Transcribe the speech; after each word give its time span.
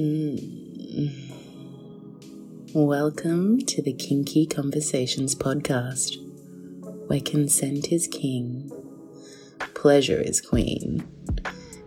Mm. 0.00 1.12
Welcome 2.72 3.58
to 3.66 3.82
the 3.82 3.92
Kinky 3.92 4.46
Conversations 4.46 5.34
podcast, 5.34 6.16
where 7.08 7.20
consent 7.20 7.92
is 7.92 8.06
king, 8.06 8.72
pleasure 9.74 10.18
is 10.18 10.40
queen, 10.40 11.06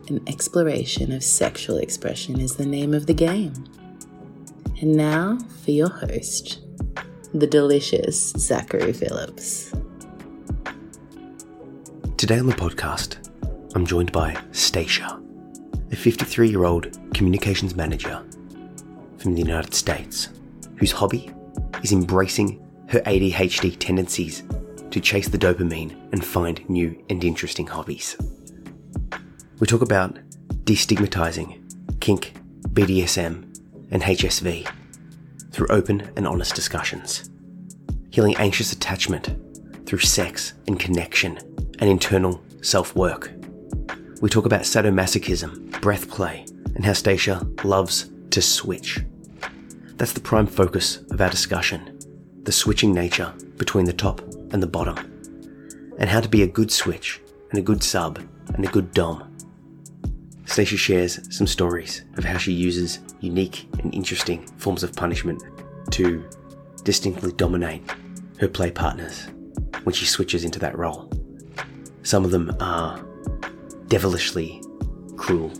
and 0.09 0.29
exploration 0.29 1.11
of 1.11 1.23
sexual 1.23 1.77
expression 1.77 2.39
is 2.39 2.55
the 2.55 2.67
name 2.67 2.93
of 2.93 3.07
the 3.07 3.15
game. 3.15 3.55
And 4.79 4.95
now 4.95 5.39
for 5.63 5.71
your 5.71 5.89
host, 5.89 6.59
the 7.33 7.47
delicious 7.47 8.29
Zachary 8.37 8.93
Phillips. 8.93 9.73
Today 12.17 12.37
on 12.37 12.45
the 12.45 12.53
podcast, 12.53 13.27
I'm 13.73 13.87
joined 13.87 14.11
by 14.11 14.39
Stacia, 14.51 15.19
a 15.91 15.95
53 15.95 16.47
year 16.47 16.65
old 16.65 16.99
communications 17.13 17.75
manager 17.75 18.23
from 19.17 19.33
the 19.33 19.41
United 19.41 19.73
States 19.73 20.29
whose 20.77 20.91
hobby 20.91 21.31
is 21.83 21.91
embracing 21.91 22.59
her 22.89 22.99
ADHD 23.01 23.77
tendencies 23.79 24.43
to 24.91 24.99
chase 24.99 25.27
the 25.27 25.37
dopamine 25.37 25.91
and 26.11 26.23
find 26.23 26.67
new 26.69 27.03
and 27.09 27.23
interesting 27.23 27.65
hobbies. 27.65 28.15
We 29.59 29.67
talk 29.67 29.81
about 29.81 30.19
destigmatizing 30.65 31.99
kink, 31.99 32.33
BDSM, 32.69 33.57
and 33.91 34.03
HSV 34.03 34.69
through 35.51 35.67
open 35.67 36.11
and 36.15 36.27
honest 36.27 36.55
discussions, 36.55 37.29
healing 38.11 38.35
anxious 38.37 38.73
attachment 38.73 39.35
through 39.85 39.99
sex 39.99 40.53
and 40.67 40.79
connection 40.79 41.37
and 41.79 41.89
internal 41.89 42.41
self 42.61 42.95
work. 42.95 43.31
We 44.21 44.29
talk 44.29 44.45
about 44.45 44.61
sadomasochism, 44.61 45.81
breath 45.81 46.09
play, 46.09 46.45
and 46.75 46.85
how 46.85 46.93
Stacia 46.93 47.45
loves 47.63 48.11
to 48.31 48.41
switch. 48.41 48.99
That's 49.95 50.13
the 50.13 50.19
prime 50.19 50.47
focus 50.47 50.97
of 51.11 51.21
our 51.21 51.29
discussion 51.29 51.99
the 52.43 52.51
switching 52.51 52.93
nature 52.93 53.33
between 53.55 53.85
the 53.85 53.93
top 53.93 54.19
and 54.51 54.61
the 54.61 54.67
bottom, 54.67 54.97
and 55.97 56.09
how 56.09 56.19
to 56.19 56.27
be 56.27 56.43
a 56.43 56.47
good 56.47 56.69
switch 56.69 57.21
and 57.51 57.59
a 57.59 57.61
good 57.61 57.81
sub 57.81 58.19
and 58.53 58.65
a 58.65 58.71
good 58.71 58.91
dom. 58.91 59.33
Stacia 60.45 60.75
shares 60.75 61.19
some 61.35 61.47
stories 61.47 62.03
of 62.17 62.25
how 62.25 62.37
she 62.37 62.51
uses 62.51 62.99
unique 63.21 63.69
and 63.79 63.93
interesting 63.93 64.45
forms 64.57 64.83
of 64.83 64.93
punishment 64.93 65.41
to 65.91 66.23
distinctly 66.83 67.31
dominate 67.31 67.81
her 68.39 68.47
play 68.47 68.69
partners 68.69 69.27
when 69.83 69.93
she 69.93 70.05
switches 70.05 70.43
into 70.43 70.59
that 70.59 70.77
role. 70.77 71.09
Some 72.03 72.25
of 72.25 72.31
them 72.31 72.55
are 72.59 73.03
devilishly 73.87 74.61
cruel, 75.15 75.51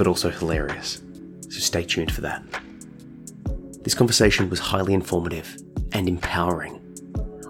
but 0.00 0.06
also 0.06 0.30
hilarious. 0.30 1.02
So 1.50 1.58
stay 1.58 1.84
tuned 1.84 2.10
for 2.10 2.22
that. 2.22 2.42
This 3.82 3.92
conversation 3.92 4.48
was 4.48 4.58
highly 4.58 4.94
informative 4.94 5.58
and 5.92 6.08
empowering. 6.08 6.80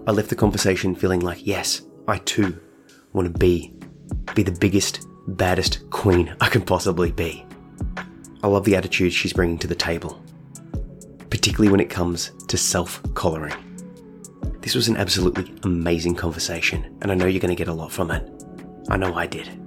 I 0.05 0.11
left 0.11 0.27
the 0.27 0.35
conversation 0.35 0.93
feeling 0.93 1.21
like, 1.21 1.47
yes, 1.47 1.83
I 2.09 2.17
too 2.17 2.59
want 3.13 3.31
to 3.31 3.39
be, 3.39 3.73
be 4.35 4.43
the 4.43 4.51
biggest, 4.51 5.07
baddest 5.27 5.89
queen 5.91 6.35
I 6.41 6.49
can 6.49 6.61
possibly 6.61 7.13
be. 7.13 7.45
I 8.43 8.47
love 8.47 8.65
the 8.65 8.75
attitude 8.75 9.13
she's 9.13 9.31
bringing 9.31 9.57
to 9.59 9.67
the 9.67 9.73
table, 9.73 10.21
particularly 11.29 11.71
when 11.71 11.79
it 11.79 11.89
comes 11.89 12.31
to 12.49 12.57
self 12.57 13.01
collaring. 13.13 13.55
This 14.59 14.75
was 14.75 14.89
an 14.89 14.97
absolutely 14.97 15.55
amazing 15.63 16.15
conversation, 16.15 16.97
and 17.01 17.13
I 17.13 17.15
know 17.15 17.27
you're 17.27 17.39
going 17.39 17.55
to 17.55 17.63
get 17.63 17.69
a 17.69 17.73
lot 17.73 17.93
from 17.93 18.11
it. 18.11 18.29
I 18.89 18.97
know 18.97 19.15
I 19.15 19.25
did. 19.25 19.60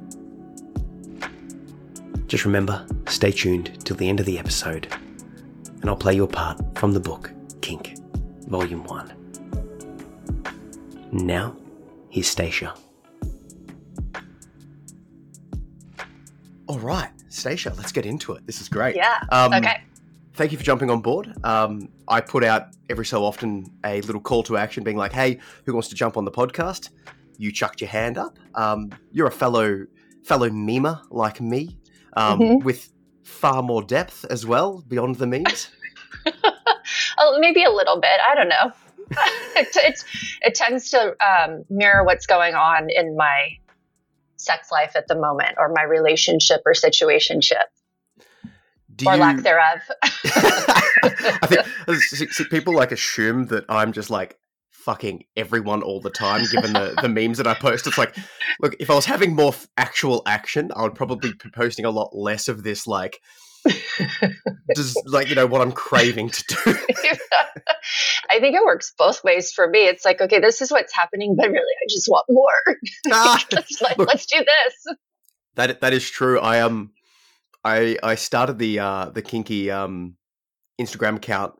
Just 2.26 2.44
remember, 2.44 2.86
stay 3.06 3.30
tuned 3.30 3.84
till 3.84 3.96
the 3.96 4.08
end 4.08 4.20
of 4.20 4.26
the 4.26 4.38
episode, 4.38 4.88
and 5.80 5.88
I'll 5.88 5.96
play 5.96 6.14
your 6.14 6.28
part 6.28 6.60
from 6.78 6.92
the 6.92 7.00
book 7.00 7.32
Kink, 7.60 7.96
Volume 8.48 8.84
1. 8.84 9.14
Now, 11.12 11.56
here's 12.10 12.26
Stacia. 12.26 12.74
All 16.66 16.78
right, 16.78 17.10
Stacia, 17.28 17.72
let's 17.76 17.92
get 17.92 18.06
into 18.06 18.32
it. 18.32 18.46
This 18.46 18.60
is 18.60 18.68
great. 18.68 18.96
Yeah. 18.96 19.20
Um, 19.30 19.52
okay. 19.52 19.82
Thank 20.34 20.50
you 20.50 20.58
for 20.58 20.64
jumping 20.64 20.90
on 20.90 21.00
board. 21.00 21.32
Um, 21.44 21.88
I 22.08 22.20
put 22.20 22.42
out 22.42 22.68
every 22.90 23.06
so 23.06 23.24
often 23.24 23.66
a 23.84 24.00
little 24.00 24.20
call 24.20 24.42
to 24.44 24.56
action 24.56 24.82
being 24.82 24.96
like, 24.96 25.12
hey, 25.12 25.38
who 25.64 25.72
wants 25.72 25.88
to 25.88 25.94
jump 25.94 26.16
on 26.16 26.24
the 26.24 26.30
podcast? 26.30 26.88
You 27.38 27.52
chucked 27.52 27.80
your 27.80 27.90
hand 27.90 28.18
up. 28.18 28.38
Um, 28.54 28.90
you're 29.12 29.28
a 29.28 29.32
fellow 29.32 29.86
fellow 30.24 30.48
memer 30.48 31.00
like 31.10 31.40
me, 31.40 31.78
um, 32.16 32.38
Mhm. 32.40 32.64
with 32.64 32.90
far 33.24 33.62
more 33.62 33.82
depth 33.82 34.24
as 34.30 34.44
well 34.46 34.82
beyond 34.88 35.16
the 35.16 35.26
meat. 35.26 35.70
oh, 37.18 37.38
maybe 37.40 37.64
a 37.64 37.70
little 37.70 38.00
bit. 38.00 38.20
I 38.28 38.34
don't 38.34 38.48
know. 38.48 38.72
it, 39.56 39.68
it's 39.76 40.04
it 40.42 40.54
tends 40.54 40.90
to 40.90 41.14
um, 41.24 41.64
mirror 41.68 42.04
what's 42.04 42.26
going 42.26 42.54
on 42.54 42.88
in 42.90 43.16
my 43.16 43.50
sex 44.36 44.70
life 44.72 44.92
at 44.96 45.08
the 45.08 45.14
moment, 45.14 45.56
or 45.58 45.68
my 45.74 45.82
relationship 45.82 46.60
or 46.66 46.72
situationship, 46.72 47.64
Do 48.96 49.06
or 49.08 49.14
you- 49.14 49.20
lack 49.20 49.42
thereof. 49.42 49.80
I 51.02 51.48
think 51.90 52.50
people 52.50 52.74
like 52.74 52.92
assume 52.92 53.46
that 53.46 53.64
I'm 53.68 53.92
just 53.92 54.10
like 54.10 54.38
fucking 54.84 55.24
everyone 55.36 55.82
all 55.82 56.00
the 56.00 56.10
time, 56.10 56.44
given 56.52 56.74
the, 56.74 56.94
the 57.00 57.08
memes 57.08 57.38
that 57.38 57.46
I 57.46 57.54
post. 57.54 57.86
It's 57.86 57.96
like, 57.96 58.14
look, 58.60 58.76
if 58.78 58.90
I 58.90 58.94
was 58.94 59.06
having 59.06 59.34
more 59.34 59.48
f- 59.48 59.66
actual 59.78 60.22
action, 60.26 60.70
I 60.76 60.82
would 60.82 60.94
probably 60.94 61.32
be 61.32 61.50
posting 61.50 61.86
a 61.86 61.90
lot 61.90 62.14
less 62.14 62.48
of 62.48 62.62
this, 62.62 62.86
like, 62.86 63.20
just 64.76 65.00
like 65.06 65.30
you 65.30 65.34
know 65.34 65.46
what 65.46 65.62
I'm 65.62 65.72
craving 65.72 66.28
to 66.28 66.44
do. 66.48 66.56
I 68.30 68.40
think 68.40 68.54
it 68.54 68.62
works 68.62 68.92
both 68.98 69.24
ways 69.24 69.52
for 69.52 69.66
me. 69.66 69.86
It's 69.86 70.04
like, 70.04 70.20
okay, 70.20 70.38
this 70.38 70.60
is 70.60 70.70
what's 70.70 70.94
happening, 70.94 71.34
but 71.34 71.48
really, 71.48 71.58
I 71.60 71.86
just 71.88 72.06
want 72.08 72.26
more. 72.28 72.76
Ah, 73.12 73.42
like, 73.80 73.96
look. 73.96 74.08
let's 74.08 74.26
do 74.26 74.38
this. 74.38 74.96
that 75.54 75.80
that 75.80 75.94
is 75.94 76.08
true. 76.08 76.38
I 76.40 76.60
um, 76.60 76.92
I 77.64 77.96
I 78.02 78.16
started 78.16 78.58
the 78.58 78.80
uh 78.80 79.10
the 79.10 79.22
kinky 79.22 79.70
um 79.70 80.16
Instagram 80.78 81.16
account 81.16 81.54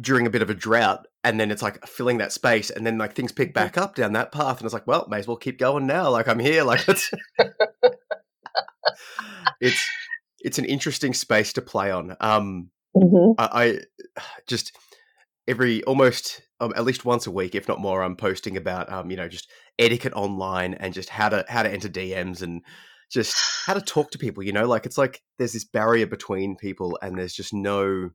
during 0.00 0.26
a 0.26 0.30
bit 0.30 0.42
of 0.42 0.48
a 0.48 0.54
drought, 0.54 1.06
and 1.26 1.40
then 1.40 1.50
it's 1.50 1.62
like 1.62 1.84
filling 1.86 2.18
that 2.18 2.32
space, 2.32 2.70
and 2.70 2.86
then 2.86 2.98
like 2.98 3.14
things 3.14 3.32
pick 3.32 3.52
back 3.52 3.76
up 3.76 3.96
down 3.96 4.12
that 4.12 4.32
path, 4.32 4.58
and 4.58 4.64
it's 4.64 4.72
like, 4.72 4.86
well, 4.86 5.06
may 5.10 5.18
as 5.18 5.26
well 5.26 5.36
keep 5.36 5.58
going 5.58 5.86
now. 5.86 6.08
Like 6.08 6.28
I'm 6.28 6.38
here. 6.38 6.62
Like 6.62 6.88
it's 6.88 7.10
it's 9.60 9.84
it's 10.40 10.58
an 10.58 10.64
interesting 10.64 11.12
space 11.12 11.52
to 11.54 11.62
play 11.62 11.90
on. 11.90 12.16
Um, 12.20 12.70
Mhm. 12.96 13.34
I, 13.38 13.80
I 14.16 14.22
just 14.46 14.76
every 15.48 15.82
almost 15.84 16.42
um, 16.60 16.72
at 16.76 16.84
least 16.84 17.04
once 17.04 17.26
a 17.26 17.30
week, 17.30 17.54
if 17.54 17.68
not 17.68 17.80
more, 17.80 18.02
I'm 18.02 18.16
posting 18.16 18.56
about 18.56 18.90
um, 18.90 19.10
you 19.10 19.16
know 19.16 19.28
just 19.28 19.50
etiquette 19.78 20.14
online 20.14 20.74
and 20.74 20.94
just 20.94 21.08
how 21.08 21.28
to 21.28 21.44
how 21.48 21.62
to 21.62 21.70
enter 21.70 21.88
DMs 21.88 22.42
and 22.42 22.62
just 23.10 23.36
how 23.66 23.74
to 23.74 23.80
talk 23.80 24.10
to 24.12 24.18
people. 24.18 24.42
You 24.42 24.52
know, 24.52 24.66
like 24.66 24.86
it's 24.86 24.98
like 24.98 25.22
there's 25.38 25.52
this 25.52 25.64
barrier 25.64 26.06
between 26.06 26.56
people, 26.56 26.98
and 27.02 27.18
there's 27.18 27.34
just 27.34 27.52
no 27.52 28.10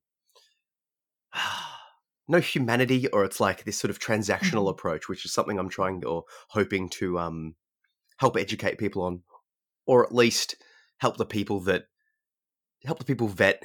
no 2.27 2.39
humanity, 2.39 3.07
or 3.09 3.25
it's 3.25 3.39
like 3.39 3.63
this 3.63 3.77
sort 3.77 3.89
of 3.89 3.99
transactional 3.99 4.69
approach, 4.69 5.09
which 5.09 5.25
is 5.25 5.33
something 5.33 5.59
I'm 5.59 5.69
trying 5.69 6.05
or 6.05 6.23
hoping 6.49 6.89
to 6.89 7.19
um 7.19 7.55
help 8.17 8.37
educate 8.37 8.77
people 8.77 9.03
on, 9.03 9.21
or 9.85 10.05
at 10.05 10.13
least 10.13 10.55
help 10.99 11.17
the 11.17 11.25
people 11.25 11.59
that 11.61 11.85
help 12.85 12.99
the 12.99 13.05
people 13.05 13.27
vet 13.27 13.61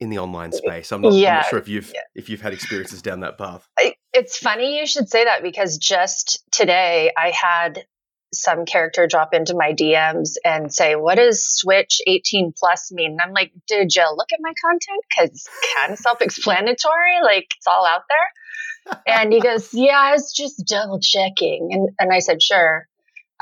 in 0.00 0.08
the 0.08 0.18
online 0.18 0.52
space. 0.52 0.92
I'm 0.92 1.02
not, 1.02 1.12
I'm 1.12 1.20
not 1.20 1.46
sure 1.46 1.58
if 1.58 1.68
you've 1.68 1.92
yeah. 1.94 2.00
if 2.14 2.28
you've 2.28 2.40
had 2.40 2.52
experiences 2.52 3.02
down 3.02 3.20
that 3.20 3.38
path. 3.38 3.68
It's 4.12 4.38
funny 4.38 4.78
you 4.78 4.86
should 4.86 5.08
say 5.08 5.24
that 5.24 5.42
because 5.42 5.78
just 5.78 6.42
today 6.50 7.12
I 7.16 7.30
had 7.30 7.84
some 8.32 8.64
character 8.64 9.06
drop 9.06 9.34
into 9.34 9.54
my 9.54 9.72
DMs 9.72 10.34
and 10.44 10.72
say, 10.72 10.94
"What 10.94 11.16
does 11.16 11.44
Switch 11.44 12.00
18 12.06 12.52
plus 12.56 12.92
mean?" 12.92 13.12
And 13.12 13.20
I'm 13.20 13.32
like, 13.32 13.52
"Did 13.66 13.94
you 13.94 14.04
look 14.14 14.32
at 14.32 14.38
my 14.40 14.52
content? 14.60 15.04
Because 15.08 15.30
it's 15.30 15.74
kind 15.76 15.92
of 15.92 15.98
self-explanatory. 16.06 17.22
Like 17.22 17.48
it's 17.56 17.66
all 17.66 17.86
out 17.86 18.02
there." 18.08 19.02
And 19.06 19.32
he 19.32 19.40
goes, 19.40 19.72
"Yeah, 19.72 19.98
I 19.98 20.12
was 20.12 20.32
just 20.32 20.66
double 20.66 21.00
checking." 21.00 21.70
And 21.72 21.90
and 21.98 22.12
I 22.12 22.20
said, 22.20 22.42
"Sure." 22.42 22.86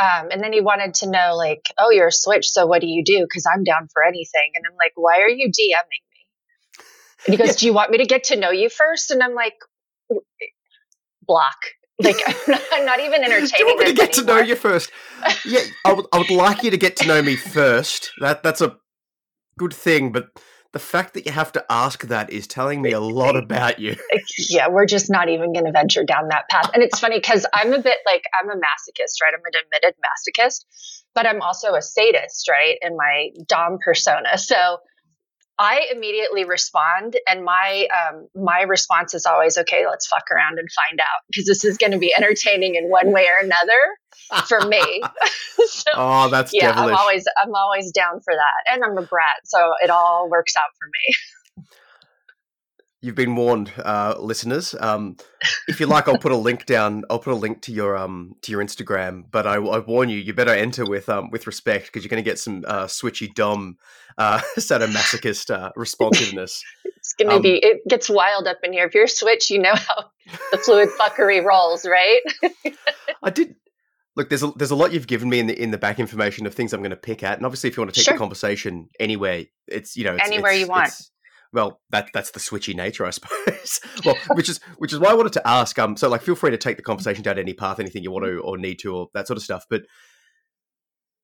Um, 0.00 0.28
and 0.30 0.40
then 0.40 0.52
he 0.52 0.60
wanted 0.60 0.94
to 0.94 1.10
know, 1.10 1.34
like, 1.36 1.72
"Oh, 1.76 1.90
you're 1.90 2.08
a 2.08 2.12
Switch, 2.12 2.48
so 2.48 2.66
what 2.66 2.80
do 2.80 2.86
you 2.86 3.04
do?" 3.04 3.20
Because 3.20 3.46
I'm 3.52 3.64
down 3.64 3.88
for 3.92 4.04
anything. 4.04 4.52
And 4.54 4.64
I'm 4.66 4.76
like, 4.76 4.92
"Why 4.94 5.20
are 5.20 5.28
you 5.28 5.48
DMing 5.48 6.04
me?" 6.08 6.84
And 7.26 7.34
he 7.34 7.36
goes, 7.36 7.56
"Do 7.56 7.66
you 7.66 7.72
want 7.72 7.90
me 7.90 7.98
to 7.98 8.06
get 8.06 8.24
to 8.24 8.36
know 8.36 8.50
you 8.50 8.68
first? 8.68 9.10
And 9.10 9.22
I'm 9.22 9.34
like, 9.34 9.54
block. 11.28 11.58
Like 12.00 12.16
I'm 12.26 12.34
not, 12.46 12.62
I'm 12.72 12.86
not 12.86 13.00
even 13.00 13.22
Do 13.22 13.28
you 13.58 13.66
want 13.66 13.80
me 13.80 13.86
to 13.86 13.92
get 13.92 14.12
to 14.14 14.24
know 14.24 14.38
you 14.38 14.56
first? 14.56 14.90
Yeah, 15.44 15.60
I 15.84 15.92
would, 15.92 16.06
I 16.12 16.18
would 16.18 16.30
like 16.30 16.62
you 16.62 16.70
to 16.70 16.76
get 16.76 16.96
to 16.96 17.06
know 17.06 17.22
me 17.22 17.34
first. 17.34 18.12
That 18.20 18.42
that's 18.42 18.60
a 18.60 18.76
good 19.58 19.74
thing, 19.74 20.12
but 20.12 20.28
the 20.72 20.78
fact 20.78 21.14
that 21.14 21.26
you 21.26 21.32
have 21.32 21.50
to 21.52 21.64
ask 21.70 22.04
that 22.04 22.30
is 22.30 22.46
telling 22.46 22.82
me 22.82 22.92
a 22.92 23.00
lot 23.00 23.36
about 23.36 23.78
you. 23.78 23.92
Uh, 24.14 24.18
yeah, 24.48 24.68
we're 24.68 24.86
just 24.86 25.10
not 25.10 25.28
even 25.28 25.52
going 25.52 25.64
to 25.64 25.72
venture 25.72 26.04
down 26.04 26.28
that 26.28 26.48
path. 26.48 26.70
And 26.74 26.82
it's 26.82 27.00
funny 27.00 27.18
because 27.18 27.46
I'm 27.54 27.72
a 27.72 27.80
bit 27.80 27.98
like 28.06 28.22
I'm 28.40 28.50
a 28.50 28.54
masochist, 28.54 29.20
right? 29.22 29.32
I'm 29.34 29.40
an 29.44 29.60
admitted 29.60 29.94
masochist, 29.98 30.64
but 31.14 31.26
I'm 31.26 31.40
also 31.40 31.74
a 31.74 31.82
sadist, 31.82 32.48
right? 32.48 32.76
In 32.82 32.96
my 32.96 33.30
dom 33.46 33.78
persona. 33.82 34.36
So 34.38 34.78
I 35.58 35.88
immediately 35.92 36.44
respond, 36.44 37.16
and 37.26 37.44
my 37.44 37.88
um, 37.92 38.28
my 38.34 38.62
response 38.62 39.14
is 39.14 39.26
always, 39.26 39.58
"Okay, 39.58 39.86
let's 39.88 40.06
fuck 40.06 40.30
around 40.30 40.58
and 40.58 40.68
find 40.70 41.00
out," 41.00 41.22
because 41.28 41.46
this 41.46 41.64
is 41.64 41.76
going 41.78 41.92
to 41.92 41.98
be 41.98 42.14
entertaining 42.16 42.76
in 42.76 42.88
one 42.88 43.12
way 43.12 43.26
or 43.26 43.44
another 43.44 44.44
for 44.46 44.60
me. 44.68 45.02
so, 45.66 45.90
oh, 45.94 46.28
that's 46.28 46.52
yeah. 46.54 46.72
Devilish. 46.72 46.92
I'm 46.92 46.96
always 46.96 47.24
I'm 47.42 47.54
always 47.54 47.90
down 47.92 48.20
for 48.20 48.34
that, 48.34 48.72
and 48.72 48.84
I'm 48.84 48.96
a 48.98 49.06
brat, 49.06 49.40
so 49.44 49.72
it 49.82 49.90
all 49.90 50.28
works 50.30 50.54
out 50.56 50.70
for 50.78 50.86
me. 50.86 51.14
You've 53.00 53.14
been 53.14 53.36
warned, 53.36 53.72
uh, 53.78 54.16
listeners. 54.18 54.74
Um, 54.80 55.16
if 55.68 55.78
you 55.78 55.86
like, 55.86 56.08
I'll 56.08 56.18
put 56.18 56.32
a 56.32 56.36
link 56.36 56.66
down. 56.66 57.04
I'll 57.08 57.20
put 57.20 57.32
a 57.32 57.36
link 57.36 57.62
to 57.62 57.72
your 57.72 57.96
um 57.96 58.34
to 58.42 58.50
your 58.50 58.62
Instagram. 58.62 59.24
But 59.30 59.46
I, 59.46 59.54
I 59.54 59.78
warn 59.78 60.08
you, 60.08 60.18
you 60.18 60.34
better 60.34 60.52
enter 60.52 60.84
with 60.84 61.08
um 61.08 61.30
with 61.30 61.46
respect 61.46 61.86
because 61.86 62.02
you're 62.02 62.10
going 62.10 62.22
to 62.22 62.28
get 62.28 62.40
some 62.40 62.64
uh, 62.66 62.86
switchy 62.86 63.32
dom 63.32 63.78
uh, 64.18 64.40
sadomasochist 64.58 65.54
uh, 65.54 65.70
responsiveness. 65.76 66.64
it's 66.84 67.14
going 67.14 67.28
to 67.28 67.36
um, 67.36 67.42
be. 67.42 67.58
It 67.58 67.86
gets 67.88 68.10
wild 68.10 68.48
up 68.48 68.58
in 68.64 68.72
here. 68.72 68.86
If 68.86 68.94
you're 68.94 69.06
switch, 69.06 69.48
you 69.48 69.60
know 69.60 69.74
how 69.76 70.10
the 70.50 70.58
fluid 70.58 70.88
fuckery 70.98 71.42
rolls, 71.42 71.86
right? 71.86 72.20
I 73.22 73.30
did. 73.30 73.54
Look, 74.16 74.28
there's 74.28 74.42
a, 74.42 74.50
there's 74.56 74.72
a 74.72 74.76
lot 74.76 74.92
you've 74.92 75.06
given 75.06 75.28
me 75.28 75.38
in 75.38 75.46
the 75.46 75.62
in 75.62 75.70
the 75.70 75.78
back 75.78 76.00
information 76.00 76.46
of 76.46 76.54
things 76.54 76.72
I'm 76.72 76.80
going 76.80 76.90
to 76.90 76.96
pick 76.96 77.22
at, 77.22 77.36
and 77.36 77.46
obviously, 77.46 77.70
if 77.70 77.76
you 77.76 77.82
want 77.82 77.94
to 77.94 78.00
take 78.00 78.06
sure. 78.06 78.14
the 78.14 78.18
conversation 78.18 78.88
anywhere, 78.98 79.44
it's 79.68 79.96
you 79.96 80.02
know 80.02 80.16
it's, 80.16 80.26
anywhere 80.26 80.50
it's, 80.50 80.60
you 80.60 80.66
want 80.66 80.92
well, 81.52 81.80
that 81.90 82.10
that's 82.12 82.30
the 82.30 82.40
switchy 82.40 82.74
nature, 82.74 83.06
I 83.06 83.10
suppose. 83.18 83.80
well, 84.04 84.16
which 84.34 84.48
is 84.48 84.60
which 84.76 84.92
is 84.92 84.98
why 84.98 85.10
I 85.10 85.14
wanted 85.14 85.32
to 85.34 85.48
ask. 85.48 85.78
Um, 85.78 85.96
so 85.96 86.08
like, 86.08 86.22
feel 86.22 86.34
free 86.34 86.50
to 86.50 86.58
take 86.58 86.76
the 86.76 86.82
conversation 86.82 87.22
down 87.22 87.38
any 87.38 87.54
path, 87.54 87.80
anything 87.80 88.02
you 88.02 88.10
want 88.10 88.26
to 88.26 88.38
or 88.40 88.58
need 88.58 88.78
to, 88.80 88.94
or 88.94 89.08
that 89.14 89.26
sort 89.26 89.36
of 89.36 89.42
stuff. 89.42 89.64
But 89.68 89.82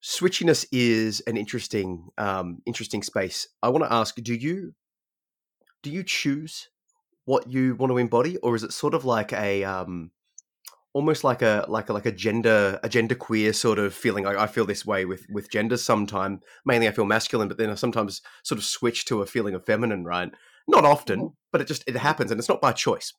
switchiness 0.02 0.66
is 0.72 1.20
an 1.26 1.36
interesting, 1.36 2.08
um, 2.18 2.58
interesting 2.66 3.02
space. 3.02 3.48
I 3.62 3.68
want 3.68 3.84
to 3.84 3.92
ask: 3.92 4.14
Do 4.16 4.34
you 4.34 4.74
do 5.82 5.90
you 5.90 6.02
choose 6.02 6.68
what 7.26 7.50
you 7.50 7.74
want 7.76 7.90
to 7.90 7.98
embody, 7.98 8.36
or 8.38 8.54
is 8.54 8.62
it 8.62 8.72
sort 8.72 8.94
of 8.94 9.04
like 9.04 9.32
a 9.32 9.64
um, 9.64 10.10
almost 10.94 11.24
like 11.24 11.42
a 11.42 11.66
like 11.68 11.90
a 11.90 11.92
like 11.92 12.06
a 12.06 12.12
gender 12.12 12.80
a 12.82 12.88
gender 12.88 13.14
queer 13.14 13.52
sort 13.52 13.78
of 13.78 13.92
feeling. 13.92 14.26
I, 14.26 14.44
I 14.44 14.46
feel 14.46 14.64
this 14.64 14.86
way 14.86 15.04
with 15.04 15.26
with 15.28 15.50
genders. 15.50 15.82
Sometimes, 15.82 16.40
mainly, 16.64 16.88
I 16.88 16.92
feel 16.92 17.04
masculine, 17.04 17.48
but 17.48 17.58
then 17.58 17.68
I 17.68 17.74
sometimes 17.74 18.22
sort 18.42 18.58
of 18.58 18.64
switch 18.64 19.04
to 19.06 19.20
a 19.20 19.26
feeling 19.26 19.54
of 19.54 19.66
feminine. 19.66 20.04
Right? 20.04 20.32
Not 20.66 20.86
often, 20.86 21.18
mm-hmm. 21.18 21.34
but 21.52 21.60
it 21.60 21.66
just 21.66 21.84
it 21.86 21.96
happens, 21.96 22.30
and 22.30 22.38
it's 22.40 22.48
not 22.48 22.62
by 22.62 22.72
choice. 22.72 23.12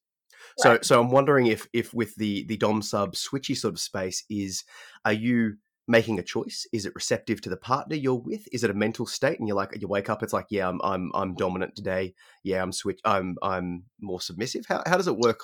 Right. 0.64 0.84
So 0.84 0.96
so 0.96 1.02
I'm 1.02 1.12
wondering 1.12 1.48
if 1.48 1.68
if 1.74 1.94
with 1.94 2.16
the 2.16 2.46
the 2.46 2.58
dom 2.58 2.82
sub 2.82 3.14
switchy 3.14 3.56
sort 3.56 3.76
of 3.76 3.80
space 3.80 4.24
is 4.30 4.64
are 5.04 5.14
you 5.14 5.58
making 5.88 6.18
a 6.18 6.24
choice? 6.24 6.66
Is 6.74 6.86
it 6.86 6.96
receptive 6.96 7.42
to 7.42 7.50
the 7.50 7.58
partner 7.58 7.96
you're 7.96 8.16
with? 8.16 8.48
Is 8.52 8.64
it 8.64 8.72
a 8.72 8.74
mental 8.74 9.06
state 9.06 9.38
and 9.38 9.48
you're 9.48 9.58
like 9.58 9.78
you 9.80 9.88
wake 9.88 10.10
up 10.10 10.24
it's 10.24 10.34
like 10.34 10.48
yeah 10.50 10.68
I'm 10.68 10.80
I'm 10.84 11.12
I'm 11.14 11.36
dominant 11.36 11.76
today. 11.76 12.16
Yeah, 12.44 12.64
I'm 12.64 12.72
switch 12.72 13.02
I'm 13.04 13.36
I'm 13.44 13.84
more 14.00 14.22
submissive. 14.22 14.66
How 14.68 14.82
how 14.86 14.98
does 14.98 15.08
it 15.08 15.18
work 15.18 15.42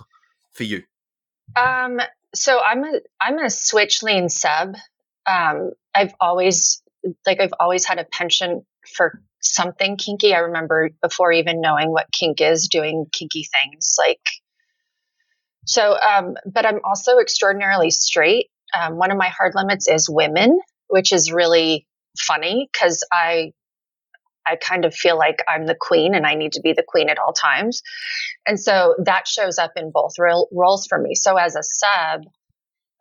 for 0.54 0.64
you? 0.64 0.84
Um 1.56 2.00
so 2.34 2.60
I'm 2.60 2.84
a 2.84 3.00
I'm 3.20 3.40
a 3.40 3.50
switch 3.50 4.04
lean 4.04 4.30
sub. 4.30 4.76
Um, 5.26 5.72
I've 5.94 6.14
always 6.20 6.82
like 7.26 7.40
I've 7.42 7.54
always 7.60 7.86
had 7.86 8.00
a 8.00 8.06
penchant 8.06 8.64
for 8.96 9.22
something 9.42 9.98
kinky. 9.98 10.34
I 10.34 10.40
remember 10.40 10.90
before 11.02 11.32
even 11.32 11.62
knowing 11.62 11.92
what 11.92 12.12
kink 12.12 12.42
is, 12.42 12.68
doing 12.68 13.06
kinky 13.12 13.44
things 13.44 13.96
like. 14.00 14.22
So, 15.66 15.96
um, 15.98 16.36
but 16.46 16.66
I'm 16.66 16.80
also 16.84 17.20
extraordinarily 17.20 17.92
straight. 17.92 18.48
Um, 18.80 18.98
one 18.98 19.12
of 19.12 19.18
my 19.18 19.30
hard 19.30 19.54
limits 19.56 19.88
is 19.88 20.10
women, 20.10 20.60
which 20.88 21.12
is 21.12 21.32
really 21.32 21.86
funny 22.18 22.70
because 22.72 23.06
I 23.12 23.54
I 24.48 24.56
kind 24.56 24.86
of 24.86 24.94
feel 24.94 25.18
like 25.18 25.44
I'm 25.48 25.66
the 25.66 25.78
queen 25.80 26.16
and 26.16 26.26
I 26.26 26.36
need 26.36 26.54
to 26.54 26.62
be 26.62 26.74
the 26.74 26.84
queen 26.88 27.10
at 27.10 27.20
all 27.20 27.34
times. 27.34 27.82
And 28.48 28.60
so 28.60 28.96
that 29.04 29.28
shows 29.28 29.58
up 29.58 29.72
in 29.76 29.92
both 29.92 30.14
ro- 30.20 30.48
roles 30.52 30.88
for 30.88 30.98
me. 31.00 31.16
So 31.16 31.38
as 31.38 31.56
a 31.56 31.64
sub, 31.64 32.24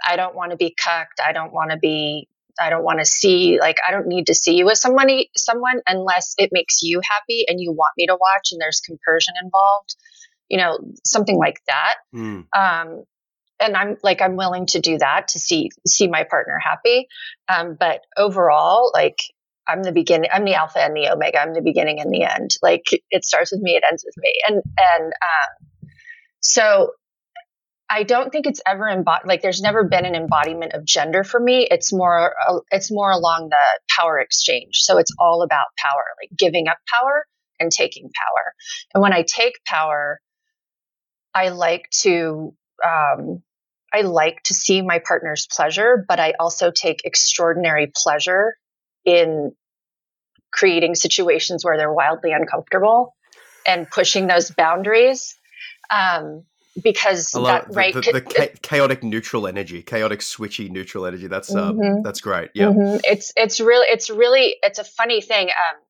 I 0.07 0.17
don't 0.17 0.35
want 0.35 0.51
to 0.51 0.57
be 0.57 0.75
cucked. 0.75 1.21
I 1.25 1.33
don't 1.33 1.53
want 1.53 1.71
to 1.71 1.79
be 1.79 2.29
I 2.61 2.69
don't 2.69 2.85
want 2.85 2.99
to 2.99 3.05
see 3.05 3.59
like 3.61 3.77
I 3.87 3.91
don't 3.91 4.07
need 4.07 4.27
to 4.27 4.35
see 4.35 4.57
you 4.57 4.67
with 4.67 4.79
somebody 4.79 5.31
someone 5.37 5.81
unless 5.87 6.35
it 6.37 6.51
makes 6.53 6.83
you 6.83 7.01
happy 7.09 7.45
and 7.49 7.61
you 7.61 7.73
want 7.73 7.93
me 7.97 8.07
to 8.07 8.15
watch 8.15 8.49
and 8.53 8.61
there's 8.61 8.81
compersion 8.81 9.35
involved. 9.43 9.97
You 10.49 10.59
know, 10.59 10.79
something 11.05 11.39
like 11.39 11.61
that. 11.69 11.95
Mm. 12.15 12.47
Um 12.57 13.05
and 13.61 13.77
I'm 13.77 13.97
like 14.03 14.21
I'm 14.21 14.37
willing 14.37 14.67
to 14.67 14.81
do 14.81 14.99
that 14.99 15.29
to 15.29 15.39
see 15.39 15.71
see 15.87 16.09
my 16.09 16.25
partner 16.25 16.59
happy. 16.59 17.07
Um, 17.49 17.77
but 17.79 18.01
overall, 18.17 18.91
like 18.95 19.19
I'm 19.71 19.83
the 19.83 19.93
beginning, 19.93 20.31
I'm 20.33 20.45
the 20.45 20.55
alpha 20.55 20.81
and 20.81 20.97
the 20.97 21.09
omega. 21.09 21.41
I'm 21.41 21.55
the 21.55 21.63
beginning 21.63 22.01
and 22.01 22.13
the 22.13 22.25
end. 22.25 22.57
Like 22.63 22.83
it 23.11 23.25
starts 23.25 23.53
with 23.53 23.61
me, 23.63 23.73
it 23.73 23.85
ends 23.89 24.05
with 24.05 24.15
me. 24.19 24.33
And, 24.49 24.63
and, 24.97 25.05
um, 25.05 25.91
so 26.41 26.91
I 27.89 28.05
don't 28.05 28.31
think 28.31 28.47
it's 28.47 28.61
ever 28.67 28.89
embodied, 28.89 29.27
like 29.27 29.43
there's 29.43 29.61
never 29.61 29.85
been 29.85 30.05
an 30.05 30.15
embodiment 30.15 30.75
of 30.75 30.85
gender 30.85 31.25
for 31.25 31.41
me. 31.41 31.67
It's 31.71 31.93
more, 31.93 32.35
uh, 32.49 32.61
it's 32.71 32.91
more 32.91 33.11
along 33.11 33.49
the 33.51 33.81
power 33.97 34.19
exchange. 34.19 34.79
So 34.83 34.99
it's 34.99 35.13
all 35.19 35.43
about 35.43 35.67
power, 35.77 36.05
like 36.23 36.31
giving 36.39 36.69
up 36.69 36.79
power 36.93 37.27
and 37.59 37.71
taking 37.71 38.05
power. 38.05 38.53
And 38.95 39.03
when 39.03 39.13
I 39.13 39.23
take 39.23 39.55
power, 39.67 40.21
I 41.35 41.49
like 41.49 41.85
to, 42.03 42.55
um, 42.85 43.43
I 43.93 44.03
like 44.03 44.43
to 44.45 44.55
see 44.55 44.83
my 44.83 45.01
partner's 45.01 45.49
pleasure, 45.51 46.05
but 46.09 46.21
I 46.21 46.35
also 46.39 46.71
take 46.71 47.05
extraordinary 47.05 47.91
pleasure 47.95 48.55
in 49.05 49.53
creating 50.53 50.95
situations 50.95 51.65
where 51.65 51.77
they're 51.77 51.93
wildly 51.93 52.33
uncomfortable 52.33 53.15
and 53.67 53.89
pushing 53.91 54.27
those 54.27 54.51
boundaries. 54.51 55.37
Um, 55.91 56.45
because 56.83 57.33
that, 57.33 57.69
the, 57.69 57.75
right 57.75 57.95
the, 57.95 58.01
the, 58.01 58.59
chaotic 58.63 59.03
neutral 59.03 59.47
energy 59.47 59.83
chaotic 59.83 60.21
switchy 60.21 60.71
neutral 60.71 61.05
energy 61.05 61.27
that's 61.27 61.55
um, 61.55 61.77
mm-hmm. 61.77 62.03
that's 62.03 62.21
great 62.21 62.51
yeah 62.55 62.67
mm-hmm. 62.67 62.99
it's 63.03 63.33
it's 63.37 63.61
really 63.61 63.87
it's 63.89 64.09
really 64.09 64.57
it's 64.63 64.79
a 64.79 64.85
funny 64.85 65.21
thing 65.21 65.49
um 65.49 65.81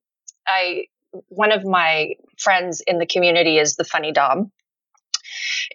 i 0.47 0.85
one 1.29 1.53
of 1.53 1.65
my 1.65 2.15
friends 2.39 2.83
in 2.87 2.99
the 2.99 3.07
community 3.07 3.59
is 3.59 3.77
the 3.77 3.85
funny 3.85 4.11
dom 4.11 4.51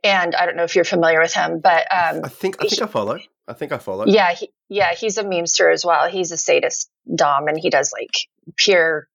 and 0.03 0.35
i 0.35 0.45
don't 0.45 0.55
know 0.55 0.63
if 0.63 0.75
you're 0.75 0.83
familiar 0.83 1.21
with 1.21 1.33
him 1.33 1.59
but 1.59 1.85
um 1.93 2.21
i 2.23 2.27
think 2.27 2.55
i 2.59 2.67
think 2.67 2.73
he, 2.73 2.81
i 2.81 2.87
follow 2.87 3.19
i 3.47 3.53
think 3.53 3.71
i 3.71 3.77
follow 3.77 4.05
yeah 4.07 4.33
he, 4.33 4.49
yeah 4.69 4.93
he's 4.93 5.17
a 5.17 5.23
memester 5.23 5.71
as 5.71 5.85
well 5.85 6.09
he's 6.09 6.31
a 6.31 6.37
sadist 6.37 6.89
dom 7.13 7.47
and 7.47 7.57
he 7.59 7.69
does 7.69 7.91
like 7.93 8.11
peer 8.57 9.07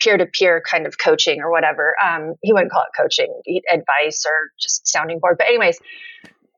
peer 0.00 0.16
to 0.16 0.26
peer 0.26 0.62
kind 0.68 0.86
of 0.86 0.98
coaching 0.98 1.40
or 1.40 1.50
whatever. 1.50 1.94
Um, 2.04 2.34
he 2.42 2.52
wouldn't 2.52 2.70
call 2.70 2.82
it 2.82 2.96
coaching, 2.96 3.32
advice 3.72 4.24
or 4.26 4.50
just 4.60 4.86
sounding 4.86 5.18
board. 5.20 5.36
But 5.38 5.48
anyways, 5.48 5.78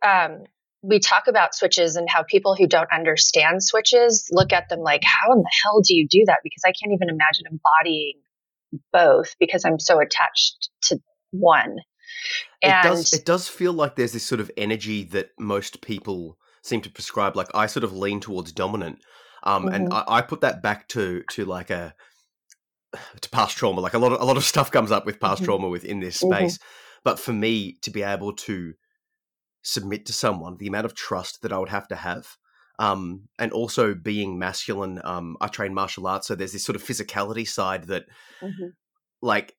um, 0.05 0.45
we 0.83 0.99
talk 0.99 1.27
about 1.27 1.55
switches 1.55 1.97
and 1.97 2.09
how 2.09 2.23
people 2.23 2.55
who 2.55 2.67
don't 2.67 2.89
understand 2.93 3.63
switches 3.63 4.29
look 4.33 4.53
at 4.53 4.69
them 4.69 4.81
like, 4.81 5.03
how 5.05 5.33
in 5.33 5.39
the 5.39 5.51
hell 5.63 5.81
do 5.81 5.95
you 5.95 6.07
do 6.09 6.25
that? 6.27 6.39
Because 6.43 6.63
I 6.65 6.73
can't 6.73 6.93
even 6.93 7.09
imagine 7.09 7.47
embodying 7.51 8.21
both 8.93 9.35
because 9.41 9.65
I'm 9.65 9.79
so 9.79 10.01
attached 10.01 10.71
to 10.83 11.01
one. 11.31 11.77
And 12.63 12.87
it 12.87 12.89
does, 12.89 13.13
it 13.13 13.25
does 13.25 13.49
feel 13.49 13.73
like 13.73 13.97
there's 13.97 14.13
this 14.13 14.25
sort 14.25 14.41
of 14.41 14.51
energy 14.57 15.05
that 15.05 15.31
most 15.39 15.81
people 15.81 16.39
seem 16.69 16.81
to 16.83 16.91
prescribe. 16.91 17.37
Like 17.37 17.49
I 17.55 17.67
sort 17.67 17.85
of 17.85 17.93
lean 17.93 18.21
towards 18.21 18.53
dominant. 18.53 19.01
Um, 19.43 19.65
mm-hmm. 19.65 19.75
and 19.75 19.93
I, 19.93 20.05
I, 20.09 20.23
put 20.23 20.41
that 20.41 20.63
back 20.63 20.89
to 20.89 21.23
to 21.31 21.45
like 21.45 21.71
a 21.71 21.95
to 23.21 23.31
past 23.31 23.57
trauma. 23.57 23.81
Like 23.81 23.95
a 23.95 23.99
lot 23.99 24.13
of 24.13 24.21
a 24.21 24.25
lot 24.25 24.37
of 24.37 24.45
stuff 24.45 24.71
comes 24.71 24.93
up 24.93 25.07
with 25.07 25.21
past 25.21 25.43
mm-hmm. 25.43 25.47
trauma 25.47 25.69
within 25.69 26.01
this 26.01 26.23
mm-hmm. 26.23 26.35
space. 26.35 26.59
Mm-hmm. 26.59 27.01
But 27.05 27.19
for 27.19 27.33
me 27.33 27.77
to 27.83 27.91
be 27.91 28.03
able 28.03 28.35
to 28.35 28.75
submit 29.63 30.07
to 30.07 30.13
someone, 30.13 30.57
the 30.59 30.67
amount 30.67 30.87
of 30.87 30.95
trust 30.95 31.43
that 31.43 31.53
I 31.53 31.59
would 31.59 31.69
have 31.69 31.89
to 31.89 31.97
have, 31.97 32.37
um, 32.79 33.29
and 33.39 33.53
also 33.53 33.95
being 33.95 34.39
masculine. 34.39 35.01
Um, 35.05 35.37
I 35.41 35.49
train 35.49 35.75
martial 35.75 36.07
arts, 36.07 36.27
so 36.27 36.35
there's 36.35 36.53
this 36.53 36.65
sort 36.65 36.77
of 36.77 36.83
physicality 36.83 37.47
side 37.47 37.85
that, 37.85 38.05
mm-hmm. 38.41 38.69
like, 39.23 39.55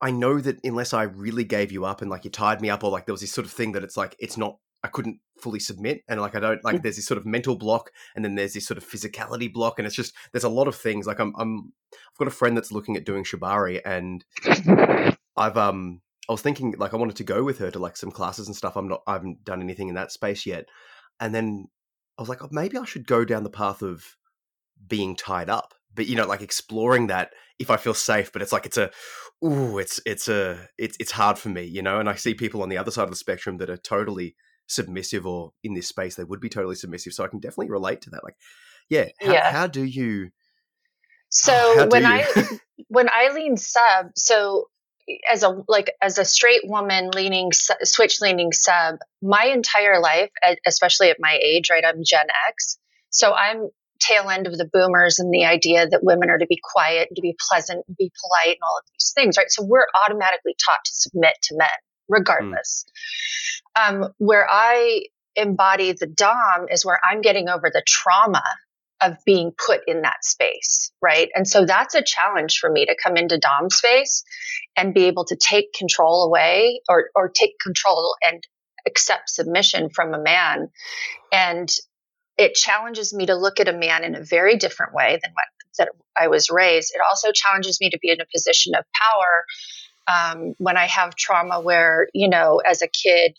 I 0.00 0.10
know 0.10 0.40
that 0.40 0.58
unless 0.64 0.92
I 0.92 1.04
really 1.04 1.44
gave 1.44 1.72
you 1.72 1.84
up 1.84 2.02
and 2.02 2.10
like 2.10 2.24
you 2.24 2.30
tied 2.30 2.60
me 2.60 2.70
up, 2.70 2.84
or 2.84 2.90
like 2.90 3.06
there 3.06 3.12
was 3.12 3.20
this 3.20 3.32
sort 3.32 3.46
of 3.46 3.52
thing 3.52 3.72
that 3.72 3.84
it's 3.84 3.96
like 3.96 4.16
it's 4.18 4.36
not 4.36 4.58
I 4.84 4.88
couldn't 4.88 5.18
fully 5.40 5.58
submit 5.58 6.02
and 6.08 6.20
like 6.20 6.36
I 6.36 6.40
don't 6.40 6.62
like 6.62 6.82
there's 6.82 6.96
this 6.96 7.06
sort 7.06 7.16
of 7.16 7.24
mental 7.24 7.56
block 7.56 7.90
and 8.14 8.22
then 8.22 8.34
there's 8.34 8.52
this 8.52 8.66
sort 8.66 8.76
of 8.76 8.86
physicality 8.86 9.50
block 9.50 9.78
and 9.78 9.86
it's 9.86 9.96
just 9.96 10.14
there's 10.32 10.44
a 10.44 10.48
lot 10.48 10.68
of 10.68 10.76
things 10.76 11.06
like 11.06 11.18
I'm 11.18 11.32
I'm 11.38 11.72
I've 11.92 12.18
got 12.18 12.28
a 12.28 12.30
friend 12.30 12.54
that's 12.54 12.70
looking 12.70 12.94
at 12.94 13.06
doing 13.06 13.24
shibari 13.24 13.80
and 13.84 14.24
I've 15.36 15.56
um 15.56 16.02
I 16.28 16.32
was 16.32 16.42
thinking 16.42 16.74
like 16.76 16.92
I 16.92 16.98
wanted 16.98 17.16
to 17.16 17.24
go 17.24 17.42
with 17.42 17.58
her 17.58 17.70
to 17.70 17.78
like 17.78 17.96
some 17.96 18.10
classes 18.10 18.46
and 18.46 18.54
stuff 18.54 18.76
I'm 18.76 18.86
not 18.86 19.00
I 19.06 19.14
haven't 19.14 19.42
done 19.42 19.62
anything 19.62 19.88
in 19.88 19.94
that 19.94 20.12
space 20.12 20.44
yet 20.44 20.66
and 21.18 21.34
then 21.34 21.68
I 22.18 22.22
was 22.22 22.28
like 22.28 22.44
oh, 22.44 22.48
maybe 22.52 22.76
I 22.76 22.84
should 22.84 23.06
go 23.06 23.24
down 23.24 23.42
the 23.42 23.50
path 23.50 23.80
of 23.80 24.16
being 24.86 25.16
tied 25.16 25.48
up 25.48 25.72
but 25.94 26.06
you 26.06 26.14
know 26.14 26.26
like 26.26 26.42
exploring 26.42 27.06
that 27.06 27.30
if 27.58 27.70
I 27.70 27.78
feel 27.78 27.94
safe 27.94 28.32
but 28.32 28.42
it's 28.42 28.52
like 28.52 28.66
it's 28.66 28.78
a 28.78 28.90
ooh 29.42 29.78
it's 29.78 29.98
it's 30.04 30.28
a 30.28 30.68
it's 30.76 30.96
it's 31.00 31.12
hard 31.12 31.38
for 31.38 31.48
me 31.48 31.64
you 31.64 31.80
know 31.80 32.00
and 32.00 32.08
I 32.08 32.16
see 32.16 32.34
people 32.34 32.62
on 32.62 32.68
the 32.68 32.78
other 32.78 32.90
side 32.90 33.04
of 33.04 33.10
the 33.10 33.16
spectrum 33.16 33.56
that 33.58 33.70
are 33.70 33.78
totally 33.78 34.36
submissive 34.66 35.26
or 35.26 35.52
in 35.62 35.74
this 35.74 35.88
space 35.88 36.16
they 36.16 36.24
would 36.24 36.40
be 36.40 36.48
totally 36.48 36.74
submissive 36.74 37.12
so 37.12 37.24
i 37.24 37.28
can 37.28 37.38
definitely 37.38 37.70
relate 37.70 38.00
to 38.00 38.10
that 38.10 38.24
like 38.24 38.36
yeah 38.88 39.06
how, 39.20 39.32
yeah. 39.32 39.50
how 39.50 39.66
do 39.66 39.84
you 39.84 40.30
so 41.28 41.52
oh, 41.52 41.88
when 41.88 42.02
you? 42.02 42.08
i 42.08 42.58
when 42.88 43.08
I 43.08 43.32
lean 43.32 43.56
sub, 43.56 44.10
so 44.16 44.68
as 45.30 45.42
a 45.42 45.62
like 45.68 45.92
as 46.00 46.18
a 46.18 46.24
straight 46.24 46.62
woman 46.64 47.10
leaning 47.14 47.50
switch 47.52 48.20
leaning 48.20 48.52
sub, 48.52 48.96
my 49.22 49.46
entire 49.46 50.00
life, 50.00 50.30
especially 50.66 51.10
at 51.10 51.18
my 51.20 51.38
age, 51.42 51.70
right? 51.70 51.84
I'm 51.84 52.02
Gen 52.04 52.26
X, 52.48 52.78
so 53.10 53.34
I'm 53.34 53.68
tail 54.00 54.28
end 54.28 54.46
of 54.46 54.58
the 54.58 54.68
boomers 54.70 55.18
and 55.18 55.32
the 55.32 55.44
idea 55.44 55.88
that 55.88 56.02
women 56.02 56.28
are 56.28 56.38
to 56.38 56.46
be 56.46 56.58
quiet, 56.62 57.08
to 57.14 57.22
be 57.22 57.36
pleasant, 57.48 57.84
and 57.86 57.96
be 57.96 58.10
polite, 58.22 58.56
and 58.56 58.62
all 58.62 58.78
of 58.78 58.84
these 58.92 59.12
things, 59.14 59.36
right? 59.36 59.50
So 59.50 59.64
we're 59.64 59.86
automatically 60.04 60.54
taught 60.64 60.84
to 60.84 60.92
submit 60.92 61.34
to 61.44 61.56
men, 61.56 61.68
regardless. 62.08 62.84
Mm. 63.76 64.04
Um, 64.04 64.12
where 64.18 64.46
I 64.48 65.04
embody 65.36 65.92
the 65.92 66.06
Dom 66.06 66.66
is 66.70 66.84
where 66.84 67.00
I'm 67.04 67.20
getting 67.20 67.48
over 67.48 67.70
the 67.72 67.82
trauma 67.86 68.42
of 69.02 69.16
being 69.26 69.52
put 69.52 69.80
in 69.86 70.02
that 70.02 70.24
space, 70.24 70.92
right? 71.02 71.28
And 71.34 71.46
so 71.46 71.66
that's 71.66 71.94
a 71.94 72.02
challenge 72.02 72.58
for 72.58 72.70
me 72.70 72.86
to 72.86 72.96
come 73.02 73.16
into 73.16 73.38
Dom 73.38 73.68
space 73.68 74.22
and 74.76 74.94
be 74.94 75.04
able 75.04 75.24
to 75.26 75.36
take 75.36 75.72
control 75.72 76.24
away 76.24 76.80
or, 76.88 77.10
or 77.14 77.28
take 77.28 77.58
control 77.60 78.14
and 78.26 78.42
accept 78.86 79.30
submission 79.30 79.90
from 79.90 80.14
a 80.14 80.22
man. 80.22 80.68
And 81.32 81.68
it 82.38 82.54
challenges 82.54 83.12
me 83.12 83.26
to 83.26 83.34
look 83.34 83.60
at 83.60 83.68
a 83.68 83.72
man 83.72 84.04
in 84.04 84.14
a 84.14 84.22
very 84.22 84.56
different 84.56 84.94
way 84.94 85.18
than 85.22 85.32
what 85.32 85.44
that 85.78 85.88
I 86.16 86.28
was 86.28 86.50
raised. 86.50 86.92
It 86.94 87.00
also 87.08 87.32
challenges 87.32 87.78
me 87.80 87.90
to 87.90 87.98
be 88.00 88.10
in 88.10 88.20
a 88.20 88.26
position 88.32 88.74
of 88.74 88.84
power 89.00 89.44
um, 90.06 90.54
when 90.58 90.76
I 90.76 90.86
have 90.86 91.16
trauma 91.16 91.60
where, 91.60 92.08
you 92.12 92.28
know, 92.28 92.60
as 92.64 92.82
a 92.82 92.88
kid, 92.88 93.36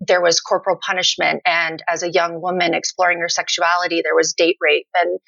there 0.00 0.20
was 0.20 0.40
corporal 0.40 0.78
punishment 0.84 1.42
and 1.46 1.82
as 1.88 2.02
a 2.02 2.10
young 2.10 2.40
woman 2.40 2.74
exploring 2.74 3.20
her 3.20 3.28
sexuality 3.28 4.00
there 4.02 4.14
was 4.14 4.32
date 4.32 4.56
rape 4.60 4.88
and 5.00 5.18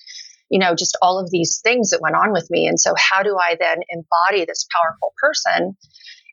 you 0.51 0.59
know 0.59 0.75
just 0.75 0.97
all 1.03 1.19
of 1.19 1.31
these 1.31 1.61
things 1.63 1.91
that 1.91 2.01
went 2.01 2.17
on 2.17 2.33
with 2.33 2.49
me. 2.51 2.67
And 2.67 2.81
so 2.81 2.95
how 2.97 3.23
do 3.23 3.37
i 3.37 3.57
then 3.59 3.79
embody 3.91 4.45
this 4.45 4.67
powerful 4.75 5.13
person 5.21 5.77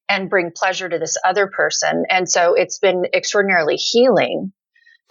and 0.07 0.29
bring 0.29 0.51
pleasure 0.55 0.87
to 0.87 0.99
this 0.99 1.17
other 1.25 1.47
person? 1.47 2.05
And 2.09 2.29
so 2.29 2.53
it's 2.53 2.79
been 2.79 3.05
extraordinarily 3.13 3.75
healing 3.75 4.53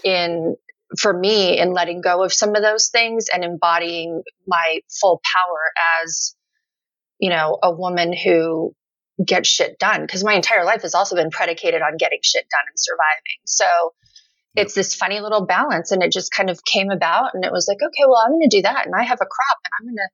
in 0.02 0.56
for 0.98 1.12
me 1.12 1.58
in 1.58 1.72
letting 1.72 2.00
go 2.00 2.22
of 2.22 2.32
some 2.32 2.54
of 2.54 2.62
those 2.62 2.88
things 2.88 3.26
and 3.32 3.42
embodying 3.42 4.22
my 4.46 4.80
full 5.00 5.20
power 5.34 5.72
as 6.02 6.34
you 7.18 7.30
know 7.30 7.58
a 7.62 7.70
woman 7.70 8.12
who 8.12 8.74
get 9.24 9.46
shit 9.46 9.78
done 9.78 10.02
because 10.02 10.24
my 10.24 10.34
entire 10.34 10.64
life 10.64 10.82
has 10.82 10.94
also 10.94 11.16
been 11.16 11.30
predicated 11.30 11.82
on 11.82 11.96
getting 11.96 12.18
shit 12.22 12.46
done 12.50 12.66
and 12.68 12.76
surviving. 12.76 13.40
So 13.46 13.94
it's 14.56 14.74
this 14.74 14.94
funny 14.94 15.20
little 15.20 15.46
balance 15.46 15.90
and 15.92 16.02
it 16.02 16.12
just 16.12 16.32
kind 16.32 16.50
of 16.50 16.64
came 16.64 16.90
about 16.90 17.30
and 17.34 17.44
it 17.44 17.52
was 17.52 17.66
like, 17.68 17.78
okay, 17.82 18.04
well, 18.06 18.22
I'm 18.24 18.32
going 18.32 18.48
to 18.48 18.56
do 18.56 18.62
that 18.62 18.86
and 18.86 18.94
I 18.94 19.02
have 19.02 19.20
a 19.20 19.26
crop 19.26 19.58
and 19.64 19.72
I'm 19.80 19.86
going 19.86 19.96
to 19.96 20.08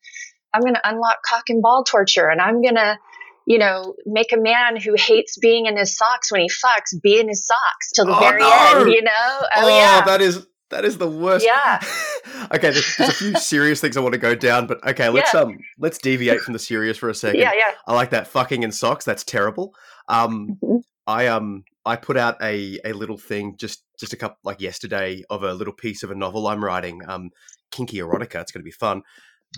I'm 0.53 0.63
going 0.63 0.75
to 0.75 0.89
unlock 0.89 1.23
cock 1.23 1.49
and 1.49 1.63
ball 1.63 1.85
torture 1.85 2.29
and 2.29 2.41
I'm 2.41 2.61
going 2.61 2.75
to 2.75 2.99
you 3.47 3.59
know, 3.59 3.95
make 4.07 4.33
a 4.33 4.37
man 4.37 4.81
who 4.81 4.95
hates 4.97 5.37
being 5.37 5.67
in 5.67 5.77
his 5.77 5.97
socks 5.97 6.31
when 6.31 6.41
he 6.41 6.49
fucks 6.49 7.01
be 7.03 7.19
in 7.19 7.27
his 7.27 7.45
socks 7.45 7.91
till 7.93 8.07
the 8.07 8.15
oh, 8.15 8.21
very 8.21 8.43
no. 8.43 8.81
end, 8.81 8.93
you 8.93 9.03
know? 9.03 9.11
Oh, 9.13 9.49
oh 9.57 9.69
yeah. 9.69 10.05
that 10.05 10.21
is 10.21 10.47
that 10.71 10.85
is 10.85 10.99
the 10.99 11.09
worst. 11.09 11.45
Yeah. 11.45 11.81
okay, 12.53 12.71
there's, 12.71 12.97
there's, 12.97 13.11
a 13.11 13.15
few 13.15 13.35
serious 13.39 13.81
things 13.81 13.97
I 13.97 14.01
want 14.01 14.15
to 14.15 14.19
go 14.19 14.35
down, 14.35 14.67
but 14.67 14.85
okay, 14.87 15.09
let's 15.09 15.35
yeah. 15.35 15.41
um 15.41 15.59
let's 15.79 15.99
deviate 15.99 16.41
from 16.41 16.53
the 16.53 16.59
serious 16.59 16.97
for 16.97 17.09
a 17.09 17.15
second. 17.15 17.41
Yeah, 17.41 17.53
yeah. 17.55 17.73
I 17.87 17.95
like 17.95 18.11
that 18.11 18.27
fucking 18.27 18.63
in 18.63 18.73
socks. 18.73 19.05
That's 19.05 19.25
terrible. 19.25 19.75
Um, 20.09 20.59
mm-hmm. 20.63 20.79
I 21.07 21.27
um 21.27 21.65
I 21.85 21.97
put 21.97 22.17
out 22.17 22.37
a 22.43 22.79
a 22.85 22.93
little 22.93 23.19
thing 23.19 23.57
just 23.59 23.85
just 23.99 24.13
a 24.13 24.17
couple 24.17 24.39
like 24.45 24.61
yesterday 24.61 25.23
of 25.31 25.43
a 25.43 25.53
little 25.53 25.75
piece 25.75 26.03
of 26.03 26.11
a 26.11 26.15
novel 26.15 26.47
I'm 26.47 26.65
writing. 26.65 27.01
Um, 27.07 27.31
kinky 27.71 27.99
erotica. 27.99 28.41
It's 28.41 28.53
going 28.53 28.63
to 28.63 28.65
be 28.65 28.71
fun. 28.71 29.03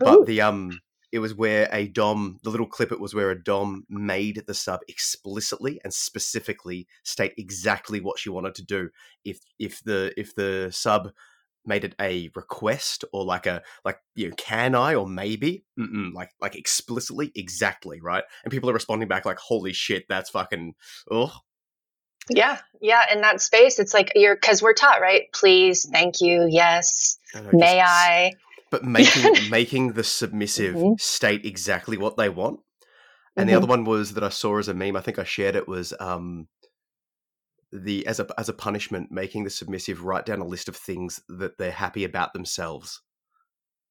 But 0.00 0.14
Ooh. 0.14 0.24
the 0.24 0.40
um 0.40 0.80
it 1.12 1.18
was 1.18 1.34
where 1.34 1.68
a 1.70 1.86
dom 1.86 2.38
the 2.42 2.50
little 2.50 2.66
clip 2.66 2.90
it 2.90 3.00
was 3.00 3.14
where 3.14 3.30
a 3.30 3.40
dom 3.40 3.84
made 3.88 4.42
the 4.46 4.54
sub 4.54 4.80
explicitly 4.88 5.78
and 5.84 5.92
specifically 5.92 6.88
state 7.04 7.34
exactly 7.36 8.00
what 8.00 8.18
she 8.18 8.30
wanted 8.30 8.54
to 8.56 8.64
do. 8.64 8.88
If 9.24 9.40
if 9.58 9.84
the 9.84 10.12
if 10.16 10.34
the 10.34 10.70
sub 10.72 11.10
made 11.64 11.84
it 11.84 11.94
a 12.00 12.30
request 12.34 13.04
or 13.12 13.24
like 13.24 13.46
a 13.46 13.62
like 13.84 13.98
you 14.16 14.28
know 14.28 14.34
can 14.36 14.74
i 14.74 14.96
or 14.96 15.06
maybe 15.06 15.64
Mm-mm, 15.78 16.12
like 16.12 16.30
like 16.40 16.56
explicitly 16.56 17.30
exactly 17.36 18.00
right? 18.00 18.24
And 18.42 18.50
people 18.50 18.70
are 18.70 18.74
responding 18.74 19.06
back 19.08 19.26
like 19.26 19.38
holy 19.38 19.72
shit 19.72 20.06
that's 20.08 20.30
fucking 20.30 20.74
oh 21.10 21.32
yeah 22.30 22.58
yeah 22.80 23.02
in 23.12 23.20
that 23.20 23.40
space 23.40 23.78
it's 23.78 23.92
like 23.92 24.12
you're 24.14 24.34
because 24.34 24.62
we're 24.62 24.72
taught 24.72 25.00
right? 25.00 25.24
Please 25.34 25.86
thank 25.92 26.20
you 26.20 26.46
yes. 26.48 27.18
Know, 27.34 27.50
may 27.52 27.76
just, 27.76 27.82
i 27.86 28.32
but 28.72 28.84
making 28.98 29.50
making 29.50 29.92
the 29.92 30.02
submissive 30.02 30.74
mm-hmm. 30.74 30.94
state 30.98 31.46
exactly 31.46 31.96
what 31.96 32.16
they 32.16 32.28
want. 32.28 32.58
And 33.36 33.46
mm-hmm. 33.46 33.52
the 33.52 33.56
other 33.56 33.66
one 33.68 33.84
was 33.84 34.14
that 34.14 34.24
I 34.24 34.30
saw 34.30 34.58
as 34.58 34.66
a 34.66 34.74
meme. 34.74 34.96
I 34.96 35.00
think 35.00 35.20
I 35.20 35.24
shared 35.24 35.54
it 35.54 35.68
was 35.68 35.94
um, 36.00 36.48
the 37.70 38.04
as 38.08 38.18
a 38.18 38.26
as 38.36 38.48
a 38.48 38.54
punishment, 38.54 39.12
making 39.12 39.44
the 39.44 39.50
submissive 39.50 40.02
write 40.02 40.26
down 40.26 40.40
a 40.40 40.46
list 40.46 40.68
of 40.68 40.74
things 40.74 41.20
that 41.28 41.58
they're 41.58 41.70
happy 41.70 42.02
about 42.02 42.32
themselves. 42.32 43.00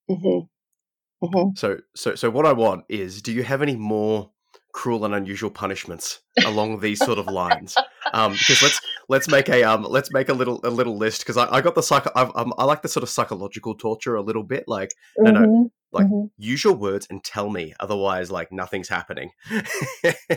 Mm-hmm. 0.10 1.26
mm-hmm. 1.26 1.56
So 1.56 1.78
so 1.96 2.16
so 2.16 2.30
what 2.30 2.46
I 2.46 2.52
want 2.52 2.84
is, 2.90 3.22
do 3.22 3.32
you 3.32 3.44
have 3.44 3.62
any 3.62 3.78
more 3.78 4.32
cruel 4.74 5.06
and 5.06 5.14
unusual 5.14 5.52
punishments 5.52 6.22
along 6.46 6.80
these 6.80 7.00
sort 7.00 7.20
of 7.20 7.28
lines. 7.28 7.76
Um, 8.14 8.34
because 8.34 8.62
let's 8.62 8.82
let's 9.10 9.28
make 9.28 9.50
a 9.50 9.64
um 9.64 9.84
let's 9.84 10.12
make 10.12 10.30
a 10.30 10.34
little 10.34 10.60
a 10.64 10.70
little 10.70 10.98
list 10.98 11.22
because 11.22 11.38
I, 11.38 11.48
I 11.52 11.62
got 11.62 11.76
the 11.76 11.84
psych 11.84 12.08
um, 12.16 12.54
I 12.58 12.66
like 12.66 12.82
the 12.82 12.88
sort 12.88 13.04
of 13.04 13.10
psychological 13.10 13.76
torture 13.76 14.16
a 14.16 14.22
little 14.22 14.44
bit 14.44 14.64
like 14.68 14.92
no 15.18 15.32
mm-hmm, 15.32 15.44
no 15.44 15.72
like 15.92 16.06
mm-hmm. 16.06 16.28
use 16.38 16.64
your 16.64 16.74
words 16.74 17.08
and 17.10 17.24
tell 17.24 17.50
me 17.50 17.74
otherwise 17.80 18.32
like 18.32 18.52
nothing's 18.52 18.90
happening. 18.90 19.32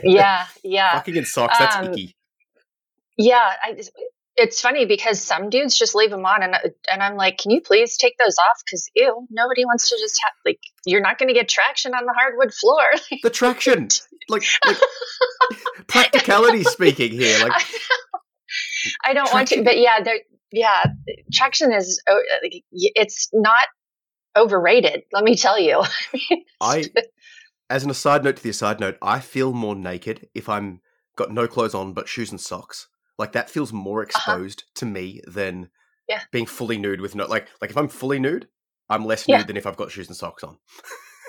yeah, 0.02 0.46
yeah. 0.62 0.92
Fucking 0.94 1.16
in 1.16 1.24
socks. 1.24 1.58
That's 1.58 1.76
um, 1.76 1.92
icky. 1.92 2.16
Yeah, 3.16 3.52
I, 3.62 3.80
it's 4.36 4.60
funny 4.60 4.84
because 4.84 5.20
some 5.20 5.48
dudes 5.48 5.76
just 5.76 5.94
leave 5.94 6.10
them 6.10 6.26
on, 6.26 6.42
and 6.42 6.54
uh, 6.54 6.68
and 6.90 7.02
I'm 7.02 7.16
like, 7.16 7.38
can 7.38 7.50
you 7.50 7.60
please 7.60 7.96
take 7.96 8.16
those 8.18 8.36
off? 8.38 8.62
Because 8.64 8.90
ew, 8.94 9.26
nobody 9.30 9.64
wants 9.64 9.88
to 9.90 9.96
just 9.98 10.20
have 10.24 10.32
like 10.44 10.60
you're 10.84 11.00
not 11.00 11.18
going 11.18 11.28
to 11.28 11.34
get 11.34 11.48
traction 11.48 11.94
on 11.94 12.04
the 12.04 12.12
hardwood 12.12 12.52
floor. 12.52 12.84
the 13.22 13.30
traction, 13.30 13.88
like, 14.28 14.44
like 14.66 14.76
practicality 15.86 16.64
speaking 16.64 17.12
here, 17.12 17.38
like. 17.40 17.62
I 19.04 19.14
don't 19.14 19.28
traction. 19.28 19.34
want 19.36 19.48
to, 19.48 19.64
but 19.64 19.78
yeah, 19.78 20.02
there, 20.02 20.20
yeah, 20.52 20.84
traction 21.32 21.72
is 21.72 22.02
oh, 22.08 22.20
it's 22.70 23.30
not 23.32 23.66
overrated. 24.36 25.02
Let 25.12 25.24
me 25.24 25.36
tell 25.36 25.58
you. 25.58 25.82
I, 26.60 26.84
as 27.70 27.84
an 27.84 27.90
aside 27.90 28.24
note 28.24 28.36
to 28.36 28.42
the 28.42 28.50
aside 28.50 28.80
note, 28.80 28.98
I 29.00 29.20
feel 29.20 29.52
more 29.52 29.74
naked 29.74 30.28
if 30.34 30.48
I'm 30.48 30.80
got 31.16 31.30
no 31.30 31.46
clothes 31.46 31.74
on 31.74 31.92
but 31.92 32.08
shoes 32.08 32.30
and 32.30 32.40
socks 32.40 32.88
like 33.18 33.32
that 33.32 33.50
feels 33.50 33.72
more 33.72 34.02
uh-huh. 34.02 34.08
exposed 34.08 34.60
uh-huh. 34.60 34.72
to 34.80 34.86
me 34.86 35.20
than 35.26 35.70
yeah. 36.08 36.20
being 36.32 36.46
fully 36.46 36.78
nude 36.78 37.00
with 37.00 37.14
no 37.14 37.26
like 37.26 37.48
like 37.60 37.70
if 37.70 37.76
I'm 37.76 37.88
fully 37.88 38.18
nude, 38.18 38.48
I'm 38.88 39.04
less 39.04 39.28
nude 39.28 39.38
yeah. 39.38 39.44
than 39.44 39.56
if 39.56 39.66
I've 39.66 39.76
got 39.76 39.90
shoes 39.90 40.08
and 40.08 40.16
socks 40.16 40.44
on. 40.44 40.58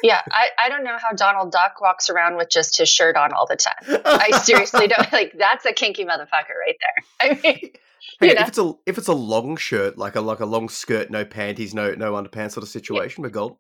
yeah, 0.04 0.22
I, 0.32 0.50
I 0.60 0.70
don't 0.70 0.84
know 0.84 0.98
how 1.02 1.12
Donald 1.14 1.52
Duck 1.52 1.80
walks 1.82 2.10
around 2.10 2.38
with 2.38 2.50
just 2.50 2.78
his 2.78 2.90
shirt 2.90 3.16
on 3.16 3.34
all 3.34 3.48
the 3.48 3.56
time. 3.56 4.02
I 4.06 4.32
seriously 4.44 4.88
don't 4.88 5.12
like 5.14 5.34
that's 5.38 5.66
a 5.66 5.74
kinky 5.74 6.06
motherfucker 6.06 6.56
right 6.60 6.76
there. 6.80 7.32
I 7.32 7.40
mean 7.42 7.72
Hey, 8.20 8.30
if 8.32 8.48
it's 8.48 8.58
a 8.58 8.74
if 8.86 8.98
it's 8.98 9.08
a 9.08 9.14
long 9.14 9.58
shirt, 9.58 9.98
like 9.98 10.16
a 10.16 10.22
like 10.22 10.40
a 10.40 10.46
long 10.46 10.70
skirt, 10.70 11.10
no 11.10 11.26
panties, 11.26 11.74
no 11.74 11.96
no 11.96 12.14
underpants 12.14 12.52
sort 12.52 12.64
of 12.64 12.70
situation, 12.70 13.22
yeah. 13.22 13.28
we're 13.28 13.32
gold. 13.32 13.58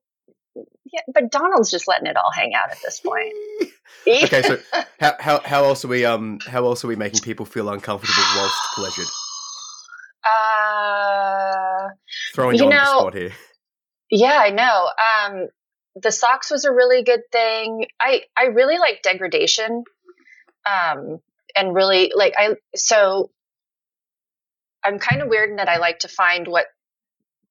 Yeah, 0.86 1.02
but 1.14 1.32
Donald's 1.32 1.72
just 1.72 1.88
letting 1.88 2.08
it 2.08 2.16
all 2.16 2.32
hang 2.32 2.54
out 2.54 2.72
at 2.72 2.78
this 2.84 3.00
point. 3.00 3.34
okay, 4.08 4.42
so 4.42 4.60
how, 5.00 5.14
how 5.20 5.40
how 5.40 5.64
else 5.66 5.84
are 5.84 5.90
we 5.90 6.06
um 6.06 6.40
how 6.48 6.66
else 6.66 6.84
are 6.84 6.88
we 6.88 6.96
making 6.96 7.22
people 7.22 7.46
feel 7.46 7.70
uncomfortable 7.70 8.24
whilst 8.36 8.58
pleasured? 8.76 9.08
Uh, 10.28 11.90
throwing 12.34 12.58
you, 12.58 12.64
you 12.64 12.70
know, 12.72 12.78
on 12.78 12.84
the 12.84 13.00
spot 13.00 13.14
here. 13.14 13.32
Yeah, 14.10 14.40
I 14.40 14.50
know. 14.50 14.90
Um, 14.98 15.50
the 16.02 16.12
socks 16.12 16.50
was 16.50 16.66
a 16.66 16.72
really 16.72 17.04
good 17.04 17.22
thing. 17.32 17.86
I 18.02 18.24
I 18.36 18.46
really 18.46 18.80
like 18.80 19.04
degradation. 19.04 19.84
Um, 20.66 21.20
and 21.56 21.74
really 21.74 22.12
like 22.16 22.34
I 22.38 22.56
so 22.76 23.32
I'm 24.84 25.00
kind 25.00 25.22
of 25.22 25.30
weird 25.30 25.50
in 25.50 25.56
that 25.56 25.70
I 25.70 25.78
like 25.78 26.00
to 26.00 26.08
find 26.08 26.48
what 26.48 26.66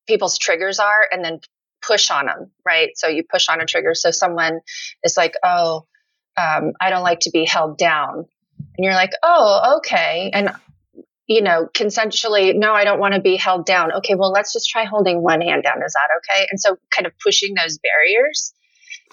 people's 0.07 0.39
triggers 0.39 0.79
are 0.79 1.09
and 1.11 1.25
then 1.25 1.41
push 1.87 2.11
on 2.11 2.27
them, 2.27 2.51
right? 2.65 2.91
So 2.97 3.09
you 3.09 3.23
push 3.29 3.49
on 3.49 3.61
a 3.61 3.67
trigger. 3.67 3.95
So 3.95 4.11
someone 4.11 4.61
is 5.03 5.17
like, 5.17 5.35
oh, 5.43 5.87
um, 6.37 6.73
I 6.81 6.91
don't 6.91 7.03
like 7.03 7.21
to 7.21 7.31
be 7.31 7.45
held 7.45 7.79
down. 7.79 8.27
And 8.77 8.85
you're 8.85 8.95
like, 8.95 9.13
oh, 9.23 9.79
okay. 9.79 10.31
And, 10.33 10.51
you 11.27 11.43
know, 11.43 11.69
consensually, 11.75 12.55
no, 12.57 12.73
I 12.73 12.85
don't 12.85 13.01
want 13.01 13.15
to 13.15 13.21
be 13.21 13.37
held 13.37 13.67
down. 13.67 13.93
Okay, 13.93 14.15
well, 14.15 14.33
let's 14.33 14.53
just 14.53 14.69
try 14.69 14.85
holding 14.85 15.23
one 15.23 15.41
hand 15.41 15.63
down. 15.63 15.83
Is 15.83 15.93
that 15.93 16.09
okay? 16.19 16.47
And 16.51 16.61
so 16.61 16.77
kind 16.91 17.07
of 17.07 17.13
pushing 17.23 17.55
those 17.55 17.79
barriers 17.79 18.53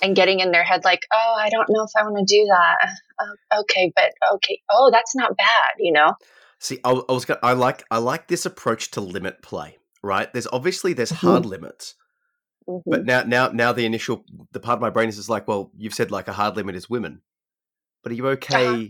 and 0.02 0.16
getting 0.16 0.40
in 0.40 0.52
their 0.52 0.64
head 0.64 0.84
like, 0.84 1.02
oh, 1.14 1.36
I 1.38 1.50
don't 1.50 1.70
know 1.70 1.84
if 1.84 1.92
I 1.98 2.04
want 2.04 2.18
to 2.18 2.36
do 2.36 2.46
that. 2.50 2.90
Uh, 3.20 3.62
okay, 3.62 3.92
but 3.96 4.12
okay. 4.36 4.60
Oh, 4.72 4.90
that's 4.92 5.16
not 5.16 5.38
bad, 5.38 5.76
you 5.78 5.92
know? 5.92 6.14
See, 6.60 6.80
I, 6.84 6.92
I 6.92 7.12
was 7.12 7.26
gonna, 7.26 7.40
I 7.44 7.54
like 7.54 7.84
I 7.92 7.98
like 7.98 8.28
this 8.28 8.46
approach 8.46 8.92
to 8.92 9.02
limit 9.02 9.42
play. 9.42 9.78
Right? 10.04 10.34
There's 10.34 10.48
obviously 10.52 10.94
there's 10.94 11.12
mm-hmm. 11.12 11.28
hard 11.28 11.46
limits, 11.46 11.94
Mm-hmm. 12.72 12.90
But 12.90 13.06
now, 13.06 13.24
now, 13.24 13.50
now, 13.50 13.72
the 13.74 13.86
initial 13.86 14.24
the 14.52 14.60
part 14.60 14.78
of 14.78 14.82
my 14.82 14.90
brain 14.90 15.10
is 15.10 15.18
just 15.18 15.30
like, 15.30 15.48
well, 15.48 15.72
you've 15.78 15.94
said 15.94 16.12
like 16.12 16.28
a 16.28 16.34
hard 16.34 16.56
limit 16.56 16.76
is 16.76 16.90
women, 16.90 17.22
but 18.04 18.12
are 18.12 18.16
you 18.16 18.28
okay 18.30 18.68
uh-huh. 18.68 18.86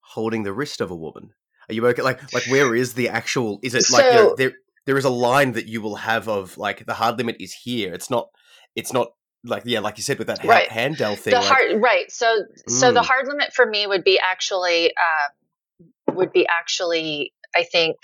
holding 0.00 0.42
the 0.42 0.52
wrist 0.52 0.80
of 0.80 0.90
a 0.90 0.96
woman? 0.96 1.30
Are 1.68 1.74
you 1.74 1.86
okay? 1.88 2.02
Like, 2.02 2.32
like 2.32 2.44
where 2.46 2.74
is 2.74 2.94
the 2.94 3.08
actual? 3.08 3.60
Is 3.62 3.74
it 3.74 3.84
so, 3.84 3.96
like 3.96 4.06
you 4.06 4.12
know, 4.12 4.34
there? 4.36 4.52
There 4.84 4.98
is 4.98 5.04
a 5.04 5.10
line 5.10 5.52
that 5.52 5.66
you 5.66 5.80
will 5.80 5.96
have 5.96 6.28
of 6.28 6.58
like 6.58 6.84
the 6.86 6.94
hard 6.94 7.16
limit 7.18 7.36
is 7.40 7.52
here. 7.52 7.94
It's 7.94 8.10
not. 8.10 8.28
It's 8.74 8.92
not 8.92 9.08
like 9.44 9.62
yeah, 9.66 9.80
like 9.80 9.96
you 9.96 10.02
said 10.02 10.18
with 10.18 10.26
that 10.28 10.42
right. 10.44 10.68
hand 10.68 10.98
thing. 10.98 11.16
The 11.24 11.32
like, 11.32 11.44
hard, 11.44 11.82
right. 11.82 12.10
So, 12.10 12.44
so 12.68 12.90
mm. 12.90 12.94
the 12.94 13.02
hard 13.02 13.26
limit 13.28 13.52
for 13.52 13.66
me 13.66 13.86
would 13.86 14.04
be 14.04 14.18
actually 14.18 14.90
uh, 14.90 16.14
would 16.14 16.32
be 16.32 16.46
actually 16.46 17.32
I 17.54 17.64
think 17.64 17.96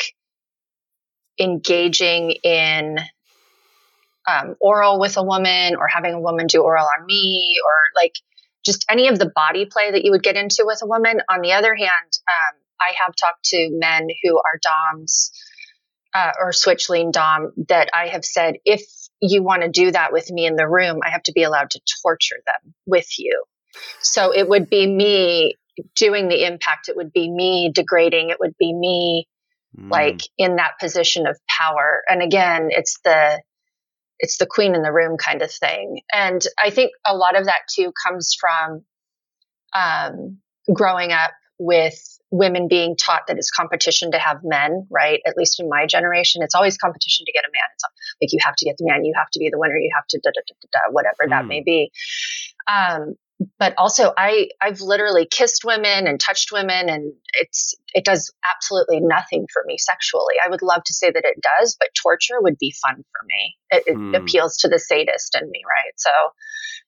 engaging 1.40 2.32
in 2.42 2.98
um, 4.28 4.54
oral 4.60 5.00
with 5.00 5.16
a 5.16 5.22
woman 5.22 5.76
or 5.76 5.88
having 5.88 6.14
a 6.14 6.20
woman 6.20 6.46
do 6.46 6.62
oral 6.62 6.86
on 6.98 7.06
me 7.06 7.56
or 7.64 8.00
like 8.00 8.14
just 8.64 8.84
any 8.90 9.08
of 9.08 9.18
the 9.18 9.30
body 9.34 9.66
play 9.66 9.90
that 9.90 10.04
you 10.04 10.10
would 10.10 10.22
get 10.22 10.36
into 10.36 10.64
with 10.66 10.80
a 10.82 10.86
woman. 10.86 11.20
On 11.30 11.40
the 11.40 11.52
other 11.52 11.74
hand, 11.74 11.88
um, 12.28 12.60
I 12.80 12.92
have 13.04 13.14
talked 13.16 13.44
to 13.46 13.68
men 13.72 14.08
who 14.22 14.36
are 14.36 14.60
DOMs 14.62 15.30
uh, 16.14 16.32
or 16.38 16.52
switch 16.52 16.88
lean 16.88 17.10
DOM 17.10 17.52
that 17.68 17.88
I 17.94 18.08
have 18.08 18.24
said, 18.24 18.56
if 18.64 18.82
you 19.20 19.42
want 19.42 19.62
to 19.62 19.68
do 19.68 19.90
that 19.90 20.12
with 20.12 20.30
me 20.30 20.46
in 20.46 20.56
the 20.56 20.68
room, 20.68 21.00
I 21.04 21.10
have 21.10 21.22
to 21.24 21.32
be 21.32 21.42
allowed 21.42 21.70
to 21.70 21.80
torture 22.02 22.40
them 22.46 22.74
with 22.86 23.08
you. 23.18 23.44
So 24.00 24.32
it 24.34 24.48
would 24.48 24.68
be 24.68 24.86
me 24.86 25.54
doing 25.96 26.28
the 26.28 26.44
impact. 26.44 26.88
It 26.88 26.96
would 26.96 27.12
be 27.12 27.30
me 27.30 27.70
degrading. 27.72 28.30
It 28.30 28.38
would 28.40 28.54
be 28.58 28.72
me 28.74 29.28
mm. 29.78 29.90
like 29.90 30.20
in 30.36 30.56
that 30.56 30.78
position 30.80 31.26
of 31.26 31.38
power. 31.48 32.02
And 32.08 32.22
again, 32.22 32.68
it's 32.70 32.98
the 33.04 33.40
it's 34.18 34.38
the 34.38 34.46
queen 34.46 34.74
in 34.74 34.82
the 34.82 34.92
room 34.92 35.16
kind 35.16 35.42
of 35.42 35.50
thing. 35.50 36.00
And 36.12 36.42
I 36.62 36.70
think 36.70 36.92
a 37.06 37.16
lot 37.16 37.38
of 37.38 37.46
that 37.46 37.60
too 37.72 37.92
comes 38.06 38.36
from 38.38 38.84
um, 39.74 40.38
growing 40.72 41.12
up 41.12 41.32
with 41.58 41.98
women 42.30 42.68
being 42.68 42.94
taught 42.96 43.26
that 43.26 43.36
it's 43.36 43.50
competition 43.50 44.10
to 44.10 44.18
have 44.18 44.40
men, 44.44 44.86
right? 44.90 45.20
At 45.26 45.36
least 45.36 45.60
in 45.60 45.68
my 45.68 45.86
generation, 45.86 46.42
it's 46.42 46.54
always 46.54 46.76
competition 46.76 47.24
to 47.26 47.32
get 47.32 47.44
a 47.44 47.50
man. 47.52 47.62
It's 47.74 47.84
like 48.20 48.32
you 48.32 48.38
have 48.42 48.56
to 48.56 48.64
get 48.64 48.76
the 48.76 48.86
man, 48.86 49.04
you 49.04 49.14
have 49.16 49.30
to 49.30 49.38
be 49.38 49.48
the 49.50 49.58
winner, 49.58 49.76
you 49.76 49.90
have 49.94 50.06
to 50.08 50.20
da 50.22 50.30
da 50.30 50.40
da 50.46 50.54
da, 50.60 50.68
da 50.72 50.92
whatever 50.92 51.26
mm. 51.26 51.30
that 51.30 51.46
may 51.46 51.62
be. 51.62 51.90
Um, 52.70 53.14
but 53.58 53.74
also 53.78 54.12
I 54.16 54.48
I've 54.60 54.80
literally 54.80 55.26
kissed 55.26 55.64
women 55.64 56.06
and 56.06 56.18
touched 56.18 56.50
women 56.52 56.88
and 56.88 57.12
it's 57.34 57.74
it 57.94 58.04
does 58.04 58.32
absolutely 58.54 59.00
nothing 59.00 59.46
for 59.52 59.62
me 59.66 59.78
sexually. 59.78 60.34
I 60.44 60.50
would 60.50 60.62
love 60.62 60.82
to 60.84 60.94
say 60.94 61.10
that 61.10 61.24
it 61.24 61.40
does, 61.58 61.76
but 61.78 61.88
torture 62.00 62.40
would 62.40 62.58
be 62.58 62.74
fun 62.86 62.96
for 62.96 63.26
me. 63.26 63.56
It, 63.70 63.82
it 63.86 63.94
hmm. 63.94 64.14
appeals 64.14 64.56
to 64.58 64.68
the 64.68 64.78
sadist 64.78 65.36
in 65.40 65.48
me, 65.50 65.62
right? 65.64 65.92
So 65.96 66.10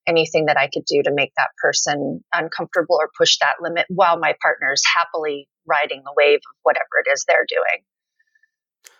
anything 0.07 0.47
that 0.47 0.57
I 0.57 0.69
could 0.73 0.85
do 0.87 1.02
to 1.04 1.12
make 1.12 1.33
that 1.37 1.50
person 1.62 2.25
uncomfortable 2.35 2.97
or 2.99 3.11
push 3.16 3.38
that 3.40 3.57
limit 3.61 3.87
while 3.88 4.19
my 4.19 4.35
partner's 4.42 4.83
happily 4.95 5.49
riding 5.66 6.02
the 6.04 6.14
wave 6.16 6.38
of 6.38 6.57
whatever 6.62 6.99
it 7.04 7.11
is 7.11 7.25
they're 7.26 7.47
doing. 7.49 7.85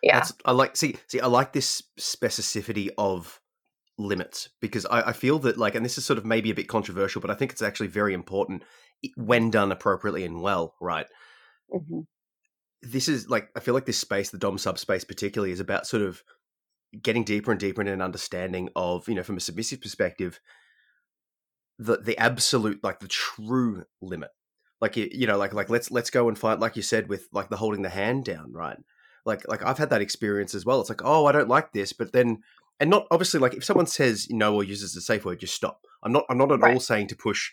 Yeah. 0.03 0.19
That's, 0.19 0.33
I 0.45 0.53
like 0.53 0.77
see 0.77 0.97
see 1.09 1.21
I 1.21 1.27
like 1.27 1.53
this 1.53 1.83
specificity 1.99 2.91
of 2.97 3.40
limits 4.01 4.49
because 4.61 4.87
I, 4.87 5.09
I, 5.09 5.13
feel 5.13 5.39
that 5.41 5.59
like 5.59 5.75
and 5.75 5.85
this 5.85 5.99
is 5.99 6.05
sort 6.05 6.19
of 6.19 6.25
maybe 6.25 6.51
a 6.51 6.55
bit 6.55 6.69
controversial 6.69 7.21
but 7.21 7.31
i 7.31 7.35
think 7.35 7.53
it's 7.53 7.63
actually 7.63 7.89
very 7.89 8.15
important 8.15 8.63
when 9.17 9.51
done 9.51 9.73
appropriately 9.73 10.25
and 10.25 10.41
well 10.41 10.75
right? 10.81 11.07
Mm-hmm. 11.73 12.01
this 12.83 13.09
is 13.09 13.29
like 13.29 13.49
i 13.57 13.61
feel 13.61 13.75
like 13.75 13.87
this 13.87 13.99
space 13.99 14.31
the 14.31 14.39
dom 14.39 14.59
subspace 14.59 15.05
particularly 15.05 15.53
is 15.53 15.61
about 15.61 15.87
sort 15.87 16.03
of 16.03 16.23
getting 17.03 17.25
deeper 17.25 17.51
and 17.51 17.61
deeper 17.61 17.81
in 17.81 17.89
an 17.89 18.03
understanding 18.03 18.69
of 18.75 19.09
you 19.09 19.15
know 19.15 19.23
from 19.23 19.37
a 19.37 19.41
submissive 19.41 19.81
perspective 19.81 20.41
the 21.81 21.97
the 21.97 22.19
absolute 22.19 22.85
like 22.85 23.01
the 23.01 23.09
true 23.09 23.85
limit. 24.03 24.31
Like 24.81 24.97
you 24.97 25.27
know 25.27 25.39
like 25.39 25.55
like 25.55 25.71
let's 25.71 25.91
let's 25.91 26.11
go 26.11 26.29
and 26.29 26.39
find 26.39 26.61
like 26.61 26.77
you 26.77 26.83
said 26.83 27.09
with 27.09 27.29
like 27.33 27.49
the 27.49 27.57
holding 27.57 27.83
the 27.83 27.89
hand 27.89 28.25
down 28.25 28.53
right? 28.53 28.77
Like 29.25 29.49
like 29.49 29.65
i've 29.65 29.79
had 29.79 29.91
that 29.91 30.03
experience 30.03 30.55
as 30.55 30.65
well. 30.65 30.81
It's 30.81 30.91
like 30.91 31.03
oh 31.05 31.27
i 31.27 31.33
don't 31.33 31.49
like 31.49 31.73
this 31.73 31.93
but 31.93 32.13
then 32.13 32.39
and 32.81 32.91
not 32.91 33.07
obviously 33.11 33.39
like 33.39 33.55
if 33.55 33.65
someone 33.65 33.87
says 33.87 34.27
no 34.31 34.55
or 34.55 34.65
uses 34.65 34.97
a 34.97 35.01
safe 35.01 35.25
word, 35.25 35.41
just 35.41 35.55
stop. 35.55 35.83
I'm 36.03 36.13
not 36.13 36.25
I'm 36.29 36.39
not 36.39 36.51
at 36.51 36.61
right. 36.61 36.75
all 36.75 36.81
saying 36.81 37.09
to 37.09 37.17
push 37.17 37.51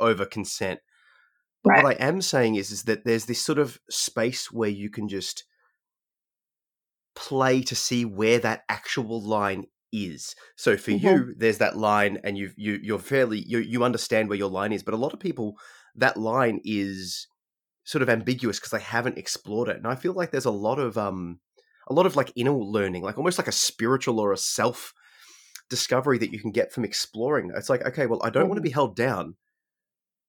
over 0.00 0.24
consent. 0.24 0.80
But 1.62 1.70
right. 1.70 1.84
what 1.84 2.00
I 2.00 2.04
am 2.04 2.20
saying 2.20 2.56
is 2.56 2.70
is 2.70 2.82
that 2.84 3.04
there's 3.04 3.26
this 3.26 3.40
sort 3.40 3.58
of 3.58 3.78
space 3.88 4.50
where 4.50 4.70
you 4.70 4.90
can 4.90 5.08
just 5.08 5.44
play 7.14 7.62
to 7.62 7.74
see 7.74 8.04
where 8.04 8.38
that 8.40 8.64
actual 8.68 9.22
line 9.22 9.66
is. 9.92 10.34
So 10.56 10.76
for 10.76 10.90
mm-hmm. 10.90 11.06
you, 11.06 11.34
there's 11.36 11.58
that 11.58 11.76
line, 11.76 12.18
and 12.24 12.36
you 12.36 12.50
you 12.56 12.78
you're 12.82 12.98
fairly 12.98 13.44
you 13.46 13.58
you 13.58 13.84
understand 13.84 14.28
where 14.28 14.38
your 14.38 14.50
line 14.50 14.72
is. 14.72 14.82
But 14.82 14.94
a 14.94 14.98
lot 14.98 15.12
of 15.12 15.20
people, 15.20 15.56
that 15.94 16.16
line 16.16 16.60
is 16.64 17.28
sort 17.84 18.02
of 18.02 18.08
ambiguous 18.08 18.58
because 18.58 18.72
they 18.72 18.80
haven't 18.80 19.18
explored 19.18 19.68
it. 19.68 19.76
And 19.76 19.86
I 19.86 19.94
feel 19.94 20.14
like 20.14 20.30
there's 20.30 20.44
a 20.46 20.50
lot 20.50 20.78
of 20.78 20.98
um 20.98 21.40
a 21.88 21.92
lot 21.92 22.06
of 22.06 22.16
like 22.16 22.32
inner 22.36 22.52
learning, 22.52 23.02
like 23.02 23.18
almost 23.18 23.38
like 23.38 23.48
a 23.48 23.52
spiritual 23.52 24.20
or 24.20 24.32
a 24.32 24.36
self 24.36 24.92
discovery 25.70 26.18
that 26.18 26.32
you 26.32 26.40
can 26.40 26.50
get 26.50 26.72
from 26.72 26.84
exploring. 26.84 27.50
It's 27.54 27.70
like, 27.70 27.84
okay, 27.84 28.06
well, 28.06 28.20
I 28.22 28.30
don't 28.30 28.48
want 28.48 28.58
to 28.58 28.62
be 28.62 28.70
held 28.70 28.96
down 28.96 29.36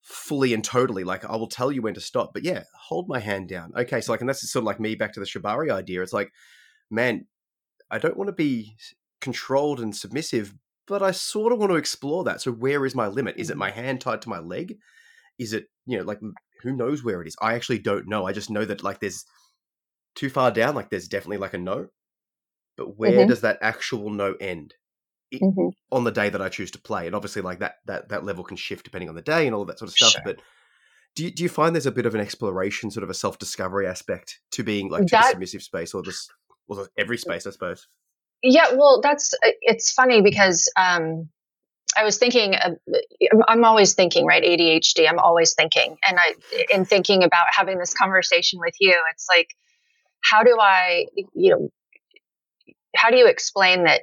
fully 0.02 0.54
and 0.54 0.64
totally. 0.64 1.04
Like, 1.04 1.26
I 1.26 1.36
will 1.36 1.48
tell 1.48 1.72
you 1.72 1.82
when 1.82 1.96
to 1.96 2.02
stop, 2.02 2.32
but 2.34 2.44
yeah, 2.44 2.64
hold 2.80 3.08
my 3.08 3.20
hand 3.20 3.50
down. 3.50 3.74
Okay, 3.76 4.02
so 4.02 4.12
like, 4.12 4.22
and 4.22 4.30
that's 4.30 4.50
sort 4.50 4.62
of 4.62 4.68
like 4.68 4.80
me 4.80 4.96
back 4.96 5.14
to 5.14 5.20
the 5.20 5.26
Shibari 5.26 5.72
idea. 5.72 6.02
It's 6.02 6.14
like, 6.14 6.32
man, 6.90 7.26
I 7.90 7.98
don't 7.98 8.18
want 8.18 8.28
to 8.30 8.34
be 8.34 8.78
controlled 9.22 9.80
and 9.80 9.96
submissive, 9.96 10.54
but 10.88 11.02
I 11.02 11.12
sort 11.12 11.52
of 11.52 11.60
want 11.60 11.72
to 11.72 11.78
explore 11.78 12.24
that. 12.26 12.42
So, 12.42 12.52
where 12.52 12.86
is 12.86 12.96
my 12.96 13.08
limit? 13.08 13.36
Is 13.38 13.50
it 13.50 13.58
my 13.58 13.72
mm-hmm. 13.72 13.80
hand 13.80 14.02
tied 14.02 14.22
to 14.24 14.30
my 14.30 14.40
leg? 14.40 14.78
Is 15.38 15.54
it, 15.54 15.66
you 15.86 15.98
know, 15.98 16.04
like, 16.04 16.20
who 16.62 16.72
knows 16.72 17.04
where 17.04 17.22
it 17.22 17.28
is? 17.28 17.36
I 17.42 17.56
actually 17.56 17.80
don't 17.80 18.08
know. 18.08 18.26
I 18.26 18.32
just 18.32 18.50
know 18.50 18.66
that, 18.66 18.84
like, 18.84 19.00
there's 19.00 19.26
too 20.16 20.30
far 20.30 20.52
down, 20.52 20.76
like 20.76 20.90
there's 20.90 21.08
definitely 21.08 21.38
like 21.38 21.54
a 21.54 21.58
no. 21.58 21.88
But 22.78 22.98
where 22.98 23.12
mm-hmm. 23.12 23.30
does 23.30 23.42
that 23.42 23.60
actual 23.62 24.10
no 24.10 24.36
end? 24.40 24.74
It, 25.32 25.42
mm-hmm. 25.42 25.70
On 25.92 26.04
the 26.04 26.12
day 26.12 26.30
that 26.30 26.42
I 26.42 26.50
choose 26.50 26.72
to 26.72 26.82
play, 26.82 27.08
and 27.08 27.16
obviously, 27.16 27.42
like 27.42 27.60
that 27.60 27.76
that 27.86 28.10
that 28.10 28.26
level 28.26 28.44
can 28.44 28.58
shift 28.58 28.84
depending 28.84 29.10
on 29.10 29.16
the 29.16 29.22
day 29.22 29.46
and 29.46 29.56
all 29.56 29.66
that 29.66 29.80
sort 29.80 29.90
of 29.90 29.96
stuff. 29.96 30.12
Sure. 30.12 30.22
But 30.24 30.40
do 31.16 31.24
you, 31.24 31.32
do 31.32 31.44
you 31.44 31.50
find 31.50 31.74
there's 31.74 31.86
a 31.86 31.92
bit 31.92 32.06
of 32.06 32.14
an 32.14 32.22
exploration, 32.22 32.92
sort 32.92 33.04
of 33.04 33.10
a 33.10 33.14
self 33.14 33.40
discovery 33.40 33.88
aspect 33.88 34.40
to 34.52 34.64
being 34.64 34.90
like 34.90 35.08
that, 35.08 35.32
submissive 35.32 35.64
space, 35.64 35.94
or 35.94 36.04
this, 36.04 36.28
or 36.68 36.90
every 36.98 37.18
space, 37.18 37.48
I 37.48 37.52
suppose? 37.52 37.88
Yeah, 38.44 38.74
well, 38.74 39.00
that's 39.02 39.34
uh, 39.46 39.52
it's 39.62 39.92
funny 39.92 40.22
because 40.22 40.70
um, 40.78 41.30
I 41.98 42.04
was 42.04 42.18
thinking, 42.18 42.56
uh, 42.56 42.72
I'm 43.48 43.64
always 43.64 43.94
thinking, 43.94 44.26
right? 44.26 44.44
ADHD, 44.44 45.10
I'm 45.10 45.20
always 45.20 45.54
thinking. 45.54 45.96
And 46.08 46.18
I, 46.20 46.34
in 46.74 46.86
thinking 46.86 47.24
about 47.24 47.46
having 47.50 47.80
this 47.80 47.94
conversation 47.94 48.60
with 48.60 48.76
you, 48.80 48.96
it's 49.12 49.28
like, 49.30 49.50
how 50.26 50.44
do 50.44 50.58
I, 50.60 51.06
you 51.34 51.52
know, 51.52 51.70
how 52.96 53.10
do 53.12 53.18
you 53.18 53.28
explain 53.28 53.84
that 53.84 54.02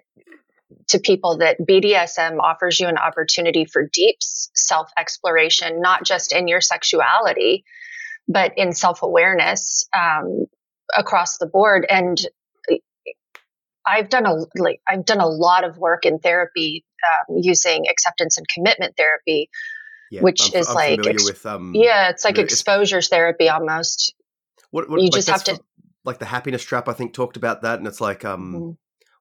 to 0.88 0.98
people 0.98 1.38
that 1.38 1.58
BDSM 1.61 2.38
offers 2.40 2.78
you 2.78 2.87
an 2.87 2.96
opportunity 2.96 3.64
for 3.64 3.88
deep 3.92 4.16
self 4.20 4.90
exploration, 4.98 5.80
not 5.80 6.04
just 6.04 6.32
in 6.32 6.48
your 6.48 6.61
sexuality, 6.61 7.64
but 8.28 8.52
in 8.56 8.72
self 8.72 9.02
awareness 9.02 9.88
um, 9.96 10.46
across 10.96 11.38
the 11.38 11.46
board? 11.46 11.87
And 11.88 12.20
I've 13.87 14.08
done 14.08 14.26
a 14.26 14.35
like 14.56 14.80
I've 14.88 15.04
done 15.04 15.20
a 15.20 15.26
lot 15.26 15.64
of 15.64 15.76
work 15.76 16.04
in 16.04 16.18
therapy 16.18 16.85
um, 17.06 17.38
using 17.38 17.87
acceptance 17.90 18.38
and 18.38 18.46
commitment 18.46 18.94
therapy, 18.96 19.50
yeah, 20.11 20.20
which 20.20 20.54
I'm, 20.54 20.61
is 20.61 20.68
I'm 20.68 20.74
like 20.74 21.06
ex- 21.06 21.24
with, 21.24 21.44
um, 21.46 21.72
yeah, 21.74 22.11
it's 22.11 22.24
like 22.24 22.38
exposures 22.38 23.08
therapy 23.08 23.48
almost. 23.48 24.14
What, 24.70 24.88
what, 24.88 25.00
you 25.00 25.06
like 25.06 25.12
just 25.12 25.28
have 25.28 25.44
to 25.44 25.61
like 26.04 26.18
the 26.18 26.24
happiness 26.24 26.62
trap 26.62 26.88
i 26.88 26.92
think 26.92 27.12
talked 27.12 27.36
about 27.36 27.62
that 27.62 27.78
and 27.78 27.86
it's 27.86 28.00
like 28.00 28.24
um 28.24 28.54
mm-hmm. 28.54 28.70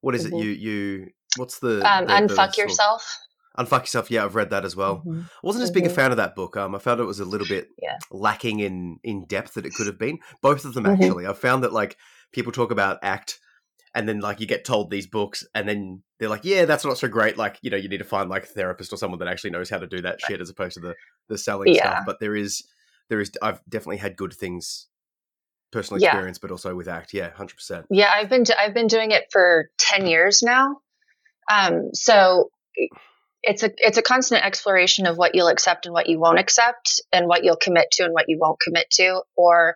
what 0.01 0.15
is 0.15 0.25
mm-hmm. 0.25 0.35
it 0.35 0.43
you 0.43 0.49
you 0.51 1.07
what's 1.37 1.59
the, 1.59 1.81
um, 1.89 2.05
the 2.05 2.13
unfuck 2.13 2.55
the, 2.55 2.61
yourself 2.61 3.17
unfuck 3.57 3.81
yourself 3.81 4.11
yeah 4.11 4.23
i've 4.23 4.35
read 4.35 4.49
that 4.49 4.65
as 4.65 4.75
well 4.75 4.97
mm-hmm. 4.97 5.21
i 5.21 5.39
wasn't 5.43 5.63
as 5.63 5.71
big 5.71 5.83
a 5.83 5.87
mm-hmm. 5.87 5.95
fan 5.95 6.11
of 6.11 6.17
that 6.17 6.35
book 6.35 6.57
um 6.57 6.75
i 6.75 6.79
found 6.79 6.99
it 6.99 7.05
was 7.05 7.19
a 7.19 7.25
little 7.25 7.47
bit 7.47 7.67
yeah. 7.81 7.97
lacking 8.11 8.59
in 8.59 8.97
in 9.03 9.25
depth 9.25 9.53
that 9.55 9.65
it 9.65 9.73
could 9.73 9.87
have 9.87 9.99
been 9.99 10.19
both 10.41 10.65
of 10.65 10.73
them 10.73 10.83
mm-hmm. 10.83 11.01
actually 11.01 11.27
i 11.27 11.33
found 11.33 11.63
that 11.63 11.73
like 11.73 11.97
people 12.31 12.51
talk 12.51 12.71
about 12.71 12.99
act 13.03 13.39
and 13.93 14.07
then 14.07 14.19
like 14.19 14.39
you 14.39 14.47
get 14.47 14.65
told 14.65 14.89
these 14.89 15.07
books 15.07 15.45
and 15.53 15.67
then 15.67 16.01
they're 16.19 16.29
like 16.29 16.45
yeah 16.45 16.65
that's 16.65 16.85
not 16.85 16.97
so 16.97 17.07
great 17.07 17.37
like 17.37 17.57
you 17.61 17.69
know 17.69 17.77
you 17.77 17.89
need 17.89 17.97
to 17.97 18.03
find 18.03 18.29
like 18.29 18.43
a 18.43 18.47
therapist 18.47 18.93
or 18.93 18.97
someone 18.97 19.19
that 19.19 19.27
actually 19.27 19.49
knows 19.49 19.69
how 19.69 19.77
to 19.77 19.87
do 19.87 20.01
that 20.01 20.21
shit 20.21 20.41
as 20.41 20.49
opposed 20.49 20.75
to 20.75 20.79
the 20.79 20.95
the 21.27 21.37
selling 21.37 21.73
yeah. 21.73 21.91
stuff 21.91 22.03
but 22.05 22.19
there 22.19 22.35
is 22.35 22.63
there 23.09 23.19
is 23.19 23.31
i've 23.41 23.61
definitely 23.67 23.97
had 23.97 24.15
good 24.15 24.33
things 24.33 24.87
personal 25.71 26.03
experience, 26.03 26.38
yeah. 26.38 26.41
but 26.41 26.51
also 26.51 26.75
with 26.75 26.88
ACT. 26.88 27.13
Yeah, 27.13 27.31
hundred 27.31 27.55
percent. 27.55 27.86
Yeah, 27.89 28.12
I've 28.13 28.29
been 28.29 28.43
I've 28.57 28.73
been 28.73 28.88
doing 28.88 29.12
it 29.12 29.25
for 29.31 29.69
ten 29.77 30.05
years 30.05 30.43
now. 30.43 30.77
Um, 31.51 31.93
so 31.93 32.49
it's 33.43 33.63
a 33.63 33.71
it's 33.77 33.97
a 33.97 34.01
constant 34.01 34.45
exploration 34.45 35.07
of 35.07 35.17
what 35.17 35.36
you'll 35.36 35.47
accept 35.47 35.86
and 35.86 35.93
what 35.93 36.07
you 36.07 36.19
won't 36.19 36.39
accept, 36.39 37.01
and 37.12 37.27
what 37.27 37.43
you'll 37.43 37.55
commit 37.57 37.91
to 37.91 38.03
and 38.03 38.13
what 38.13 38.25
you 38.27 38.38
won't 38.39 38.60
commit 38.60 38.89
to, 38.91 39.21
or 39.36 39.75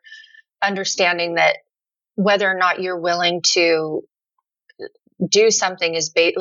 understanding 0.61 1.35
that 1.35 1.57
whether 2.15 2.49
or 2.49 2.57
not 2.57 2.81
you're 2.81 2.99
willing 2.99 3.41
to 3.41 4.03
do 5.27 5.51
something 5.51 5.95
is 5.95 6.09
ba- 6.09 6.33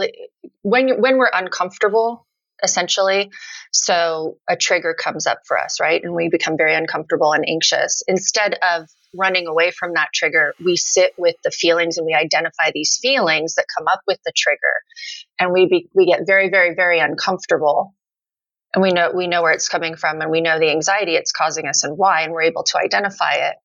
when 0.62 0.88
you, 0.88 0.96
when 0.96 1.16
we're 1.16 1.30
uncomfortable 1.32 2.26
essentially 2.62 3.30
so 3.72 4.36
a 4.48 4.56
trigger 4.56 4.94
comes 4.94 5.26
up 5.26 5.40
for 5.46 5.58
us 5.58 5.80
right 5.80 6.02
and 6.02 6.14
we 6.14 6.28
become 6.28 6.56
very 6.56 6.74
uncomfortable 6.74 7.32
and 7.32 7.44
anxious 7.48 8.02
instead 8.08 8.54
of 8.62 8.88
running 9.14 9.46
away 9.46 9.70
from 9.70 9.94
that 9.94 10.08
trigger 10.12 10.54
we 10.64 10.76
sit 10.76 11.12
with 11.18 11.36
the 11.44 11.50
feelings 11.50 11.96
and 11.98 12.06
we 12.06 12.14
identify 12.14 12.70
these 12.72 12.98
feelings 13.00 13.54
that 13.54 13.66
come 13.76 13.86
up 13.88 14.00
with 14.06 14.18
the 14.24 14.32
trigger 14.36 14.58
and 15.38 15.52
we 15.52 15.66
be, 15.66 15.88
we 15.94 16.06
get 16.06 16.20
very 16.26 16.50
very 16.50 16.74
very 16.74 16.98
uncomfortable 16.98 17.94
and 18.74 18.82
we 18.82 18.90
know 18.90 19.12
we 19.14 19.26
know 19.26 19.42
where 19.42 19.52
it's 19.52 19.68
coming 19.68 19.96
from 19.96 20.20
and 20.20 20.30
we 20.30 20.40
know 20.40 20.58
the 20.58 20.70
anxiety 20.70 21.14
it's 21.14 21.32
causing 21.32 21.66
us 21.66 21.84
and 21.84 21.96
why 21.96 22.22
and 22.22 22.32
we're 22.32 22.42
able 22.42 22.64
to 22.64 22.78
identify 22.78 23.34
it 23.34 23.56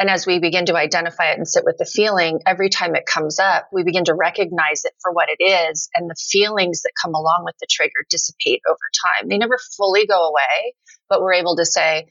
and 0.00 0.08
as 0.08 0.26
we 0.26 0.38
begin 0.38 0.64
to 0.64 0.76
identify 0.76 1.30
it 1.30 1.36
and 1.36 1.46
sit 1.46 1.62
with 1.62 1.76
the 1.78 1.84
feeling, 1.84 2.40
every 2.46 2.70
time 2.70 2.96
it 2.96 3.04
comes 3.04 3.38
up, 3.38 3.68
we 3.70 3.84
begin 3.84 4.04
to 4.04 4.14
recognize 4.14 4.86
it 4.86 4.94
for 5.02 5.12
what 5.12 5.28
it 5.28 5.44
is. 5.44 5.90
And 5.94 6.08
the 6.08 6.14
feelings 6.14 6.80
that 6.82 6.92
come 7.00 7.14
along 7.14 7.42
with 7.44 7.54
the 7.60 7.66
trigger 7.70 8.06
dissipate 8.08 8.62
over 8.66 8.78
time. 9.18 9.28
They 9.28 9.36
never 9.36 9.58
fully 9.76 10.06
go 10.06 10.28
away, 10.28 10.74
but 11.10 11.20
we're 11.20 11.34
able 11.34 11.54
to 11.56 11.66
say, 11.66 12.08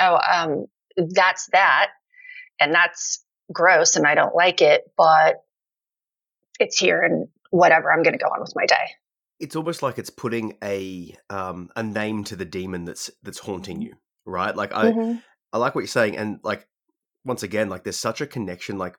oh, 0.00 0.18
um, 0.18 0.66
that's 0.96 1.48
that. 1.52 1.90
And 2.60 2.74
that's 2.74 3.24
gross 3.52 3.96
and 3.96 4.06
I 4.06 4.14
don't 4.14 4.34
like 4.34 4.60
it, 4.60 4.82
but 4.96 5.36
it's 6.58 6.78
here 6.78 7.02
and 7.02 7.28
whatever, 7.50 7.92
I'm 7.92 8.02
going 8.02 8.16
to 8.16 8.22
go 8.22 8.30
on 8.30 8.40
with 8.40 8.52
my 8.54 8.66
day. 8.66 8.94
It's 9.38 9.56
almost 9.56 9.82
like 9.82 9.98
it's 9.98 10.10
putting 10.10 10.56
a 10.62 11.16
um, 11.30 11.70
a 11.74 11.82
name 11.82 12.24
to 12.24 12.36
the 12.36 12.44
demon 12.44 12.84
that's 12.84 13.10
that's 13.22 13.38
haunting 13.38 13.76
mm-hmm. 13.76 13.86
you, 13.86 13.94
right? 14.26 14.54
Like 14.54 14.74
I 14.74 14.92
mm-hmm. 14.92 15.16
I 15.52 15.58
like 15.58 15.74
what 15.74 15.80
you're 15.80 15.88
saying, 15.88 16.18
and 16.18 16.40
like 16.44 16.68
once 17.24 17.42
again, 17.42 17.70
like 17.70 17.82
there's 17.82 17.96
such 17.96 18.20
a 18.20 18.26
connection, 18.26 18.76
like 18.76 18.98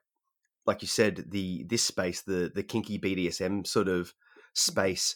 like 0.66 0.82
you 0.82 0.88
said, 0.88 1.26
the 1.28 1.64
this 1.68 1.84
space, 1.84 2.22
the 2.22 2.50
the 2.52 2.64
kinky 2.64 2.98
BDSM 2.98 3.64
sort 3.66 3.86
of 3.86 4.12
space. 4.52 5.14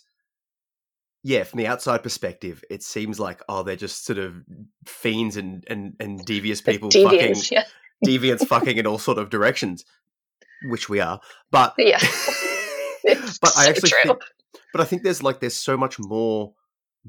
Yeah, 1.24 1.42
from 1.42 1.58
the 1.58 1.66
outside 1.66 2.04
perspective, 2.04 2.62
it 2.70 2.84
seems 2.84 3.18
like 3.18 3.42
oh, 3.48 3.64
they're 3.64 3.74
just 3.74 4.04
sort 4.04 4.18
of 4.18 4.44
fiends 4.86 5.36
and 5.36 5.64
and 5.68 5.94
and 5.98 6.24
devious 6.24 6.60
people 6.60 6.88
deviants, 6.88 7.10
fucking 7.10 7.42
yeah. 7.50 7.64
Deviants 8.04 8.46
fucking 8.46 8.76
in 8.76 8.86
all 8.86 8.98
sort 8.98 9.18
of 9.18 9.30
directions, 9.30 9.84
which 10.64 10.88
we 10.88 11.00
are. 11.00 11.20
But 11.50 11.74
yeah, 11.78 11.98
but 13.04 13.28
so 13.28 13.60
I 13.60 13.68
actually 13.68 13.90
true. 13.90 14.00
think, 14.04 14.18
but 14.72 14.80
I 14.80 14.84
think 14.84 15.02
there's 15.02 15.22
like 15.22 15.40
there's 15.40 15.54
so 15.54 15.76
much 15.76 15.98
more 15.98 16.54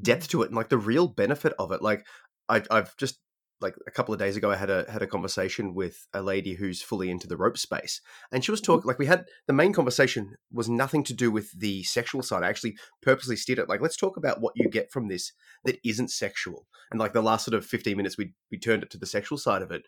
depth 0.01 0.29
to 0.29 0.43
it, 0.43 0.47
and 0.47 0.55
like 0.55 0.69
the 0.69 0.77
real 0.77 1.07
benefit 1.07 1.53
of 1.59 1.71
it. 1.71 1.81
Like 1.81 2.05
I, 2.49 2.63
I've 2.69 2.95
just 2.97 3.19
like 3.59 3.75
a 3.87 3.91
couple 3.91 4.13
of 4.13 4.19
days 4.19 4.37
ago, 4.37 4.51
I 4.51 4.55
had 4.55 4.69
a 4.69 4.89
had 4.89 5.01
a 5.01 5.07
conversation 5.07 5.73
with 5.73 6.07
a 6.13 6.21
lady 6.21 6.53
who's 6.53 6.81
fully 6.81 7.09
into 7.09 7.27
the 7.27 7.37
rope 7.37 7.57
space, 7.57 8.01
and 8.31 8.43
she 8.43 8.51
was 8.51 8.61
mm-hmm. 8.61 8.73
talking 8.73 8.87
like 8.87 8.99
we 8.99 9.07
had 9.07 9.25
the 9.47 9.53
main 9.53 9.73
conversation 9.73 10.35
was 10.51 10.69
nothing 10.69 11.03
to 11.05 11.13
do 11.13 11.31
with 11.31 11.51
the 11.59 11.83
sexual 11.83 12.21
side. 12.21 12.43
I 12.43 12.49
actually 12.49 12.77
purposely 13.01 13.35
steered 13.35 13.59
it 13.59 13.69
like 13.69 13.81
let's 13.81 13.97
talk 13.97 14.17
about 14.17 14.41
what 14.41 14.53
you 14.55 14.69
get 14.69 14.91
from 14.91 15.07
this 15.07 15.31
that 15.65 15.79
isn't 15.83 16.11
sexual, 16.11 16.67
and 16.91 16.99
like 16.99 17.13
the 17.13 17.21
last 17.21 17.45
sort 17.45 17.55
of 17.55 17.65
fifteen 17.65 17.97
minutes, 17.97 18.17
we 18.17 18.33
we 18.51 18.59
turned 18.59 18.83
it 18.83 18.91
to 18.91 18.97
the 18.97 19.05
sexual 19.05 19.37
side 19.37 19.61
of 19.61 19.71
it, 19.71 19.83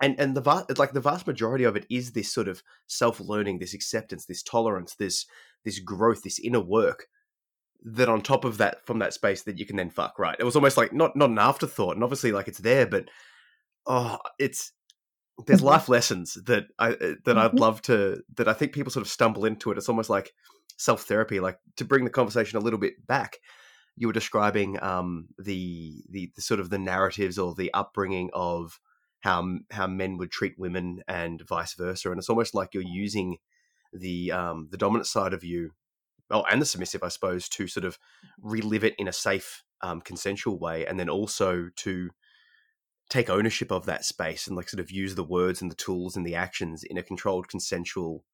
and 0.00 0.18
and 0.20 0.36
the 0.36 0.40
vast 0.40 0.78
like 0.78 0.92
the 0.92 1.00
vast 1.00 1.26
majority 1.26 1.64
of 1.64 1.76
it 1.76 1.86
is 1.90 2.12
this 2.12 2.32
sort 2.32 2.48
of 2.48 2.62
self 2.86 3.20
learning, 3.20 3.58
this 3.58 3.74
acceptance, 3.74 4.26
this 4.26 4.42
tolerance, 4.42 4.94
this 4.94 5.26
this 5.64 5.78
growth, 5.78 6.22
this 6.22 6.38
inner 6.38 6.60
work 6.60 7.08
that 7.84 8.08
on 8.08 8.20
top 8.20 8.44
of 8.44 8.58
that 8.58 8.84
from 8.84 8.98
that 8.98 9.14
space 9.14 9.42
that 9.42 9.58
you 9.58 9.64
can 9.64 9.76
then 9.76 9.90
fuck 9.90 10.18
right 10.18 10.36
it 10.38 10.44
was 10.44 10.56
almost 10.56 10.76
like 10.76 10.92
not 10.92 11.14
not 11.14 11.30
an 11.30 11.38
afterthought 11.38 11.94
and 11.94 12.02
obviously 12.02 12.32
like 12.32 12.48
it's 12.48 12.58
there 12.58 12.86
but 12.86 13.08
oh 13.86 14.18
it's 14.38 14.72
there's 15.46 15.60
mm-hmm. 15.60 15.68
life 15.68 15.88
lessons 15.88 16.34
that 16.46 16.64
i 16.78 16.90
uh, 16.90 17.14
that 17.24 17.38
i'd 17.38 17.50
mm-hmm. 17.50 17.58
love 17.58 17.80
to 17.80 18.20
that 18.34 18.48
i 18.48 18.52
think 18.52 18.72
people 18.72 18.90
sort 18.90 19.06
of 19.06 19.12
stumble 19.12 19.44
into 19.44 19.70
it 19.70 19.78
it's 19.78 19.88
almost 19.88 20.10
like 20.10 20.32
self 20.78 21.02
therapy 21.02 21.38
like 21.38 21.58
to 21.76 21.84
bring 21.84 22.04
the 22.04 22.10
conversation 22.10 22.58
a 22.58 22.62
little 22.62 22.78
bit 22.78 22.94
back 23.06 23.38
you 23.96 24.06
were 24.06 24.12
describing 24.12 24.82
um 24.82 25.28
the, 25.38 26.02
the 26.10 26.30
the 26.34 26.42
sort 26.42 26.60
of 26.60 26.70
the 26.70 26.78
narratives 26.78 27.38
or 27.38 27.54
the 27.54 27.72
upbringing 27.72 28.30
of 28.32 28.80
how 29.26 29.58
how 29.70 29.86
men 29.86 30.16
would 30.16 30.30
treat 30.30 30.58
women 30.58 31.02
and 31.08 31.42
vice 31.46 31.74
versa 31.74 32.10
and 32.10 32.18
it's 32.18 32.30
almost 32.30 32.54
like 32.54 32.72
you're 32.72 32.82
using 32.82 33.36
the 33.92 34.32
um 34.32 34.68
the 34.70 34.76
dominant 34.76 35.06
side 35.06 35.32
of 35.32 35.44
you 35.44 35.70
oh, 36.30 36.44
and 36.50 36.60
the 36.60 36.66
submissive, 36.66 37.02
I 37.02 37.08
suppose, 37.08 37.48
to 37.50 37.66
sort 37.66 37.84
of 37.84 37.98
relive 38.40 38.84
it 38.84 38.94
in 38.98 39.08
a 39.08 39.12
safe, 39.12 39.62
um, 39.82 40.00
consensual 40.00 40.58
way, 40.58 40.86
and 40.86 40.98
then 40.98 41.08
also 41.08 41.68
to 41.76 42.10
take 43.08 43.30
ownership 43.30 43.70
of 43.70 43.86
that 43.86 44.04
space 44.04 44.46
and 44.46 44.56
like 44.56 44.68
sort 44.68 44.80
of 44.80 44.90
use 44.90 45.14
the 45.14 45.24
words 45.24 45.62
and 45.62 45.70
the 45.70 45.76
tools 45.76 46.16
and 46.16 46.26
the 46.26 46.34
actions 46.34 46.82
in 46.82 46.98
a 46.98 47.02
controlled, 47.02 47.48
consensual, 47.48 48.24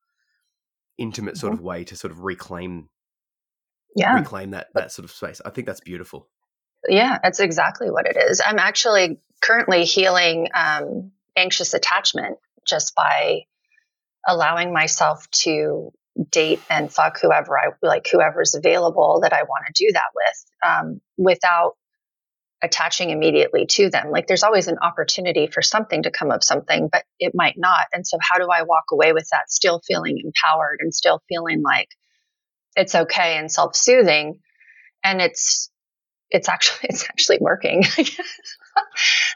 intimate 0.97 1.37
sort 1.37 1.53
mm-hmm. 1.53 1.61
of 1.61 1.65
way 1.65 1.85
to 1.85 1.97
sort 1.97 2.11
of 2.11 2.21
reclaim, 2.21 2.89
yeah, 3.95 4.15
reclaim 4.15 4.51
that 4.51 4.69
that 4.75 4.93
sort 4.93 5.05
of 5.05 5.11
space. 5.11 5.41
I 5.45 5.51
think 5.51 5.67
that's 5.67 5.81
beautiful. 5.81 6.29
Yeah, 6.89 7.19
that's 7.23 7.41
exactly 7.41 7.91
what 7.91 8.07
it 8.07 8.17
is. 8.17 8.41
I'm 8.45 8.59
actually 8.59 9.19
currently 9.41 9.85
healing 9.85 10.49
um, 10.55 11.13
anxious 11.37 11.75
attachment 11.75 12.39
just 12.67 12.95
by 12.95 13.43
allowing 14.27 14.73
myself 14.73 15.29
to 15.31 15.93
date 16.31 16.61
and 16.69 16.93
fuck 16.93 17.19
whoever 17.21 17.59
I 17.59 17.71
like, 17.83 18.07
whoever's 18.11 18.55
available 18.55 19.21
that 19.23 19.33
I 19.33 19.43
want 19.45 19.65
to 19.67 19.85
do 19.85 19.93
that 19.93 20.11
with, 20.15 20.71
um, 20.71 21.01
without 21.17 21.73
attaching 22.63 23.11
immediately 23.11 23.67
to 23.67 23.91
them. 23.91 24.11
Like 24.11 24.27
there's 24.27 24.45
always 24.45 24.69
an 24.69 24.79
opportunity 24.81 25.49
for 25.49 25.63
something 25.63 26.05
to 26.05 26.11
come 26.11 26.31
of 26.31 26.45
something, 26.45 26.89
but 26.91 27.05
it 27.19 27.33
might 27.35 27.57
not. 27.57 27.87
And 27.93 28.07
so, 28.07 28.19
how 28.21 28.39
do 28.39 28.49
I 28.51 28.63
walk 28.63 28.85
away 28.93 29.13
with 29.13 29.29
that, 29.33 29.51
still 29.51 29.81
feeling 29.87 30.19
empowered 30.25 30.79
and 30.81 30.95
still 30.95 31.21
feeling 31.29 31.63
like 31.63 31.89
it's 32.77 32.95
okay 32.95 33.37
and 33.39 33.51
self 33.51 33.75
soothing? 33.75 34.41
And 35.03 35.21
it's 35.21 35.72
it's 36.33 36.49
actually 36.49 36.89
it's 36.91 37.05
actually 37.05 37.39
working. 37.41 37.85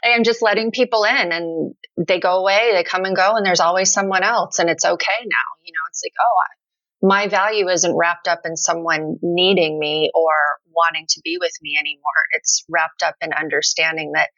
I 0.03 0.09
am 0.09 0.23
just 0.23 0.41
letting 0.41 0.71
people 0.71 1.03
in 1.03 1.31
and 1.31 1.73
they 1.97 2.19
go 2.19 2.39
away, 2.39 2.71
they 2.73 2.83
come 2.83 3.05
and 3.05 3.15
go, 3.15 3.35
and 3.35 3.45
there's 3.45 3.59
always 3.59 3.91
someone 3.91 4.23
else, 4.23 4.59
and 4.59 4.69
it's 4.69 4.83
okay 4.83 5.19
now. 5.25 5.47
You 5.63 5.73
know, 5.73 5.85
it's 5.89 6.01
like, 6.03 6.13
oh, 6.19 7.07
my 7.07 7.27
value 7.27 7.69
isn't 7.69 7.95
wrapped 7.95 8.27
up 8.27 8.41
in 8.45 8.57
someone 8.57 9.17
needing 9.21 9.77
me 9.77 10.09
or 10.15 10.31
wanting 10.75 11.05
to 11.09 11.21
be 11.23 11.37
with 11.39 11.53
me 11.61 11.77
anymore. 11.79 12.01
It's 12.33 12.65
wrapped 12.69 13.03
up 13.03 13.15
in 13.21 13.33
understanding 13.33 14.13
that 14.13 14.29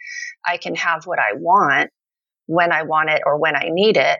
I 0.45 0.57
can 0.57 0.75
have 0.75 1.05
what 1.05 1.19
I 1.19 1.33
want 1.35 1.89
when 2.47 2.71
I 2.71 2.83
want 2.83 3.09
it 3.09 3.21
or 3.25 3.39
when 3.39 3.55
I 3.55 3.69
need 3.69 3.97
it. 3.97 4.19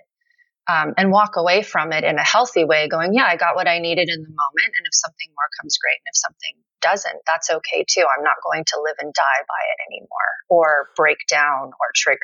Um, 0.69 0.93
and 0.97 1.10
walk 1.12 1.36
away 1.36 1.63
from 1.63 1.91
it 1.93 2.04
in 2.04 2.19
a 2.19 2.23
healthy 2.23 2.63
way, 2.63 2.88
going, 2.88 3.15
Yeah, 3.15 3.25
I 3.25 3.38
got 3.38 3.56
what 3.56 3.67
I 3.67 3.80
needed 3.80 4.08
in 4.08 4.21
the 4.21 4.30
moment. 4.30 4.69
And 4.78 4.86
if 4.86 4.93
something 4.93 5.28
more 5.34 5.49
comes, 5.60 5.80
great. 5.82 5.97
And 5.97 6.13
if 6.13 6.15
something 6.15 6.62
doesn't, 6.81 7.17
that's 7.27 7.49
okay 7.49 7.85
too. 7.87 8.05
I'm 8.17 8.23
not 8.23 8.35
going 8.43 8.63
to 8.65 8.81
live 8.83 8.95
and 8.99 9.13
die 9.13 9.43
by 9.47 9.61
it 9.73 9.93
anymore 9.93 10.09
or 10.49 10.89
break 10.95 11.19
down 11.29 11.67
or 11.67 11.87
trigger. 11.95 12.19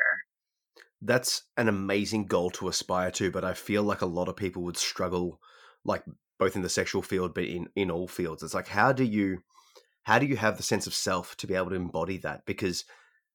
That's 1.02 1.42
an 1.56 1.68
amazing 1.68 2.26
goal 2.26 2.50
to 2.52 2.68
aspire 2.68 3.10
to, 3.12 3.30
but 3.30 3.44
I 3.44 3.54
feel 3.54 3.82
like 3.82 4.00
a 4.00 4.06
lot 4.06 4.28
of 4.28 4.36
people 4.36 4.62
would 4.62 4.76
struggle 4.76 5.40
like 5.84 6.02
both 6.38 6.56
in 6.56 6.62
the 6.62 6.68
sexual 6.68 7.02
field 7.02 7.34
but 7.34 7.44
in 7.44 7.68
in 7.74 7.90
all 7.90 8.08
fields 8.08 8.42
it's 8.42 8.54
like 8.54 8.68
how 8.68 8.92
do 8.92 9.04
you 9.04 9.42
how 10.02 10.18
do 10.18 10.26
you 10.26 10.36
have 10.36 10.56
the 10.56 10.62
sense 10.62 10.86
of 10.86 10.94
self 10.94 11.36
to 11.36 11.46
be 11.46 11.54
able 11.54 11.70
to 11.70 11.76
embody 11.76 12.18
that 12.18 12.44
because 12.46 12.84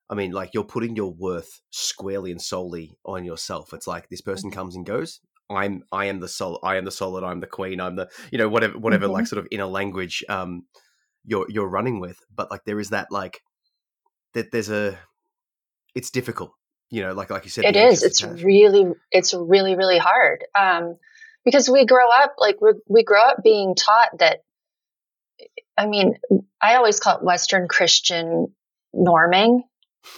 i 0.10 0.16
mean 0.16 0.32
like 0.32 0.52
you're 0.54 0.64
putting 0.64 0.96
your 0.96 1.12
worth 1.12 1.62
squarely 1.72 2.32
and 2.32 2.42
solely 2.42 2.98
on 3.06 3.26
yourself 3.26 3.74
it's 3.74 3.88
like 3.88 4.10
this 4.10 4.22
person 4.22 4.50
mm-hmm. 4.50 4.60
comes 4.60 4.76
and 4.76 4.86
goes 4.86 5.20
i'm 5.50 5.84
i 5.92 6.06
am 6.06 6.20
the 6.20 6.28
soul 6.28 6.60
i 6.64 6.76
am 6.76 6.86
the 6.86 6.92
solid 6.92 7.24
i'm 7.24 7.40
the 7.40 7.48
queen 7.48 7.82
i'm 7.82 7.96
the 7.96 8.10
you 8.32 8.38
know 8.38 8.50
whatever 8.50 8.78
whatever 8.78 9.06
mm-hmm. 9.06 9.14
like 9.14 9.28
sort 9.28 9.40
of 9.40 9.48
inner 9.52 9.66
language 9.66 10.24
um 10.30 10.64
you're 11.26 11.46
you're 11.50 11.68
running 11.68 12.00
with 12.00 12.18
but 12.36 12.50
like 12.52 12.64
there 12.66 12.80
is 12.80 12.90
that 12.90 13.12
like 13.12 13.42
that 14.34 14.52
there's 14.52 14.70
a 14.70 14.98
it's 15.96 16.10
difficult 16.10 16.52
you 16.90 17.02
know 17.02 17.14
like 17.14 17.30
like 17.30 17.44
you 17.44 17.50
said 17.50 17.66
it 17.66 17.76
is. 17.76 18.04
it's 18.04 18.24
really 18.24 18.92
it's 19.12 19.34
really 19.34 19.76
really 19.76 19.98
hard 19.98 20.44
um 20.58 20.98
because 21.46 21.70
we 21.70 21.86
grow 21.86 22.10
up 22.10 22.36
like 22.38 22.60
we 22.62 22.72
we 22.88 23.04
grow 23.04 23.22
up 23.22 23.38
being 23.44 23.76
taught 23.76 24.18
that 24.20 24.40
i 25.78 25.86
mean 25.86 26.16
i 26.62 26.76
always 26.76 27.00
call 27.00 27.18
it 27.18 27.24
western 27.24 27.68
christian 27.68 28.48
norming 28.96 29.62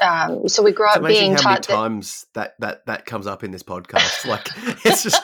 um, 0.02 0.48
so 0.48 0.64
we 0.64 0.72
grow 0.72 0.88
it's 0.88 0.98
up 0.98 1.06
being 1.06 1.34
how 1.34 1.38
taught 1.38 1.70
many 1.70 1.80
times 1.82 2.26
that, 2.34 2.60
that 2.60 2.86
that 2.86 3.06
comes 3.06 3.28
up 3.28 3.44
in 3.44 3.52
this 3.52 3.64
podcast. 3.64 4.26
Like 4.34 4.48
it's 4.86 5.04
just 5.04 5.22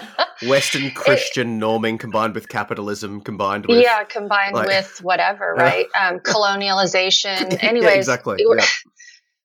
western 0.47 0.91
christian 0.95 1.57
it, 1.57 1.63
norming 1.63 1.99
combined 1.99 2.35
with 2.35 2.47
capitalism 2.49 3.21
combined 3.21 3.65
with 3.65 3.81
yeah 3.81 4.03
combined 4.03 4.53
like, 4.53 4.67
with 4.67 4.99
whatever 5.01 5.55
right? 5.57 5.87
Uh, 5.99 6.13
um, 6.13 6.19
colonialization. 6.19 7.57
Anyways 7.63 7.83
yeah, 7.83 7.95
exactly 7.95 8.43
yeah 8.57 8.65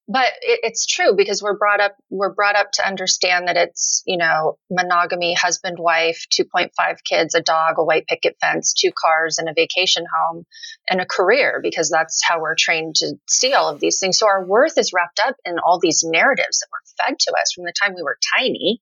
but 0.09 0.27
it, 0.43 0.61
it's 0.63 0.87
true 0.87 1.15
because 1.17 1.43
we're 1.43 1.57
brought 1.57 1.81
up 1.81 1.97
we're 2.11 2.35
brought 2.35 2.57
up 2.57 2.71
to 2.73 2.87
understand 2.87 3.49
that 3.49 3.57
it's 3.57 4.03
you 4.07 4.17
know 4.17 4.59
monogamy 4.71 5.35
husband 5.35 5.79
wife 5.79 6.27
2.5 6.33 6.71
kids 7.05 7.35
a 7.35 7.41
dog 7.41 7.75
a 7.79 7.85
white 7.85 8.07
picket 8.07 8.37
fence 8.41 8.73
two 8.75 8.91
cars 8.93 9.39
and 9.39 9.49
a 9.49 9.55
vacation 9.55 10.05
home 10.15 10.45
and 10.89 11.01
a 11.01 11.07
career 11.07 11.61
because 11.63 11.89
that's 11.89 12.21
how 12.23 12.41
we're 12.41 12.55
trained 12.55 12.97
to 12.97 13.15
see 13.29 13.55
all 13.55 13.69
of 13.69 13.81
these 13.81 13.99
things. 13.99 14.19
So 14.19 14.27
our 14.27 14.45
worth 14.45 14.77
is 14.79 14.93
wrapped 14.93 15.21
up 15.21 15.37
in 15.45 15.59
all 15.59 15.79
these 15.81 16.03
narratives 16.05 16.61
that 16.61 16.69
were 16.71 17.07
fed 17.07 17.19
to 17.19 17.33
us 17.33 17.53
from 17.55 17.65
the 17.65 17.73
time 17.81 17.95
we 17.95 18.03
were 18.03 18.19
tiny 18.37 18.81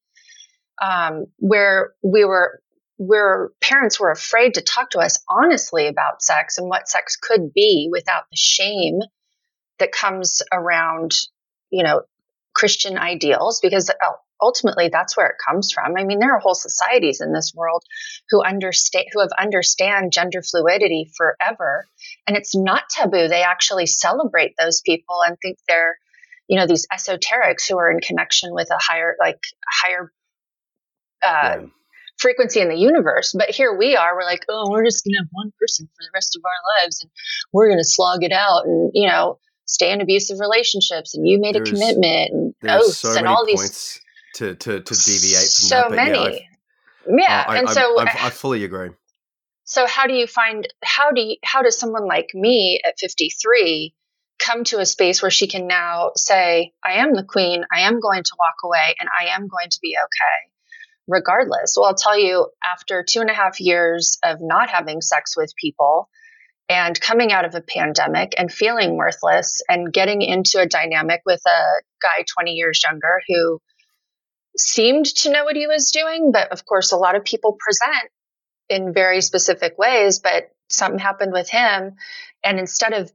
um, 0.82 1.26
where 1.38 1.92
we 2.02 2.24
were 2.24 2.60
where 2.98 3.50
parents 3.60 3.98
were 3.98 4.10
afraid 4.10 4.54
to 4.54 4.60
talk 4.60 4.90
to 4.90 4.98
us 4.98 5.18
honestly 5.28 5.88
about 5.88 6.22
sex 6.22 6.58
and 6.58 6.68
what 6.68 6.88
sex 6.88 7.16
could 7.16 7.52
be 7.52 7.88
without 7.90 8.24
the 8.30 8.36
shame 8.36 9.00
that 9.78 9.92
comes 9.92 10.42
around, 10.52 11.12
you 11.70 11.82
know, 11.82 12.02
Christian 12.54 12.98
ideals, 12.98 13.60
because 13.60 13.90
ultimately 14.40 14.88
that's 14.88 15.16
where 15.16 15.26
it 15.26 15.36
comes 15.46 15.72
from. 15.72 15.96
I 15.96 16.04
mean, 16.04 16.18
there 16.18 16.34
are 16.34 16.38
whole 16.38 16.54
societies 16.54 17.20
in 17.20 17.32
this 17.32 17.52
world 17.54 17.82
who 18.30 18.42
understand 18.42 19.06
who 19.12 19.20
have 19.20 19.30
understand 19.38 20.12
gender 20.12 20.42
fluidity 20.42 21.10
forever, 21.16 21.86
and 22.26 22.36
it's 22.36 22.54
not 22.54 22.88
taboo. 22.90 23.28
They 23.28 23.42
actually 23.42 23.86
celebrate 23.86 24.54
those 24.58 24.82
people 24.82 25.22
and 25.26 25.36
think 25.40 25.58
they're, 25.66 25.96
you 26.48 26.58
know, 26.58 26.66
these 26.66 26.86
esoterics 26.92 27.68
who 27.68 27.78
are 27.78 27.90
in 27.90 28.00
connection 28.00 28.52
with 28.52 28.70
a 28.70 28.78
higher, 28.78 29.16
like 29.18 29.42
higher. 29.82 30.12
Uh, 31.24 31.56
yeah 31.60 31.66
frequency 32.18 32.60
in 32.60 32.68
the 32.68 32.76
universe. 32.76 33.34
But 33.36 33.50
here 33.50 33.76
we 33.76 33.96
are, 33.96 34.14
we're 34.14 34.24
like, 34.24 34.44
oh, 34.48 34.70
we're 34.70 34.84
just 34.84 35.04
going 35.04 35.14
to 35.14 35.18
have 35.18 35.28
one 35.32 35.52
person 35.58 35.86
for 35.86 36.02
the 36.02 36.10
rest 36.14 36.36
of 36.36 36.42
our 36.44 36.84
lives 36.84 37.02
and 37.02 37.10
we're 37.52 37.68
going 37.68 37.80
to 37.80 37.84
slog 37.84 38.22
it 38.22 38.32
out 38.32 38.64
and, 38.64 38.92
you 38.94 39.08
know, 39.08 39.38
stay 39.72 39.92
in 39.92 40.00
abusive 40.00 40.38
relationships. 40.40 41.14
And 41.14 41.26
you 41.26 41.40
made 41.40 41.54
there's, 41.54 41.68
a 41.68 41.72
commitment 41.72 42.30
and 42.32 42.70
oaths 42.70 42.98
so 42.98 43.16
and 43.16 43.26
all 43.26 43.46
these. 43.46 44.00
To, 44.36 44.54
to, 44.54 44.80
to 44.80 44.94
deviate 44.94 45.50
from 45.50 45.68
so 45.68 45.76
that. 45.76 45.90
So 45.90 45.94
many. 45.94 46.48
Yeah. 47.06 47.16
yeah. 47.18 47.44
Uh, 47.46 47.50
I, 47.52 47.58
and 47.58 47.68
so 47.68 48.00
I, 48.00 48.04
I, 48.04 48.26
I 48.26 48.30
fully 48.30 48.64
agree. 48.64 48.90
So 49.64 49.86
how 49.86 50.06
do 50.06 50.14
you 50.14 50.26
find, 50.26 50.66
how 50.82 51.10
do 51.10 51.20
you, 51.20 51.36
how 51.44 51.62
does 51.62 51.78
someone 51.78 52.06
like 52.06 52.30
me 52.34 52.80
at 52.86 52.94
53 52.98 53.94
come 54.38 54.64
to 54.64 54.78
a 54.80 54.86
space 54.86 55.20
where 55.20 55.30
she 55.30 55.46
can 55.46 55.66
now 55.66 56.12
say, 56.16 56.72
I 56.84 56.94
am 56.94 57.14
the 57.14 57.24
queen, 57.24 57.64
I 57.72 57.82
am 57.82 58.00
going 58.00 58.22
to 58.22 58.36
walk 58.38 58.56
away, 58.64 58.96
and 58.98 59.08
I 59.20 59.34
am 59.34 59.48
going 59.48 59.68
to 59.70 59.78
be 59.82 59.96
okay? 59.96 60.52
regardless. 61.08 61.74
Well, 61.76 61.88
I'll 61.88 61.94
tell 61.94 62.18
you, 62.18 62.48
after 62.64 63.04
two 63.08 63.20
and 63.20 63.30
a 63.30 63.34
half 63.34 63.60
years 63.60 64.18
of 64.24 64.38
not 64.40 64.70
having 64.70 65.00
sex 65.00 65.36
with 65.36 65.52
people 65.60 66.08
and 66.68 66.98
coming 67.00 67.32
out 67.32 67.44
of 67.44 67.54
a 67.54 67.60
pandemic 67.60 68.34
and 68.38 68.52
feeling 68.52 68.96
worthless 68.96 69.62
and 69.68 69.92
getting 69.92 70.22
into 70.22 70.60
a 70.60 70.66
dynamic 70.66 71.22
with 71.26 71.40
a 71.46 71.82
guy 72.00 72.24
20 72.34 72.52
years 72.52 72.82
younger 72.84 73.20
who 73.28 73.60
seemed 74.56 75.06
to 75.06 75.30
know 75.30 75.44
what 75.44 75.56
he 75.56 75.66
was 75.66 75.90
doing. 75.90 76.32
But 76.32 76.52
of 76.52 76.64
course, 76.64 76.92
a 76.92 76.96
lot 76.96 77.16
of 77.16 77.24
people 77.24 77.58
present 77.58 78.10
in 78.68 78.94
very 78.94 79.20
specific 79.20 79.76
ways, 79.76 80.18
but 80.18 80.50
something 80.68 80.98
happened 80.98 81.32
with 81.32 81.50
him. 81.50 81.96
And 82.44 82.58
instead 82.58 82.92
of 82.92 83.12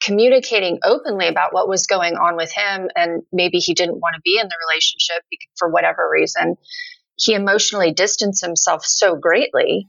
communicating 0.00 0.78
openly 0.82 1.28
about 1.28 1.52
what 1.52 1.68
was 1.68 1.86
going 1.86 2.14
on 2.14 2.36
with 2.36 2.52
him 2.52 2.88
and 2.96 3.22
maybe 3.32 3.58
he 3.58 3.74
didn't 3.74 4.00
want 4.00 4.14
to 4.14 4.22
be 4.24 4.38
in 4.40 4.48
the 4.48 4.56
relationship 4.66 5.22
for 5.58 5.68
whatever 5.68 6.08
reason 6.10 6.56
he 7.20 7.34
emotionally 7.34 7.92
distanced 7.92 8.44
himself 8.44 8.84
so 8.84 9.14
greatly 9.14 9.88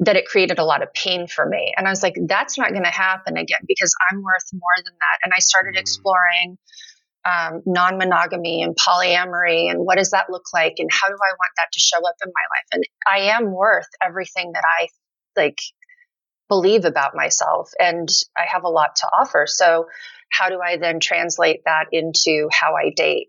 that 0.00 0.16
it 0.16 0.26
created 0.26 0.58
a 0.58 0.64
lot 0.64 0.82
of 0.82 0.92
pain 0.94 1.26
for 1.26 1.46
me. 1.46 1.72
And 1.76 1.86
I 1.86 1.90
was 1.90 2.02
like, 2.02 2.14
that's 2.26 2.56
not 2.56 2.70
going 2.70 2.84
to 2.84 2.90
happen 2.90 3.36
again 3.36 3.60
because 3.68 3.94
I'm 4.10 4.22
worth 4.22 4.48
more 4.52 4.84
than 4.84 4.94
that. 4.94 5.18
And 5.24 5.32
I 5.36 5.40
started 5.40 5.74
mm-hmm. 5.74 5.80
exploring 5.80 6.58
um, 7.26 7.62
non 7.66 7.98
monogamy 7.98 8.62
and 8.62 8.74
polyamory 8.74 9.70
and 9.70 9.80
what 9.80 9.98
does 9.98 10.10
that 10.12 10.30
look 10.30 10.54
like 10.54 10.74
and 10.78 10.88
how 10.90 11.08
do 11.08 11.14
I 11.14 11.32
want 11.32 11.52
that 11.58 11.68
to 11.72 11.78
show 11.78 11.98
up 11.98 12.14
in 12.24 12.32
my 12.34 12.56
life. 12.56 12.66
And 12.72 12.84
I 13.06 13.36
am 13.36 13.52
worth 13.52 13.88
everything 14.02 14.52
that 14.54 14.64
I 14.80 14.88
like 15.36 15.58
believe 16.48 16.86
about 16.86 17.14
myself 17.14 17.70
and 17.78 18.08
I 18.36 18.44
have 18.50 18.64
a 18.64 18.70
lot 18.70 18.96
to 18.96 19.06
offer. 19.06 19.44
So, 19.46 19.86
how 20.32 20.48
do 20.48 20.60
I 20.64 20.76
then 20.76 21.00
translate 21.00 21.62
that 21.64 21.86
into 21.92 22.48
how 22.52 22.74
I 22.76 22.92
date? 22.94 23.28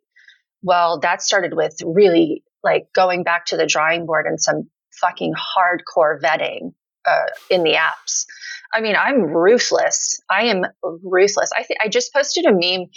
Well, 0.62 1.00
that 1.00 1.24
started 1.24 1.54
with 1.54 1.78
really 1.84 2.44
like 2.64 2.94
going 2.94 3.24
back 3.24 3.48
to 3.48 3.58
the 3.58 3.66
drawing 3.66 4.06
board 4.06 4.28
and 4.28 4.40
some 4.40 4.70
fucking 5.02 5.34
hardcore 5.34 6.22
vetting 6.22 6.74
uh, 7.06 7.26
in 7.50 7.64
the 7.64 7.74
apps. 7.74 8.26
I 8.74 8.82
mean, 8.82 8.96
I'm 8.96 9.22
ruthless. 9.22 10.22
I 10.30 10.44
am 10.46 10.66
ruthless. 11.04 11.52
I 11.56 11.64
think 11.64 11.80
I 11.84 11.90
just 11.90 12.14
posted 12.14 12.46
a 12.46 12.54
meme 12.54 12.88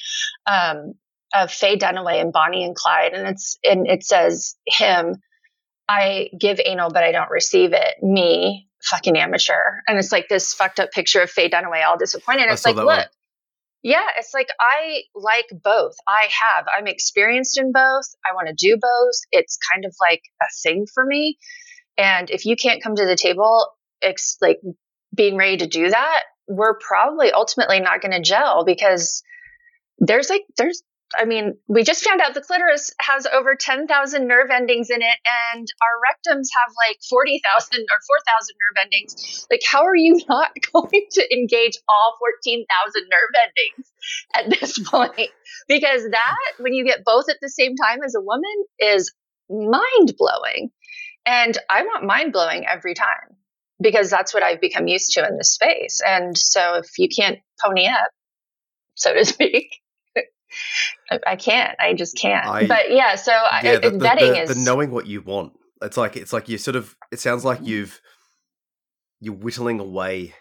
um, 0.47 0.95
of 1.35 1.51
Faye 1.51 1.77
Dunaway 1.77 2.21
and 2.21 2.33
Bonnie 2.33 2.64
and 2.64 2.77
Clyde, 2.77 3.12
and 3.12 3.27
it's 3.27 3.59
and 3.64 3.87
it 3.87 4.05
says 4.05 4.57
him. 4.67 5.17
I 5.88 6.31
give 6.38 6.61
anal, 6.64 6.90
but 6.90 7.03
I 7.03 7.12
don't 7.12 7.31
receive 7.31 7.73
it. 7.75 8.03
Me, 8.03 8.69
fucking 8.83 9.19
amateur, 9.19 9.81
and 9.87 9.99
it's 9.99 10.12
like 10.12 10.29
this 10.29 10.55
fucked 10.55 10.81
up 10.81 10.93
picture 10.93 11.21
of 11.21 11.31
Faye 11.31 11.51
Dunaway, 11.51 11.85
all 11.85 11.99
disappointed. 11.99 12.47
It's 12.49 12.64
like, 12.64 12.77
look, 12.77 12.87
one. 12.87 13.07
Yeah, 13.83 14.07
it's 14.17 14.33
like 14.33 14.49
I 14.59 15.03
like 15.14 15.45
both. 15.62 15.97
I 16.09 16.29
have. 16.31 16.67
I'm 16.75 16.87
experienced 16.87 17.59
in 17.59 17.71
both. 17.71 18.07
I 18.25 18.35
want 18.35 18.49
to 18.49 18.55
do 18.55 18.79
both. 18.81 19.14
It's 19.31 19.59
kind 19.73 19.85
of 19.85 19.95
like 20.01 20.23
a 20.40 20.47
thing 20.62 20.87
for 20.95 21.05
me. 21.05 21.37
And 21.96 22.30
if 22.30 22.44
you 22.44 22.57
can't 22.57 22.83
come 22.83 22.96
to 22.96 23.07
the 23.07 23.16
table, 23.16 23.66
ex- 24.02 24.37
like 24.40 24.61
being 25.14 25.37
ready 25.37 25.59
to 25.59 25.66
do 25.66 25.90
that, 25.90 26.22
we're 26.48 26.78
probably 26.78 27.33
ultimately 27.33 27.80
not 27.80 28.00
going 28.00 28.12
to 28.12 28.20
gel 28.20 28.64
because 28.64 29.22
there's 29.98 30.28
like 30.28 30.42
there's 30.57 30.83
I 31.16 31.26
mean, 31.26 31.57
we 31.68 31.83
just 31.85 32.04
found 32.04 32.20
out 32.20 32.35
the 32.35 32.40
clitoris 32.40 32.92
has 33.00 33.26
over 33.26 33.54
10,000 33.54 34.26
nerve 34.26 34.50
endings 34.50 34.90
in 34.90 35.00
it, 35.00 35.18
and 35.54 35.68
our 35.83 36.35
rectums 36.35 36.48
have 36.50 36.74
like 36.88 36.98
40,000 37.09 37.80
or 37.80 37.98
4,000 38.07 38.54
nerve 38.59 38.85
endings. 38.85 39.46
Like, 39.50 39.61
how 39.64 39.85
are 39.85 39.96
you 39.96 40.20
not 40.28 40.50
going 40.72 41.07
to 41.12 41.33
engage 41.33 41.74
all 41.88 42.16
14,000 42.18 43.02
nerve 43.02 43.35
endings 43.46 43.92
at 44.35 44.61
this 44.61 44.78
point? 44.88 45.30
Because 45.68 46.02
that, 46.11 46.52
when 46.59 46.74
you 46.74 46.85
get 46.85 47.04
both 47.04 47.28
at 47.28 47.37
the 47.40 47.50
same 47.50 47.76
time 47.76 48.00
as 48.04 48.14
a 48.14 48.20
woman, 48.20 48.64
is 48.80 49.12
mind 49.48 50.14
blowing. 50.16 50.70
And 51.27 51.57
I 51.71 51.83
want 51.83 52.05
mind 52.05 52.33
blowing 52.33 52.67
every 52.67 52.95
time 52.95 53.37
because 53.81 54.11
that's 54.11 54.35
what 54.35 54.43
I've 54.43 54.61
become 54.61 54.87
used 54.87 55.13
to 55.13 55.27
in 55.27 55.37
this 55.37 55.53
space. 55.53 56.01
And 56.07 56.37
so 56.37 56.77
if 56.77 56.87
you 56.99 57.09
can't 57.09 57.39
pony 57.65 57.87
up, 57.87 58.11
so 58.95 59.15
to 59.15 59.25
speak, 59.25 59.81
I 61.27 61.37
can't. 61.37 61.77
I 61.81 61.95
just 61.95 62.17
can't. 62.17 62.47
I, 62.47 62.67
but 62.67 62.91
yeah, 62.91 63.17
so 63.17 63.33
yeah, 63.33 63.49
I, 63.51 63.79
the, 63.79 63.91
vetting 63.91 64.35
the, 64.35 64.43
is 64.43 64.55
the 64.55 64.65
knowing 64.65 64.91
what 64.91 65.07
you 65.07 65.21
want. 65.21 65.53
It's 65.83 65.97
like 65.97 66.17
it's 66.17 66.33
like 66.33 66.49
you 66.49 66.59
sort 66.59 66.77
of. 66.77 66.95
It 67.13 67.21
sounds 67.21 67.45
like 67.45 67.59
mm-hmm. 67.59 67.69
you've 67.69 68.01
you're 69.21 69.35
whittling 69.35 69.81
away 69.81 70.35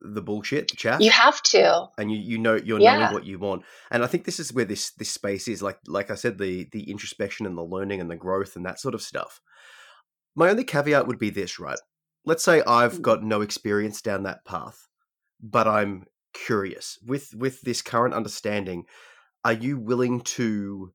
the 0.00 0.22
bullshit, 0.22 0.68
the 0.68 0.76
chat. 0.76 1.00
You 1.00 1.10
have 1.10 1.42
to, 1.44 1.86
and 1.96 2.12
you 2.12 2.18
you 2.18 2.38
know 2.38 2.56
you're 2.56 2.80
yeah. 2.80 2.98
knowing 2.98 3.14
what 3.14 3.24
you 3.24 3.38
want. 3.38 3.62
And 3.90 4.04
I 4.04 4.06
think 4.06 4.24
this 4.24 4.38
is 4.38 4.52
where 4.52 4.64
this 4.64 4.90
this 4.92 5.10
space 5.10 5.48
is. 5.48 5.62
Like 5.62 5.78
like 5.86 6.10
I 6.10 6.14
said, 6.14 6.38
the 6.38 6.68
the 6.72 6.90
introspection 6.90 7.46
and 7.46 7.56
the 7.56 7.62
learning 7.62 8.00
and 8.00 8.10
the 8.10 8.16
growth 8.16 8.56
and 8.56 8.64
that 8.66 8.78
sort 8.78 8.94
of 8.94 9.02
stuff. 9.02 9.40
My 10.34 10.50
only 10.50 10.64
caveat 10.64 11.06
would 11.06 11.18
be 11.18 11.30
this, 11.30 11.58
right? 11.58 11.78
Let's 12.24 12.44
say 12.44 12.62
I've 12.66 12.98
mm. 12.98 13.02
got 13.02 13.22
no 13.22 13.40
experience 13.40 14.02
down 14.02 14.22
that 14.24 14.44
path, 14.44 14.88
but 15.40 15.66
I'm 15.66 16.06
curious 16.34 16.98
with 17.04 17.34
with 17.34 17.62
this 17.62 17.82
current 17.82 18.14
understanding 18.14 18.84
are 19.44 19.52
you 19.52 19.78
willing 19.78 20.20
to 20.20 20.92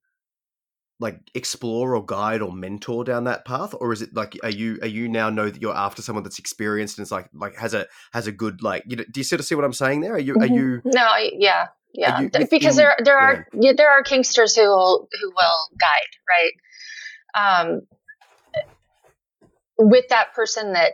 like 1.00 1.19
explore 1.34 1.96
or 1.96 2.06
guide 2.06 2.41
or 2.41 2.52
mentor 2.52 3.04
down 3.04 3.24
that 3.26 3.46
path 3.46 3.74
or 3.80 3.91
is 3.91 4.02
it 4.02 4.13
like 4.13 4.38
are 4.43 4.50
you 4.50 4.78
are 4.82 4.88
you 4.88 5.08
now 5.10 5.30
know 5.30 5.50
that 5.50 5.62
you're 5.62 5.76
after 5.76 6.02
someone 6.02 6.24
that's 6.24 6.39
experienced 6.39 6.98
and 6.98 7.04
it's 7.04 7.12
like 7.12 7.30
like 7.34 7.56
has 7.58 7.74
a 7.74 7.86
has 8.13 8.28
a 8.28 8.32
good 8.32 8.62
like 8.62 8.84
you 8.86 8.96
know, 8.96 9.04
do 9.12 9.19
you 9.19 9.24
sort 9.24 9.39
of 9.39 9.46
see 9.46 9.56
what 9.56 9.65
i'm 9.65 9.74
saying 9.74 10.02
there 10.02 10.13
are 10.13 10.19
you 10.19 10.34
are 10.34 10.38
mm-hmm. 10.38 10.54
you 10.54 10.82
no 10.86 11.08
yeah 11.34 11.67
yeah 11.93 12.22
within, 12.22 12.48
because 12.50 12.76
there 12.76 12.96
there 13.04 13.17
are 13.17 13.46
yeah. 13.54 13.60
Yeah, 13.69 13.74
there 13.76 13.91
are 13.91 14.04
kinksters 14.04 14.56
who 14.56 14.67
will 14.67 15.10
who 15.19 15.30
will 15.30 15.78
guide 15.80 16.54
right 17.36 17.65
um 17.65 17.82
with 19.77 20.05
that 20.09 20.33
person 20.33 20.73
that 20.73 20.93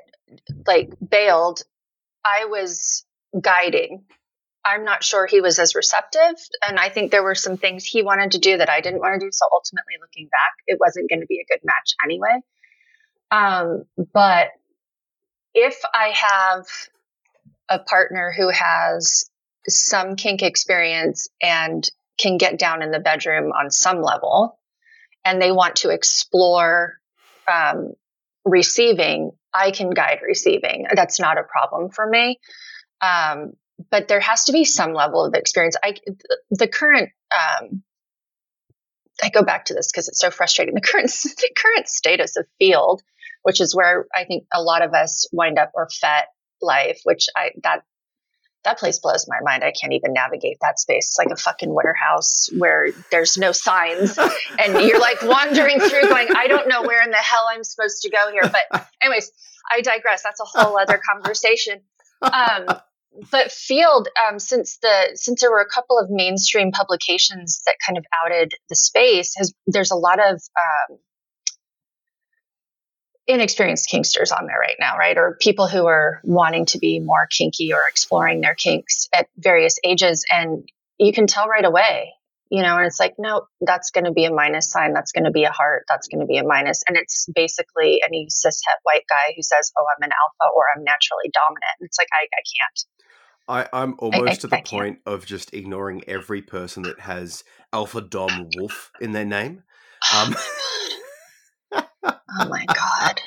like 0.68 0.94
bailed 1.10 1.62
i 2.26 2.46
was 2.46 3.06
guiding 3.42 4.04
I'm 4.66 4.84
not 4.84 5.04
sure 5.04 5.26
he 5.26 5.42
was 5.42 5.58
as 5.58 5.76
receptive. 5.76 6.36
And 6.68 6.80
I 6.80 6.90
think 6.90 7.12
there 7.12 7.24
were 7.24 7.36
some 7.36 7.58
things 7.58 7.86
he 7.86 8.04
wanted 8.04 8.32
to 8.32 8.40
do 8.40 8.58
that 8.58 8.70
I 8.70 8.82
didn't 8.82 9.00
want 9.00 9.20
to 9.20 9.26
do. 9.26 9.30
So 9.32 9.46
ultimately, 9.52 9.94
looking 10.02 10.28
back, 10.28 10.54
it 10.68 10.80
wasn't 10.80 11.10
going 11.10 11.22
to 11.22 11.26
be 11.26 11.40
a 11.40 11.52
good 11.52 11.64
match 11.64 11.94
anyway. 12.04 12.42
Um, 13.32 13.84
but 14.14 14.50
if 15.54 15.80
I 15.94 16.14
have 16.16 16.66
a 17.70 17.80
partner 17.80 18.34
who 18.36 18.50
has 18.50 19.30
some 19.68 20.16
kink 20.16 20.42
experience 20.42 21.30
and 21.42 21.88
can 22.18 22.38
get 22.38 22.60
down 22.60 22.82
in 22.82 22.92
the 22.92 23.00
bedroom 23.00 23.52
on 23.52 23.72
some 23.72 24.02
level, 24.02 24.60
and 25.24 25.42
they 25.42 25.52
want 25.52 25.78
to 25.78 25.90
explore 25.90 27.00
um, 27.48 27.94
receiving, 28.46 29.32
I 29.54 29.72
can 29.72 29.92
guide 29.92 30.20
receiving. 30.26 30.88
That's 30.94 31.20
not 31.20 31.38
a 31.38 31.44
problem 31.44 31.90
for 31.90 32.08
me. 32.08 32.40
Um, 33.02 33.54
but 33.90 34.08
there 34.08 34.20
has 34.20 34.46
to 34.46 34.52
be 34.52 34.66
some 34.66 34.94
level 34.94 35.26
of 35.26 35.34
experience. 35.34 35.78
I 35.82 35.96
the 36.52 36.68
current 36.68 37.12
um, 37.34 37.84
I 39.24 39.30
go 39.30 39.44
back 39.44 39.66
to 39.66 39.74
this 39.74 39.92
because 39.92 40.08
it's 40.08 40.20
so 40.20 40.32
frustrating. 40.32 40.76
The 40.76 40.82
current 40.82 41.08
the 41.24 41.52
current 41.56 41.88
status 41.88 42.38
of 42.38 42.46
Feeld, 42.62 43.00
which 43.44 43.62
is 43.62 43.76
where 43.76 44.06
I 44.14 44.26
think 44.26 44.46
a 44.54 44.62
lot 44.62 44.82
of 44.82 44.94
us 44.94 45.28
wind 45.32 45.58
up 45.58 45.72
or 45.74 45.88
FET 45.90 46.28
life, 46.62 47.00
which 47.04 47.28
I 47.36 47.52
that 47.64 47.84
that 48.66 48.78
place 48.78 49.00
blows 49.00 49.26
my 49.28 49.38
mind. 49.42 49.64
I 49.64 49.72
can't 49.72 49.94
even 49.94 50.14
navigate 50.14 50.58
that 50.62 50.80
space. 50.80 51.08
It's 51.08 51.18
like 51.18 51.32
a 51.32 51.42
fucking 51.42 51.74
warehouse 51.74 52.50
where 52.58 52.88
there's 53.12 53.38
no 53.38 53.52
signs 53.52 54.18
and 54.60 54.74
you're 54.86 55.00
like 55.00 55.22
wandering 55.24 55.80
through 55.80 56.10
going, 56.10 56.28
I 56.36 56.48
don't 56.48 56.68
know 56.68 56.82
where 56.82 57.02
in 57.02 57.10
the 57.10 57.18
hell 57.18 57.48
I'm 57.50 57.64
supposed 57.64 58.02
to 58.02 58.10
go 58.10 58.32
here. 58.32 58.44
But 58.44 58.88
anyways, 59.02 59.32
I 59.72 59.82
digress. 59.82 60.24
That's 60.24 60.42
a 60.42 60.46
whole 60.46 60.78
other 60.78 61.00
conversation. 61.12 61.82
Um, 62.22 62.66
but 63.32 63.48
Feeld 63.48 64.06
um, 64.28 64.40
since 64.40 64.78
the 64.82 65.12
since 65.16 65.42
there 65.42 65.52
were 65.52 65.62
a 65.62 65.70
couple 65.70 65.98
of 65.98 66.10
mainstream 66.10 66.72
publications 66.72 67.62
that 67.66 67.76
kind 67.86 67.98
of 67.98 68.06
outed 68.24 68.54
the 68.70 68.76
space 68.76 69.34
has 69.38 69.54
there's 69.68 69.92
a 69.92 69.96
lot 69.96 70.20
of 70.20 70.36
um, 70.36 70.98
inexperienced 73.30 73.90
kinksters 73.90 74.32
on 74.38 74.48
there 74.48 74.60
right 74.60 74.76
now 74.80 74.98
right? 74.98 75.18
Or 75.18 75.38
people 75.40 75.68
who 75.68 75.86
are 75.86 76.20
wanting 76.24 76.66
to 76.68 76.80
be 76.80 77.00
more 77.00 77.28
kinky 77.30 77.74
or 77.74 77.82
exploring 77.88 78.42
their 78.42 78.56
kinks 78.56 79.08
at 79.14 79.28
various 79.38 79.78
ages. 79.84 80.26
And 80.30 80.68
you 80.98 81.14
can 81.14 81.28
tell 81.28 81.48
right 81.48 81.66
away 81.66 82.14
you 82.50 82.64
know 82.64 82.78
and 82.78 82.86
it's 82.88 83.00
like 83.00 83.14
no 83.20 83.44
that's 83.62 83.92
going 83.92 84.06
to 84.06 84.12
be 84.12 84.26
a 84.26 84.34
minus 84.34 84.70
sign. 84.70 84.94
That's 84.94 85.12
going 85.12 85.26
to 85.26 85.32
be 85.32 85.44
a 85.44 85.52
heart. 85.52 85.86
That's 85.88 86.08
going 86.08 86.22
to 86.22 86.26
be 86.26 86.38
a 86.38 86.44
minus. 86.44 86.84
and 86.88 86.98
it's 86.98 87.28
basically 87.34 88.02
any 88.06 88.26
cis 88.30 88.62
het 88.68 88.80
white 88.84 89.06
guy 89.08 89.34
who 89.36 89.44
says 89.44 89.72
oh 89.78 89.86
i'm 89.96 90.04
an 90.04 90.12
alpha 90.12 90.52
or 90.56 90.66
i'm 90.76 90.84
naturally 90.84 91.32
dominant. 91.32 91.78
It's 91.82 91.98
like 92.00 92.10
i, 92.12 92.26
I 92.26 92.42
can't. 92.58 92.86
I, 93.50 93.68
I'm 93.74 93.96
almost 93.98 94.28
I, 94.28 94.32
I, 94.32 94.36
to 94.36 94.48
the 94.48 94.62
point 94.64 95.00
of 95.08 95.26
just 95.26 95.54
ignoring 95.54 96.04
every 96.08 96.44
person 96.44 96.84
that 96.84 97.00
has 97.00 97.44
Alpha 97.74 98.00
Dom 98.00 98.48
Wolf 98.56 98.92
in 99.02 99.12
their 99.12 99.26
name. 99.26 99.64
Um, 100.16 100.36
oh 101.74 102.50
my 102.50 102.66
god! 102.66 103.22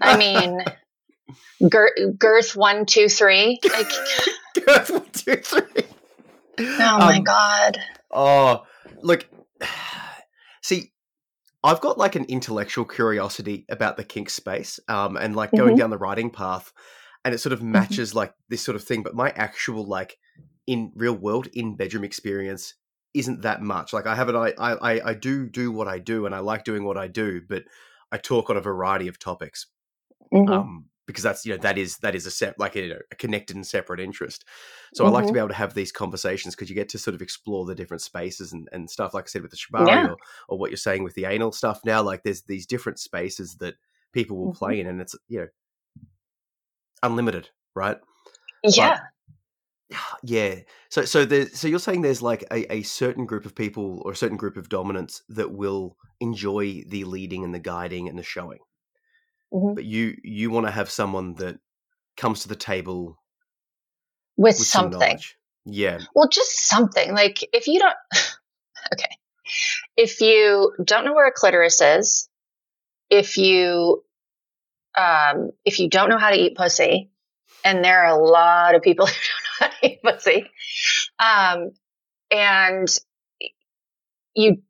I 0.00 0.16
mean, 0.16 0.58
Gir- 1.68 2.14
girth 2.18 2.56
one 2.56 2.86
two 2.86 3.08
three. 3.08 3.58
Like 3.70 3.90
girth 4.66 4.90
one 4.90 5.10
two 5.12 5.36
three. 5.36 5.84
Oh 6.58 6.98
my 6.98 7.16
um, 7.16 7.24
god! 7.24 7.78
Oh, 8.10 8.66
look. 9.02 9.26
See, 10.62 10.92
I've 11.62 11.80
got 11.80 11.98
like 11.98 12.16
an 12.16 12.24
intellectual 12.24 12.84
curiosity 12.84 13.66
about 13.68 13.96
the 13.96 14.04
kink 14.04 14.30
space, 14.30 14.80
um, 14.88 15.16
and 15.16 15.34
like 15.36 15.50
going 15.52 15.70
mm-hmm. 15.70 15.78
down 15.78 15.90
the 15.90 15.98
writing 15.98 16.30
path 16.30 16.72
and 17.24 17.34
it 17.34 17.38
sort 17.38 17.52
of 17.52 17.60
mm-hmm. 17.60 17.72
matches 17.72 18.10
mm-hmm. 18.10 18.18
like 18.18 18.34
this 18.48 18.62
sort 18.62 18.76
of 18.76 18.84
thing. 18.84 19.02
But 19.02 19.14
my 19.14 19.30
actual 19.30 19.84
like 19.84 20.16
in 20.66 20.92
real 20.94 21.14
world 21.14 21.48
in 21.52 21.76
bedroom 21.76 22.04
experience 22.04 22.74
isn't 23.14 23.42
that 23.42 23.62
much. 23.62 23.92
Like 23.92 24.06
I 24.06 24.14
have 24.14 24.28
an 24.28 24.36
I 24.36 24.52
I 24.58 25.10
I 25.10 25.14
do 25.14 25.48
do 25.48 25.72
what 25.72 25.88
I 25.88 25.98
do, 25.98 26.26
and 26.26 26.34
I 26.34 26.40
like 26.40 26.64
doing 26.64 26.84
what 26.84 26.96
I 26.96 27.08
do, 27.08 27.40
but 27.48 27.64
I 28.12 28.18
talk 28.18 28.50
on 28.50 28.56
a 28.56 28.60
variety 28.60 29.08
of 29.08 29.18
topics. 29.18 29.66
Mm-hmm. 30.32 30.52
Um, 30.52 30.84
because 31.10 31.24
that's 31.24 31.44
you 31.44 31.52
know 31.52 31.58
that 31.58 31.76
is 31.76 31.96
that 31.98 32.14
is 32.14 32.24
a 32.24 32.30
set 32.30 32.58
like 32.58 32.76
a, 32.76 32.92
a 33.10 33.14
connected 33.16 33.56
and 33.56 33.66
separate 33.66 33.98
interest. 33.98 34.44
So 34.94 35.04
mm-hmm. 35.04 35.12
I 35.12 35.14
like 35.14 35.22
to 35.22 35.26
mm-hmm. 35.26 35.34
be 35.34 35.38
able 35.40 35.48
to 35.48 35.54
have 35.54 35.74
these 35.74 35.90
conversations 35.90 36.54
because 36.54 36.68
you 36.68 36.76
get 36.76 36.88
to 36.90 36.98
sort 36.98 37.14
of 37.16 37.22
explore 37.22 37.66
the 37.66 37.74
different 37.74 38.00
spaces 38.00 38.52
and, 38.52 38.68
and 38.72 38.88
stuff. 38.88 39.12
Like 39.12 39.24
I 39.24 39.26
said 39.26 39.42
with 39.42 39.50
the 39.50 39.56
shibari 39.56 39.88
yeah. 39.88 40.06
or, 40.06 40.16
or 40.48 40.58
what 40.58 40.70
you're 40.70 40.76
saying 40.76 41.02
with 41.02 41.14
the 41.14 41.24
anal 41.24 41.52
stuff 41.52 41.80
now. 41.84 42.02
Like 42.02 42.22
there's 42.22 42.42
these 42.42 42.66
different 42.66 43.00
spaces 43.00 43.56
that 43.56 43.74
people 44.12 44.36
will 44.36 44.52
mm-hmm. 44.52 44.58
play 44.58 44.80
in, 44.80 44.86
and 44.86 45.00
it's 45.00 45.16
you 45.28 45.40
know 45.40 45.48
unlimited, 47.02 47.48
right? 47.74 47.98
Yeah. 48.62 49.00
Yeah. 50.22 50.56
So 50.90 51.04
so 51.04 51.24
there's 51.24 51.58
so 51.58 51.68
you're 51.68 51.78
saying 51.78 52.02
there's 52.02 52.22
like 52.22 52.44
a, 52.50 52.72
a 52.72 52.82
certain 52.82 53.26
group 53.26 53.46
of 53.46 53.54
people 53.54 54.02
or 54.04 54.12
a 54.12 54.16
certain 54.16 54.36
group 54.36 54.56
of 54.56 54.68
dominants 54.68 55.22
that 55.30 55.52
will 55.52 55.96
enjoy 56.20 56.82
the 56.88 57.04
leading 57.04 57.44
and 57.44 57.54
the 57.54 57.58
guiding 57.58 58.08
and 58.08 58.18
the 58.18 58.22
showing. 58.22 58.58
Mm-hmm. 59.52 59.74
But 59.74 59.84
you 59.84 60.16
you 60.22 60.50
want 60.50 60.66
to 60.66 60.72
have 60.72 60.90
someone 60.90 61.34
that 61.34 61.58
comes 62.16 62.42
to 62.42 62.48
the 62.48 62.56
table 62.56 63.18
with, 64.36 64.58
with 64.58 64.66
something. 64.66 65.18
Some 65.18 65.36
yeah. 65.66 65.98
Well, 66.14 66.28
just 66.28 66.68
something. 66.68 67.14
Like 67.14 67.38
if 67.52 67.66
you 67.66 67.78
don't 67.78 67.96
okay. 68.94 69.16
If 69.96 70.20
you 70.20 70.72
don't 70.84 71.04
know 71.04 71.14
where 71.14 71.28
a 71.28 71.32
clitoris 71.32 71.80
is, 71.80 72.28
if 73.08 73.36
you 73.36 74.04
um, 74.96 75.50
if 75.64 75.78
you 75.78 75.88
don't 75.88 76.08
know 76.08 76.18
how 76.18 76.30
to 76.30 76.36
eat 76.36 76.56
pussy, 76.56 77.10
and 77.64 77.84
there 77.84 78.04
are 78.04 78.18
a 78.18 78.22
lot 78.22 78.74
of 78.74 78.82
people 78.82 79.06
who 79.06 79.12
don't 79.12 79.44
know 79.44 79.49
pussy, 80.04 80.50
um, 81.18 81.70
and 82.30 82.88
you 84.34 84.62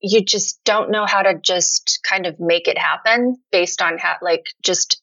you 0.00 0.24
just 0.24 0.62
don't 0.64 0.90
know 0.90 1.06
how 1.06 1.22
to 1.22 1.38
just 1.40 2.00
kind 2.08 2.26
of 2.26 2.38
make 2.38 2.68
it 2.68 2.78
happen 2.78 3.36
based 3.50 3.82
on 3.82 3.98
how 3.98 4.16
like 4.22 4.46
just 4.62 5.02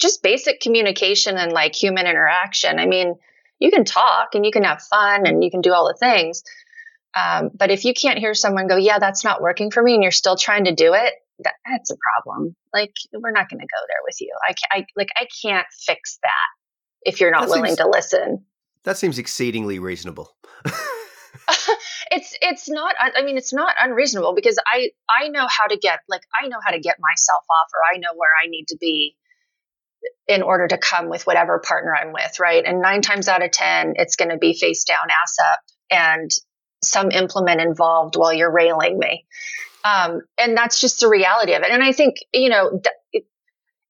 just 0.00 0.22
basic 0.22 0.60
communication 0.60 1.36
and 1.36 1.52
like 1.52 1.74
human 1.74 2.06
interaction. 2.06 2.78
I 2.78 2.86
mean, 2.86 3.14
you 3.58 3.70
can 3.70 3.84
talk 3.84 4.34
and 4.34 4.44
you 4.44 4.50
can 4.50 4.64
have 4.64 4.82
fun 4.82 5.26
and 5.26 5.44
you 5.44 5.50
can 5.50 5.60
do 5.60 5.72
all 5.72 5.86
the 5.86 5.98
things. 5.98 6.42
Um, 7.14 7.50
but 7.54 7.70
if 7.70 7.84
you 7.84 7.94
can't 7.94 8.18
hear 8.18 8.34
someone 8.34 8.68
go, 8.68 8.76
yeah, 8.76 8.98
that's 8.98 9.24
not 9.24 9.40
working 9.40 9.70
for 9.70 9.82
me, 9.82 9.94
and 9.94 10.02
you're 10.02 10.12
still 10.12 10.36
trying 10.36 10.64
to 10.64 10.74
do 10.74 10.92
it, 10.92 11.14
that, 11.38 11.54
that's 11.66 11.90
a 11.90 11.96
problem. 11.96 12.54
Like, 12.74 12.92
we're 13.12 13.30
not 13.30 13.48
going 13.48 13.60
to 13.60 13.66
go 13.66 13.86
there 13.88 14.02
with 14.04 14.20
you. 14.20 14.32
I, 14.46 14.54
I 14.70 14.86
like, 14.96 15.08
I 15.16 15.26
can't 15.42 15.66
fix 15.86 16.18
that 16.22 16.55
if 17.06 17.20
you're 17.20 17.30
not 17.30 17.42
that 17.42 17.50
willing 17.50 17.66
seems, 17.66 17.78
to 17.78 17.88
listen. 17.88 18.44
That 18.84 18.96
seems 18.98 19.18
exceedingly 19.18 19.78
reasonable. 19.78 20.36
it's 22.10 22.36
it's 22.40 22.68
not 22.68 22.94
i 22.98 23.22
mean 23.22 23.36
it's 23.36 23.52
not 23.52 23.74
unreasonable 23.78 24.34
because 24.34 24.58
i 24.66 24.88
i 25.08 25.28
know 25.28 25.46
how 25.48 25.66
to 25.66 25.76
get 25.76 26.00
like 26.08 26.22
i 26.40 26.48
know 26.48 26.56
how 26.64 26.72
to 26.72 26.80
get 26.80 26.96
myself 26.98 27.44
off 27.50 27.68
or 27.74 27.94
i 27.94 27.98
know 27.98 28.08
where 28.16 28.30
i 28.42 28.48
need 28.48 28.64
to 28.66 28.76
be 28.80 29.16
in 30.26 30.42
order 30.42 30.66
to 30.66 30.76
come 30.76 31.08
with 31.08 31.26
whatever 31.26 31.60
partner 31.60 31.94
i'm 31.94 32.12
with 32.12 32.40
right 32.40 32.64
and 32.64 32.80
nine 32.80 33.00
times 33.00 33.28
out 33.28 33.44
of 33.44 33.50
ten 33.52 33.94
it's 33.96 34.16
going 34.16 34.30
to 34.30 34.38
be 34.38 34.54
face 34.54 34.84
down 34.84 35.08
ass 35.08 35.36
up 35.52 35.60
and 35.90 36.30
some 36.82 37.10
implement 37.12 37.60
involved 37.60 38.16
while 38.16 38.32
you're 38.32 38.52
railing 38.52 38.98
me 38.98 39.24
um, 39.86 40.22
and 40.36 40.56
that's 40.56 40.80
just 40.80 41.00
the 41.00 41.08
reality 41.08 41.54
of 41.54 41.62
it. 41.62 41.70
And 41.70 41.82
I 41.82 41.92
think, 41.92 42.16
you 42.32 42.48
know, 42.48 42.80
th- 42.82 43.24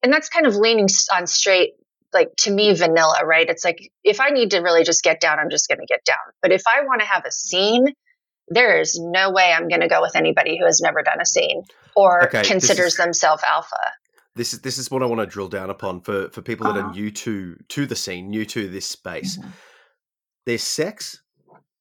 and 0.03 0.13
that's 0.13 0.29
kind 0.29 0.45
of 0.45 0.55
leaning 0.55 0.87
on 1.11 1.25
straight, 1.25 1.73
like 2.17 2.35
to 2.37 2.51
me, 2.51 2.73
vanilla, 2.73 3.25
right? 3.25 3.49
It's 3.49 3.63
like 3.63 3.91
if 4.03 4.19
I 4.19 4.29
need 4.29 4.51
to 4.51 4.59
really 4.59 4.83
just 4.83 5.03
get 5.03 5.21
down, 5.21 5.39
I'm 5.39 5.49
just 5.49 5.67
going 5.67 5.79
to 5.79 5.85
get 5.85 6.03
down. 6.05 6.17
But 6.41 6.51
if 6.51 6.63
I 6.67 6.83
want 6.83 7.01
to 7.01 7.07
have 7.07 7.23
a 7.25 7.31
scene, 7.31 7.87
there 8.47 8.79
is 8.79 8.99
no 8.99 9.31
way 9.31 9.53
I'm 9.55 9.67
going 9.67 9.81
to 9.81 9.87
go 9.87 10.01
with 10.01 10.15
anybody 10.15 10.57
who 10.57 10.65
has 10.65 10.81
never 10.81 11.03
done 11.03 11.21
a 11.21 11.25
scene 11.25 11.63
or 11.95 12.25
okay, 12.25 12.43
considers 12.43 12.93
is, 12.93 12.97
themselves 12.97 13.43
alpha. 13.47 13.75
This 14.35 14.53
is 14.53 14.61
this 14.61 14.77
is 14.77 14.89
what 14.89 15.03
I 15.03 15.05
want 15.05 15.21
to 15.21 15.27
drill 15.27 15.49
down 15.49 15.69
upon 15.69 16.01
for 16.01 16.29
for 16.29 16.41
people 16.41 16.65
that 16.71 16.79
uh-huh. 16.79 16.89
are 16.89 16.93
new 16.93 17.11
to 17.11 17.55
to 17.69 17.85
the 17.85 17.95
scene, 17.95 18.29
new 18.29 18.45
to 18.45 18.67
this 18.67 18.85
space. 18.85 19.37
Mm-hmm. 19.37 19.49
There's 20.45 20.63
sex, 20.63 21.21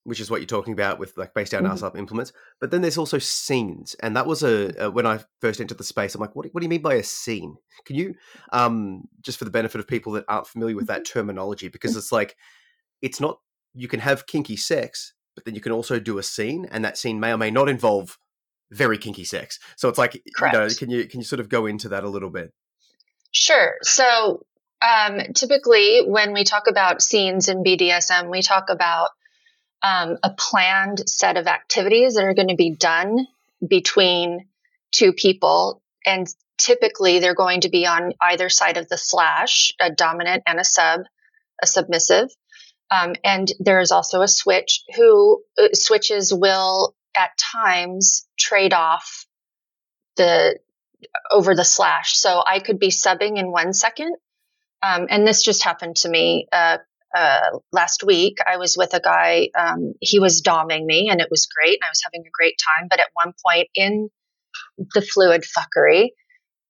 which 0.06 0.20
is 0.20 0.30
what 0.30 0.40
you're 0.40 0.46
talking 0.46 0.72
about 0.72 1.00
with 1.00 1.16
like 1.16 1.34
based 1.34 1.50
down 1.50 1.64
mm-hmm. 1.64 1.98
implements. 1.98 2.32
But 2.60 2.70
then 2.70 2.80
there's 2.80 2.96
also 2.96 3.18
scenes, 3.18 3.96
and 4.00 4.16
that 4.16 4.26
was 4.26 4.44
a, 4.44 4.72
a, 4.78 4.90
when 4.90 5.04
I 5.04 5.18
first 5.40 5.60
entered 5.60 5.78
the 5.78 5.84
space. 5.84 6.14
I'm 6.14 6.20
like, 6.20 6.36
what, 6.36 6.46
what 6.52 6.60
do 6.60 6.64
you 6.64 6.70
mean 6.70 6.80
by 6.80 6.94
a 6.94 7.02
scene? 7.02 7.56
Can 7.84 7.96
you, 7.96 8.14
um, 8.52 9.08
just 9.20 9.36
for 9.36 9.44
the 9.44 9.50
benefit 9.50 9.80
of 9.80 9.88
people 9.88 10.12
that 10.12 10.24
aren't 10.28 10.46
familiar 10.46 10.76
with 10.76 10.86
that 10.86 11.02
mm-hmm. 11.02 11.18
terminology, 11.18 11.68
because 11.68 11.96
it's 11.96 12.12
like, 12.12 12.36
it's 13.02 13.20
not 13.20 13.40
you 13.74 13.88
can 13.88 14.00
have 14.00 14.26
kinky 14.26 14.56
sex, 14.56 15.12
but 15.34 15.44
then 15.44 15.54
you 15.54 15.60
can 15.60 15.72
also 15.72 15.98
do 15.98 16.18
a 16.18 16.22
scene, 16.22 16.68
and 16.70 16.84
that 16.84 16.96
scene 16.96 17.18
may 17.18 17.32
or 17.32 17.38
may 17.38 17.50
not 17.50 17.68
involve 17.68 18.16
very 18.70 18.98
kinky 18.98 19.24
sex. 19.24 19.58
So 19.76 19.88
it's 19.88 19.98
like, 19.98 20.22
Correct. 20.36 20.54
you 20.54 20.60
know, 20.60 20.68
can 20.68 20.90
you 20.90 21.08
can 21.08 21.20
you 21.20 21.24
sort 21.24 21.40
of 21.40 21.48
go 21.48 21.66
into 21.66 21.88
that 21.88 22.04
a 22.04 22.08
little 22.08 22.30
bit? 22.30 22.52
Sure. 23.32 23.74
So 23.82 24.46
um, 24.86 25.20
typically, 25.34 26.02
when 26.06 26.32
we 26.32 26.44
talk 26.44 26.64
about 26.68 27.02
scenes 27.02 27.48
in 27.48 27.64
BDSM, 27.64 28.30
we 28.30 28.42
talk 28.42 28.70
about 28.70 29.08
um, 29.86 30.18
a 30.24 30.30
planned 30.30 31.08
set 31.08 31.36
of 31.36 31.46
activities 31.46 32.14
that 32.14 32.24
are 32.24 32.34
going 32.34 32.48
to 32.48 32.56
be 32.56 32.70
done 32.70 33.28
between 33.66 34.48
two 34.90 35.12
people. 35.12 35.80
And 36.04 36.26
typically 36.58 37.20
they're 37.20 37.34
going 37.34 37.60
to 37.60 37.68
be 37.68 37.86
on 37.86 38.12
either 38.20 38.48
side 38.48 38.78
of 38.78 38.88
the 38.88 38.98
slash, 38.98 39.72
a 39.80 39.90
dominant 39.90 40.42
and 40.44 40.58
a 40.58 40.64
sub, 40.64 41.02
a 41.62 41.66
submissive. 41.68 42.28
Um, 42.90 43.14
and 43.22 43.48
there 43.60 43.80
is 43.80 43.92
also 43.92 44.22
a 44.22 44.28
switch 44.28 44.82
who 44.96 45.42
uh, 45.56 45.68
switches 45.72 46.34
will 46.34 46.94
at 47.16 47.30
times 47.38 48.26
trade 48.36 48.72
off 48.72 49.26
the 50.16 50.58
over 51.30 51.54
the 51.54 51.64
slash. 51.64 52.16
So 52.16 52.42
I 52.44 52.58
could 52.58 52.80
be 52.80 52.88
subbing 52.88 53.38
in 53.38 53.52
one 53.52 53.72
second. 53.72 54.16
Um, 54.82 55.06
and 55.10 55.26
this 55.26 55.42
just 55.42 55.62
happened 55.62 55.96
to 55.98 56.08
me 56.08 56.48
uh, 56.52 56.78
uh, 57.14 57.58
last 57.72 58.02
week, 58.04 58.38
I 58.46 58.56
was 58.56 58.76
with 58.76 58.94
a 58.94 59.00
guy. 59.00 59.48
Um, 59.56 59.94
he 60.00 60.18
was 60.18 60.42
doming 60.42 60.84
me, 60.84 61.08
and 61.10 61.20
it 61.20 61.28
was 61.30 61.46
great, 61.46 61.74
and 61.74 61.84
I 61.84 61.90
was 61.90 62.02
having 62.04 62.26
a 62.26 62.30
great 62.32 62.54
time. 62.78 62.88
But 62.90 63.00
at 63.00 63.06
one 63.14 63.32
point 63.44 63.68
in 63.74 64.08
the 64.94 65.02
fluid 65.02 65.44
fuckery, 65.44 66.10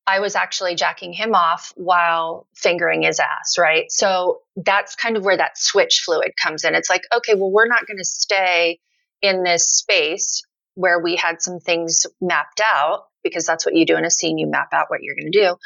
I 0.06 0.20
was 0.20 0.36
actually 0.36 0.76
jacking 0.76 1.12
him 1.12 1.34
off 1.34 1.72
while 1.74 2.46
fingering 2.54 3.02
his 3.02 3.18
ass, 3.18 3.58
right? 3.58 3.90
So 3.90 4.40
that's 4.56 4.94
kind 4.94 5.16
of 5.16 5.24
where 5.24 5.36
that 5.36 5.58
switch 5.58 6.02
fluid 6.04 6.32
comes 6.40 6.62
in. 6.62 6.74
It's 6.76 6.88
like, 6.88 7.02
okay, 7.14 7.34
well, 7.34 7.50
we're 7.50 7.66
not 7.66 7.86
going 7.86 7.98
to 7.98 8.04
stay 8.04 8.78
in 9.20 9.42
this 9.42 9.68
space 9.68 10.42
where 10.74 11.00
we 11.00 11.16
had 11.16 11.42
some 11.42 11.58
things 11.58 12.06
mapped 12.20 12.60
out 12.60 13.04
because 13.24 13.46
that's 13.46 13.66
what 13.66 13.74
you 13.74 13.84
do 13.84 13.96
in 13.96 14.04
a 14.04 14.10
scene. 14.10 14.38
You 14.38 14.46
map 14.46 14.68
out 14.72 14.86
what 14.88 15.02
you're 15.02 15.16
going 15.16 15.32
to 15.32 15.38
do. 15.40 15.56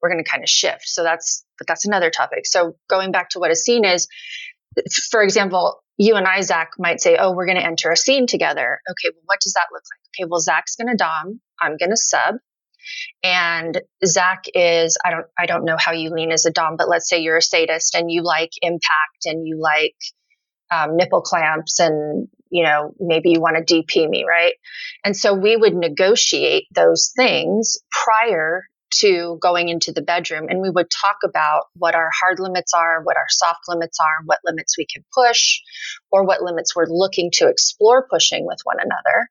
We're 0.00 0.10
going 0.10 0.22
to 0.22 0.30
kind 0.30 0.42
of 0.42 0.48
shift. 0.48 0.86
So 0.86 1.02
that's, 1.02 1.44
but 1.58 1.66
that's 1.66 1.86
another 1.86 2.10
topic. 2.10 2.46
So 2.46 2.76
going 2.88 3.12
back 3.12 3.30
to 3.30 3.38
what 3.38 3.50
a 3.50 3.56
scene 3.56 3.84
is, 3.84 4.08
for 5.10 5.22
example, 5.22 5.82
you 5.96 6.16
and 6.16 6.26
I, 6.26 6.40
Zach, 6.40 6.70
might 6.78 7.00
say, 7.00 7.18
"Oh, 7.18 7.32
we're 7.32 7.44
going 7.44 7.58
to 7.58 7.64
enter 7.64 7.90
a 7.90 7.96
scene 7.96 8.26
together." 8.26 8.80
Okay, 8.90 9.12
well, 9.14 9.22
what 9.26 9.40
does 9.40 9.52
that 9.52 9.66
look 9.70 9.82
like? 9.82 10.00
Okay, 10.24 10.28
well, 10.30 10.40
Zach's 10.40 10.76
going 10.76 10.88
to 10.88 10.96
dom, 10.96 11.40
I'm 11.60 11.76
going 11.76 11.90
to 11.90 11.96
sub, 11.96 12.36
and 13.22 13.80
Zach 14.04 14.44
is 14.54 14.96
I 15.04 15.10
don't 15.10 15.26
I 15.38 15.46
don't 15.46 15.64
know 15.64 15.76
how 15.78 15.92
you 15.92 16.10
lean 16.10 16.32
as 16.32 16.46
a 16.46 16.50
dom, 16.50 16.76
but 16.76 16.88
let's 16.88 17.08
say 17.08 17.20
you're 17.20 17.36
a 17.36 17.42
sadist 17.42 17.94
and 17.94 18.10
you 18.10 18.22
like 18.22 18.50
impact 18.62 19.26
and 19.26 19.46
you 19.46 19.60
like 19.60 19.96
um, 20.72 20.96
nipple 20.96 21.20
clamps 21.20 21.80
and 21.80 22.28
you 22.50 22.62
know 22.62 22.94
maybe 22.98 23.30
you 23.30 23.40
want 23.40 23.56
to 23.56 23.74
DP 23.74 24.08
me, 24.08 24.24
right? 24.26 24.54
And 25.04 25.16
so 25.16 25.34
we 25.34 25.56
would 25.56 25.74
negotiate 25.74 26.66
those 26.74 27.12
things 27.14 27.78
prior 27.90 28.62
to 28.90 29.38
going 29.40 29.68
into 29.68 29.92
the 29.92 30.02
bedroom 30.02 30.46
and 30.48 30.60
we 30.60 30.70
would 30.70 30.90
talk 30.90 31.18
about 31.24 31.64
what 31.74 31.94
our 31.94 32.10
hard 32.20 32.38
limits 32.40 32.72
are, 32.74 33.02
what 33.02 33.16
our 33.16 33.28
soft 33.28 33.60
limits 33.68 33.98
are, 34.00 34.24
what 34.24 34.40
limits 34.44 34.76
we 34.76 34.86
can 34.86 35.04
push, 35.14 35.60
or 36.10 36.24
what 36.24 36.42
limits 36.42 36.74
we're 36.74 36.86
looking 36.88 37.30
to 37.34 37.48
explore 37.48 38.06
pushing 38.10 38.46
with 38.46 38.58
one 38.64 38.78
another. 38.80 39.28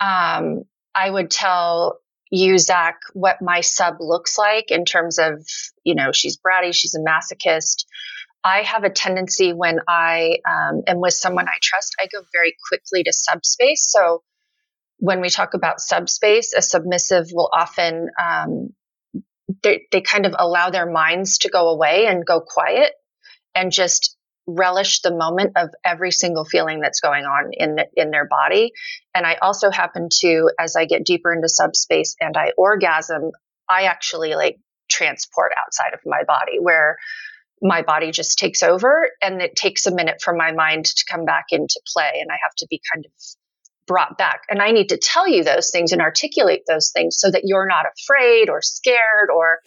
Um, 0.00 0.64
I 0.94 1.10
would 1.10 1.30
tell 1.30 2.00
you, 2.30 2.58
Zach, 2.58 2.96
what 3.14 3.40
my 3.40 3.60
sub 3.60 3.96
looks 4.00 4.36
like 4.36 4.70
in 4.70 4.84
terms 4.84 5.18
of, 5.18 5.46
you 5.84 5.94
know, 5.94 6.12
she's 6.12 6.38
bratty, 6.38 6.74
she's 6.74 6.94
a 6.94 7.00
masochist. 7.00 7.84
I 8.44 8.62
have 8.62 8.84
a 8.84 8.90
tendency 8.90 9.52
when 9.52 9.80
I 9.88 10.38
um, 10.48 10.82
am 10.86 11.00
with 11.00 11.14
someone 11.14 11.48
I 11.48 11.58
trust, 11.60 11.94
I 12.00 12.06
go 12.12 12.24
very 12.32 12.54
quickly 12.68 13.02
to 13.04 13.12
subspace. 13.12 13.86
So 13.90 14.22
when 14.98 15.20
we 15.20 15.30
talk 15.30 15.54
about 15.54 15.80
subspace, 15.80 16.52
a 16.54 16.62
submissive 16.62 17.26
will 17.32 17.48
often 17.52 18.08
um, 18.20 18.70
they, 19.62 19.86
they 19.92 20.00
kind 20.00 20.26
of 20.26 20.34
allow 20.38 20.70
their 20.70 20.90
minds 20.90 21.38
to 21.38 21.48
go 21.48 21.68
away 21.68 22.06
and 22.06 22.26
go 22.26 22.40
quiet 22.40 22.92
and 23.54 23.72
just 23.72 24.16
relish 24.46 25.02
the 25.02 25.14
moment 25.14 25.52
of 25.56 25.68
every 25.84 26.10
single 26.10 26.44
feeling 26.44 26.80
that's 26.80 27.00
going 27.00 27.24
on 27.24 27.50
in 27.52 27.76
the, 27.76 27.86
in 27.94 28.10
their 28.10 28.26
body. 28.26 28.72
And 29.14 29.26
i 29.26 29.36
also 29.42 29.70
happen 29.70 30.08
to 30.20 30.50
as 30.58 30.74
i 30.74 30.86
get 30.86 31.04
deeper 31.04 31.32
into 31.32 31.48
subspace 31.48 32.16
and 32.18 32.36
i 32.36 32.52
orgasm 32.56 33.30
i 33.68 33.82
actually 33.82 34.34
like 34.34 34.58
transport 34.90 35.52
outside 35.62 35.92
of 35.92 36.00
my 36.06 36.24
body 36.26 36.58
where 36.60 36.96
my 37.60 37.82
body 37.82 38.10
just 38.10 38.38
takes 38.38 38.62
over 38.62 39.10
and 39.20 39.42
it 39.42 39.54
takes 39.54 39.86
a 39.86 39.94
minute 39.94 40.22
for 40.22 40.34
my 40.34 40.52
mind 40.52 40.86
to 40.86 41.04
come 41.10 41.26
back 41.26 41.46
into 41.50 41.78
play 41.92 42.12
and 42.14 42.30
i 42.30 42.38
have 42.42 42.54
to 42.56 42.66
be 42.70 42.80
kind 42.94 43.04
of 43.04 43.12
brought 43.88 44.16
back. 44.16 44.42
And 44.48 44.62
I 44.62 44.70
need 44.70 44.90
to 44.90 44.96
tell 44.96 45.26
you 45.26 45.42
those 45.42 45.70
things 45.70 45.90
and 45.90 46.00
articulate 46.00 46.62
those 46.68 46.90
things 46.90 47.16
so 47.18 47.30
that 47.30 47.42
you're 47.44 47.66
not 47.66 47.86
afraid 47.86 48.48
or 48.48 48.62
scared 48.62 49.30
or 49.34 49.58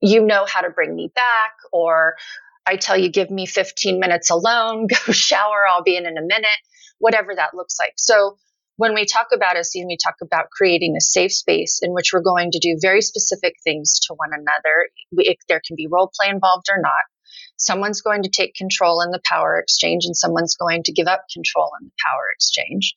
you 0.00 0.24
know 0.24 0.44
how 0.46 0.60
to 0.60 0.70
bring 0.70 0.94
me 0.94 1.10
back 1.14 1.54
or 1.72 2.14
I 2.66 2.76
tell 2.76 2.96
you, 2.96 3.08
give 3.08 3.30
me 3.30 3.46
15 3.46 3.98
minutes 3.98 4.30
alone, 4.30 4.86
go 5.06 5.12
shower, 5.12 5.64
I'll 5.68 5.82
be 5.82 5.96
in 5.96 6.06
in 6.06 6.16
a 6.16 6.22
minute, 6.22 6.60
whatever 6.98 7.34
that 7.34 7.54
looks 7.54 7.76
like. 7.80 7.94
So 7.96 8.38
when 8.76 8.94
we 8.94 9.04
talk 9.04 9.28
about 9.34 9.58
a 9.58 9.64
scene, 9.64 9.86
we 9.86 9.98
talk 10.02 10.16
about 10.22 10.50
creating 10.50 10.94
a 10.96 11.00
safe 11.00 11.32
space 11.32 11.80
in 11.82 11.92
which 11.92 12.10
we're 12.12 12.22
going 12.22 12.50
to 12.52 12.58
do 12.58 12.78
very 12.80 13.02
specific 13.02 13.54
things 13.64 14.00
to 14.06 14.14
one 14.14 14.30
another. 14.32 14.88
We, 15.16 15.36
there 15.48 15.60
can 15.66 15.76
be 15.76 15.88
role 15.90 16.10
play 16.18 16.30
involved 16.30 16.66
or 16.70 16.80
not. 16.80 17.02
Someone's 17.62 18.02
going 18.02 18.24
to 18.24 18.30
take 18.30 18.54
control 18.54 19.00
in 19.02 19.10
the 19.10 19.20
power 19.24 19.58
exchange, 19.58 20.04
and 20.04 20.16
someone's 20.16 20.56
going 20.56 20.82
to 20.84 20.92
give 20.92 21.06
up 21.06 21.24
control 21.32 21.70
in 21.80 21.86
the 21.86 21.92
power 22.04 22.24
exchange 22.34 22.94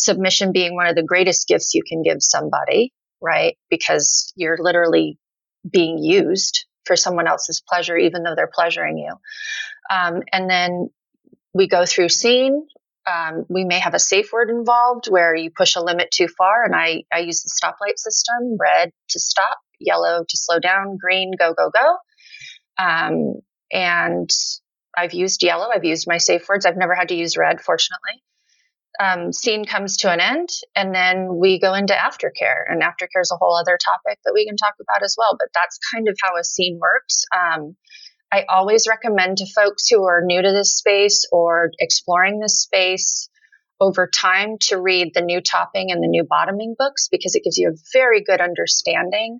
submission 0.00 0.52
being 0.52 0.74
one 0.74 0.86
of 0.86 0.96
the 0.96 1.02
greatest 1.02 1.46
gifts 1.46 1.74
you 1.74 1.82
can 1.86 2.02
give 2.02 2.18
somebody, 2.20 2.92
right? 3.20 3.56
Because 3.68 4.32
you're 4.36 4.58
literally 4.58 5.18
being 5.70 5.98
used 5.98 6.66
for 6.84 6.96
someone 6.96 7.28
else's 7.28 7.62
pleasure, 7.66 7.96
even 7.96 8.22
though 8.22 8.34
they're 8.34 8.50
pleasuring 8.52 8.98
you. 8.98 9.14
Um, 9.94 10.22
and 10.32 10.48
then 10.48 10.90
we 11.52 11.68
go 11.68 11.84
through 11.84 12.08
scene. 12.08 12.66
Um, 13.10 13.44
we 13.48 13.64
may 13.64 13.78
have 13.78 13.94
a 13.94 13.98
safe 13.98 14.32
word 14.32 14.50
involved 14.50 15.06
where 15.08 15.34
you 15.34 15.50
push 15.50 15.76
a 15.76 15.80
limit 15.80 16.10
too 16.10 16.28
far, 16.28 16.64
and 16.64 16.74
I, 16.74 17.04
I 17.12 17.20
use 17.20 17.42
the 17.42 17.50
stoplight 17.50 17.98
system 17.98 18.56
red 18.58 18.92
to 19.10 19.18
stop, 19.18 19.58
yellow 19.78 20.24
to 20.26 20.36
slow 20.36 20.58
down, 20.58 20.96
green, 21.00 21.32
go, 21.38 21.54
go, 21.54 21.70
go. 21.70 21.96
Um, 22.78 23.34
and 23.72 24.30
I've 24.96 25.14
used 25.14 25.42
yellow, 25.42 25.68
I've 25.74 25.84
used 25.84 26.08
my 26.08 26.18
safe 26.18 26.48
words. 26.48 26.66
I've 26.66 26.76
never 26.76 26.94
had 26.94 27.08
to 27.08 27.14
use 27.14 27.36
red, 27.36 27.60
fortunately 27.60 28.22
um, 29.00 29.32
scene 29.32 29.64
comes 29.64 29.98
to 29.98 30.10
an 30.10 30.20
end 30.20 30.48
and 30.74 30.94
then 30.94 31.36
we 31.36 31.58
go 31.58 31.74
into 31.74 31.94
aftercare 31.94 32.64
and 32.68 32.82
aftercare 32.82 33.22
is 33.22 33.30
a 33.32 33.36
whole 33.36 33.56
other 33.56 33.78
topic 33.82 34.18
that 34.24 34.32
we 34.34 34.46
can 34.46 34.56
talk 34.56 34.74
about 34.80 35.02
as 35.02 35.14
well 35.16 35.36
but 35.38 35.48
that's 35.54 35.78
kind 35.94 36.08
of 36.08 36.16
how 36.22 36.36
a 36.36 36.44
scene 36.44 36.78
works 36.80 37.24
um, 37.34 37.76
i 38.32 38.44
always 38.48 38.86
recommend 38.88 39.38
to 39.38 39.46
folks 39.54 39.88
who 39.88 40.04
are 40.04 40.22
new 40.24 40.42
to 40.42 40.52
this 40.52 40.76
space 40.76 41.26
or 41.30 41.70
exploring 41.78 42.40
this 42.40 42.60
space 42.60 43.28
over 43.80 44.06
time 44.06 44.58
to 44.58 44.80
read 44.80 45.12
the 45.14 45.22
new 45.22 45.40
topping 45.40 45.90
and 45.90 46.02
the 46.02 46.08
new 46.08 46.24
bottoming 46.28 46.74
books 46.76 47.08
because 47.10 47.34
it 47.34 47.44
gives 47.44 47.56
you 47.56 47.70
a 47.70 47.78
very 47.92 48.22
good 48.22 48.40
understanding 48.40 49.38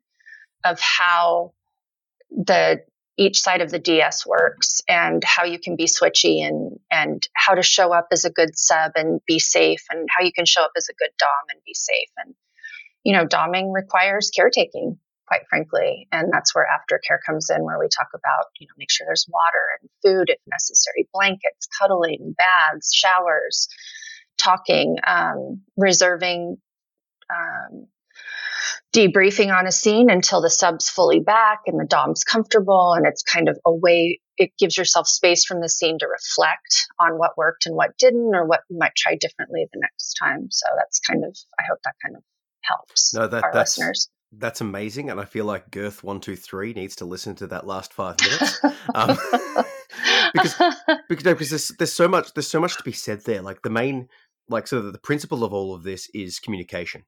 of 0.64 0.80
how 0.80 1.52
the 2.30 2.80
each 3.20 3.38
side 3.38 3.60
of 3.60 3.70
the 3.70 3.78
DS 3.78 4.26
works 4.26 4.80
and 4.88 5.22
how 5.22 5.44
you 5.44 5.58
can 5.58 5.76
be 5.76 5.84
switchy 5.84 6.40
and 6.40 6.80
and 6.90 7.28
how 7.34 7.54
to 7.54 7.62
show 7.62 7.92
up 7.92 8.08
as 8.12 8.24
a 8.24 8.30
good 8.30 8.56
sub 8.56 8.92
and 8.96 9.20
be 9.26 9.38
safe 9.38 9.84
and 9.90 10.08
how 10.10 10.24
you 10.24 10.32
can 10.32 10.46
show 10.46 10.62
up 10.62 10.72
as 10.74 10.88
a 10.88 10.94
good 10.94 11.10
dom 11.18 11.44
and 11.52 11.60
be 11.66 11.74
safe. 11.74 12.08
And 12.24 12.34
you 13.04 13.12
know 13.12 13.26
doming 13.26 13.74
requires 13.74 14.30
caretaking 14.34 14.98
quite 15.28 15.42
frankly. 15.48 16.08
And 16.10 16.32
that's 16.32 16.54
where 16.54 16.66
aftercare 16.66 17.18
comes 17.24 17.50
in 17.50 17.62
where 17.62 17.78
we 17.78 17.88
talk 17.88 18.08
about 18.14 18.46
you 18.58 18.66
know 18.66 18.74
make 18.78 18.90
sure 18.90 19.06
there's 19.06 19.26
water 19.28 19.64
and 19.80 19.90
food 20.02 20.30
if 20.30 20.38
necessary 20.50 21.06
blankets 21.12 21.68
cuddling 21.78 22.34
baths 22.38 22.94
showers 22.94 23.68
talking 24.38 24.96
um, 25.06 25.60
reserving 25.76 26.56
um, 27.30 27.86
debriefing 28.94 29.54
on 29.56 29.66
a 29.66 29.72
scene 29.72 30.10
until 30.10 30.40
the 30.40 30.50
sub's 30.50 30.88
fully 30.88 31.20
back 31.20 31.60
and 31.66 31.78
the 31.78 31.86
dom's 31.86 32.24
comfortable. 32.24 32.94
And 32.94 33.06
it's 33.06 33.22
kind 33.22 33.48
of 33.48 33.58
a 33.66 33.72
way 33.72 34.20
it 34.40 34.52
gives 34.58 34.76
yourself 34.76 35.06
space 35.06 35.44
from 35.44 35.60
the 35.60 35.68
scene 35.68 35.98
to 35.98 36.06
reflect 36.06 36.86
on 36.98 37.18
what 37.18 37.36
worked 37.36 37.66
and 37.66 37.76
what 37.76 37.96
didn't 37.98 38.34
or 38.34 38.46
what 38.46 38.60
you 38.70 38.78
might 38.78 38.94
try 38.96 39.14
differently 39.14 39.66
the 39.72 39.80
next 39.80 40.14
time. 40.14 40.48
So 40.50 40.66
that's 40.76 40.98
kind 41.00 41.24
of 41.24 41.36
i 41.58 41.62
hope 41.68 41.78
that 41.84 41.94
kind 42.02 42.16
of 42.16 42.22
helps 42.62 43.14
no 43.14 43.26
that, 43.26 43.44
our 43.44 43.52
that's, 43.52 43.76
listeners. 43.76 44.08
that's 44.32 44.60
amazing. 44.60 45.10
And 45.10 45.20
i 45.20 45.24
feel 45.24 45.44
like 45.44 45.70
girth 45.70 46.02
123 46.02 46.72
needs 46.72 46.96
to 46.96 47.04
listen 47.04 47.34
to 47.36 47.46
that 47.48 47.66
last 47.66 47.92
five 47.92 48.16
minutes. 48.20 48.64
Um, 48.94 49.18
because 50.32 50.54
because, 51.08 51.24
no, 51.24 51.34
because 51.34 51.50
there's, 51.50 51.68
there's 51.78 51.92
so 51.92 52.08
much 52.08 52.32
there's 52.34 52.48
so 52.48 52.60
much 52.60 52.76
to 52.76 52.82
be 52.82 52.92
said 52.92 53.24
there. 53.24 53.42
Like 53.42 53.62
the 53.62 53.70
main 53.70 54.08
like 54.48 54.66
so 54.66 54.90
the 54.90 54.98
principle 54.98 55.44
of 55.44 55.52
all 55.52 55.74
of 55.74 55.82
this 55.82 56.08
is 56.14 56.38
communication 56.38 57.04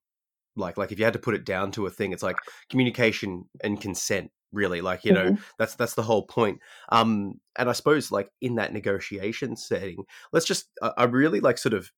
like 0.57 0.77
like 0.77 0.93
if 0.93 0.99
you 0.99 1.05
had 1.05 1.15
to 1.15 1.19
put 1.19 1.35
it 1.35 1.45
down 1.45 1.71
to 1.71 1.87
a 1.87 1.91
thing 1.91 2.13
it's 2.13 2.23
like 2.23 2.37
communication 2.69 3.45
and 3.63 3.81
consent 3.81 4.31
really 4.53 4.83
like 4.83 5.05
you 5.05 5.13
know 5.13 5.31
mm-hmm. 5.31 5.43
that's 5.59 5.75
that's 5.77 5.95
the 5.95 6.03
whole 6.03 6.27
point. 6.27 6.59
Um 6.91 7.41
and 7.57 7.71
i 7.71 7.73
suppose 7.73 8.13
like 8.13 8.29
in 8.41 8.57
that 8.57 8.73
negotiation 8.73 9.57
setting 9.57 10.05
let's 10.33 10.45
just 10.47 10.69
i 10.97 11.05
really 11.05 11.41
like 11.41 11.57
sort 11.57 11.73
of 11.73 11.91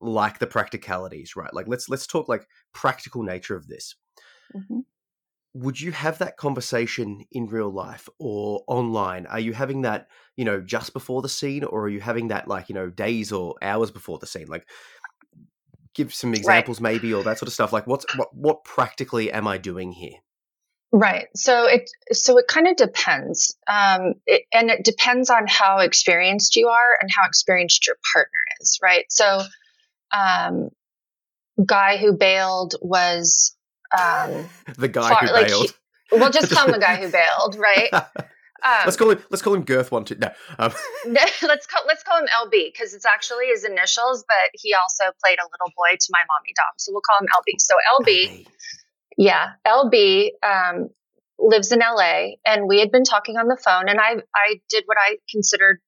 like 0.00 0.38
the 0.38 0.46
practicalities 0.46 1.36
right? 1.36 1.52
Like 1.52 1.68
let's 1.68 1.88
let's 1.88 2.06
talk 2.06 2.28
like 2.28 2.46
practical 2.72 3.22
nature 3.22 3.56
of 3.56 3.66
this. 3.68 3.94
Mm-hmm. 4.56 4.78
would 5.52 5.78
you 5.78 5.92
have 5.92 6.18
that 6.18 6.38
conversation 6.38 7.22
in 7.32 7.48
real 7.48 7.70
life 7.70 8.08
or 8.18 8.62
online? 8.66 9.26
Are 9.26 9.40
you 9.40 9.52
having 9.52 9.82
that 9.82 10.08
you 10.36 10.44
know 10.44 10.60
just 10.60 10.92
before 10.92 11.20
the 11.20 11.28
scene 11.28 11.64
or 11.64 11.82
are 11.82 11.88
you 11.88 12.00
having 12.00 12.28
that 12.28 12.48
like 12.48 12.68
you 12.68 12.74
know 12.74 12.88
days 12.90 13.32
or 13.32 13.56
hours 13.60 13.90
before 13.90 14.18
the 14.18 14.26
scene? 14.26 14.46
Like 14.46 14.68
give 15.98 16.14
some 16.14 16.32
examples 16.32 16.80
right. 16.80 16.92
maybe 16.92 17.12
or 17.12 17.24
that 17.24 17.38
sort 17.38 17.48
of 17.48 17.52
stuff 17.52 17.72
like 17.72 17.86
what's 17.86 18.06
what, 18.16 18.28
what 18.32 18.64
practically 18.64 19.32
am 19.32 19.48
i 19.48 19.58
doing 19.58 19.92
here? 19.92 20.14
Right. 20.90 21.26
So 21.34 21.66
it 21.66 21.90
so 22.12 22.38
it 22.38 22.46
kind 22.46 22.66
of 22.66 22.76
depends 22.76 23.56
um, 23.70 24.14
it, 24.26 24.42
and 24.54 24.70
it 24.70 24.84
depends 24.84 25.28
on 25.28 25.46
how 25.46 25.80
experienced 25.80 26.56
you 26.56 26.68
are 26.68 26.96
and 27.00 27.10
how 27.14 27.26
experienced 27.26 27.86
your 27.86 27.96
partner 28.12 28.40
is 28.60 28.78
right? 28.82 29.04
So 29.10 29.42
um, 30.16 30.70
guy 31.64 31.98
who 31.98 32.14
bailed 32.14 32.76
was 32.80 33.54
um, 33.92 34.48
the 34.78 34.88
guy 34.88 35.10
far, 35.10 35.26
who 35.26 35.32
like 35.32 35.48
bailed. 35.48 35.74
he, 36.10 36.16
we'll 36.16 36.30
just 36.30 36.50
call 36.54 36.66
him 36.66 36.72
the 36.72 36.78
guy 36.78 36.96
who 36.96 37.10
bailed 37.10 37.56
right 37.58 37.90
Um, 38.64 38.82
let's 38.84 38.96
call 38.96 39.10
him. 39.10 39.22
Let's 39.30 39.42
call 39.42 39.54
him 39.54 39.62
Girth 39.62 39.92
One 39.92 40.04
Two. 40.04 40.16
No, 40.16 40.30
um. 40.58 40.72
let's 41.06 41.66
call 41.66 41.82
let's 41.86 42.02
call 42.02 42.18
him 42.18 42.26
LB 42.26 42.72
because 42.72 42.92
it's 42.92 43.06
actually 43.06 43.46
his 43.46 43.64
initials, 43.64 44.24
but 44.26 44.50
he 44.54 44.74
also 44.74 45.04
played 45.24 45.38
a 45.38 45.46
little 45.46 45.72
boy 45.76 45.94
to 45.98 46.08
my 46.10 46.18
mommy 46.28 46.52
Dom, 46.56 46.74
so 46.76 46.92
we'll 46.92 47.02
call 47.02 47.18
him 47.20 47.28
LB. 47.28 47.60
So 47.60 47.74
LB, 48.00 48.46
yeah, 49.16 49.52
LB 49.64 50.30
um, 50.42 50.88
lives 51.38 51.70
in 51.70 51.78
LA, 51.78 52.34
and 52.44 52.66
we 52.66 52.80
had 52.80 52.90
been 52.90 53.04
talking 53.04 53.36
on 53.36 53.46
the 53.46 53.56
phone, 53.56 53.88
and 53.88 54.00
I 54.00 54.16
I 54.34 54.60
did 54.68 54.84
what 54.86 54.98
I 55.00 55.18
considered 55.30 55.80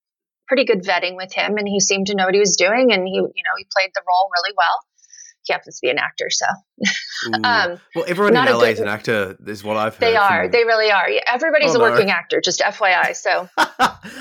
pretty 0.46 0.64
good 0.64 0.82
vetting 0.84 1.16
with 1.16 1.32
him, 1.32 1.56
and 1.56 1.66
he 1.66 1.80
seemed 1.80 2.06
to 2.06 2.14
know 2.14 2.26
what 2.26 2.34
he 2.34 2.40
was 2.40 2.56
doing, 2.56 2.92
and 2.92 3.06
he 3.06 3.14
you 3.14 3.22
know 3.22 3.54
he 3.58 3.66
played 3.76 3.90
the 3.94 4.02
role 4.06 4.30
really 4.36 4.54
well. 4.56 4.84
He 5.44 5.52
happens 5.52 5.80
to 5.80 5.86
be 5.86 5.90
an 5.90 5.98
actor. 5.98 6.28
So, 6.30 6.46
um, 7.44 7.80
well, 7.94 8.04
everyone 8.06 8.36
in 8.36 8.44
LA 8.44 8.58
good, 8.60 8.68
is 8.70 8.80
an 8.80 8.88
actor, 8.88 9.36
is 9.46 9.64
what 9.64 9.76
I've 9.76 9.94
heard. 9.94 10.00
They 10.00 10.16
are. 10.16 10.42
From... 10.44 10.52
They 10.52 10.64
really 10.64 10.90
are. 10.90 11.08
Everybody's 11.26 11.74
oh, 11.74 11.80
a 11.80 11.90
working 11.90 12.06
no. 12.06 12.12
actor, 12.12 12.40
just 12.40 12.60
FYI. 12.60 13.16
So, 13.16 13.48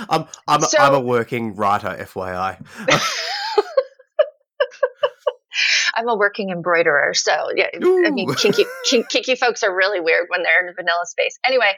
I'm 0.09 0.25
I'm, 0.47 0.61
so, 0.61 0.77
I'm 0.79 0.93
a 0.93 0.99
working 0.99 1.55
writer, 1.55 1.95
FYI. 1.99 2.65
I'm 5.95 6.07
a 6.07 6.15
working 6.15 6.49
embroiderer. 6.51 7.13
So, 7.13 7.49
yeah, 7.55 7.67
Ooh. 7.83 8.05
I 8.05 8.11
mean, 8.11 8.33
kinky, 8.35 8.65
kinky 8.85 9.35
folks 9.35 9.63
are 9.63 9.75
really 9.75 9.99
weird 9.99 10.27
when 10.29 10.43
they're 10.43 10.63
in 10.63 10.69
a 10.69 10.73
vanilla 10.73 11.05
space. 11.05 11.37
Anyway, 11.45 11.73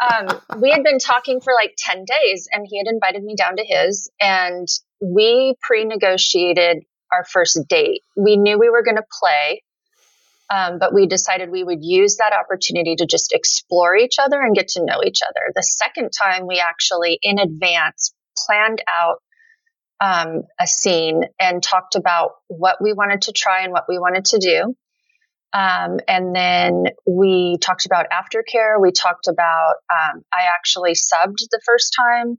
um, 0.00 0.40
we 0.60 0.70
had 0.70 0.82
been 0.82 0.98
talking 0.98 1.40
for 1.40 1.52
like 1.52 1.74
10 1.76 2.04
days 2.04 2.48
and 2.52 2.66
he 2.68 2.78
had 2.78 2.86
invited 2.86 3.22
me 3.22 3.34
down 3.34 3.56
to 3.56 3.64
his 3.64 4.10
and 4.20 4.68
we 5.00 5.54
pre-negotiated 5.60 6.84
our 7.12 7.24
first 7.24 7.58
date 7.68 8.02
we 8.16 8.36
knew 8.36 8.58
we 8.58 8.70
were 8.70 8.82
going 8.82 8.96
to 8.96 9.04
play 9.20 9.62
um, 10.48 10.78
but 10.78 10.94
we 10.94 11.06
decided 11.06 11.50
we 11.50 11.64
would 11.64 11.82
use 11.82 12.18
that 12.18 12.32
opportunity 12.32 12.94
to 12.94 13.06
just 13.06 13.32
explore 13.32 13.96
each 13.96 14.16
other 14.20 14.40
and 14.40 14.54
get 14.54 14.68
to 14.68 14.84
know 14.84 15.02
each 15.04 15.20
other 15.22 15.52
the 15.54 15.62
second 15.62 16.10
time 16.10 16.46
we 16.46 16.60
actually 16.60 17.18
in 17.22 17.38
advance 17.38 18.14
planned 18.46 18.82
out 18.88 19.22
um, 19.98 20.42
a 20.60 20.66
scene 20.66 21.22
and 21.40 21.62
talked 21.62 21.94
about 21.94 22.32
what 22.48 22.76
we 22.82 22.92
wanted 22.92 23.22
to 23.22 23.32
try 23.32 23.62
and 23.62 23.72
what 23.72 23.84
we 23.88 23.98
wanted 23.98 24.26
to 24.26 24.38
do 24.38 24.74
um, 25.56 26.00
and 26.06 26.36
then 26.36 26.84
we 27.06 27.56
talked 27.62 27.86
about 27.86 28.06
aftercare. 28.10 28.80
We 28.80 28.92
talked 28.92 29.26
about, 29.26 29.74
um, 29.90 30.22
I 30.32 30.44
actually 30.54 30.92
subbed 30.92 31.38
the 31.50 31.60
first 31.64 31.94
time. 31.96 32.36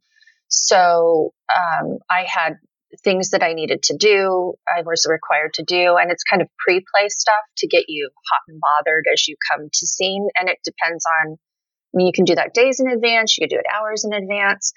So 0.49 1.33
um, 1.49 1.97
I 2.11 2.25
had 2.27 2.57
things 3.03 3.31
that 3.31 3.43
I 3.43 3.53
needed 3.53 3.83
to 3.83 3.97
do, 3.97 4.53
I 4.67 4.81
was 4.81 5.05
required 5.09 5.53
to 5.55 5.63
do. 5.63 5.97
And 5.97 6.11
it's 6.11 6.23
kind 6.23 6.41
of 6.41 6.47
pre 6.57 6.83
play 6.93 7.09
stuff 7.09 7.43
to 7.57 7.67
get 7.67 7.85
you 7.87 8.09
hot 8.31 8.41
and 8.47 8.59
bothered 8.59 9.05
as 9.11 9.27
you 9.27 9.35
come 9.51 9.69
to 9.71 9.87
scene. 9.87 10.27
And 10.37 10.49
it 10.49 10.57
depends 10.63 11.05
on, 11.21 11.33
I 11.33 11.93
mean, 11.93 12.07
you 12.07 12.13
can 12.13 12.25
do 12.25 12.35
that 12.35 12.53
days 12.53 12.79
in 12.79 12.89
advance, 12.89 13.37
you 13.37 13.43
could 13.43 13.53
do 13.53 13.59
it 13.59 13.65
hours 13.73 14.05
in 14.05 14.13
advance. 14.13 14.73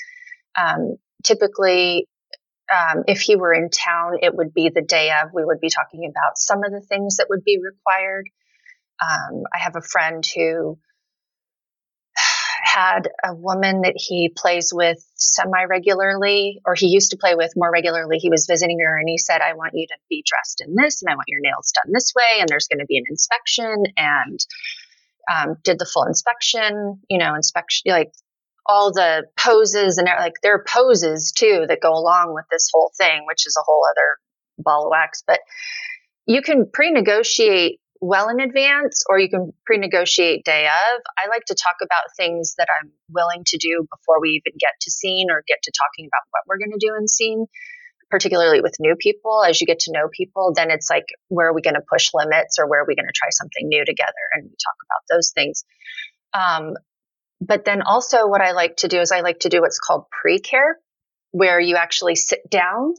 Um, 0.59 0.97
typically, 1.23 2.09
um, 2.71 3.05
if 3.07 3.21
he 3.21 3.37
were 3.37 3.53
in 3.53 3.69
town, 3.71 4.19
it 4.23 4.35
would 4.35 4.55
be 4.55 4.71
the 4.73 4.83
day 4.83 5.11
of. 5.11 5.31
We 5.35 5.45
would 5.45 5.61
be 5.61 5.71
talking 5.71 6.11
about 6.11 6.37
some 6.37 6.63
of 6.65 6.73
the 6.73 6.81
things 6.81 7.17
that 7.17 7.27
would 7.29 7.45
be 7.45 7.59
required. 7.63 8.27
Um, 9.03 9.43
I 9.55 9.59
have 9.59 9.77
a 9.77 9.83
friend 9.83 10.25
who 10.37 10.79
had 12.73 13.09
a 13.25 13.35
woman 13.35 13.83
that 13.83 13.95
he 13.97 14.33
plays 14.35 14.71
with 14.73 14.99
semi 15.14 15.64
regularly, 15.68 16.61
or 16.64 16.75
he 16.75 16.87
used 16.87 17.11
to 17.11 17.16
play 17.16 17.35
with 17.35 17.53
more 17.57 17.71
regularly. 17.71 18.18
He 18.18 18.31
was 18.31 18.47
visiting 18.49 18.79
her 18.81 18.99
and 18.99 19.09
he 19.09 19.18
said, 19.18 19.41
I 19.41 19.55
want 19.55 19.73
you 19.75 19.87
to 19.89 19.97
be 20.09 20.25
dressed 20.27 20.62
in 20.66 20.75
this 20.77 21.03
and 21.03 21.11
I 21.11 21.16
want 21.16 21.29
your 21.29 21.41
nails 21.41 21.73
done 21.73 21.93
this 21.93 22.12
way, 22.14 22.41
and 22.41 22.49
there's 22.49 22.68
going 22.68 22.81
to 22.81 22.87
be 22.87 22.99
an 22.99 23.05
inspection. 23.09 23.85
And 23.97 24.41
um, 25.31 25.57
did 25.64 25.79
the 25.79 25.91
full 25.93 26.05
inspection, 26.05 27.01
you 27.09 27.18
know, 27.18 27.35
inspection, 27.35 27.93
like 27.93 28.12
all 28.66 28.93
the 28.93 29.25
poses 29.37 29.99
and 29.99 30.09
like 30.18 30.35
there 30.43 30.55
are 30.55 30.64
poses 30.64 31.33
too 31.33 31.64
that 31.68 31.81
go 31.83 31.93
along 31.93 32.35
with 32.35 32.45
this 32.51 32.68
whole 32.73 32.93
thing, 32.97 33.23
which 33.27 33.47
is 33.47 33.57
a 33.59 33.64
whole 33.64 33.83
other 33.91 34.18
ball 34.59 34.87
of 34.87 34.91
wax. 34.91 35.23
But 35.27 35.41
you 36.27 36.43
can 36.43 36.71
pre-negotiate 36.73 37.81
well 38.01 38.29
in 38.29 38.41
advance 38.41 39.05
or 39.09 39.19
you 39.19 39.29
can 39.29 39.53
pre-negotiate 39.67 40.45
day 40.45 40.67
of. 40.67 41.03
I 41.19 41.29
like 41.29 41.45
to 41.47 41.55
talk 41.55 41.77
about 41.83 42.05
things 42.17 42.55
that 42.57 42.69
I'm 42.81 42.91
willing 43.11 43.43
to 43.47 43.59
do 43.59 43.87
before 43.91 44.21
we 44.21 44.31
even 44.31 44.57
get 44.59 44.73
to 44.81 44.91
scene 44.91 45.31
or 45.31 45.45
get 45.47 45.59
to 45.65 45.73
talking 45.73 46.07
about 46.07 46.27
what 46.31 46.43
we're 46.49 46.59
going 46.59 46.79
to 46.79 46.87
do 46.87 46.95
in 46.99 47.07
scene. 47.07 47.47
Particularly 48.11 48.61
with 48.61 48.75
new 48.81 48.97
people, 48.97 49.45
as 49.45 49.61
you 49.61 49.69
get 49.69 49.79
to 49.81 49.93
know 49.93 50.09
people, 50.11 50.53
then 50.53 50.73
it's 50.73 50.91
like, 50.91 51.05
where 51.29 51.47
are 51.47 51.55
we 51.55 51.63
going 51.63 51.75
to 51.75 51.83
push 51.89 52.11
limits 52.13 52.59
or 52.59 52.67
where 52.67 52.81
are 52.81 52.87
we 52.87 52.97
going 52.97 53.07
to 53.07 53.13
try 53.15 53.29
something 53.31 53.69
new 53.69 53.85
together? 53.85 54.11
And 54.33 54.47
we 54.47 54.51
talk 54.51 54.75
about 54.85 55.17
those 55.17 55.31
things. 55.31 55.65
Um, 56.33 56.75
but 57.41 57.65
then 57.65 57.83
also, 57.83 58.27
what 58.27 58.41
I 58.41 58.51
like 58.51 58.79
to 58.79 58.89
do 58.89 58.99
is 58.99 59.13
I 59.13 59.21
like 59.21 59.41
to 59.41 59.49
do 59.49 59.61
what's 59.61 59.79
called 59.79 60.07
pre 60.11 60.41
care, 60.41 60.77
where 61.31 61.61
you 61.61 61.77
actually 61.77 62.17
sit 62.17 62.41
down 62.51 62.95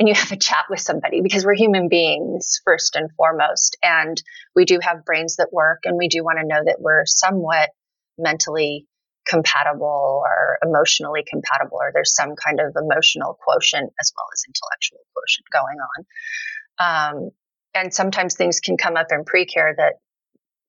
and 0.00 0.08
you 0.08 0.14
have 0.14 0.32
a 0.32 0.36
chat 0.36 0.64
with 0.70 0.80
somebody 0.80 1.20
because 1.20 1.44
we're 1.44 1.54
human 1.54 1.90
beings 1.90 2.62
first 2.64 2.96
and 2.96 3.10
foremost. 3.18 3.76
And 3.82 4.20
we 4.56 4.64
do 4.64 4.78
have 4.80 5.04
brains 5.04 5.36
that 5.36 5.52
work, 5.52 5.80
and 5.84 5.98
we 5.98 6.08
do 6.08 6.24
want 6.24 6.38
to 6.40 6.46
know 6.46 6.62
that 6.64 6.78
we're 6.80 7.04
somewhat 7.04 7.68
mentally 8.16 8.86
compatible 9.28 10.22
or 10.24 10.58
emotionally 10.66 11.22
compatible, 11.30 11.76
or 11.78 11.90
there's 11.92 12.14
some 12.14 12.34
kind 12.34 12.60
of 12.60 12.74
emotional 12.82 13.38
quotient 13.44 13.92
as 14.00 14.10
well 14.16 14.24
as 14.32 14.42
intellectual 14.48 15.00
quotient 15.14 15.46
going 15.52 15.76
on. 15.78 17.22
Um, 17.22 17.30
and 17.74 17.92
sometimes 17.92 18.34
things 18.34 18.60
can 18.60 18.78
come 18.78 18.96
up 18.96 19.08
in 19.10 19.24
pre 19.26 19.44
care 19.44 19.74
that 19.76 19.96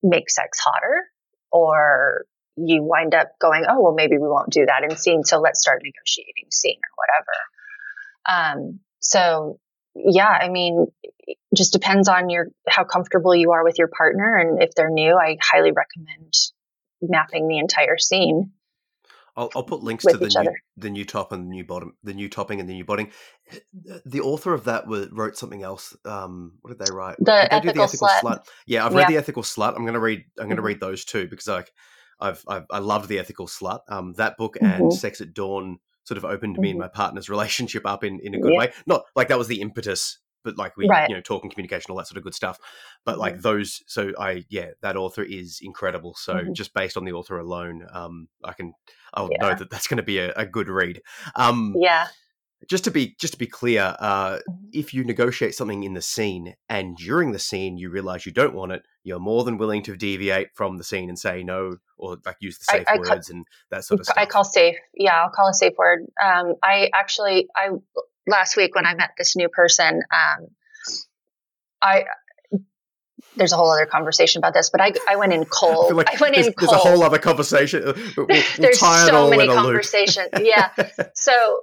make 0.04 0.30
sex 0.30 0.60
hotter 0.60 1.06
or 1.54 2.26
you 2.58 2.84
wind 2.84 3.16
up 3.16 3.30
going, 3.40 3.64
oh, 3.68 3.82
well, 3.82 3.94
maybe 3.94 4.18
we 4.18 4.28
won't 4.28 4.50
do 4.50 4.66
that 4.66 4.84
in 4.84 4.98
scene. 4.98 5.24
So 5.24 5.40
let's 5.40 5.62
start 5.62 5.82
negotiating 5.84 6.52
scene 6.52 6.80
or 6.84 8.28
whatever. 8.28 8.60
Um, 8.60 8.80
so 9.02 9.60
yeah, 9.96 10.28
I 10.28 10.50
mean, 10.50 10.88
just 11.56 11.74
depends 11.74 12.08
on 12.08 12.30
your, 12.30 12.48
how 12.68 12.84
comfortable 12.84 13.36
you 13.36 13.52
are 13.52 13.64
with 13.64 13.78
your 13.78 13.90
partner. 13.90 14.38
And 14.38 14.62
if 14.62 14.74
they're 14.76 14.90
new, 14.90 15.16
I 15.16 15.38
highly 15.42 15.72
recommend 15.72 16.34
mapping 17.02 17.48
the 17.48 17.58
entire 17.58 17.98
scene. 17.98 18.52
I'll, 19.36 19.50
I'll 19.56 19.64
put 19.64 19.82
links 19.82 20.04
to 20.06 20.18
the 20.18 20.28
new, 20.28 20.54
the 20.76 20.90
new 20.90 21.06
top 21.06 21.32
and 21.32 21.46
the 21.46 21.50
new 21.50 21.64
bottom, 21.64 21.96
the 22.04 22.14
new 22.14 22.28
topping 22.28 22.60
and 22.60 22.68
the 22.68 22.74
new 22.74 22.84
bottom. 22.84 23.10
The 24.06 24.20
author 24.20 24.54
of 24.54 24.66
that 24.66 24.84
wrote 24.88 25.38
something 25.38 25.64
else. 25.64 25.96
Um, 26.04 26.58
what 26.62 26.78
did 26.78 26.86
they 26.86 26.94
write? 26.94 27.16
The, 27.20 27.48
did 27.50 27.54
ethical, 27.54 27.74
the 27.74 27.84
ethical 27.84 28.08
slut. 28.08 28.22
slut. 28.22 28.46
Yeah, 28.66 28.86
I've 28.86 28.94
read 28.94 29.04
yeah. 29.04 29.08
the 29.08 29.18
ethical 29.18 29.44
slut. 29.44 29.76
I'm 29.76 29.84
going 29.84 29.94
to 29.94 30.02
read. 30.02 30.26
I'm 30.38 30.48
going 30.48 30.50
to 30.50 30.56
mm-hmm. 30.56 30.68
read 30.68 30.80
those 30.82 31.06
too 31.06 31.28
because 31.30 31.48
like 31.48 31.72
I've, 32.20 32.44
I've 32.46 32.66
I 32.70 32.80
loved 32.80 33.08
the 33.08 33.20
ethical 33.20 33.48
slut. 33.48 33.80
Um, 33.88 34.14
that 34.18 34.36
book 34.38 34.58
and 34.60 34.70
mm-hmm. 34.70 34.90
Sex 34.92 35.22
at 35.22 35.34
Dawn 35.34 35.80
sort 36.04 36.18
of 36.18 36.26
opened 36.26 36.56
mm-hmm. 36.56 36.62
me 36.62 36.70
and 36.72 36.80
mm-hmm. 36.80 36.86
my 36.86 36.90
partner's 36.90 37.30
relationship 37.30 37.86
up 37.86 38.04
in 38.04 38.20
in 38.22 38.36
a 38.36 38.40
good 38.40 38.56
way. 38.56 38.72
Not 38.86 39.04
like 39.16 39.28
that 39.30 39.38
was 39.38 39.48
the 39.48 39.62
impetus, 39.62 40.20
but 40.44 40.58
like 40.58 40.78
we 40.78 40.88
right. 40.88 41.10
you 41.10 41.16
know 41.16 41.22
talk 41.22 41.44
and 41.44 41.52
communication, 41.52 41.92
all 41.92 41.98
that 41.98 42.08
sort 42.08 42.18
of 42.18 42.24
good 42.24 42.36
stuff. 42.36 42.58
But 43.06 43.14
mm-hmm. 43.14 43.22
like 43.22 43.42
those, 43.42 43.82
so 43.88 44.12
I 44.20 44.46
yeah, 44.50 44.72
that 44.82 44.98
author 44.98 45.24
is 45.24 45.60
incredible. 45.62 46.16
So 46.16 46.36
mm-hmm. 46.36 46.54
just 46.54 46.74
based 46.74 46.98
on 46.98 47.06
the 47.06 47.14
author 47.14 47.38
alone, 47.38 47.86
um, 47.92 48.28
I 48.44 48.54
can 48.54 48.74
I'll 49.14 49.30
yeah. 49.32 49.48
know 49.48 49.56
that 49.56 49.70
that's 49.70 49.88
going 49.88 49.98
to 49.98 50.04
be 50.04 50.20
a, 50.20 50.34
a, 50.34 50.46
good 50.46 50.70
read. 50.70 51.02
Um, 51.36 51.74
yeah 51.78 52.08
just 52.70 52.84
to 52.84 52.92
be 52.92 53.16
just 53.20 53.34
to 53.34 53.40
be 53.40 53.48
clear, 53.48 53.96
uh, 54.00 54.34
mm-hmm. 54.34 54.54
if 54.74 54.94
you 54.94 55.04
negotiate 55.04 55.56
something 55.56 55.84
in 55.84 55.94
the 55.94 56.02
scene 56.02 56.56
and 56.70 56.96
during 56.98 57.32
the 57.32 57.40
scene 57.40 57.78
you 57.78 57.90
realize 57.90 58.26
you 58.26 58.32
don't 58.32 58.54
want 58.54 58.72
it, 58.72 58.84
you're 59.04 59.20
more 59.20 59.44
than 59.44 59.58
willing 59.58 59.84
to 59.84 59.96
deviate 59.96 60.50
from 60.54 60.78
the 60.78 60.84
scene 60.84 61.10
and 61.10 61.18
say 61.18 61.44
no, 61.44 61.78
or 61.98 62.18
like 62.26 62.38
use 62.40 62.58
the 62.58 62.66
safe 62.66 62.86
I, 62.88 62.96
I 62.96 62.98
words 62.98 63.30
and 63.30 63.46
that 63.72 63.84
sort 63.84 64.00
of 64.00 64.06
stuff. 64.06 64.18
I 64.18 64.26
call 64.26 64.44
safe. 64.44 64.76
Yeah, 64.94 65.24
I'll 65.24 65.32
call 65.32 65.50
a 65.50 65.54
safe 65.54 65.74
word. 65.78 66.06
Um, 66.24 66.56
I 66.64 66.90
actually, 66.94 67.48
I 67.56 67.70
last 68.28 68.58
week 68.58 68.76
when 68.76 68.86
I 68.86 68.94
met 68.96 69.12
this 69.18 69.36
new 69.36 69.50
person, 69.50 70.02
um, 70.12 70.48
I 71.82 72.06
there's 73.36 73.54
a 73.54 73.58
whole 73.58 73.72
other 73.72 73.86
conversation 73.86 74.40
about 74.40 74.54
this, 74.54 74.70
but 74.70 74.82
I, 74.82 74.94
I 75.08 75.16
went 75.16 75.34
in 75.34 75.46
cold. 75.50 75.92
I, 75.92 75.96
like 75.96 76.10
I 76.10 76.18
went 76.22 76.36
in 76.36 76.44
cold. 76.54 76.56
There's 76.58 76.72
a 76.72 76.76
whole 76.76 77.04
other 77.04 77.20
conversation. 77.20 77.84
We'll, 77.84 78.28
we'll 78.28 78.44
there's 78.58 78.80
so 78.80 79.30
many 79.30 79.48
conversations. 79.48 80.30
yeah. 80.42 80.70
So 81.16 81.62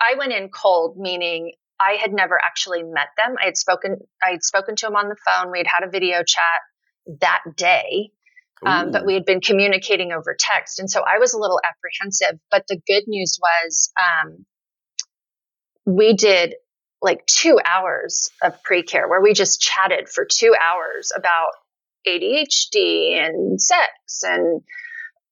I 0.00 0.14
went 0.16 0.32
in 0.32 0.48
cold, 0.48 0.96
meaning 0.98 1.52
I 1.80 1.92
had 2.00 2.12
never 2.12 2.38
actually 2.42 2.82
met 2.82 3.08
them. 3.16 3.36
I 3.40 3.46
had 3.46 3.56
spoken 3.56 3.98
I 4.22 4.30
had 4.30 4.42
spoken 4.42 4.76
to 4.76 4.86
him 4.86 4.96
on 4.96 5.08
the 5.08 5.16
phone. 5.26 5.50
We 5.50 5.58
had 5.58 5.66
had 5.66 5.84
a 5.84 5.90
video 5.90 6.22
chat 6.22 7.20
that 7.20 7.42
day. 7.56 8.10
Um, 8.64 8.92
but 8.92 9.04
we 9.04 9.12
had 9.12 9.26
been 9.26 9.42
communicating 9.42 10.12
over 10.12 10.34
text. 10.38 10.78
And 10.78 10.90
so 10.90 11.02
I 11.06 11.18
was 11.18 11.34
a 11.34 11.38
little 11.38 11.60
apprehensive. 11.62 12.40
But 12.50 12.64
the 12.66 12.80
good 12.86 13.02
news 13.06 13.38
was 13.38 13.92
um, 14.02 14.46
we 15.84 16.14
did 16.14 16.54
like 17.02 17.26
two 17.26 17.60
hours 17.62 18.30
of 18.42 18.62
pre 18.62 18.82
care 18.82 19.06
where 19.06 19.20
we 19.20 19.34
just 19.34 19.60
chatted 19.60 20.08
for 20.08 20.24
two 20.24 20.54
hours 20.58 21.12
about 21.14 21.50
ADHD 22.08 23.18
and 23.22 23.60
sex 23.60 24.22
and 24.22 24.62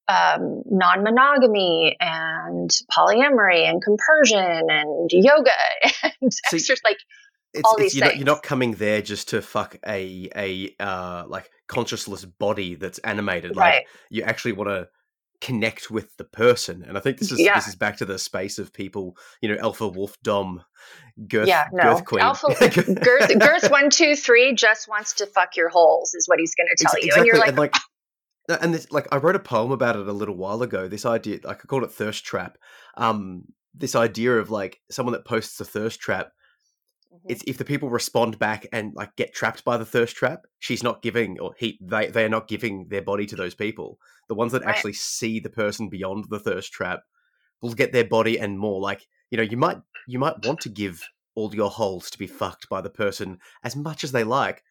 um, 0.09 0.63
non 0.67 1.03
monogamy 1.03 1.97
and 2.01 2.71
polyamory 2.91 3.69
and 3.69 3.83
compersion 3.83 4.67
and 4.69 5.11
yoga 5.13 5.51
and 6.03 6.33
so 6.33 6.57
exercise, 6.57 6.81
like 6.85 6.99
it's, 7.55 7.63
all 7.65 7.75
it's, 7.75 7.83
these 7.83 7.97
you're 7.97 8.07
things. 8.07 8.15
Not, 8.15 8.19
you're 8.19 8.35
not 8.35 8.43
coming 8.43 8.73
there 8.73 9.03
just 9.03 9.29
to 9.31 9.43
fuck 9.43 9.77
a 9.87 10.29
a 10.35 10.75
uh, 10.81 11.25
like 11.29 11.51
consciousless 11.69 12.31
body 12.39 12.75
that's 12.75 12.99
animated. 13.01 13.57
Like 13.57 13.75
right. 13.75 13.85
you 14.11 14.23
actually 14.23 14.53
want 14.53 14.71
to 14.71 14.89
connect 15.43 15.91
with 15.91 16.17
the 16.17 16.25
person. 16.25 16.85
And 16.87 16.97
I 16.97 17.01
think 17.01 17.19
this 17.19 17.33
is 17.33 17.41
yeah. 17.41 17.55
this 17.55 17.67
is 17.67 17.75
back 17.75 17.99
to 17.99 18.05
the 18.05 18.19
space 18.19 18.59
of 18.59 18.73
people, 18.73 19.17
you 19.41 19.49
know, 19.49 19.61
alpha 19.61 19.89
wolf 19.89 20.17
dom 20.23 20.63
girth, 21.29 21.49
yeah, 21.49 21.69
no. 21.73 21.83
girth 21.83 22.05
queen. 22.05 22.23
Alpha 22.23 22.47
girth 23.05 23.39
girth 23.39 23.71
one, 23.71 23.91
two, 23.91 24.17
three 24.17 24.55
just 24.55 24.89
wants 24.89 25.15
to 25.15 25.27
fuck 25.27 25.57
your 25.57 25.69
holes 25.69 26.15
is 26.15 26.27
what 26.29 26.39
he's 26.39 26.55
gonna 26.55 26.71
tell 26.79 26.93
exactly. 26.93 27.09
you. 27.09 27.15
And 27.17 27.27
you're 27.27 27.39
like, 27.39 27.49
and 27.49 27.59
like 27.59 27.75
and 28.49 28.75
this, 28.75 28.91
like 28.91 29.09
I 29.13 29.17
wrote 29.17 29.37
a 29.37 29.41
poem 29.41 29.71
about 29.71 29.97
it 29.97 30.09
a 30.09 30.13
little 30.13 30.37
while 30.37 30.63
ago. 30.63 30.89
This 30.89 31.07
idea, 31.07 31.39
like 31.45 31.61
I 31.63 31.67
called 31.67 31.85
it 31.85 31.93
thirst 31.93 32.25
trap. 32.25 32.59
Um, 32.97 33.45
this 33.75 33.95
idea 33.95 34.39
of 34.39 34.51
like 34.51 34.81
someone 34.91 35.13
that 35.13 35.25
posts 35.25 35.61
a 35.61 35.65
thirst 35.65 36.01
trap 36.01 36.33
mm-hmm. 37.13 37.31
it's 37.31 37.43
if 37.47 37.59
the 37.59 37.65
people 37.65 37.89
respond 37.89 38.39
back 38.39 38.67
and 38.73 38.93
like 38.95 39.17
get 39.17 39.33
trapped 39.33 39.65
by 39.65 39.77
the 39.77 39.85
thirst 39.85 40.17
trap, 40.17 40.47
she's 40.59 40.83
not 40.83 41.03
giving 41.03 41.39
or 41.39 41.55
he 41.59 41.79
they 41.81 42.09
they 42.09 42.25
are 42.25 42.31
not 42.31 42.49
giving 42.49 42.89
their 42.89 43.03
body 43.03 43.27
to 43.27 43.37
those 43.37 43.55
people. 43.55 43.99
The 44.29 44.35
ones 44.35 44.53
that 44.53 44.65
right. 44.65 44.75
actually 44.75 44.95
see 44.95 45.41
the 45.41 45.51
person 45.51 45.89
beyond 45.89 46.27
the 46.29 46.41
thirst 46.41 46.73
trap 46.73 47.01
will 47.61 47.75
get 47.75 47.93
their 47.93 48.05
body 48.05 48.39
and 48.39 48.59
more. 48.59 48.81
Like 48.81 49.07
you 49.31 49.39
know, 49.39 49.45
you 49.45 49.57
might 49.57 49.79
you 50.07 50.19
might 50.19 50.45
want 50.45 50.61
to 50.61 50.69
give 50.69 51.09
all 51.35 51.55
your 51.55 51.71
holes 51.71 52.11
to 52.11 52.19
be 52.19 52.27
fucked 52.27 52.69
by 52.69 52.81
the 52.81 52.91
person 52.91 53.39
as 53.65 53.75
much 53.75 54.05
as 54.05 54.13
they 54.13 54.25
like, 54.25 54.63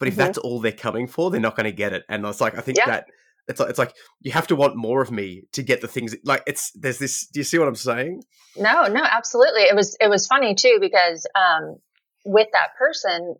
but 0.00 0.08
if 0.08 0.14
mm-hmm. 0.14 0.22
that's 0.22 0.38
all 0.38 0.58
they're 0.58 0.72
coming 0.72 1.06
for, 1.06 1.30
they're 1.30 1.40
not 1.40 1.54
going 1.54 1.64
to 1.64 1.72
get 1.72 1.92
it. 1.92 2.02
And 2.08 2.26
it's 2.26 2.40
like 2.40 2.58
I 2.58 2.62
think 2.62 2.78
yeah. 2.78 2.86
that 2.86 3.06
it's 3.50 3.60
like, 3.60 3.70
it's 3.70 3.78
like 3.78 3.94
you 4.20 4.32
have 4.32 4.46
to 4.46 4.56
want 4.56 4.76
more 4.76 5.02
of 5.02 5.10
me 5.10 5.42
to 5.52 5.62
get 5.62 5.80
the 5.80 5.88
things 5.88 6.16
like 6.24 6.42
it's 6.46 6.70
there's 6.72 6.98
this 6.98 7.26
do 7.26 7.40
you 7.40 7.44
see 7.44 7.58
what 7.58 7.68
i'm 7.68 7.74
saying 7.74 8.22
no 8.56 8.86
no 8.86 9.02
absolutely 9.02 9.62
it 9.62 9.74
was 9.74 9.96
it 10.00 10.08
was 10.08 10.26
funny 10.26 10.54
too 10.54 10.78
because 10.80 11.26
um 11.34 11.76
with 12.24 12.48
that 12.52 12.76
person 12.78 13.34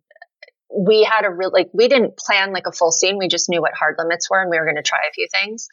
we 0.77 1.03
had 1.03 1.25
a 1.25 1.31
real 1.31 1.51
like 1.53 1.69
we 1.73 1.89
didn't 1.89 2.17
plan 2.17 2.53
like 2.53 2.67
a 2.67 2.73
full 2.73 2.93
scene 2.93 3.19
we 3.19 3.29
just 3.29 3.49
knew 3.49 3.61
what 3.61 3.75
hard 3.75 3.97
limits 3.99 4.29
were 4.29 4.41
and 4.41 4.51
we 4.51 4.59
were 4.59 4.65
going 4.65 4.77
to 4.77 4.83
try 4.83 4.99
a 5.09 5.13
few 5.13 5.29
things 5.31 5.69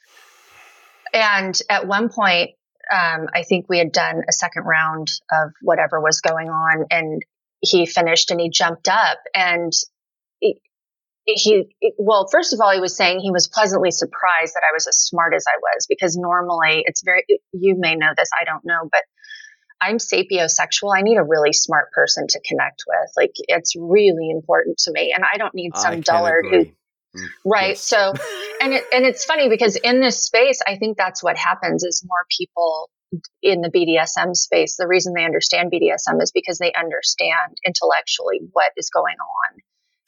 and 1.13 1.59
at 1.69 1.87
one 1.87 2.09
point 2.09 2.51
um, 2.91 3.27
i 3.33 3.43
think 3.43 3.65
we 3.69 3.77
had 3.77 3.91
done 3.91 4.21
a 4.27 4.33
second 4.33 4.63
round 4.63 5.11
of 5.31 5.51
whatever 5.61 5.99
was 5.99 6.21
going 6.21 6.49
on 6.49 6.85
and 6.91 7.21
he 7.61 7.85
finished 7.85 8.29
and 8.29 8.39
he 8.39 8.49
jumped 8.49 8.87
up 8.87 9.17
and 9.33 9.73
he 11.27 11.65
well 11.97 12.27
first 12.31 12.53
of 12.53 12.61
all 12.61 12.71
he 12.71 12.79
was 12.79 12.95
saying 12.95 13.19
he 13.19 13.31
was 13.31 13.47
pleasantly 13.47 13.91
surprised 13.91 14.53
that 14.53 14.63
i 14.67 14.73
was 14.73 14.87
as 14.87 14.97
smart 14.97 15.33
as 15.35 15.45
i 15.47 15.57
was 15.59 15.85
because 15.87 16.15
normally 16.15 16.83
it's 16.85 17.03
very 17.03 17.23
you 17.51 17.75
may 17.77 17.95
know 17.95 18.13
this 18.15 18.29
i 18.39 18.45
don't 18.45 18.63
know 18.65 18.87
but 18.91 19.03
i'm 19.81 19.97
sapiosexual. 19.97 20.95
I 20.95 21.01
need 21.01 21.17
a 21.17 21.23
really 21.23 21.53
smart 21.53 21.91
person 21.91 22.25
to 22.29 22.39
connect 22.43 22.83
with. 22.87 23.11
Like 23.15 23.33
it's 23.47 23.75
really 23.77 24.31
important 24.31 24.79
to 24.79 24.91
me 24.91 25.13
and 25.15 25.23
i 25.31 25.37
don't 25.37 25.53
need 25.53 25.75
some 25.75 26.01
dullard 26.01 26.45
who 26.49 26.65
mm, 26.65 27.27
right 27.45 27.69
yes. 27.69 27.81
so 27.81 28.13
and 28.61 28.73
it, 28.73 28.85
and 28.93 29.05
it's 29.05 29.25
funny 29.25 29.49
because 29.49 29.75
in 29.75 29.99
this 29.99 30.23
space 30.23 30.59
i 30.65 30.77
think 30.77 30.97
that's 30.97 31.21
what 31.21 31.37
happens 31.37 31.83
is 31.83 32.03
more 32.07 32.25
people 32.35 32.89
in 33.41 33.61
the 33.61 33.69
BDSM 33.69 34.35
space 34.35 34.75
the 34.75 34.87
reason 34.87 35.13
they 35.13 35.23
understand 35.23 35.71
BDSM 35.71 36.21
is 36.21 36.31
because 36.31 36.57
they 36.57 36.73
understand 36.73 37.55
intellectually 37.65 38.39
what 38.51 38.71
is 38.75 38.89
going 38.89 39.15
on 39.15 39.61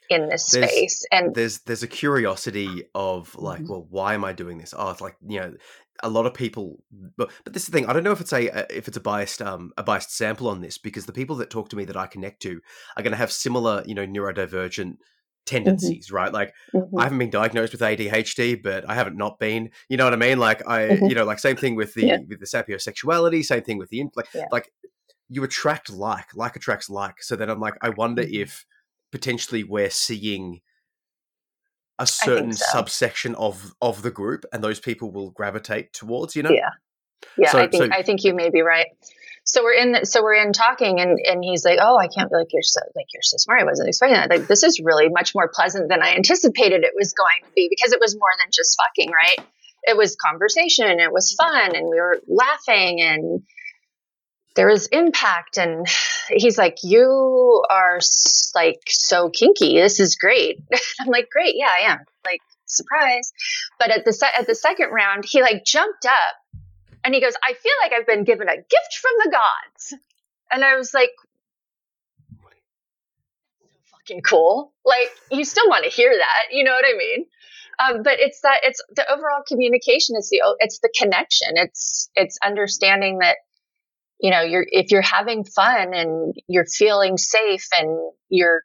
in 0.09 0.27
this 0.27 0.51
there's, 0.51 0.69
space 0.69 1.05
and 1.11 1.35
there's 1.35 1.59
there's 1.59 1.83
a 1.83 1.87
curiosity 1.87 2.83
of 2.95 3.33
like 3.35 3.61
mm-hmm. 3.61 3.71
well 3.71 3.87
why 3.89 4.13
am 4.13 4.25
i 4.25 4.33
doing 4.33 4.57
this 4.57 4.73
oh 4.75 4.89
it's 4.89 5.01
like 5.01 5.15
you 5.27 5.39
know 5.39 5.53
a 6.01 6.09
lot 6.09 6.25
of 6.25 6.33
people 6.33 6.83
but, 7.17 7.29
but 7.43 7.53
this 7.53 7.63
is 7.63 7.69
the 7.69 7.71
thing 7.71 7.85
i 7.87 7.93
don't 7.93 8.03
know 8.03 8.11
if 8.11 8.21
it's 8.21 8.33
a 8.33 8.75
if 8.75 8.87
it's 8.87 8.97
a 8.97 9.01
biased 9.01 9.41
um 9.41 9.71
a 9.77 9.83
biased 9.83 10.15
sample 10.15 10.47
on 10.47 10.61
this 10.61 10.77
because 10.77 11.05
the 11.05 11.13
people 11.13 11.35
that 11.35 11.49
talk 11.49 11.69
to 11.69 11.75
me 11.75 11.85
that 11.85 11.97
i 11.97 12.07
connect 12.07 12.41
to 12.41 12.59
are 12.97 13.03
going 13.03 13.11
to 13.11 13.17
have 13.17 13.31
similar 13.31 13.83
you 13.85 13.93
know 13.93 14.05
neurodivergent 14.05 14.93
mm-hmm. 14.93 15.45
tendencies 15.45 16.07
mm-hmm. 16.07 16.15
right 16.15 16.33
like 16.33 16.53
mm-hmm. 16.73 16.97
i 16.97 17.03
haven't 17.03 17.19
been 17.19 17.29
diagnosed 17.29 17.71
with 17.71 17.81
adhd 17.81 18.63
but 18.63 18.89
i 18.89 18.95
haven't 18.95 19.17
not 19.17 19.37
been 19.39 19.69
you 19.89 19.97
know 19.97 20.05
what 20.05 20.13
i 20.13 20.17
mean 20.17 20.39
like 20.39 20.67
i 20.67 20.81
mm-hmm. 20.81 21.05
you 21.05 21.15
know 21.15 21.25
like 21.25 21.39
same 21.39 21.55
thing 21.55 21.75
with 21.75 21.93
the 21.93 22.05
yeah. 22.05 22.17
with 22.27 22.39
the 22.39 22.47
sapiosexuality 22.47 23.43
same 23.43 23.61
thing 23.61 23.77
with 23.77 23.89
the 23.89 24.03
like 24.15 24.27
yeah. 24.33 24.45
like 24.51 24.71
you 25.29 25.43
attract 25.43 25.91
like 25.91 26.35
like 26.35 26.55
attracts 26.55 26.89
like 26.89 27.21
so 27.21 27.35
then 27.35 27.49
i'm 27.49 27.59
like 27.59 27.75
i 27.81 27.89
wonder 27.89 28.23
mm-hmm. 28.23 28.41
if 28.41 28.65
potentially 29.11 29.63
we're 29.63 29.89
seeing 29.89 30.61
a 31.99 32.07
certain 32.07 32.53
so. 32.53 32.65
subsection 32.71 33.35
of 33.35 33.73
of 33.81 34.01
the 34.01 34.11
group 34.11 34.45
and 34.53 34.63
those 34.63 34.79
people 34.79 35.11
will 35.11 35.31
gravitate 35.31 35.93
towards 35.93 36.35
you 36.35 36.43
know? 36.43 36.49
Yeah. 36.49 36.69
Yeah 37.37 37.51
so, 37.51 37.59
i 37.59 37.67
think 37.67 37.93
so, 37.93 37.99
i 37.99 38.03
think 38.03 38.23
you 38.23 38.33
may 38.33 38.49
be 38.49 38.61
right. 38.61 38.87
So 39.45 39.63
we're 39.63 39.73
in 39.73 39.93
the, 39.93 40.05
so 40.05 40.21
we're 40.21 40.35
in 40.35 40.53
talking 40.53 40.99
and 40.99 41.17
and 41.25 41.43
he's 41.43 41.65
like 41.65 41.79
oh 41.81 41.97
i 41.97 42.07
can't 42.07 42.29
be 42.29 42.37
like 42.37 42.53
you're 42.53 42.61
so 42.63 42.81
like 42.95 43.07
you're 43.13 43.23
so 43.23 43.37
smart 43.37 43.61
i 43.61 43.65
wasn't 43.65 43.89
expecting 43.89 44.15
that. 44.15 44.29
Like 44.29 44.47
this 44.47 44.63
is 44.63 44.79
really 44.83 45.09
much 45.09 45.33
more 45.33 45.49
pleasant 45.53 45.89
than 45.89 46.01
i 46.01 46.15
anticipated 46.15 46.83
it 46.83 46.93
was 46.95 47.13
going 47.13 47.43
to 47.43 47.51
be 47.55 47.67
because 47.69 47.91
it 47.91 47.99
was 47.99 48.15
more 48.15 48.29
than 48.39 48.51
just 48.51 48.77
fucking 48.77 49.11
right? 49.11 49.45
It 49.83 49.97
was 49.97 50.15
conversation 50.15 50.87
and 50.87 50.99
it 50.99 51.11
was 51.11 51.33
fun 51.33 51.75
and 51.75 51.89
we 51.89 51.99
were 51.99 52.21
laughing 52.27 53.01
and 53.01 53.41
there 54.59 54.69
is 54.69 54.87
impact. 54.87 55.57
And 55.57 55.87
he's 56.27 56.57
like 56.57 56.79
you 56.83 57.63
are 57.69 57.99
like 58.53 58.81
so 58.87 59.29
kinky. 59.29 59.79
This 59.79 60.01
is 60.01 60.17
great. 60.17 60.61
I'm 60.99 61.07
like 61.07 61.29
great. 61.31 61.55
Yeah 61.55 61.69
i 61.69 61.91
am. 61.91 61.99
Like 62.25 62.41
surprise. 62.65 63.31
But 63.79 63.91
at 63.91 64.03
the 64.03 64.11
se- 64.11 64.35
at 64.37 64.47
the 64.47 64.55
second 64.55 64.89
round 64.89 65.23
he 65.25 65.41
like 65.41 65.63
jumped 65.63 66.05
up 66.05 66.59
and 67.05 67.15
he 67.15 67.21
goes 67.21 67.33
i 67.41 67.53
feel 67.53 67.71
like 67.81 67.93
i've 67.93 68.05
been 68.05 68.25
given 68.25 68.49
a 68.49 68.57
gift 68.57 68.93
from 69.01 69.11
the 69.23 69.31
gods. 69.31 69.93
And 70.51 70.65
i 70.65 70.75
was 70.75 70.93
like 70.93 71.11
fucking 73.91 74.21
cool. 74.23 74.73
Like 74.83 75.09
you 75.31 75.45
still 75.45 75.69
want 75.69 75.85
to 75.85 75.89
hear 75.89 76.11
that. 76.11 76.51
You 76.51 76.65
know 76.65 76.73
what 76.73 76.85
i 76.85 76.97
mean? 76.97 77.25
Um, 77.81 78.03
but 78.03 78.19
it's 78.19 78.41
that 78.41 78.59
it's 78.63 78.83
the 78.93 79.09
overall 79.09 79.41
communication 79.47 80.17
it's 80.17 80.29
the 80.29 80.41
it's 80.59 80.79
the 80.79 80.93
connection. 80.99 81.51
It's 81.55 82.09
it's 82.13 82.37
understanding 82.43 83.19
that 83.19 83.37
you 84.19 84.31
know 84.31 84.41
you're 84.41 84.65
if 84.69 84.91
you're 84.91 85.01
having 85.01 85.43
fun 85.43 85.93
and 85.93 86.35
you're 86.47 86.65
feeling 86.65 87.17
safe 87.17 87.67
and 87.73 87.97
you're 88.29 88.63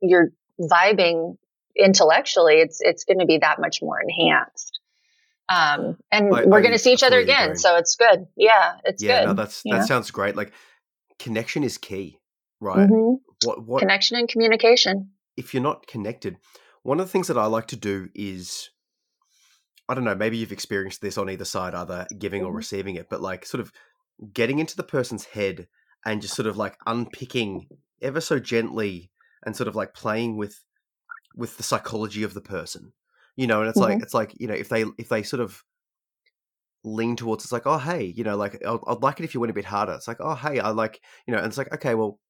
you're 0.00 0.30
vibing 0.60 1.36
intellectually 1.76 2.54
it's 2.54 2.80
it's 2.80 3.04
going 3.04 3.18
to 3.18 3.26
be 3.26 3.38
that 3.38 3.60
much 3.60 3.80
more 3.82 4.00
enhanced 4.00 4.80
um 5.48 5.96
and 6.12 6.34
I, 6.34 6.44
we're 6.44 6.62
going 6.62 6.72
to 6.72 6.78
see 6.78 6.92
each 6.92 7.02
other 7.02 7.18
again 7.18 7.50
agree. 7.50 7.56
so 7.56 7.76
it's 7.76 7.96
good 7.96 8.26
yeah 8.36 8.76
it's 8.84 9.02
yeah, 9.02 9.20
good 9.20 9.26
no 9.28 9.32
that's 9.34 9.62
that 9.62 9.70
know? 9.70 9.86
sounds 9.86 10.10
great 10.10 10.36
like 10.36 10.52
connection 11.18 11.64
is 11.64 11.78
key 11.78 12.18
right 12.60 12.88
mm-hmm. 12.88 13.14
what 13.44 13.66
what 13.66 13.80
connection 13.80 14.16
and 14.16 14.28
communication 14.28 15.10
if 15.36 15.52
you're 15.52 15.62
not 15.62 15.86
connected 15.86 16.36
one 16.82 17.00
of 17.00 17.06
the 17.06 17.10
things 17.10 17.26
that 17.28 17.38
i 17.38 17.46
like 17.46 17.66
to 17.66 17.76
do 17.76 18.08
is 18.14 18.70
i 19.88 19.94
don't 19.94 20.04
know 20.04 20.14
maybe 20.14 20.36
you've 20.36 20.52
experienced 20.52 21.00
this 21.00 21.18
on 21.18 21.28
either 21.28 21.44
side 21.44 21.74
either 21.74 22.06
giving 22.16 22.42
mm-hmm. 22.42 22.50
or 22.50 22.56
receiving 22.56 22.94
it 22.94 23.08
but 23.10 23.20
like 23.20 23.44
sort 23.44 23.60
of 23.60 23.72
getting 24.32 24.58
into 24.58 24.76
the 24.76 24.82
person's 24.82 25.24
head 25.26 25.66
and 26.04 26.22
just 26.22 26.34
sort 26.34 26.46
of 26.46 26.56
like 26.56 26.76
unpicking 26.86 27.66
ever 28.02 28.20
so 28.20 28.38
gently 28.38 29.10
and 29.44 29.56
sort 29.56 29.68
of 29.68 29.74
like 29.74 29.94
playing 29.94 30.36
with 30.36 30.64
with 31.34 31.56
the 31.56 31.62
psychology 31.62 32.22
of 32.22 32.34
the 32.34 32.40
person 32.40 32.92
you 33.36 33.46
know 33.46 33.60
and 33.60 33.68
it's 33.68 33.78
mm-hmm. 33.78 33.92
like 33.92 34.02
it's 34.02 34.14
like 34.14 34.32
you 34.38 34.46
know 34.46 34.54
if 34.54 34.68
they 34.68 34.84
if 34.98 35.08
they 35.08 35.22
sort 35.22 35.40
of 35.40 35.62
lean 36.84 37.16
towards 37.16 37.44
it's 37.44 37.52
like 37.52 37.66
oh 37.66 37.78
hey 37.78 38.04
you 38.04 38.22
know 38.22 38.36
like 38.36 38.54
I'd, 38.64 38.78
I'd 38.86 39.02
like 39.02 39.18
it 39.18 39.24
if 39.24 39.34
you 39.34 39.40
went 39.40 39.50
a 39.50 39.54
bit 39.54 39.64
harder 39.64 39.92
it's 39.92 40.06
like 40.06 40.18
oh 40.20 40.34
hey 40.34 40.60
i 40.60 40.68
like 40.68 41.00
you 41.26 41.32
know 41.32 41.38
and 41.38 41.46
it's 41.46 41.56
like 41.56 41.72
okay 41.72 41.94
well 41.94 42.20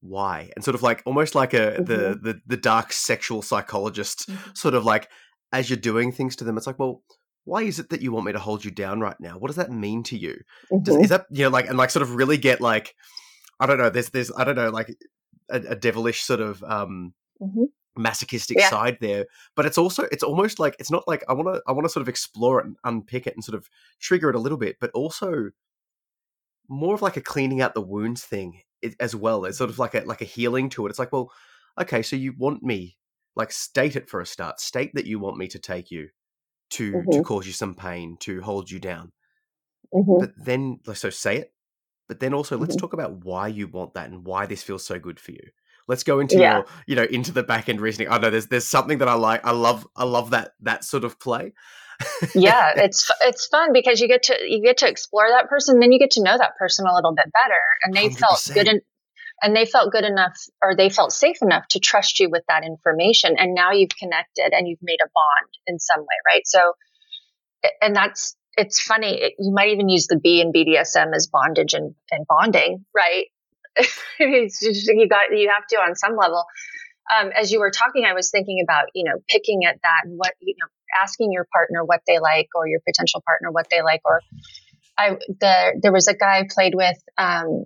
why 0.00 0.50
and 0.56 0.64
sort 0.64 0.74
of 0.74 0.82
like 0.82 1.02
almost 1.04 1.34
like 1.34 1.52
a 1.52 1.72
mm-hmm. 1.72 1.84
the, 1.84 2.18
the 2.20 2.40
the 2.46 2.56
dark 2.56 2.92
sexual 2.92 3.42
psychologist 3.42 4.28
mm-hmm. 4.28 4.50
sort 4.54 4.74
of 4.74 4.84
like 4.84 5.08
as 5.52 5.68
you're 5.68 5.76
doing 5.76 6.10
things 6.10 6.34
to 6.36 6.44
them 6.44 6.56
it's 6.56 6.66
like 6.66 6.78
well 6.78 7.02
why 7.44 7.62
is 7.62 7.78
it 7.78 7.90
that 7.90 8.02
you 8.02 8.12
want 8.12 8.26
me 8.26 8.32
to 8.32 8.38
hold 8.38 8.64
you 8.64 8.70
down 8.70 9.00
right 9.00 9.18
now? 9.18 9.38
What 9.38 9.48
does 9.48 9.56
that 9.56 9.70
mean 9.70 10.02
to 10.04 10.16
you? 10.16 10.40
Mm-hmm. 10.70 10.82
Does, 10.82 10.96
is 10.96 11.08
that 11.08 11.26
you 11.30 11.44
know 11.44 11.50
like 11.50 11.68
and 11.68 11.78
like 11.78 11.90
sort 11.90 12.02
of 12.02 12.14
really 12.14 12.36
get 12.36 12.60
like 12.60 12.94
I 13.58 13.66
don't 13.66 13.78
know. 13.78 13.90
There's 13.90 14.10
there's 14.10 14.30
I 14.36 14.44
don't 14.44 14.56
know 14.56 14.70
like 14.70 14.94
a, 15.50 15.56
a 15.70 15.76
devilish 15.76 16.22
sort 16.22 16.40
of 16.40 16.62
um 16.64 17.14
mm-hmm. 17.40 17.64
masochistic 17.96 18.58
yeah. 18.58 18.70
side 18.70 18.98
there, 19.00 19.26
but 19.56 19.66
it's 19.66 19.78
also 19.78 20.04
it's 20.12 20.22
almost 20.22 20.58
like 20.58 20.76
it's 20.78 20.90
not 20.90 21.08
like 21.08 21.24
I 21.28 21.32
want 21.32 21.54
to 21.54 21.62
I 21.66 21.72
want 21.72 21.84
to 21.84 21.90
sort 21.90 22.02
of 22.02 22.08
explore 22.08 22.60
it 22.60 22.66
and 22.66 22.76
unpick 22.84 23.26
it 23.26 23.34
and 23.34 23.44
sort 23.44 23.56
of 23.56 23.68
trigger 24.00 24.30
it 24.30 24.36
a 24.36 24.40
little 24.40 24.58
bit, 24.58 24.76
but 24.80 24.90
also 24.92 25.50
more 26.68 26.94
of 26.94 27.02
like 27.02 27.16
a 27.16 27.22
cleaning 27.22 27.60
out 27.60 27.74
the 27.74 27.80
wounds 27.80 28.24
thing 28.24 28.62
as 29.00 29.14
well. 29.14 29.44
It's 29.44 29.58
sort 29.58 29.70
of 29.70 29.78
like 29.78 29.94
a 29.94 30.00
like 30.00 30.20
a 30.20 30.26
healing 30.26 30.68
to 30.70 30.86
it. 30.86 30.90
It's 30.90 30.98
like 30.98 31.12
well, 31.12 31.32
okay, 31.80 32.02
so 32.02 32.16
you 32.16 32.34
want 32.36 32.62
me 32.62 32.96
like 33.34 33.50
state 33.50 33.96
it 33.96 34.08
for 34.08 34.20
a 34.20 34.26
start. 34.26 34.60
State 34.60 34.92
that 34.94 35.06
you 35.06 35.18
want 35.18 35.36
me 35.38 35.48
to 35.48 35.58
take 35.58 35.90
you 35.90 36.10
to 36.70 36.92
mm-hmm. 36.92 37.10
to 37.10 37.22
cause 37.22 37.46
you 37.46 37.52
some 37.52 37.74
pain, 37.74 38.16
to 38.20 38.40
hold 38.40 38.70
you 38.70 38.78
down. 38.78 39.12
Mm-hmm. 39.94 40.18
But 40.20 40.32
then, 40.36 40.80
so 40.94 41.10
say 41.10 41.38
it. 41.38 41.52
But 42.08 42.20
then 42.20 42.34
also, 42.34 42.56
let's 42.56 42.74
mm-hmm. 42.74 42.80
talk 42.80 42.92
about 42.92 43.24
why 43.24 43.48
you 43.48 43.68
want 43.68 43.94
that 43.94 44.10
and 44.10 44.24
why 44.24 44.46
this 44.46 44.62
feels 44.62 44.84
so 44.84 44.98
good 44.98 45.20
for 45.20 45.32
you. 45.32 45.50
Let's 45.88 46.02
go 46.02 46.20
into 46.20 46.38
yeah. 46.38 46.56
your, 46.56 46.66
you 46.86 46.96
know, 46.96 47.04
into 47.04 47.32
the 47.32 47.42
back 47.42 47.68
end 47.68 47.80
reasoning. 47.80 48.08
I 48.10 48.18
know 48.18 48.30
there's 48.30 48.46
there's 48.46 48.66
something 48.66 48.98
that 48.98 49.08
I 49.08 49.14
like. 49.14 49.44
I 49.44 49.52
love 49.52 49.86
I 49.96 50.04
love 50.04 50.30
that 50.30 50.52
that 50.60 50.84
sort 50.84 51.04
of 51.04 51.18
play. 51.18 51.52
yeah, 52.34 52.72
it's 52.76 53.10
it's 53.22 53.46
fun 53.46 53.72
because 53.72 54.00
you 54.00 54.08
get 54.08 54.24
to 54.24 54.36
you 54.44 54.62
get 54.62 54.78
to 54.78 54.88
explore 54.88 55.28
that 55.28 55.48
person, 55.48 55.80
then 55.80 55.92
you 55.92 55.98
get 55.98 56.12
to 56.12 56.22
know 56.22 56.36
that 56.36 56.56
person 56.56 56.86
a 56.86 56.94
little 56.94 57.14
bit 57.14 57.26
better, 57.32 57.60
and 57.82 57.94
they 57.94 58.08
100%. 58.08 58.18
felt 58.18 58.50
good 58.54 58.68
and 58.68 58.80
and 59.42 59.56
they 59.56 59.64
felt 59.64 59.92
good 59.92 60.04
enough 60.04 60.36
or 60.62 60.76
they 60.76 60.90
felt 60.90 61.12
safe 61.12 61.38
enough 61.42 61.66
to 61.68 61.78
trust 61.78 62.20
you 62.20 62.28
with 62.30 62.42
that 62.48 62.64
information. 62.64 63.36
And 63.38 63.54
now 63.54 63.72
you've 63.72 63.96
connected 63.98 64.52
and 64.52 64.68
you've 64.68 64.82
made 64.82 64.98
a 65.02 65.08
bond 65.08 65.50
in 65.66 65.78
some 65.78 66.00
way 66.00 66.06
right? 66.26 66.42
So 66.46 66.72
and 67.80 67.94
that's 67.94 68.36
it's 68.56 68.80
funny 68.80 69.34
you 69.38 69.52
might 69.52 69.68
even 69.68 69.88
use 69.88 70.06
the 70.06 70.18
b 70.18 70.40
in 70.40 70.52
bdsm 70.52 71.14
as 71.14 71.28
bondage 71.28 71.74
and, 71.74 71.94
and 72.10 72.26
bonding 72.26 72.84
right? 72.94 73.26
You 74.18 75.08
got 75.08 75.30
you 75.30 75.50
have 75.54 75.66
to 75.68 75.76
on 75.76 75.94
some 75.94 76.16
level. 76.16 76.44
Um, 77.18 77.30
as 77.34 77.50
you 77.50 77.58
were 77.58 77.70
talking 77.70 78.04
i 78.06 78.12
was 78.12 78.30
thinking 78.30 78.62
about 78.62 78.86
you 78.94 79.04
know 79.04 79.18
picking 79.28 79.64
at 79.64 79.80
that 79.82 80.02
and 80.04 80.16
what 80.16 80.34
you 80.40 80.54
know 80.60 80.68
asking 81.02 81.32
your 81.32 81.46
partner 81.52 81.84
what 81.84 82.02
they 82.06 82.18
like 82.18 82.48
or 82.54 82.68
your 82.68 82.80
potential 82.86 83.22
partner 83.26 83.50
what 83.50 83.66
they 83.70 83.82
like 83.82 84.00
or 84.04 84.20
I 85.00 85.16
the 85.40 85.80
there 85.82 85.92
was 85.92 86.08
a 86.08 86.14
guy 86.14 86.40
I 86.40 86.48
played 86.48 86.74
with 86.74 86.98
um, 87.16 87.64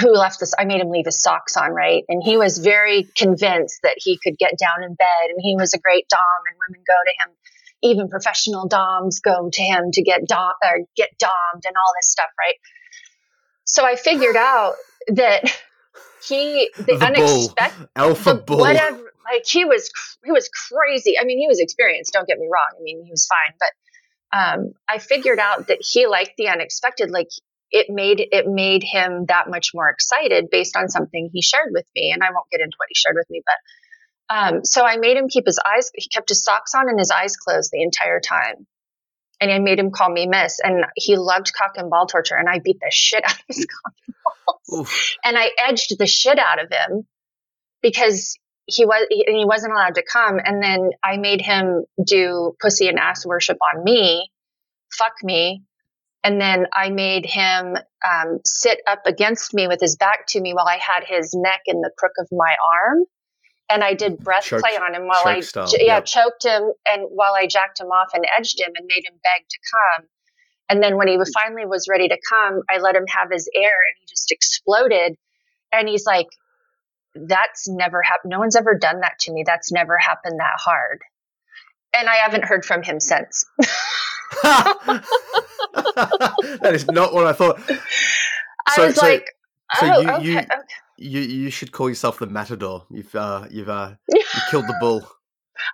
who 0.00 0.12
left 0.12 0.40
this 0.40 0.54
i 0.58 0.64
made 0.64 0.80
him 0.80 0.90
leave 0.90 1.04
his 1.04 1.22
socks 1.22 1.56
on 1.56 1.72
right? 1.72 2.04
And 2.08 2.22
he 2.22 2.36
was 2.36 2.58
very 2.58 3.06
convinced 3.16 3.80
that 3.82 3.96
he 3.98 4.18
could 4.22 4.38
get 4.38 4.58
down 4.58 4.82
in 4.82 4.94
bed 4.94 5.28
and 5.28 5.38
he 5.40 5.56
was 5.56 5.74
a 5.74 5.78
great 5.78 6.08
dom 6.08 6.20
and 6.50 6.58
women 6.68 6.82
go 6.86 6.94
to 7.04 7.30
him 7.30 7.36
even 7.82 8.08
professional 8.08 8.66
doms 8.66 9.20
go 9.20 9.50
to 9.52 9.62
him 9.62 9.90
to 9.92 10.02
get 10.02 10.26
dom 10.26 10.54
or 10.62 10.78
get 10.96 11.10
dommed 11.22 11.64
and 11.66 11.74
all 11.76 11.92
this 11.96 12.10
stuff 12.10 12.30
right? 12.38 12.54
So 13.64 13.84
i 13.84 13.96
figured 13.96 14.36
out 14.36 14.74
that 15.08 15.44
he 16.26 16.70
the, 16.78 16.84
the 16.84 17.04
unexpected 17.04 17.88
alpha 17.94 18.34
bull. 18.36 18.58
whatever 18.58 19.12
like 19.30 19.44
he 19.46 19.64
was 19.64 19.90
he 20.24 20.32
was 20.32 20.48
crazy. 20.48 21.18
I 21.20 21.24
mean 21.24 21.38
he 21.38 21.48
was 21.48 21.60
experienced 21.60 22.12
don't 22.12 22.26
get 22.26 22.38
me 22.38 22.48
wrong. 22.50 22.68
I 22.78 22.82
mean 22.82 23.04
he 23.04 23.10
was 23.10 23.26
fine 23.26 23.56
but 23.58 24.38
um, 24.38 24.72
i 24.88 24.98
figured 24.98 25.38
out 25.38 25.68
that 25.68 25.78
he 25.80 26.06
liked 26.06 26.32
the 26.38 26.48
unexpected 26.48 27.10
like 27.10 27.28
it 27.74 27.88
made 27.90 28.20
it 28.30 28.46
made 28.46 28.84
him 28.84 29.26
that 29.26 29.50
much 29.50 29.72
more 29.74 29.90
excited 29.90 30.46
based 30.50 30.76
on 30.76 30.88
something 30.88 31.28
he 31.32 31.42
shared 31.42 31.70
with 31.72 31.84
me. 31.94 32.12
And 32.12 32.22
i 32.22 32.30
won't 32.30 32.48
get 32.50 32.60
into 32.60 32.76
what 32.78 32.88
he 32.88 32.94
shared 32.94 33.16
with 33.16 33.28
me 33.28 33.42
but 33.44 34.34
um, 34.34 34.64
so 34.64 34.84
i 34.84 34.96
made 34.96 35.16
him 35.16 35.28
keep 35.28 35.44
his 35.44 35.58
eyes 35.58 35.90
he 35.94 36.08
kept 36.08 36.28
his 36.28 36.42
socks 36.42 36.74
on 36.74 36.88
and 36.88 36.98
his 36.98 37.10
eyes 37.10 37.36
closed 37.36 37.70
the 37.72 37.82
entire 37.82 38.20
time. 38.20 38.66
And 39.40 39.50
i 39.50 39.58
made 39.58 39.78
him 39.78 39.90
call 39.90 40.08
me 40.08 40.26
miss. 40.26 40.60
And 40.62 40.86
he 40.94 41.16
loved 41.16 41.52
cock 41.52 41.72
and 41.76 41.90
ball 41.90 42.06
torture 42.06 42.36
and 42.36 42.48
i 42.48 42.60
beat 42.60 42.78
the 42.80 42.90
shit 42.90 43.24
out 43.24 43.34
of 43.34 43.44
his 43.48 43.66
cock 43.84 43.94
and 44.06 44.14
balls. 44.24 44.80
Oof. 44.80 45.16
and 45.24 45.36
i 45.36 45.50
edged 45.58 45.98
the 45.98 46.06
shit 46.06 46.38
out 46.38 46.62
of 46.62 46.70
him 46.70 47.06
because 47.82 48.38
he 48.66 48.86
was 48.86 49.04
he, 49.10 49.24
he 49.26 49.44
wasn't 49.44 49.72
allowed 49.74 49.96
to 49.96 50.04
come. 50.10 50.38
And 50.42 50.62
then 50.62 50.90
i 51.02 51.16
made 51.16 51.40
him 51.40 51.84
do 52.06 52.54
pussy 52.62 52.86
and 52.88 53.00
ass 53.00 53.26
worship 53.26 53.58
on 53.74 53.82
me 53.82 54.30
fuck 54.96 55.14
me 55.24 55.64
and 56.24 56.40
then 56.40 56.66
i 56.72 56.90
made 56.90 57.24
him 57.24 57.76
um, 58.10 58.38
sit 58.44 58.80
up 58.86 59.02
against 59.06 59.54
me 59.54 59.68
with 59.68 59.80
his 59.80 59.96
back 59.96 60.26
to 60.26 60.40
me 60.40 60.52
while 60.54 60.66
i 60.66 60.78
had 60.78 61.04
his 61.04 61.34
neck 61.34 61.60
in 61.66 61.80
the 61.80 61.90
crook 61.96 62.12
of 62.18 62.26
my 62.32 62.56
arm 62.74 63.04
and 63.70 63.84
i 63.84 63.94
did 63.94 64.18
breath 64.18 64.48
play 64.48 64.76
on 64.80 64.94
him 64.94 65.06
while 65.06 65.22
i 65.26 65.40
style, 65.40 65.68
yeah 65.78 65.96
yep. 65.96 66.04
choked 66.04 66.44
him 66.44 66.62
and 66.88 67.02
while 67.10 67.34
i 67.34 67.46
jacked 67.46 67.78
him 67.78 67.88
off 67.88 68.08
and 68.14 68.26
edged 68.36 68.58
him 68.58 68.72
and 68.76 68.86
made 68.86 69.04
him 69.06 69.14
beg 69.22 69.46
to 69.48 69.58
come 69.70 70.08
and 70.70 70.82
then 70.82 70.96
when 70.96 71.06
he 71.06 71.18
finally 71.32 71.66
was 71.66 71.86
ready 71.88 72.08
to 72.08 72.18
come 72.28 72.62
i 72.68 72.78
let 72.78 72.96
him 72.96 73.06
have 73.06 73.30
his 73.30 73.48
air 73.54 73.62
and 73.62 73.96
he 74.00 74.06
just 74.08 74.32
exploded 74.32 75.16
and 75.72 75.88
he's 75.88 76.06
like 76.06 76.28
that's 77.14 77.68
never 77.68 78.02
happened. 78.02 78.30
No 78.30 78.38
one's 78.38 78.56
ever 78.56 78.76
done 78.76 79.00
that 79.00 79.18
to 79.20 79.32
me. 79.32 79.44
That's 79.46 79.72
never 79.72 79.96
happened 79.98 80.40
that 80.40 80.58
hard. 80.58 81.00
And 81.96 82.08
I 82.08 82.16
haven't 82.16 82.44
heard 82.44 82.64
from 82.64 82.82
him 82.82 82.98
since. 82.98 83.46
that 84.42 85.04
is 86.72 86.86
not 86.86 87.12
what 87.12 87.26
I 87.26 87.32
thought. 87.32 87.60
I 88.66 88.76
so, 88.76 88.86
was 88.86 88.96
so, 88.96 89.06
like, 89.06 89.30
so 89.74 89.86
oh, 89.86 90.00
you, 90.00 90.10
okay, 90.10 90.24
you, 90.24 90.38
okay. 90.38 90.48
you, 90.98 91.20
you 91.20 91.50
should 91.50 91.72
call 91.72 91.88
yourself 91.88 92.18
the 92.18 92.26
matador. 92.26 92.86
You've, 92.90 93.14
uh, 93.14 93.46
you've, 93.50 93.68
uh, 93.68 93.94
you 94.08 94.22
killed 94.50 94.66
the 94.66 94.76
bull. 94.80 95.06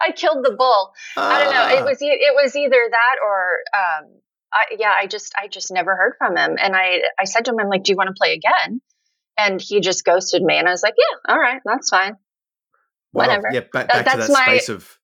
I 0.01 0.13
killed 0.13 0.45
the 0.45 0.55
bull. 0.57 0.93
Ah. 1.17 1.31
I 1.31 1.45
don't 1.45 1.55
know. 1.55 1.69
It 1.69 1.83
ah. 1.83 1.85
was, 1.85 1.99
it 2.01 2.35
was 2.35 2.57
either 2.57 2.89
that 2.91 3.17
or, 3.25 3.61
um, 3.75 4.21
I, 4.53 4.65
yeah, 4.79 4.95
I 4.97 5.07
just, 5.07 5.35
I 5.41 5.49
just 5.49 5.71
never 5.71 5.97
heard 5.97 6.15
from 6.19 6.37
him. 6.37 6.57
And 6.61 6.75
I, 6.75 7.03
I 7.19 7.25
said 7.25 7.45
to 7.47 7.53
him, 7.53 7.59
I'm 7.61 7.69
like, 7.69 7.85
do 7.85 7.93
you 7.93 7.97
want 7.97 8.09
to 8.09 8.19
play 8.19 8.35
again? 8.35 8.81
and 9.41 9.61
he 9.61 9.81
just 9.81 10.05
ghosted 10.05 10.43
me 10.43 10.57
and 10.57 10.69
i 10.69 10.71
was 10.71 10.83
like 10.83 10.95
yeah 10.97 11.33
all 11.33 11.41
right 11.41 11.61
that's 11.65 11.91
fine 11.91 12.13
wow. 12.13 13.25
whatever 13.25 13.49
yeah 13.53 13.61
back, 13.73 13.89
back 13.89 14.05
that, 14.05 14.13
to 14.13 14.19
that 14.19 14.45
space 14.45 14.69
of 14.69 14.99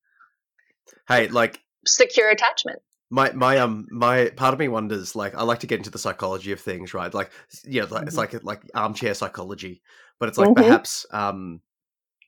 hey 1.08 1.28
like 1.28 1.60
secure 1.86 2.30
attachment 2.30 2.80
my 3.10 3.32
my 3.32 3.58
um 3.58 3.86
my 3.90 4.30
part 4.36 4.52
of 4.52 4.58
me 4.58 4.68
wonders 4.68 5.14
like 5.14 5.34
I 5.34 5.42
like 5.42 5.60
to 5.60 5.66
get 5.66 5.78
into 5.78 5.90
the 5.90 5.98
psychology 5.98 6.52
of 6.52 6.60
things, 6.60 6.94
right? 6.94 7.12
Like 7.12 7.30
yeah, 7.64 7.82
like, 7.82 7.90
mm-hmm. 7.90 8.08
it's 8.08 8.16
like 8.16 8.44
like 8.44 8.62
armchair 8.74 9.14
psychology, 9.14 9.82
but 10.18 10.28
it's 10.28 10.38
like 10.38 10.48
mm-hmm. 10.48 10.62
perhaps 10.62 11.06
um 11.10 11.60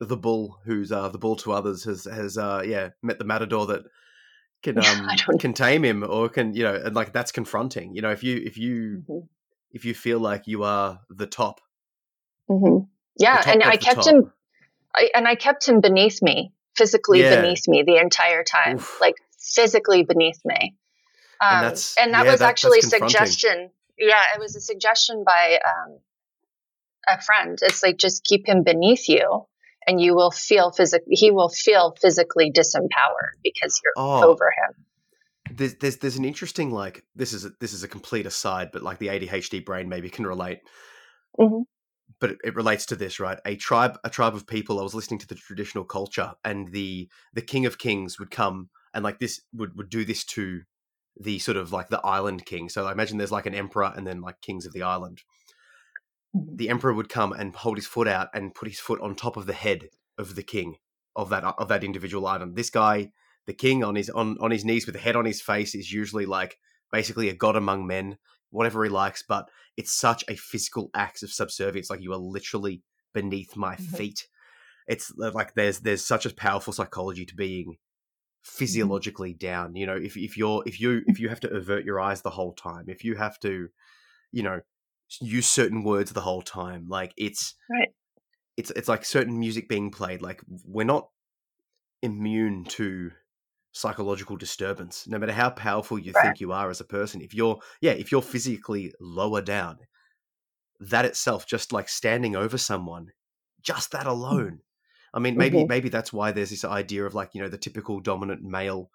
the 0.01 0.17
bull 0.17 0.61
who's 0.65 0.93
uh 0.93 1.09
the 1.09 1.19
bull 1.19 1.37
to 1.37 1.53
others 1.53 1.85
has 1.85 2.05
has 2.05 2.39
uh 2.39 2.63
yeah 2.65 2.91
met 3.03 3.19
the 3.19 3.25
matador 3.25 3.67
that 3.67 3.83
can 4.63 4.79
um 4.85 5.09
can 5.41 5.53
tame 5.53 5.85
him 5.85 6.05
or 6.05 6.29
can 6.29 6.55
you 6.55 6.63
know 6.63 6.75
and 6.75 6.95
like 6.95 7.13
that's 7.13 7.33
confronting. 7.33 7.95
You 7.95 8.03
know 8.03 8.11
if 8.11 8.23
you 8.23 8.37
if 8.45 8.57
you 8.57 9.03
mm-hmm. 9.09 9.27
if 9.73 9.85
you 9.85 9.95
feel 9.95 10.21
like 10.21 10.47
you 10.47 10.63
are 10.63 11.01
the 11.11 11.27
top 11.27 11.61
Mm-hmm. 12.51 12.85
Yeah, 13.19 13.43
and 13.47 13.63
I 13.63 13.77
kept 13.77 14.05
top. 14.05 14.07
him, 14.07 14.33
I, 14.95 15.11
and 15.15 15.27
I 15.27 15.35
kept 15.35 15.69
him 15.69 15.81
beneath 15.81 16.23
me, 16.23 16.53
physically 16.77 17.23
yeah. 17.23 17.41
beneath 17.41 17.67
me 17.69 17.83
the 17.83 17.97
entire 17.97 18.45
time, 18.45 18.77
Oof. 18.77 19.01
like 19.01 19.17
physically 19.39 20.05
beneath 20.05 20.41
me. 20.45 20.75
Um, 21.41 21.65
and, 21.65 21.93
and, 22.01 22.15
that 22.15 22.25
yeah, 22.25 22.31
was 22.33 22.41
that, 22.41 22.49
actually 22.49 22.81
suggestion. 22.81 23.71
Yeah, 23.97 24.23
it 24.35 24.41
was 24.41 24.57
a 24.57 24.61
suggestion 24.61 25.25
by 25.25 25.59
um, 25.65 25.99
a 27.09 27.21
friend. 27.21 27.59
It's 27.63 27.83
like 27.83 27.97
just 27.97 28.25
keep 28.25 28.49
him 28.49 28.65
beneath 28.65 29.09
you, 29.09 29.47
and 29.87 30.01
you 30.01 30.15
will 30.15 30.31
feel 30.31 30.73
physically. 30.73 31.15
He 31.15 31.31
will 31.31 31.49
feel 31.49 31.95
physically 32.01 32.51
disempowered 32.51 33.39
because 33.43 33.81
you're 33.85 33.93
oh. 33.97 34.29
over 34.29 34.47
him 34.47 34.85
there's, 35.51 35.75
there's 35.77 35.97
there's 35.97 36.17
an 36.17 36.25
interesting 36.25 36.71
like 36.71 37.05
this 37.15 37.33
is 37.33 37.45
a, 37.45 37.51
this 37.61 37.73
is 37.73 37.83
a 37.83 37.89
complete 37.89 38.27
aside, 38.27 38.71
but 38.73 38.83
like 38.83 38.99
the 38.99 39.09
ADHD 39.09 39.65
brain 39.65 39.89
maybe 39.89 40.11
can 40.11 40.27
relate. 40.27 40.61
Mm-hmm 41.39 41.63
but 42.21 42.31
it, 42.31 42.39
it, 42.43 42.55
relates 42.57 42.87
to 42.87 42.97
this, 42.97 43.21
right? 43.21 43.39
A 43.45 43.55
tribe, 43.55 43.99
a 44.03 44.11
tribe 44.11 44.35
of 44.35 44.47
people. 44.47 44.81
I 44.81 44.83
was 44.83 44.95
listening 44.95 45.21
to 45.21 45.27
the 45.27 45.35
traditional 45.35 45.85
culture, 45.85 46.33
and 46.45 46.73
the 46.73 47.09
the 47.35 47.43
king 47.43 47.67
of 47.67 47.79
kings 47.79 48.19
would 48.19 48.31
come 48.31 48.71
and 48.99 49.05
like 49.05 49.21
this 49.21 49.41
would 49.53 49.77
would 49.77 49.91
do 49.91 50.05
this 50.05 50.25
to 50.25 50.63
the 51.17 51.39
sort 51.39 51.57
of 51.57 51.73
like 51.73 51.89
the 51.89 52.05
island 52.05 52.45
king. 52.45 52.69
So 52.69 52.87
I 52.87 52.93
imagine 52.93 53.17
there's 53.17 53.33
like 53.33 53.47
an 53.47 53.55
emperor 53.55 53.93
and 53.97 54.07
then 54.07 54.21
like 54.21 54.41
kings 54.41 54.67
of 54.67 54.73
the 54.73 54.83
island. 54.83 55.23
Mm-hmm. 56.37 56.57
The 56.57 56.69
emperor 56.69 56.93
would 56.93 57.09
come 57.09 57.33
and 57.33 57.55
hold 57.55 57.77
his 57.77 57.87
foot 57.87 58.09
out 58.09 58.29
and 58.35 58.55
put 58.55 58.69
his 58.69 58.81
foot 58.81 59.01
on 59.01 59.15
top 59.15 59.37
of 59.37 59.47
the 59.47 59.53
head 59.53 59.89
of 60.19 60.35
the 60.35 60.43
king 60.43 60.77
of 61.15 61.31
that 61.31 61.45
of 61.45 61.69
that 61.69 61.85
individual 61.85 62.27
island. 62.27 62.57
This 62.57 62.71
guy, 62.71 63.13
the 63.47 63.55
king, 63.55 63.85
on 63.85 63.95
his 63.95 64.11
on 64.11 64.37
on 64.41 64.51
his 64.51 64.65
knees 64.65 64.85
with 64.85 64.95
the 64.95 65.01
head 65.01 65.17
on 65.17 65.25
his 65.25 65.41
face, 65.41 65.75
is 65.75 65.93
usually 65.93 66.27
like 66.27 66.59
basically 66.91 67.29
a 67.29 67.35
god 67.35 67.57
among 67.57 67.87
men 67.87 68.19
whatever 68.51 68.83
he 68.83 68.91
likes, 68.91 69.23
but 69.23 69.49
it's 69.77 69.93
such 69.93 70.25
a 70.29 70.35
physical 70.35 70.91
act 70.95 71.23
of 71.23 71.31
subservience. 71.31 71.91
Like 71.91 72.01
you 72.01 72.13
are 72.13 72.19
literally 72.19 72.83
beneath 73.13 73.57
my 73.57 73.77
mm-hmm. 73.77 73.97
feet. 73.97 74.27
It's 74.87 75.13
like 75.17 75.55
there's 75.55 75.81
there's 75.81 76.05
such 76.05 76.27
a 76.27 76.35
powerful 76.35 76.73
psychology 76.73 77.27
to 77.27 77.35
being. 77.35 77.77
Physiologically 78.49 79.31
mm-hmm. 79.31 79.47
down. 79.47 79.77
You 79.77 79.87
know, 79.87 79.97
if 79.97 80.17
if 80.17 80.37
you're 80.37 80.63
if 80.67 80.81
you 80.81 81.03
if 81.07 81.21
you 81.21 81.29
have 81.29 81.41
to 81.41 81.51
avert 81.51 81.85
your 81.85 82.01
eyes 82.01 82.23
the 82.23 82.31
whole 82.31 82.53
time, 82.53 82.87
if 82.89 83.05
you 83.05 83.15
have 83.17 83.39
to, 83.41 83.69
you 84.33 84.43
know, 84.43 84.61
use 85.21 85.47
certain 85.47 85.85
words 85.85 86.13
the 86.13 86.21
whole 86.21 86.43
time, 86.43 86.87
like 86.89 87.13
it's 87.17 87.55
right. 87.71 87.89
It's 88.57 88.71
it's 88.73 88.89
like 88.89 89.05
certain 89.05 89.39
music 89.39 89.69
being 89.69 89.91
played. 89.91 90.23
Like 90.23 90.41
we're 90.65 90.85
not 90.85 91.09
immune 92.03 92.65
to 92.65 93.11
psychological 93.73 94.37
disturbance 94.37 95.07
no 95.07 95.19
matter 95.19 95.33
how 95.33 95.51
powerful 95.51 95.99
you 95.99 96.11
right. 96.13 96.25
think 96.25 96.41
you 96.41 96.53
are 96.53 96.71
as 96.71 96.81
a 96.81 96.85
person 96.85 97.21
if 97.21 97.35
you're 97.35 97.59
yeah 97.81 97.93
if 97.93 98.11
you're 98.11 98.23
physically 98.23 98.93
lower 98.99 99.43
down 99.43 99.77
that 100.81 101.05
itself 101.05 101.47
just 101.47 101.73
like 101.73 101.89
standing 101.89 102.35
over 102.35 102.57
someone 102.57 103.09
just 103.61 103.93
that 103.93 104.07
mm. 104.07 104.11
alone 104.11 104.61
i 105.15 105.19
mean 105.19 105.37
maybe 105.37 105.59
mm-hmm. 105.59 105.69
maybe 105.69 105.89
that's 105.89 106.13
why 106.13 106.33
there's 106.33 106.51
this 106.51 106.65
idea 106.65 107.05
of 107.05 107.15
like 107.15 107.35
you 107.35 107.41
know 107.41 107.49
the 107.49 107.59
typical 107.59 108.01
dominant 108.01 108.43
male 108.43 108.91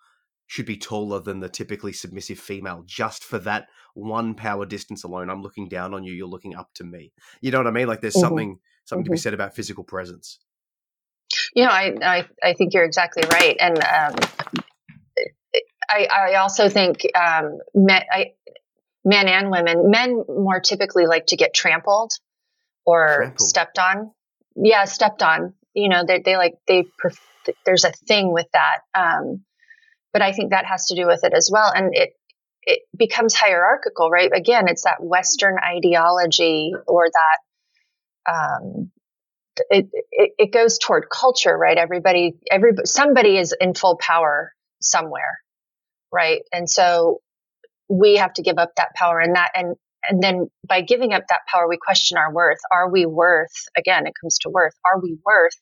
should 0.48 0.66
be 0.66 0.78
taller 0.78 1.20
than 1.20 1.40
the 1.40 1.50
typically 1.50 1.94
submissive 1.94 2.38
female 2.38 2.84
just 2.86 3.24
for 3.24 3.40
that 3.40 3.68
one 3.94 4.34
power 4.34 4.66
distance 4.66 5.04
alone 5.04 5.30
i'm 5.30 5.42
looking 5.42 5.68
down 5.68 5.94
on 5.94 6.04
you 6.04 6.14
you're 6.14 6.28
looking 6.28 6.56
up 6.56 6.70
to 6.74 6.84
me 6.84 7.12
you 7.42 7.52
know 7.52 7.58
what 7.58 7.68
i 7.68 7.72
mean 7.72 7.88
like 7.88 8.02
there's 8.02 8.14
mm-hmm. 8.14 8.22
something 8.22 8.60
something 8.86 9.04
mm-hmm. 9.04 9.06
to 9.06 9.12
be 9.12 9.16
mm-hmm. 9.18 9.22
said 9.22 9.34
about 9.34 9.56
physical 9.56 9.84
presence 9.84 10.40
you 11.56 11.64
know, 11.64 11.72
I, 11.72 11.94
I, 12.02 12.28
I 12.44 12.54
think 12.54 12.74
you're 12.74 12.84
exactly 12.84 13.24
right. 13.30 13.56
And 13.60 13.78
um, 13.78 14.16
I, 15.90 16.08
I 16.12 16.36
also 16.36 16.70
think 16.70 17.02
um, 17.16 17.60
men, 17.74 18.02
I, 18.12 18.32
men 19.06 19.28
and 19.28 19.52
women, 19.52 19.90
men 19.90 20.24
more 20.28 20.60
typically 20.60 21.06
like 21.06 21.28
to 21.28 21.36
get 21.36 21.54
trampled 21.54 22.12
or 22.86 23.16
trampled. 23.18 23.48
stepped 23.48 23.80
on. 23.80 24.12
Yeah, 24.56 24.86
stepped 24.86 25.24
on. 25.24 25.54
You 25.74 25.90
know, 25.90 26.04
they, 26.08 26.22
they 26.24 26.38
like, 26.38 26.56
they, 26.68 26.86
there's 27.66 27.86
a 27.86 27.92
thing 27.92 28.34
with 28.34 28.48
that. 28.54 28.80
Um, 28.96 29.44
but 30.14 30.22
I 30.22 30.34
think 30.34 30.52
that 30.52 30.66
has 30.66 30.88
to 30.88 30.96
do 30.96 31.08
with 31.08 31.24
it 31.24 31.34
as 31.34 31.50
well. 31.52 31.72
And 31.76 31.96
it, 31.96 32.12
it 32.64 32.82
becomes 32.98 33.34
hierarchical, 33.36 34.10
right? 34.12 34.32
Again, 34.34 34.68
it's 34.70 34.84
that 34.84 35.04
Western 35.04 35.58
ideology 35.64 36.74
or 36.88 37.08
that, 37.10 38.34
um, 38.34 38.92
it, 39.70 39.88
it, 40.12 40.32
it 40.40 40.54
goes 40.54 40.80
toward 40.80 41.10
culture, 41.10 41.58
right? 41.58 41.78
Everybody, 41.78 42.36
every, 42.52 42.74
somebody 42.86 43.38
is 43.38 43.56
in 43.60 43.74
full 43.74 43.98
power 43.98 44.54
somewhere 44.82 45.40
right? 46.14 46.42
And 46.54 46.70
so 46.70 47.20
we 47.90 48.18
have 48.18 48.34
to 48.36 48.44
give 48.44 48.58
up 48.60 48.74
that 48.78 48.96
power 48.96 49.20
and 49.20 49.36
that 49.36 49.52
and 49.56 49.76
and 50.10 50.22
then 50.22 50.48
by 50.68 50.82
giving 50.82 51.14
up 51.14 51.24
that 51.30 51.42
power 51.52 51.68
we 51.68 51.78
question 51.78 52.18
our 52.18 52.34
worth 52.34 52.60
are 52.72 52.90
we 52.90 53.06
worth 53.06 53.54
again 53.78 54.06
it 54.08 54.14
comes 54.20 54.38
to 54.40 54.50
worth 54.50 54.74
are 54.86 55.00
we 55.02 55.18
worth 55.26 55.56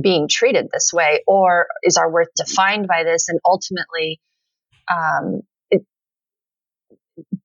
being 0.00 0.28
treated 0.28 0.68
this 0.72 0.92
way 0.92 1.22
or 1.26 1.66
is 1.82 1.96
our 1.96 2.10
worth 2.10 2.28
defined 2.36 2.86
by 2.86 3.02
this 3.04 3.28
and 3.28 3.40
ultimately 3.46 4.20
um, 4.90 5.40
it, 5.70 5.84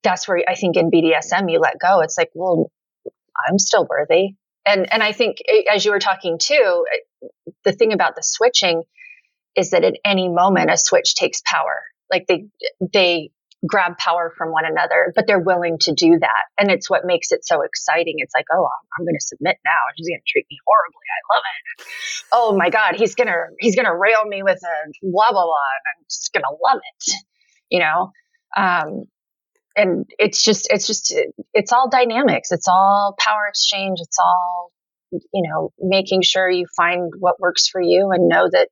that's 0.04 0.28
where 0.28 0.44
i 0.48 0.56
think 0.56 0.76
in 0.76 0.92
bdsm 0.92 1.52
you 1.52 1.60
let 1.60 1.80
go 1.80 2.02
it's 2.02 2.18
like 2.18 2.30
well 2.36 2.72
I'm 3.48 3.60
still 3.60 3.86
worthy. 3.90 4.36
And 4.66 4.92
and 4.92 5.02
I 5.02 5.12
think 5.12 5.38
eh, 5.48 5.64
as 5.74 5.86
you 5.86 5.92
were 5.92 6.00
talking 6.00 6.38
too, 6.38 6.86
eh, 6.94 7.28
the 7.64 7.72
thing 7.72 7.94
about 7.94 8.16
the 8.16 8.24
switching 8.24 8.84
is 9.56 9.72
that 9.72 9.84
at 9.84 9.96
any 10.06 10.30
moment 10.30 10.72
a 10.72 10.78
switch 10.78 11.16
takes 11.16 11.42
power. 11.46 11.84
Like 12.12 12.28
they 12.28 12.46
they 12.94 13.32
grab 13.68 13.98
power 13.98 14.34
from 14.38 14.52
one 14.52 14.66
another, 14.66 15.14
but 15.16 15.28
they're 15.28 15.40
willing 15.40 15.78
to 15.80 15.94
do 15.94 16.18
that. 16.20 16.46
And 16.58 16.72
it's 16.72 16.90
what 16.90 17.06
makes 17.06 17.32
it 17.32 17.46
so 17.46 17.62
exciting. 17.62 18.16
It's 18.18 18.34
like, 18.36 18.46
oh, 18.52 18.68
I'm 18.98 19.06
going 19.06 19.16
to 19.16 19.26
submit 19.26 19.58
now. 19.64 19.72
She's 19.96 20.08
going 20.08 20.20
to 20.20 20.32
treat 20.32 20.46
me 20.50 20.58
horribly. 20.66 21.06
I 21.06 21.36
love 21.36 21.44
it. 21.46 21.86
Oh 22.34 22.58
my 22.58 22.70
God, 22.70 22.96
he's 22.96 23.16
going 23.16 23.28
to, 23.28 23.46
he's 23.60 23.76
going 23.76 23.86
to 23.86 23.96
rail 23.96 24.26
me 24.26 24.42
with 24.42 24.58
a 24.58 24.92
blah, 25.04 25.32
blah, 25.32 25.44
blah. 25.44 25.72
And 25.78 25.86
I'm 26.00 26.06
just 26.10 26.34
going 26.34 26.44
to 26.44 26.58
love 26.64 26.80
it, 26.80 27.14
you 27.70 27.80
know? 27.80 28.12
Um, 28.58 29.06
and 29.76 30.06
it's 30.18 30.44
just, 30.44 30.68
it's 30.72 30.88
just, 30.88 31.14
it's 31.54 31.72
all 31.72 31.90
dynamics. 31.90 32.52
It's 32.52 32.68
all 32.68 33.16
power 33.18 33.48
exchange. 33.48 34.00
It's 34.02 34.18
all, 34.20 34.72
you 35.12 35.50
know, 35.50 35.72
making 35.80 36.24
sure 36.24 36.50
you 36.50 36.66
find 36.76 37.12
what 37.20 37.40
works 37.40 37.68
for 37.68 37.82
you 37.82 38.10
and 38.12 38.28
know 38.28 38.50
that 38.52 38.70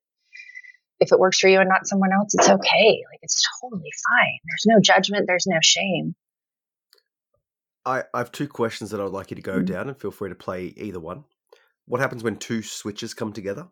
if 1.00 1.12
it 1.12 1.20
works 1.20 1.40
for 1.40 1.48
you 1.48 1.60
and 1.60 1.70
not 1.70 1.88
someone 1.88 2.12
else, 2.14 2.34
it's 2.34 2.50
okay. 2.50 3.04
Like 3.12 3.20
it's 3.22 3.46
totally 3.62 3.92
fine. 4.10 4.40
There's 4.46 4.66
no 4.66 4.80
judgment, 4.82 5.26
there's 5.28 5.48
no 5.48 5.60
shame. 5.62 6.16
I, 7.86 8.04
I 8.14 8.18
have 8.20 8.32
two 8.32 8.48
questions 8.48 8.92
that 8.92 9.00
I 9.00 9.04
would 9.04 9.14
like 9.14 9.32
you 9.32 9.36
to 9.36 9.42
go 9.42 9.58
mm-hmm. 9.58 9.74
down 9.74 9.88
and 9.88 10.00
feel 10.00 10.12
free 10.12 10.30
to 10.30 10.36
play 10.36 10.74
either 10.78 11.00
one. 11.00 11.24
What 11.86 12.02
happens 12.02 12.24
when 12.24 12.36
two 12.38 12.62
switches 12.62 13.14
come 13.14 13.34
together? 13.34 13.68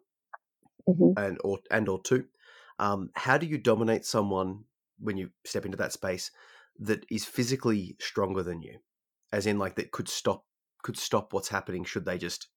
Mm-hmm. 0.87 1.21
And 1.21 1.37
or 1.43 1.59
and 1.69 1.89
or 1.89 2.01
two. 2.01 2.25
Um, 2.79 3.09
how 3.13 3.37
do 3.37 3.45
you 3.45 3.57
dominate 3.57 4.05
someone 4.05 4.63
when 4.99 5.17
you 5.17 5.29
step 5.45 5.65
into 5.65 5.77
that 5.77 5.91
space 5.91 6.31
that 6.79 7.05
is 7.11 7.25
physically 7.25 7.97
stronger 7.99 8.43
than 8.43 8.61
you? 8.61 8.79
As 9.33 9.45
in 9.45 9.59
like 9.59 9.75
that 9.75 9.91
could 9.91 10.07
stop 10.07 10.45
could 10.83 10.97
stop 10.97 11.33
what's 11.33 11.49
happening 11.49 11.83
should 11.83 12.05
they 12.05 12.17
just 12.17 12.47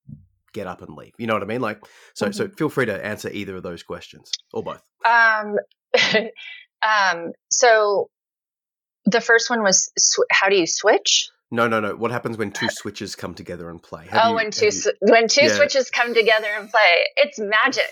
get 0.53 0.67
up 0.67 0.83
and 0.83 0.97
leave. 0.97 1.13
You 1.19 1.27
know 1.27 1.35
what 1.35 1.43
I 1.43 1.47
mean? 1.47 1.61
Like, 1.61 1.81
so 2.15 2.27
mm-hmm. 2.27 2.33
so 2.33 2.49
feel 2.49 2.69
free 2.69 2.87
to 2.87 3.05
answer 3.05 3.31
either 3.31 3.57
of 3.57 3.63
those 3.63 3.83
questions 3.83 4.31
or 4.53 4.63
both. 4.63 4.83
Um, 5.05 5.57
um. 6.83 7.33
So 7.51 8.11
the 9.05 9.21
first 9.21 9.51
one 9.51 9.63
was 9.63 9.91
sw- 9.99 10.29
how 10.31 10.49
do 10.49 10.57
you 10.57 10.67
switch? 10.67 11.29
No, 11.51 11.67
no, 11.67 11.81
no. 11.81 11.97
What 11.97 12.13
happens 12.13 12.39
when 12.39 12.53
two 12.53 12.69
switches 12.69 13.17
come 13.17 13.35
together 13.35 13.71
and 13.71 13.83
play? 13.83 14.07
Have 14.09 14.23
oh, 14.25 14.29
you, 14.31 14.35
when 14.37 14.51
two 14.51 14.67
you, 14.67 14.93
when 15.01 15.27
two 15.27 15.47
yeah. 15.47 15.57
switches 15.57 15.91
come 15.91 16.15
together 16.15 16.49
and 16.57 16.71
play, 16.71 17.05
it's 17.17 17.39
magic. 17.41 17.91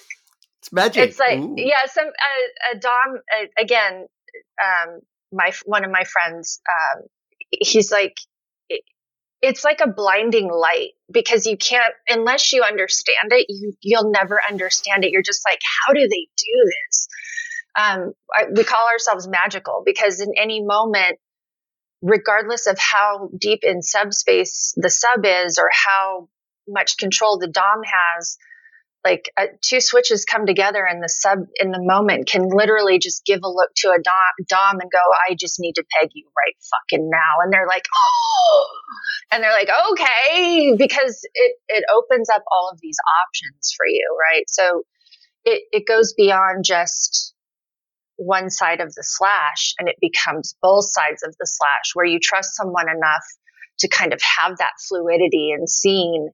It's 0.61 0.73
magic. 0.73 1.09
It's 1.09 1.19
like 1.19 1.39
Ooh. 1.39 1.55
yeah, 1.57 1.87
some 1.87 2.07
uh, 2.07 2.77
a 2.77 2.79
Dom 2.79 3.17
uh, 3.17 3.47
again. 3.59 4.07
Um, 4.63 5.01
my 5.33 5.53
one 5.65 5.85
of 5.85 5.91
my 5.91 6.05
friends, 6.05 6.61
um, 6.71 7.03
he's 7.51 7.91
like 7.91 8.19
it's 9.41 9.65
like 9.65 9.81
a 9.81 9.89
blinding 9.89 10.51
light 10.51 10.91
because 11.11 11.47
you 11.47 11.57
can't 11.57 11.95
unless 12.09 12.53
you 12.53 12.63
understand 12.63 13.31
it 13.31 13.47
you 13.49 13.73
you'll 13.81 14.11
never 14.11 14.41
understand 14.49 15.05
it. 15.05 15.11
You're 15.11 15.23
just 15.23 15.43
like 15.49 15.61
how 15.87 15.93
do 15.93 16.01
they 16.01 16.29
do 16.37 16.71
this? 16.89 17.09
Um, 17.79 18.13
I, 18.35 18.47
we 18.55 18.65
call 18.65 18.89
ourselves 18.89 19.29
magical 19.29 19.83
because 19.85 20.21
in 20.21 20.33
any 20.37 20.63
moment 20.63 21.19
regardless 22.03 22.67
of 22.67 22.79
how 22.79 23.29
deep 23.39 23.61
in 23.63 23.83
subspace 23.83 24.73
the 24.77 24.91
sub 24.91 25.25
is 25.25 25.59
or 25.59 25.71
how 25.73 26.29
much 26.69 26.97
control 26.97 27.39
the 27.39 27.49
dom 27.49 27.83
has 27.85 28.37
like 29.05 29.31
uh, 29.37 29.47
two 29.63 29.81
switches 29.81 30.25
come 30.25 30.45
together 30.45 30.87
in 30.91 31.01
the 31.01 31.09
sub 31.09 31.39
in 31.57 31.71
the 31.71 31.81
moment 31.81 32.29
can 32.29 32.49
literally 32.49 32.99
just 32.99 33.25
give 33.25 33.41
a 33.45 33.49
look 33.49 33.71
to 33.77 33.89
a 33.89 34.03
dom, 34.03 34.47
dom 34.49 34.81
and 34.81 34.91
go 34.91 34.99
i 35.29 35.35
just 35.35 35.61
need 35.61 35.75
to 35.75 35.85
peg 35.99 36.11
you 36.15 36.27
right 36.37 36.55
fucking 36.71 37.09
now. 37.09 37.43
And 37.43 37.53
they're 37.53 37.67
like 37.67 37.85
oh! 37.95 38.67
And 39.31 39.43
they're 39.43 39.53
like 39.53 39.69
okay 39.93 40.75
because 40.77 41.21
it 41.35 41.57
it 41.69 41.85
opens 41.95 42.29
up 42.31 42.43
all 42.53 42.71
of 42.73 42.81
these 42.81 42.97
options 43.25 43.75
for 43.77 43.87
you 43.87 44.17
right? 44.33 44.45
So 44.49 44.83
it 45.45 45.63
it 45.73 45.85
goes 45.87 46.15
beyond 46.15 46.65
just 46.65 47.35
one 48.17 48.51
side 48.51 48.81
of 48.81 48.93
the 48.95 49.05
slash 49.05 49.75
and 49.79 49.89
it 49.89 49.97
becomes 50.01 50.57
both 50.61 50.87
sides 50.91 51.23
of 51.23 51.37
the 51.39 51.47
slash 51.47 51.95
where 51.95 52.05
you 52.05 52.19
trust 52.21 52.57
someone 52.57 52.89
enough 52.89 53.25
to 53.79 53.89
kind 53.89 54.13
of 54.13 54.21
have 54.21 54.59
that 54.59 54.73
fluidity 54.89 55.53
and 55.53 55.71
seeing 55.71 56.31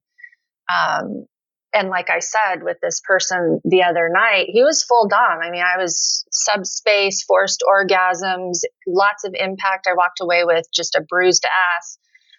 um, 0.75 1.27
and 1.75 1.89
like 1.89 2.09
I 2.09 2.21
said 2.21 2.63
with 2.63 2.77
this 2.81 3.01
person 3.01 3.61
the 3.65 3.83
other 3.83 4.09
night, 4.09 4.47
he 4.49 4.63
was 4.63 4.85
full 4.85 5.09
dom. 5.09 5.41
I 5.43 5.51
mean, 5.51 5.65
I 5.65 5.77
was 5.77 6.25
subspace, 6.31 7.25
forced 7.25 7.65
orgasms, 7.69 8.61
lots 8.87 9.25
of 9.25 9.35
impact. 9.35 9.89
I 9.89 9.95
walked 9.95 10.21
away 10.21 10.45
with 10.45 10.67
just 10.73 10.95
a 10.95 11.03
bruised 11.03 11.45
ass, 11.45 11.99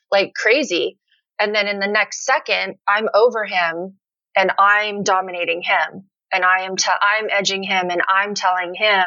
like 0.09 0.33
crazy. 0.35 0.97
And 1.37 1.53
then 1.53 1.67
in 1.67 1.79
the 1.79 1.87
next 1.87 2.23
second, 2.23 2.75
I'm 2.87 3.09
over 3.13 3.43
him 3.43 3.97
and 4.37 4.53
I'm 4.57 5.03
dominating 5.03 5.61
him 5.61 6.09
and 6.31 6.45
I 6.45 6.61
am 6.61 6.75
I'm 7.01 7.27
edging 7.29 7.63
him 7.63 7.89
and 7.89 8.01
I'm 8.07 8.35
telling 8.35 8.73
him, 8.73 9.03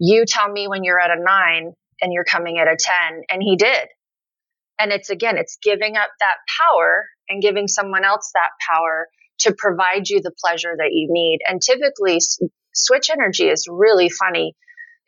you 0.00 0.24
tell 0.26 0.50
me 0.50 0.66
when 0.66 0.82
you're 0.82 1.00
at 1.00 1.16
a 1.16 1.22
9 1.22 1.72
and 2.00 2.12
you're 2.12 2.24
coming 2.24 2.58
at 2.58 2.66
a 2.66 2.76
10 2.76 3.22
and 3.30 3.40
he 3.40 3.54
did. 3.54 3.86
And 4.80 4.90
it's 4.90 5.08
again, 5.10 5.38
it's 5.38 5.56
giving 5.62 5.96
up 5.96 6.10
that 6.18 6.38
power 6.60 7.06
and 7.28 7.40
giving 7.40 7.68
someone 7.68 8.04
else 8.04 8.32
that 8.34 8.50
power 8.68 9.06
to 9.42 9.54
provide 9.56 10.08
you 10.08 10.20
the 10.20 10.32
pleasure 10.44 10.74
that 10.76 10.90
you 10.92 11.08
need. 11.10 11.40
And 11.46 11.60
typically, 11.60 12.18
switch 12.74 13.10
energy 13.10 13.48
is 13.48 13.66
really 13.70 14.08
funny. 14.08 14.54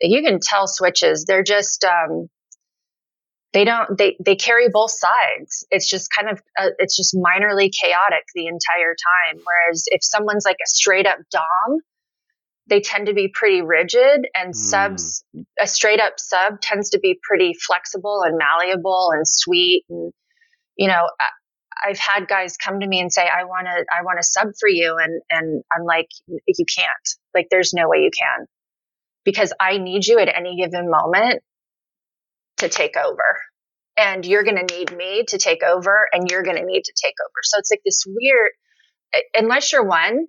You 0.01 0.21
can 0.21 0.39
tell 0.41 0.67
switches, 0.67 1.25
they're 1.25 1.43
just, 1.43 1.85
um, 1.85 2.27
they 3.53 3.63
don't, 3.63 3.97
they, 3.97 4.17
they 4.23 4.35
carry 4.35 4.67
both 4.69 4.91
sides. 4.91 5.65
It's 5.71 5.89
just 5.89 6.09
kind 6.11 6.29
of, 6.29 6.41
uh, 6.59 6.71
it's 6.79 6.95
just 6.95 7.15
minorly 7.15 7.71
chaotic 7.71 8.25
the 8.33 8.47
entire 8.47 8.93
time. 8.93 9.41
Whereas 9.43 9.85
if 9.87 10.03
someone's 10.03 10.43
like 10.45 10.57
a 10.61 10.67
straight 10.67 11.07
up 11.07 11.19
Dom, 11.31 11.79
they 12.67 12.81
tend 12.81 13.07
to 13.07 13.13
be 13.13 13.27
pretty 13.27 13.61
rigid 13.61 14.27
and 14.35 14.53
mm. 14.53 14.55
subs 14.55 15.23
a 15.59 15.67
straight 15.67 15.99
up 15.99 16.13
sub 16.17 16.59
tends 16.61 16.89
to 16.91 16.99
be 16.99 17.19
pretty 17.23 17.53
flexible 17.65 18.21
and 18.25 18.37
malleable 18.37 19.11
and 19.13 19.27
sweet 19.27 19.85
and 19.89 20.11
you 20.77 20.87
know 20.87 21.09
I've 21.83 21.99
had 21.99 22.27
guys 22.27 22.57
come 22.57 22.79
to 22.79 22.87
me 22.87 22.99
and 22.99 23.11
say, 23.11 23.23
I 23.23 23.43
want 23.43 23.67
to, 23.67 23.85
I 23.91 24.03
want 24.03 24.19
to 24.19 24.23
sub 24.23 24.47
for 24.59 24.69
you. 24.69 24.97
And, 25.01 25.21
and 25.29 25.63
I'm 25.75 25.83
like, 25.85 26.07
you 26.27 26.65
can't, 26.73 26.89
like, 27.33 27.47
there's 27.51 27.73
no 27.73 27.89
way 27.89 27.99
you 27.99 28.11
can 28.17 28.45
because 29.23 29.53
I 29.59 29.77
need 29.77 30.05
you 30.05 30.19
at 30.19 30.29
any 30.33 30.55
given 30.55 30.89
moment 30.89 31.41
to 32.57 32.69
take 32.69 32.95
over 32.95 33.41
and 33.97 34.25
you're 34.25 34.43
going 34.43 34.65
to 34.65 34.75
need 34.75 34.95
me 34.95 35.23
to 35.27 35.37
take 35.37 35.63
over 35.63 36.07
and 36.13 36.29
you're 36.29 36.43
going 36.43 36.57
to 36.57 36.65
need 36.65 36.83
to 36.83 36.93
take 37.03 37.15
over. 37.25 37.41
So 37.43 37.57
it's 37.59 37.71
like 37.71 37.81
this 37.83 38.03
weird, 38.05 38.51
unless 39.33 39.71
you're 39.71 39.85
one 39.85 40.27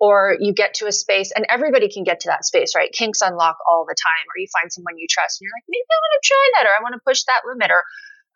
or 0.00 0.36
you 0.40 0.52
get 0.52 0.74
to 0.74 0.86
a 0.86 0.92
space 0.92 1.30
and 1.34 1.46
everybody 1.48 1.88
can 1.88 2.02
get 2.02 2.20
to 2.20 2.28
that 2.28 2.44
space, 2.44 2.74
right? 2.74 2.90
Kinks 2.92 3.22
unlock 3.22 3.56
all 3.70 3.84
the 3.86 3.94
time, 3.94 4.26
or 4.28 4.36
you 4.36 4.48
find 4.52 4.72
someone 4.72 4.98
you 4.98 5.06
trust 5.08 5.40
and 5.40 5.46
you're 5.46 5.54
like, 5.54 5.68
maybe 5.68 5.86
I 5.86 5.98
want 6.02 6.14
to 6.18 6.26
try 6.26 6.44
that, 6.58 6.66
or 6.66 6.74
I 6.74 6.82
want 6.82 6.94
to 6.94 7.06
push 7.06 7.22
that 7.24 7.46
limit, 7.46 7.70
or 7.70 7.84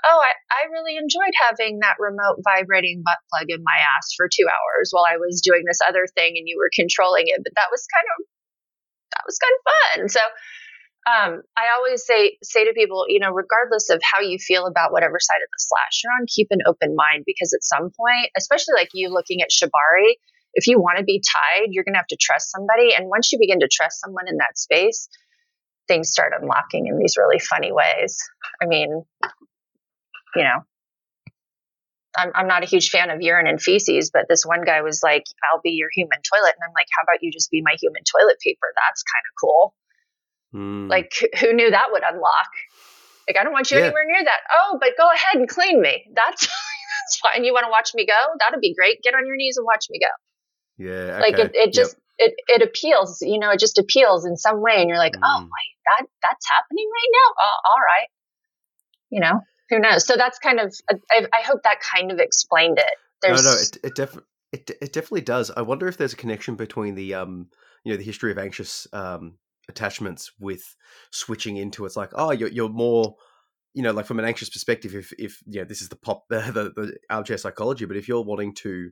oh, 0.05 0.21
I, 0.21 0.33
I 0.53 0.61
really 0.73 0.97
enjoyed 0.97 1.33
having 1.49 1.81
that 1.81 1.97
remote 1.99 2.43
vibrating 2.45 3.03
butt 3.05 3.19
plug 3.33 3.49
in 3.49 3.63
my 3.65 3.79
ass 3.97 4.13
for 4.17 4.29
two 4.29 4.47
hours 4.47 4.91
while 4.93 5.07
I 5.09 5.17
was 5.17 5.41
doing 5.41 5.65
this 5.65 5.81
other 5.87 6.07
thing 6.15 6.37
and 6.37 6.49
you 6.49 6.59
were 6.59 6.71
controlling 6.75 7.25
it. 7.27 7.41
But 7.43 7.55
that 7.57 7.73
was 7.73 7.87
kind 7.89 8.09
of 8.13 8.17
that 9.17 9.25
was 9.25 9.39
kind 9.41 9.55
of 9.57 9.63
fun. 9.65 9.99
So 10.09 10.23
um, 11.07 11.43
I 11.57 11.71
always 11.77 12.05
say 12.05 12.37
say 12.43 12.65
to 12.65 12.75
people, 12.75 13.07
you 13.09 13.21
know, 13.21 13.31
regardless 13.31 13.91
of 13.91 14.01
how 14.03 14.21
you 14.21 14.39
feel 14.39 14.67
about 14.67 14.93
whatever 14.93 15.19
side 15.21 15.43
of 15.43 15.49
the 15.49 15.61
slash 15.63 16.03
you're 16.03 16.13
on, 16.13 16.27
keep 16.27 16.49
an 16.51 16.61
open 16.67 16.95
mind 16.97 17.25
because 17.25 17.55
at 17.55 17.63
some 17.63 17.91
point, 17.95 18.31
especially 18.37 18.75
like 18.75 18.91
you 18.93 19.09
looking 19.09 19.41
at 19.41 19.55
Shibari, 19.55 20.19
if 20.55 20.67
you 20.67 20.79
want 20.81 20.99
to 20.99 21.05
be 21.05 21.23
tied, 21.23 21.69
you're 21.71 21.85
gonna 21.85 21.99
have 21.99 22.09
to 22.09 22.19
trust 22.21 22.51
somebody. 22.51 22.95
And 22.95 23.09
once 23.09 23.33
you 23.33 23.39
begin 23.39 23.61
to 23.61 23.69
trust 23.71 24.01
someone 24.01 24.27
in 24.29 24.37
that 24.39 24.59
space, 24.59 25.09
things 25.87 26.11
start 26.11 26.33
unlocking 26.39 26.89
in 26.89 26.99
these 26.99 27.15
really 27.17 27.39
funny 27.39 27.71
ways. 27.71 28.19
I 28.61 28.67
mean, 28.67 29.05
you 30.37 30.45
know, 30.45 30.61
I'm, 32.17 32.33
I'm 32.35 32.49
not 32.49 32.63
a 32.63 32.67
huge 32.67 32.91
fan 32.91 33.11
of 33.11 33.21
urine 33.21 33.47
and 33.47 33.61
feces, 33.61 34.11
but 34.11 34.27
this 34.29 34.45
one 34.45 34.65
guy 34.65 34.83
was 34.83 35.03
like, 35.03 35.25
I'll 35.53 35.61
be 35.61 35.71
your 35.71 35.91
human 35.95 36.19
toilet. 36.23 36.55
And 36.57 36.65
I'm 36.67 36.75
like, 36.75 36.87
how 36.97 37.03
about 37.03 37.23
you 37.23 37.31
just 37.31 37.51
be 37.51 37.63
my 37.63 37.77
human 37.81 38.03
toilet 38.05 38.39
paper? 38.43 38.73
That's 38.75 39.03
kind 39.03 39.25
of 39.29 39.35
cool. 39.41 39.75
Mm. 40.55 40.91
Like, 40.91 41.13
who 41.41 41.53
knew 41.53 41.71
that 41.71 41.89
would 41.93 42.03
unlock? 42.03 42.51
Like, 43.29 43.37
I 43.37 43.45
don't 43.45 43.53
want 43.53 43.71
you 43.71 43.79
yeah. 43.79 43.85
anywhere 43.85 44.05
near 44.07 44.25
that. 44.25 44.41
Oh, 44.51 44.79
but 44.81 44.91
go 44.97 45.09
ahead 45.13 45.37
and 45.37 45.49
clean 45.49 45.81
me. 45.81 46.05
That's 46.15 46.49
that's 47.07 47.21
fine. 47.21 47.45
You 47.45 47.53
want 47.53 47.67
to 47.67 47.71
watch 47.71 47.91
me 47.95 48.05
go? 48.07 48.19
That'd 48.41 48.61
be 48.61 48.75
great. 48.75 49.01
Get 49.03 49.15
on 49.15 49.27
your 49.27 49.37
knees 49.37 49.57
and 49.57 49.65
watch 49.65 49.87
me 49.91 50.01
go. 50.01 50.11
Yeah. 50.79 51.19
Okay. 51.19 51.21
Like 51.21 51.39
it, 51.39 51.51
it 51.55 51.73
just 51.73 51.97
yep. 52.19 52.31
it, 52.31 52.61
it 52.61 52.63
appeals, 52.63 53.23
you 53.23 53.39
know, 53.39 53.51
it 53.51 53.61
just 53.61 53.79
appeals 53.79 54.27
in 54.27 54.37
some 54.37 54.61
way. 54.61 54.81
And 54.81 54.89
you're 54.89 54.99
like, 54.99 55.15
oh, 55.17 55.21
mm. 55.21 55.39
oh 55.39 55.43
wait, 55.43 55.75
that 55.87 56.07
that's 56.23 56.47
happening 56.49 56.89
right 56.91 57.13
now. 57.13 57.35
Oh, 57.39 57.71
all 57.71 57.81
right. 57.81 58.09
You 59.11 59.21
know? 59.21 59.41
Who 59.69 59.79
knows? 59.79 60.07
So 60.07 60.17
that's 60.17 60.39
kind 60.39 60.61
of, 60.61 60.75
I, 61.11 61.27
I 61.33 61.41
hope 61.43 61.63
that 61.65 61.81
kind 61.81 62.11
of 62.11 62.19
explained 62.19 62.79
it. 62.79 62.85
There's... 63.23 63.45
No, 63.45 63.53
no, 63.53 63.59
it, 63.59 63.77
it 63.83 63.95
definitely. 63.95 64.29
It, 64.53 64.71
it 64.81 64.93
definitely 64.93 65.23
does. 65.23 65.51
I 65.51 65.63
wonder 65.63 65.89
if 65.89 65.97
there's 65.97 66.13
a 66.13 66.17
connection 66.17 66.55
between 66.55 66.95
the 66.95 67.15
um 67.15 67.49
you 67.85 67.93
know 67.93 67.99
the 67.99 68.05
history 68.05 68.31
of 68.31 68.39
anxious 68.39 68.87
um 68.93 69.35
attachments 69.69 70.31
with 70.39 70.77
switching 71.11 71.57
into 71.57 71.85
it's 71.85 71.97
like 71.97 72.11
oh 72.15 72.31
you're 72.31 72.49
you're 72.49 72.69
more 72.69 73.17
you 73.77 73.83
know, 73.83 73.93
like 73.93 74.07
from 74.07 74.19
an 74.19 74.25
anxious 74.25 74.49
perspective, 74.49 74.95
if 74.95 75.13
if 75.19 75.43
you 75.47 75.61
know 75.61 75.67
this 75.67 75.83
is 75.83 75.91
the 75.91 75.97
pop 75.97 76.27
the 76.31 76.41
the, 76.75 77.27
the 77.27 77.39
psychology, 77.39 77.85
but 77.85 77.99
if 77.99 78.09
you're 78.09 78.25
wanting 78.25 78.55
to, 78.55 78.71
you 78.71 78.91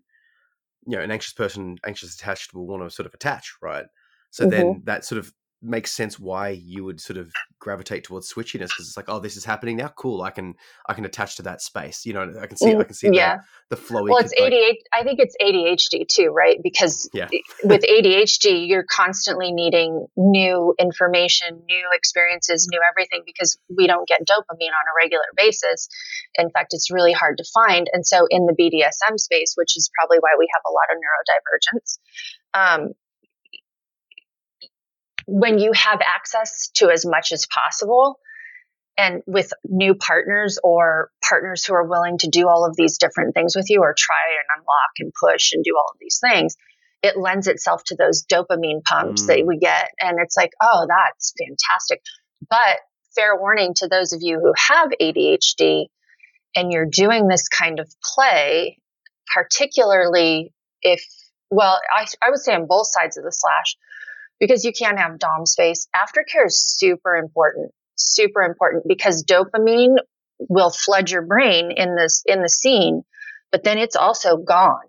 know, 0.96 1.00
an 1.00 1.10
anxious 1.10 1.32
person, 1.32 1.78
anxious 1.86 2.14
attached 2.14 2.52
will 2.52 2.66
want 2.66 2.82
to 2.82 2.94
sort 2.94 3.06
of 3.06 3.14
attach, 3.14 3.54
right? 3.62 3.86
So 4.30 4.44
mm-hmm. 4.44 4.50
then 4.50 4.82
that 4.84 5.06
sort 5.06 5.18
of 5.18 5.32
makes 5.64 5.92
sense 5.92 6.18
why 6.18 6.50
you 6.50 6.84
would 6.84 7.00
sort 7.00 7.16
of 7.16 7.32
gravitate 7.58 8.04
towards 8.04 8.32
switchiness 8.32 8.68
because 8.68 8.86
it's 8.86 8.96
like, 8.96 9.08
oh, 9.08 9.18
this 9.18 9.36
is 9.36 9.44
happening 9.44 9.76
now. 9.76 9.88
Cool, 9.88 10.22
I 10.22 10.30
can 10.30 10.54
I 10.86 10.94
can 10.94 11.04
attach 11.04 11.36
to 11.36 11.42
that 11.42 11.62
space. 11.62 12.04
You 12.04 12.12
know, 12.12 12.34
I 12.40 12.46
can 12.46 12.56
see 12.56 12.70
I 12.70 12.74
mm, 12.74 12.84
can 12.84 12.94
see 12.94 13.10
yeah. 13.12 13.38
the, 13.70 13.76
the 13.76 13.82
flowy. 13.82 14.10
Well, 14.10 14.18
it's 14.18 14.34
ADHD. 14.34 14.68
Like, 14.68 14.78
I 14.92 15.02
think 15.02 15.18
it's 15.20 15.34
ADHD 15.40 16.06
too, 16.06 16.28
right? 16.28 16.58
Because 16.62 17.08
yeah. 17.12 17.28
with 17.64 17.82
ADHD, 17.82 18.68
you're 18.68 18.84
constantly 18.88 19.52
needing 19.52 20.06
new 20.16 20.74
information, 20.78 21.62
new 21.66 21.88
experiences, 21.92 22.68
new 22.70 22.80
everything 22.90 23.22
because 23.24 23.58
we 23.74 23.86
don't 23.86 24.06
get 24.06 24.20
dopamine 24.20 24.74
on 24.74 24.84
a 24.86 24.94
regular 25.02 25.24
basis. 25.36 25.88
In 26.36 26.50
fact, 26.50 26.74
it's 26.74 26.90
really 26.90 27.12
hard 27.12 27.38
to 27.38 27.44
find. 27.54 27.88
And 27.92 28.06
so, 28.06 28.26
in 28.30 28.46
the 28.46 28.54
BDSM 28.54 29.18
space, 29.18 29.54
which 29.56 29.76
is 29.76 29.90
probably 29.98 30.18
why 30.18 30.30
we 30.38 30.48
have 30.54 30.62
a 30.66 30.72
lot 30.72 30.88
of 30.92 30.98
neurodivergence. 30.98 31.98
Um, 32.54 32.94
when 35.26 35.58
you 35.58 35.72
have 35.72 36.00
access 36.00 36.70
to 36.74 36.90
as 36.90 37.06
much 37.06 37.32
as 37.32 37.46
possible 37.46 38.18
and 38.96 39.22
with 39.26 39.52
new 39.64 39.94
partners 39.94 40.58
or 40.62 41.10
partners 41.26 41.64
who 41.64 41.74
are 41.74 41.88
willing 41.88 42.18
to 42.18 42.28
do 42.28 42.48
all 42.48 42.64
of 42.64 42.76
these 42.76 42.98
different 42.98 43.34
things 43.34 43.56
with 43.56 43.68
you 43.68 43.80
or 43.80 43.94
try 43.96 44.16
and 44.38 44.60
unlock 44.60 44.92
and 44.98 45.12
push 45.20 45.52
and 45.52 45.64
do 45.64 45.76
all 45.76 45.90
of 45.92 45.98
these 46.00 46.20
things 46.22 46.56
it 47.02 47.18
lends 47.18 47.48
itself 47.48 47.82
to 47.84 47.96
those 47.96 48.24
dopamine 48.24 48.82
pumps 48.82 49.24
mm. 49.24 49.26
that 49.26 49.46
we 49.46 49.58
get 49.58 49.90
and 50.00 50.18
it's 50.20 50.36
like 50.36 50.52
oh 50.62 50.86
that's 50.88 51.34
fantastic 51.38 52.00
but 52.48 52.78
fair 53.14 53.38
warning 53.38 53.74
to 53.74 53.88
those 53.88 54.12
of 54.12 54.20
you 54.22 54.40
who 54.40 54.52
have 54.56 54.90
ADHD 55.00 55.86
and 56.56 56.72
you're 56.72 56.86
doing 56.86 57.28
this 57.28 57.48
kind 57.48 57.80
of 57.80 57.88
play 58.02 58.78
particularly 59.32 60.52
if 60.82 61.04
well 61.50 61.78
I, 61.94 62.06
I 62.22 62.30
would 62.30 62.40
say 62.40 62.54
on 62.54 62.66
both 62.66 62.86
sides 62.90 63.16
of 63.16 63.24
the 63.24 63.32
slash 63.32 63.76
because 64.40 64.64
you 64.64 64.72
can't 64.72 64.98
have 64.98 65.18
dom 65.18 65.46
space. 65.46 65.88
Aftercare 65.94 66.46
is 66.46 66.62
super 66.62 67.16
important, 67.16 67.72
super 67.96 68.42
important 68.42 68.84
because 68.86 69.24
dopamine 69.24 69.96
will 70.38 70.70
flood 70.70 71.10
your 71.10 71.22
brain 71.22 71.70
in 71.70 71.96
this 71.96 72.22
in 72.26 72.42
the 72.42 72.48
scene, 72.48 73.02
but 73.52 73.64
then 73.64 73.78
it's 73.78 73.96
also 73.96 74.36
gone 74.36 74.84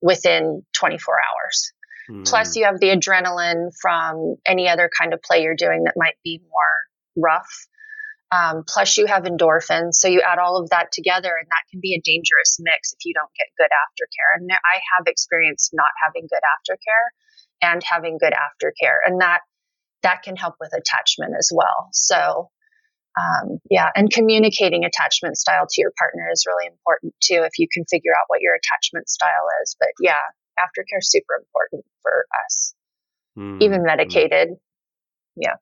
within 0.00 0.64
24 0.74 1.14
hours. 1.14 1.72
Mm. 2.10 2.28
Plus, 2.28 2.56
you 2.56 2.64
have 2.64 2.80
the 2.80 2.88
adrenaline 2.88 3.70
from 3.80 4.36
any 4.44 4.68
other 4.68 4.90
kind 4.90 5.14
of 5.14 5.22
play 5.22 5.42
you're 5.42 5.54
doing 5.54 5.84
that 5.84 5.94
might 5.96 6.16
be 6.24 6.40
more 6.42 7.22
rough. 7.24 7.66
Um, 8.32 8.64
plus, 8.66 8.96
you 8.96 9.06
have 9.06 9.24
endorphins. 9.24 9.94
So, 9.94 10.08
you 10.08 10.20
add 10.20 10.38
all 10.38 10.60
of 10.60 10.70
that 10.70 10.90
together, 10.90 11.30
and 11.38 11.46
that 11.48 11.64
can 11.70 11.80
be 11.80 11.94
a 11.94 12.00
dangerous 12.02 12.58
mix 12.58 12.92
if 12.92 13.04
you 13.04 13.14
don't 13.14 13.30
get 13.38 13.46
good 13.56 13.70
aftercare. 13.70 14.40
And 14.40 14.50
I 14.50 14.80
have 14.96 15.06
experienced 15.06 15.70
not 15.72 15.92
having 16.04 16.26
good 16.28 16.42
aftercare 16.42 17.14
and 17.62 17.82
having 17.84 18.18
good 18.18 18.32
aftercare. 18.34 18.98
And 19.06 19.20
that 19.20 19.40
that 20.02 20.22
can 20.22 20.36
help 20.36 20.56
with 20.60 20.72
attachment 20.76 21.34
as 21.38 21.50
well. 21.54 21.88
So 21.92 22.50
um, 23.20 23.58
yeah, 23.70 23.90
and 23.94 24.10
communicating 24.10 24.84
attachment 24.84 25.36
style 25.36 25.66
to 25.68 25.80
your 25.80 25.92
partner 25.98 26.28
is 26.32 26.44
really 26.46 26.66
important 26.66 27.14
too. 27.20 27.42
If 27.44 27.58
you 27.58 27.68
can 27.72 27.84
figure 27.90 28.12
out 28.12 28.24
what 28.28 28.40
your 28.40 28.54
attachment 28.54 29.08
style 29.08 29.48
is, 29.62 29.76
but 29.78 29.90
yeah, 30.00 30.16
aftercare 30.58 30.98
is 30.98 31.10
super 31.10 31.34
important 31.38 31.84
for 32.00 32.24
us, 32.46 32.74
mm, 33.38 33.62
even 33.62 33.82
medicated. 33.82 34.48
Mm. 34.48 34.56
Yeah. 35.36 35.54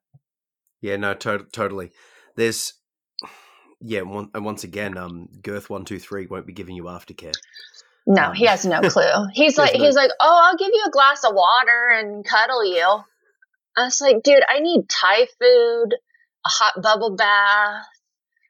Yeah. 0.81 0.95
No. 0.97 1.13
To- 1.13 1.47
totally. 1.51 1.91
There's. 2.35 2.73
Yeah. 3.83 4.01
One, 4.01 4.29
and 4.35 4.45
once 4.45 4.63
again, 4.63 4.95
um, 4.95 5.27
Girth 5.41 5.67
one 5.67 5.85
two 5.85 5.97
three 5.97 6.27
won't 6.27 6.45
be 6.45 6.53
giving 6.53 6.75
you 6.75 6.83
aftercare. 6.83 7.33
No, 8.11 8.31
he 8.31 8.45
has 8.45 8.65
no 8.65 8.81
clue. 8.89 9.27
He's 9.33 9.57
like, 9.57 9.71
he's 9.71 9.95
like, 9.95 10.11
oh, 10.19 10.41
I'll 10.43 10.57
give 10.57 10.71
you 10.73 10.83
a 10.85 10.91
glass 10.91 11.23
of 11.23 11.33
water 11.33 11.89
and 11.95 12.25
cuddle 12.25 12.65
you. 12.65 12.85
I 13.77 13.85
was 13.85 14.01
like, 14.01 14.21
dude, 14.21 14.43
I 14.49 14.59
need 14.59 14.89
Thai 14.89 15.27
food, 15.39 15.93
a 16.45 16.49
hot 16.49 16.81
bubble 16.81 17.15
bath, 17.15 17.85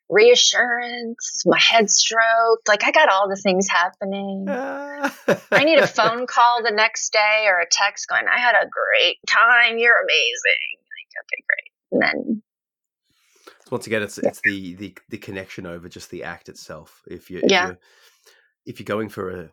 reassurance, 0.09 1.43
my 1.45 1.59
head 1.59 1.91
stroked. 1.91 2.67
Like, 2.67 2.83
I 2.83 2.91
got 2.91 3.09
all 3.09 3.29
the 3.29 3.35
things 3.35 3.67
happening. 3.69 4.47
I 4.49 5.63
need 5.63 5.77
a 5.77 5.85
phone 5.99 6.25
call 6.25 6.63
the 6.63 6.71
next 6.71 7.13
day 7.13 7.45
or 7.45 7.59
a 7.59 7.67
text 7.69 8.07
going, 8.09 8.25
I 8.27 8.39
had 8.39 8.55
a 8.55 8.67
great 8.67 9.17
time. 9.27 9.77
You're 9.77 10.01
amazing. 10.01 10.71
Like, 10.89 11.23
okay, 11.23 11.43
great. 11.47 11.71
And 11.91 12.01
then 12.01 12.41
once 13.69 13.85
again, 13.85 14.01
it's 14.01 14.19
yeah. 14.21 14.29
it's 14.29 14.41
the, 14.41 14.73
the 14.75 14.97
the 15.09 15.17
connection 15.17 15.67
over 15.67 15.87
just 15.87 16.09
the 16.09 16.23
act 16.23 16.49
itself. 16.49 17.03
If 17.07 17.29
you 17.29 17.39
if 17.43 17.51
yeah. 17.51 17.67
you're 17.67 17.79
if 18.65 18.79
you're 18.79 18.85
going 18.85 19.09
for 19.09 19.29
a 19.29 19.49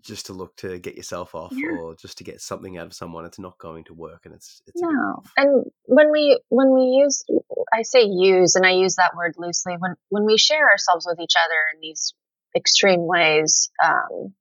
just 0.00 0.26
to 0.26 0.32
look 0.32 0.56
to 0.56 0.78
get 0.78 0.96
yourself 0.96 1.34
off 1.34 1.52
yeah. 1.52 1.76
or 1.78 1.94
just 1.94 2.18
to 2.18 2.24
get 2.24 2.40
something 2.40 2.76
out 2.76 2.86
of 2.86 2.94
someone 2.94 3.24
it's 3.24 3.38
not 3.38 3.58
going 3.58 3.84
to 3.84 3.94
work 3.94 4.22
and 4.24 4.34
it's 4.34 4.62
it's 4.66 4.80
no 4.80 5.22
and 5.36 5.64
when 5.84 6.10
we 6.10 6.38
when 6.48 6.74
we 6.74 6.82
use 6.82 7.24
i 7.72 7.82
say 7.82 8.02
use 8.02 8.56
and 8.56 8.66
i 8.66 8.72
use 8.72 8.96
that 8.96 9.12
word 9.16 9.34
loosely 9.38 9.74
when 9.78 9.94
when 10.08 10.24
we 10.24 10.36
share 10.36 10.68
ourselves 10.70 11.06
with 11.08 11.18
each 11.20 11.34
other 11.42 11.54
in 11.74 11.80
these 11.80 12.14
extreme 12.56 13.06
ways 13.06 13.70
um, 13.84 14.34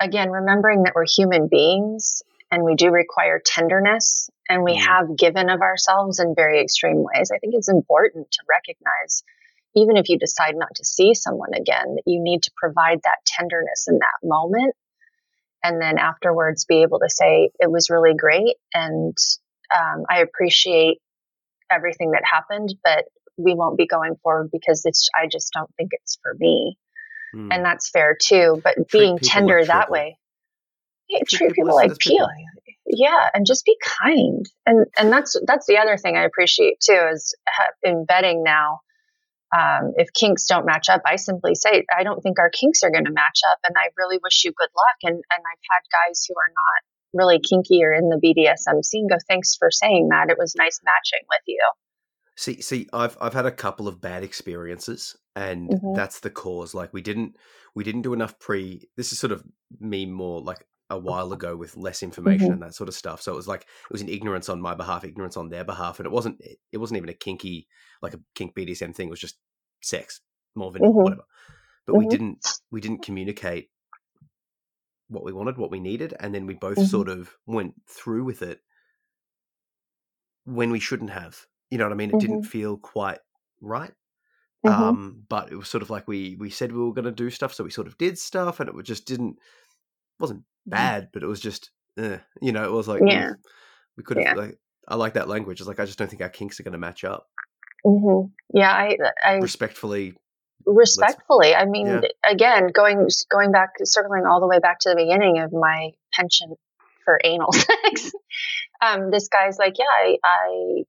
again 0.00 0.30
remembering 0.30 0.84
that 0.84 0.94
we're 0.94 1.04
human 1.06 1.48
beings 1.48 2.22
and 2.50 2.62
we 2.62 2.74
do 2.74 2.90
require 2.90 3.40
tenderness 3.44 4.30
and 4.48 4.62
we 4.62 4.76
mm. 4.76 4.80
have 4.80 5.16
given 5.16 5.50
of 5.50 5.60
ourselves 5.60 6.18
in 6.18 6.34
very 6.34 6.60
extreme 6.60 7.02
ways 7.02 7.30
i 7.34 7.38
think 7.38 7.54
it's 7.54 7.68
important 7.68 8.30
to 8.30 8.40
recognize 8.48 9.22
even 9.76 9.96
if 9.96 10.08
you 10.08 10.18
decide 10.18 10.54
not 10.56 10.74
to 10.76 10.84
see 10.84 11.14
someone 11.14 11.54
again, 11.54 11.96
you 12.06 12.22
need 12.22 12.42
to 12.44 12.50
provide 12.56 13.00
that 13.04 13.18
tenderness 13.26 13.86
in 13.88 13.98
that 13.98 14.26
moment. 14.26 14.74
And 15.62 15.80
then 15.80 15.98
afterwards 15.98 16.64
be 16.64 16.82
able 16.82 16.98
to 17.00 17.08
say, 17.08 17.50
it 17.58 17.70
was 17.70 17.90
really 17.90 18.14
great. 18.14 18.56
And 18.74 19.16
um, 19.74 20.04
I 20.08 20.20
appreciate 20.20 20.98
everything 21.70 22.12
that 22.12 22.22
happened, 22.24 22.74
but 22.84 23.06
we 23.36 23.54
won't 23.54 23.78
be 23.78 23.86
going 23.86 24.16
forward 24.22 24.50
because 24.52 24.82
it's, 24.84 25.08
I 25.16 25.26
just 25.26 25.52
don't 25.54 25.70
think 25.76 25.90
it's 25.92 26.18
for 26.22 26.34
me. 26.38 26.76
Mm. 27.34 27.48
And 27.50 27.64
that's 27.64 27.90
fair 27.90 28.16
too. 28.20 28.60
But 28.62 28.74
treat 28.74 28.90
being 28.92 29.18
tender 29.18 29.60
like 29.60 29.68
that 29.68 29.90
way, 29.90 30.18
yeah, 31.08 31.20
treat, 31.28 31.38
treat, 31.38 31.54
people, 31.54 31.64
people 31.64 31.76
like 31.76 31.98
people. 31.98 32.28
Yeah, 32.86 33.28
and 33.32 33.46
just 33.46 33.64
be 33.64 33.76
kind. 33.82 34.46
And 34.66 34.86
and 34.96 35.10
that's 35.10 35.36
that's 35.46 35.66
the 35.66 35.78
other 35.78 35.96
thing 35.96 36.16
I 36.16 36.24
appreciate 36.24 36.78
too 36.80 37.08
is 37.12 37.34
embedding 37.84 38.44
now 38.44 38.80
um, 39.54 39.92
if 39.96 40.12
kinks 40.12 40.46
don't 40.46 40.66
match 40.66 40.88
up, 40.88 41.02
I 41.06 41.16
simply 41.16 41.54
say, 41.54 41.84
I 41.96 42.02
don't 42.02 42.20
think 42.20 42.38
our 42.38 42.50
kinks 42.50 42.82
are 42.82 42.90
going 42.90 43.04
to 43.04 43.12
match 43.12 43.40
up. 43.52 43.58
And 43.66 43.76
I 43.78 43.90
really 43.96 44.18
wish 44.22 44.44
you 44.44 44.52
good 44.52 44.70
luck. 44.74 44.98
And, 45.04 45.14
and 45.14 45.22
I've 45.46 45.64
had 45.70 46.08
guys 46.08 46.26
who 46.28 46.34
are 46.34 46.52
not 46.52 47.22
really 47.22 47.38
kinky 47.38 47.84
or 47.84 47.92
in 47.92 48.08
the 48.08 48.20
BDSM 48.20 48.84
scene 48.84 49.06
go, 49.08 49.16
thanks 49.28 49.54
for 49.54 49.70
saying 49.70 50.08
that. 50.10 50.30
It 50.30 50.38
was 50.38 50.56
nice 50.56 50.80
matching 50.84 51.24
with 51.28 51.42
you. 51.46 51.60
See, 52.36 52.60
see, 52.60 52.88
I've 52.92 53.16
I've 53.20 53.32
had 53.32 53.46
a 53.46 53.52
couple 53.52 53.86
of 53.86 54.00
bad 54.00 54.24
experiences, 54.24 55.16
and 55.36 55.70
mm-hmm. 55.70 55.94
that's 55.94 56.18
the 56.18 56.30
cause. 56.30 56.74
Like 56.74 56.92
we 56.92 57.00
didn't 57.00 57.36
we 57.76 57.84
didn't 57.84 58.02
do 58.02 58.12
enough 58.12 58.40
pre. 58.40 58.88
This 58.96 59.12
is 59.12 59.20
sort 59.20 59.30
of 59.30 59.44
me 59.78 60.04
more 60.04 60.40
like 60.40 60.66
a 60.94 60.98
while 60.98 61.32
ago 61.32 61.56
with 61.56 61.76
less 61.76 62.02
information 62.02 62.46
mm-hmm. 62.46 62.52
and 62.54 62.62
that 62.62 62.74
sort 62.74 62.88
of 62.88 62.94
stuff. 62.94 63.22
So 63.22 63.32
it 63.32 63.36
was 63.36 63.48
like 63.48 63.62
it 63.62 63.92
was 63.92 64.02
an 64.02 64.08
ignorance 64.08 64.48
on 64.48 64.60
my 64.60 64.74
behalf, 64.74 65.04
ignorance 65.04 65.36
on 65.36 65.48
their 65.48 65.64
behalf, 65.64 65.98
and 65.98 66.06
it 66.06 66.12
wasn't 66.12 66.40
it 66.72 66.78
wasn't 66.78 66.98
even 66.98 67.08
a 67.08 67.14
kinky 67.14 67.66
like 68.02 68.14
a 68.14 68.20
kink 68.34 68.54
BDSM 68.54 68.94
thing. 68.94 69.08
It 69.08 69.10
was 69.10 69.20
just 69.20 69.36
sex, 69.82 70.20
more 70.54 70.70
vanilla, 70.72 70.92
mm-hmm. 70.92 71.02
whatever. 71.02 71.24
But 71.86 71.92
mm-hmm. 71.92 71.98
we 71.98 72.06
didn't 72.08 72.46
we 72.70 72.80
didn't 72.80 73.02
communicate 73.02 73.70
what 75.08 75.24
we 75.24 75.32
wanted, 75.32 75.58
what 75.58 75.70
we 75.70 75.80
needed, 75.80 76.14
and 76.18 76.34
then 76.34 76.46
we 76.46 76.54
both 76.54 76.78
mm-hmm. 76.78 76.86
sort 76.86 77.08
of 77.08 77.34
went 77.46 77.74
through 77.88 78.24
with 78.24 78.42
it 78.42 78.60
when 80.44 80.70
we 80.70 80.80
shouldn't 80.80 81.10
have. 81.10 81.38
You 81.70 81.78
know 81.78 81.84
what 81.84 81.92
I 81.92 81.96
mean? 81.96 82.10
It 82.10 82.20
didn't 82.20 82.42
mm-hmm. 82.42 82.48
feel 82.48 82.76
quite 82.76 83.18
right. 83.60 83.92
Mm-hmm. 84.64 84.82
Um, 84.82 85.24
but 85.28 85.52
it 85.52 85.56
was 85.56 85.68
sort 85.68 85.82
of 85.82 85.90
like 85.90 86.08
we 86.08 86.36
we 86.38 86.48
said 86.48 86.72
we 86.72 86.78
were 86.78 86.94
going 86.94 87.04
to 87.04 87.12
do 87.12 87.28
stuff, 87.30 87.52
so 87.52 87.64
we 87.64 87.70
sort 87.70 87.86
of 87.86 87.98
did 87.98 88.18
stuff, 88.18 88.60
and 88.60 88.68
it 88.68 88.82
just 88.84 89.06
didn't 89.06 89.36
wasn't 90.18 90.42
bad, 90.66 91.08
but 91.12 91.22
it 91.22 91.26
was 91.26 91.40
just, 91.40 91.70
eh, 91.98 92.18
you 92.40 92.52
know, 92.52 92.64
it 92.64 92.72
was 92.72 92.88
like 92.88 93.02
yeah. 93.06 93.32
we 93.96 94.02
could 94.02 94.16
have 94.16 94.26
yeah. 94.26 94.34
like 94.34 94.58
I 94.86 94.96
like 94.96 95.14
that 95.14 95.28
language. 95.28 95.60
It's 95.60 95.68
like 95.68 95.80
I 95.80 95.86
just 95.86 95.98
don't 95.98 96.08
think 96.08 96.22
our 96.22 96.28
kinks 96.28 96.60
are 96.60 96.62
going 96.62 96.72
to 96.72 96.78
match 96.78 97.04
up. 97.04 97.26
Mm-hmm. 97.86 98.32
Yeah, 98.56 98.72
I, 98.72 98.96
I 99.24 99.34
respectfully. 99.34 100.14
Respectfully, 100.66 101.54
I 101.54 101.66
mean, 101.66 101.86
yeah. 101.86 102.00
again, 102.26 102.68
going 102.72 103.08
going 103.30 103.52
back, 103.52 103.70
circling 103.84 104.24
all 104.26 104.40
the 104.40 104.46
way 104.46 104.58
back 104.60 104.78
to 104.80 104.88
the 104.88 104.96
beginning 104.96 105.38
of 105.40 105.52
my 105.52 105.90
penchant 106.14 106.58
for 107.04 107.20
anal 107.22 107.52
sex. 107.52 108.12
um, 108.80 109.10
this 109.10 109.28
guy's 109.28 109.58
like, 109.58 109.74
yeah, 109.78 109.84
I, 109.84 110.16
I, 110.24 110.82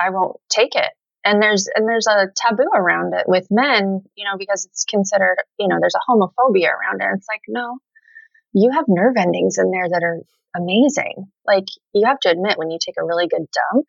I 0.00 0.10
won't 0.10 0.36
take 0.50 0.74
it, 0.74 0.90
and 1.24 1.40
there's 1.40 1.68
and 1.72 1.88
there's 1.88 2.08
a 2.08 2.26
taboo 2.34 2.68
around 2.74 3.14
it 3.14 3.28
with 3.28 3.46
men, 3.50 4.02
you 4.16 4.24
know, 4.24 4.36
because 4.36 4.64
it's 4.64 4.84
considered, 4.84 5.36
you 5.60 5.68
know, 5.68 5.78
there's 5.80 5.94
a 5.94 6.10
homophobia 6.10 6.70
around 6.70 7.00
it. 7.00 7.08
It's 7.14 7.28
like, 7.28 7.42
no, 7.46 7.78
you 8.54 8.70
have 8.72 8.84
nerve 8.88 9.14
endings 9.18 9.58
in 9.58 9.70
there 9.70 9.88
that 9.88 10.02
are 10.02 10.20
amazing. 10.56 11.26
Like 11.46 11.64
you 11.92 12.06
have 12.06 12.20
to 12.20 12.30
admit, 12.30 12.56
when 12.58 12.70
you 12.70 12.78
take 12.84 12.94
a 12.98 13.04
really 13.04 13.28
good 13.28 13.46
dump, 13.52 13.86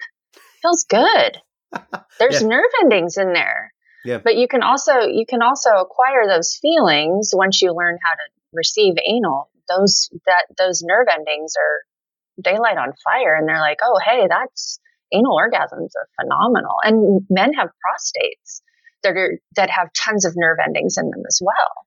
feels 0.61 0.86
good 0.89 1.38
There's 2.20 2.41
Yeah. 2.41 2.47
nerve 2.47 2.72
endings 2.82 3.18
in 3.18 3.34
there. 3.34 3.72
Yeah. 4.03 4.20
But 4.24 4.36
you 4.36 4.47
can 4.47 4.63
also 4.63 4.99
you 5.01 5.26
can 5.28 5.41
also 5.41 5.72
acquire 5.72 6.28
those 6.28 6.57
feelings 6.61 7.32
once 7.34 7.61
you 7.61 7.74
learn 7.74 7.97
how 8.03 8.13
to 8.13 8.24
receive 8.53 8.95
anal. 9.05 9.49
Those 9.68 10.09
that 10.26 10.45
those 10.57 10.84
nerve 10.84 11.07
endings 11.11 11.53
are 11.57 12.43
daylight 12.43 12.78
on 12.78 12.93
fire 13.03 13.36
and 13.36 13.47
they're 13.47 13.59
like, 13.59 13.80
"Oh, 13.84 13.99
hey, 14.03 14.28
that's 14.30 14.80
anal 15.11 15.38
orgasms 15.38 15.89
are 15.97 16.07
phenomenal." 16.22 16.76
And 16.84 17.26
men 17.30 17.53
have 17.53 17.70
prostates 17.70 18.61
that 19.03 19.18
are 19.18 19.39
that 19.55 19.70
have 19.72 19.89
tons 19.93 20.26
of 20.26 20.34
nerve 20.36 20.57
endings 20.63 20.97
in 20.97 21.09
them 21.09 21.24
as 21.28 21.41
well. 21.43 21.84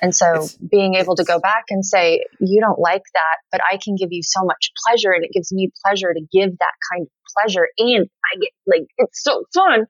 And 0.00 0.14
so 0.14 0.26
It's- 0.30 0.56
being 0.56 0.94
able 0.94 1.16
to 1.16 1.24
go 1.24 1.38
back 1.38 1.64
and 1.68 1.84
say, 1.84 2.24
"You 2.40 2.60
don't 2.60 2.78
like 2.78 3.02
that, 3.14 3.36
but 3.50 3.60
I 3.70 3.76
can 3.76 3.94
give 3.96 4.10
you 4.10 4.22
so 4.22 4.42
much 4.44 4.72
pleasure 4.86 5.12
and 5.12 5.24
it 5.24 5.32
gives 5.32 5.52
me 5.52 5.70
pleasure 5.84 6.12
to 6.14 6.20
give 6.32 6.56
that 6.58 6.74
kind 6.92 7.02
of 7.06 7.08
pleasure 7.36 7.68
and 7.78 8.08
I 8.32 8.38
get 8.38 8.50
like 8.66 8.86
it's 8.98 9.22
so 9.22 9.44
fun." 9.54 9.86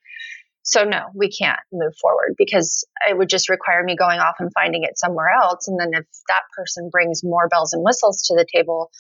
So 0.64 0.84
no, 0.84 1.07
we 1.14 1.28
can't 1.30 1.59
move 1.72 1.92
forward 2.00 2.34
because 2.38 2.84
it 3.09 3.18
would 3.18 3.28
just 3.28 3.48
require 3.48 3.82
me 3.82 3.96
going 3.96 4.20
off 4.20 4.36
and 4.38 4.50
finding 4.55 4.84
it 4.84 4.96
somewhere 4.96 5.28
else. 5.30 5.66
And 5.66 5.78
then 5.78 5.90
if 5.92 6.07
that 6.28 6.42
person 6.57 6.88
brings 6.90 7.22
more 7.24 7.48
bells 7.48 7.72
and 7.72 7.82
whistles 7.84 8.22
to 8.28 8.36
the 8.36 8.46
table 8.53 8.90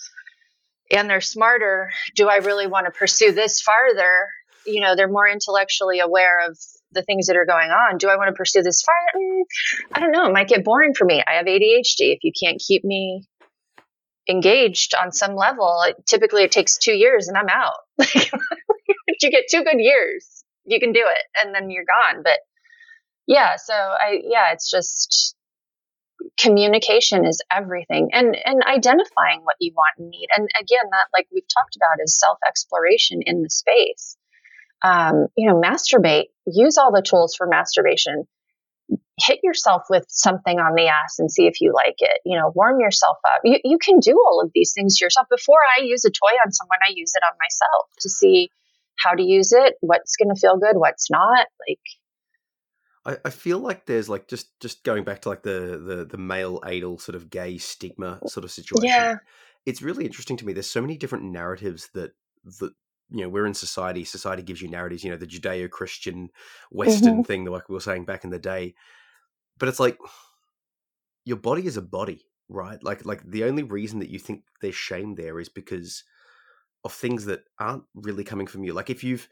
and 0.90 1.08
they're 1.08 1.20
smarter, 1.20 1.92
do 2.16 2.28
I 2.28 2.36
really 2.36 2.66
want 2.66 2.86
to 2.86 2.90
pursue 2.90 3.30
this 3.32 3.60
farther? 3.60 4.28
You 4.66 4.80
know, 4.80 4.94
they're 4.96 5.08
more 5.08 5.28
intellectually 5.28 6.00
aware 6.00 6.46
of 6.46 6.58
the 6.92 7.02
things 7.02 7.26
that 7.26 7.36
are 7.36 7.46
going 7.46 7.70
on. 7.70 7.98
Do 7.98 8.08
I 8.08 8.16
want 8.16 8.28
to 8.28 8.34
pursue 8.34 8.62
this 8.62 8.82
farther? 8.82 9.24
Mm, 9.24 9.42
I 9.94 10.00
don't 10.00 10.12
know. 10.12 10.26
It 10.26 10.32
might 10.32 10.48
get 10.48 10.64
boring 10.64 10.94
for 10.94 11.04
me. 11.04 11.22
I 11.26 11.34
have 11.34 11.46
ADHD. 11.46 12.12
If 12.12 12.18
you 12.22 12.32
can't 12.38 12.62
keep 12.64 12.84
me 12.84 13.26
engaged 14.28 14.94
on 15.00 15.12
some 15.12 15.34
level, 15.34 15.82
it, 15.86 15.96
typically 16.06 16.42
it 16.42 16.52
takes 16.52 16.78
two 16.78 16.92
years 16.92 17.28
and 17.28 17.36
I'm 17.36 17.48
out. 17.48 17.74
you 19.22 19.30
get 19.30 19.44
two 19.50 19.62
good 19.64 19.78
years, 19.78 20.44
you 20.64 20.80
can 20.80 20.92
do 20.92 21.04
it 21.04 21.24
and 21.40 21.54
then 21.54 21.70
you're 21.70 21.84
gone. 21.84 22.22
But 22.22 22.38
yeah, 23.26 23.56
so 23.56 23.72
I, 23.72 24.20
yeah, 24.24 24.52
it's 24.52 24.70
just 24.70 25.36
communication 26.38 27.24
is 27.24 27.42
everything 27.50 28.10
and, 28.12 28.36
and 28.44 28.62
identifying 28.64 29.40
what 29.42 29.56
you 29.60 29.72
want 29.74 29.94
and 29.98 30.08
need. 30.08 30.28
And 30.36 30.48
again, 30.58 30.90
that 30.90 31.06
like 31.16 31.26
we've 31.32 31.48
talked 31.52 31.76
about 31.76 32.02
is 32.02 32.18
self 32.18 32.38
exploration 32.46 33.20
in 33.24 33.42
the 33.42 33.50
space. 33.50 34.16
Um, 34.84 35.26
you 35.36 35.48
know, 35.48 35.60
masturbate, 35.60 36.26
use 36.46 36.76
all 36.76 36.92
the 36.92 37.02
tools 37.02 37.34
for 37.36 37.46
masturbation. 37.46 38.24
Hit 39.20 39.40
yourself 39.42 39.82
with 39.88 40.04
something 40.08 40.58
on 40.58 40.74
the 40.74 40.88
ass 40.88 41.18
and 41.18 41.30
see 41.30 41.46
if 41.46 41.60
you 41.60 41.72
like 41.72 41.96
it. 41.98 42.18
You 42.24 42.38
know, 42.38 42.52
warm 42.54 42.80
yourself 42.80 43.18
up. 43.24 43.40
You, 43.44 43.58
you 43.64 43.78
can 43.78 44.00
do 44.00 44.12
all 44.12 44.40
of 44.42 44.50
these 44.54 44.72
things 44.72 45.00
yourself. 45.00 45.28
Before 45.30 45.60
I 45.78 45.82
use 45.82 46.04
a 46.04 46.10
toy 46.10 46.34
on 46.44 46.52
someone, 46.52 46.78
I 46.86 46.92
use 46.94 47.12
it 47.14 47.22
on 47.24 47.36
myself 47.40 47.86
to 48.00 48.08
see 48.08 48.50
how 48.98 49.12
to 49.12 49.22
use 49.22 49.52
it, 49.52 49.74
what's 49.80 50.16
going 50.16 50.34
to 50.34 50.40
feel 50.40 50.58
good, 50.58 50.76
what's 50.76 51.10
not. 51.10 51.46
Like, 51.68 51.78
I, 53.04 53.18
I 53.24 53.30
feel 53.30 53.58
like 53.58 53.86
there's 53.86 54.08
like 54.08 54.28
just 54.28 54.58
just 54.60 54.84
going 54.84 55.04
back 55.04 55.22
to 55.22 55.28
like 55.28 55.42
the 55.42 55.80
the 55.84 56.04
the 56.04 56.18
male 56.18 56.60
anal 56.66 56.98
sort 56.98 57.16
of 57.16 57.30
gay 57.30 57.58
stigma 57.58 58.20
sort 58.26 58.44
of 58.44 58.50
situation. 58.50 58.84
yeah, 58.84 59.16
It's 59.66 59.82
really 59.82 60.06
interesting 60.06 60.36
to 60.38 60.46
me. 60.46 60.52
There's 60.52 60.70
so 60.70 60.80
many 60.80 60.96
different 60.96 61.24
narratives 61.24 61.88
that 61.94 62.14
that 62.60 62.72
you 63.10 63.22
know 63.22 63.28
we're 63.28 63.46
in 63.46 63.54
society. 63.54 64.04
Society 64.04 64.42
gives 64.42 64.62
you 64.62 64.68
narratives. 64.68 65.04
You 65.04 65.10
know 65.10 65.16
the 65.16 65.26
Judeo-Christian 65.26 66.30
Western 66.70 67.14
mm-hmm. 67.14 67.22
thing, 67.22 67.44
like 67.44 67.68
we 67.68 67.74
were 67.74 67.80
saying 67.80 68.04
back 68.04 68.24
in 68.24 68.30
the 68.30 68.38
day. 68.38 68.74
But 69.58 69.68
it's 69.68 69.80
like 69.80 69.98
your 71.24 71.36
body 71.36 71.66
is 71.66 71.76
a 71.76 71.82
body, 71.82 72.26
right? 72.48 72.82
Like 72.82 73.04
like 73.04 73.22
the 73.24 73.44
only 73.44 73.62
reason 73.62 73.98
that 74.00 74.10
you 74.10 74.18
think 74.18 74.42
there's 74.60 74.74
shame 74.74 75.14
there 75.14 75.38
is 75.40 75.48
because 75.48 76.04
of 76.84 76.92
things 76.92 77.26
that 77.26 77.44
aren't 77.58 77.84
really 77.94 78.24
coming 78.24 78.46
from 78.46 78.64
you. 78.64 78.72
Like 78.72 78.90
if 78.90 79.04
you've 79.04 79.28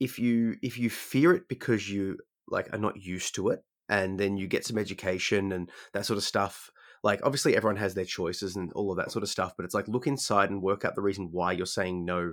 if 0.00 0.18
you 0.18 0.56
if 0.62 0.78
you 0.78 0.90
fear 0.90 1.32
it 1.34 1.48
because 1.48 1.90
you 1.90 2.18
like 2.48 2.72
are 2.72 2.78
not 2.78 3.02
used 3.02 3.34
to 3.34 3.48
it 3.48 3.64
and 3.88 4.18
then 4.18 4.36
you 4.36 4.46
get 4.46 4.64
some 4.64 4.78
education 4.78 5.52
and 5.52 5.70
that 5.92 6.06
sort 6.06 6.16
of 6.16 6.24
stuff 6.24 6.70
like 7.02 7.20
obviously 7.22 7.56
everyone 7.56 7.76
has 7.76 7.94
their 7.94 8.04
choices 8.04 8.56
and 8.56 8.72
all 8.72 8.90
of 8.90 8.96
that 8.96 9.10
sort 9.10 9.22
of 9.22 9.28
stuff 9.28 9.54
but 9.56 9.64
it's 9.64 9.74
like 9.74 9.88
look 9.88 10.06
inside 10.06 10.50
and 10.50 10.62
work 10.62 10.84
out 10.84 10.94
the 10.94 11.02
reason 11.02 11.28
why 11.32 11.52
you're 11.52 11.66
saying 11.66 12.04
no 12.04 12.32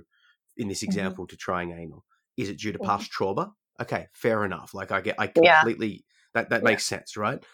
in 0.56 0.68
this 0.68 0.82
Mhm. 0.82 0.86
example 0.86 1.26
to 1.26 1.36
trying 1.36 1.72
anal 1.72 2.04
is 2.36 2.48
it 2.48 2.58
due 2.58 2.72
to 2.72 2.78
past 2.78 3.10
trauma 3.10 3.52
okay 3.80 4.08
fair 4.12 4.44
enough 4.44 4.74
like 4.74 4.92
i 4.92 5.00
get 5.00 5.16
i 5.18 5.26
Yeah. 5.36 5.62
completely 5.62 6.04
that 6.34 6.50
that 6.50 6.62
Yeah. 6.62 6.70
makes 6.70 6.86
sense 6.86 7.16
right 7.16 7.44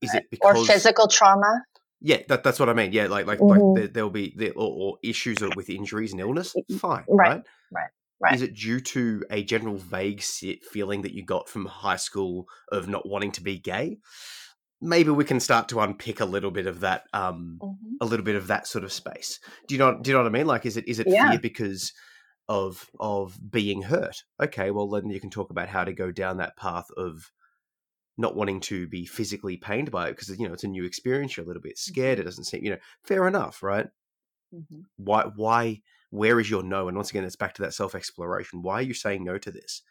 is 0.00 0.14
it 0.14 0.24
because 0.30 0.44
or 0.54 0.66
physical 0.66 1.08
trauma. 1.08 1.62
yeah 2.00 2.18
that, 2.28 2.42
that's 2.42 2.58
what 2.60 2.68
i 2.68 2.72
mean 2.74 2.92
yeah 2.92 3.06
like 3.06 3.26
like 3.26 3.40
Mhm. 3.40 3.48
like 3.48 3.62
there, 3.74 3.88
there'll 3.88 4.10
be 4.10 4.34
there, 4.36 4.52
or, 4.56 4.70
or 4.70 4.98
issues 5.02 5.42
with 5.42 5.70
injuries 5.70 6.12
and 6.12 6.20
illness 6.20 6.54
fine 6.70 7.04
Right, 7.08 7.28
right 7.28 7.42
right, 7.70 7.90
right. 8.20 8.34
is 8.34 8.42
it 8.42 8.54
due 8.54 8.80
to 8.80 9.24
a 9.30 9.42
general 9.44 9.76
vague 9.76 10.22
feeling 10.22 11.02
that 11.02 11.12
you 11.12 11.24
got 11.24 11.48
from 11.48 11.66
high 11.66 11.96
school 11.96 12.46
of 12.70 12.88
not 12.88 13.08
wanting 13.08 13.32
to 13.32 13.42
be 13.42 13.58
gay? 13.58 13.98
Maybe 14.80 15.10
we 15.10 15.24
can 15.24 15.40
start 15.40 15.68
to 15.70 15.80
unpick 15.80 16.20
a 16.20 16.24
little 16.24 16.50
bit 16.50 16.66
of 16.66 16.80
that, 16.80 17.04
um, 17.12 17.62
Mhm. 17.62 17.98
a 18.00 18.06
little 18.06 18.24
bit 18.24 18.36
of 18.36 18.48
that 18.48 18.66
sort 18.66 18.84
of 18.84 18.92
space. 18.92 19.38
Do 19.68 19.74
you 19.74 19.78
know? 19.78 19.98
Do 20.00 20.10
you 20.10 20.14
know 20.16 20.22
what 20.22 20.28
I 20.28 20.32
mean? 20.32 20.46
Like, 20.46 20.66
is 20.66 20.76
it 20.76 20.88
is 20.88 20.98
it 20.98 21.06
Yeah. 21.06 21.12
fear 21.12 21.38
because 21.38 21.92
of 22.48 22.90
of 23.00 23.38
being 23.50 23.82
hurt? 23.82 24.24
Okay, 24.40 24.70
well 24.70 24.88
then 24.88 25.10
you 25.10 25.20
can 25.20 25.30
talk 25.30 25.50
about 25.50 25.68
how 25.68 25.84
to 25.84 25.92
go 25.92 26.10
down 26.12 26.38
that 26.38 26.56
path 26.56 26.90
of 26.96 27.30
not 28.18 28.36
wanting 28.36 28.60
to 28.60 28.88
be 28.88 29.06
physically 29.06 29.56
pained 29.56 29.90
by 29.90 30.08
it 30.08 30.12
because 30.12 30.28
you 30.38 30.46
know 30.48 30.54
it's 30.54 30.64
a 30.64 30.68
new 30.68 30.84
experience. 30.84 31.36
You're 31.36 31.44
a 31.44 31.48
little 31.48 31.62
bit 31.62 31.78
scared. 31.78 32.18
It 32.20 32.24
doesn't 32.24 32.44
seem 32.44 32.64
you 32.64 32.70
know 32.72 32.78
fair 33.04 33.28
enough, 33.28 33.62
right? 33.62 33.88
Mhm. 34.52 34.82
why 34.96 35.24
why 35.36 35.82
where 36.10 36.38
is 36.40 36.50
your 36.50 36.62
no 36.62 36.88
and 36.88 36.96
once 36.96 37.10
again 37.10 37.24
it's 37.24 37.36
back 37.36 37.54
to 37.54 37.62
that 37.62 37.74
self 37.74 37.94
exploration 37.94 38.62
why 38.62 38.74
are 38.74 38.82
you 38.82 38.94
saying 38.94 39.24
no 39.24 39.38
to 39.38 39.50
this 39.50 39.82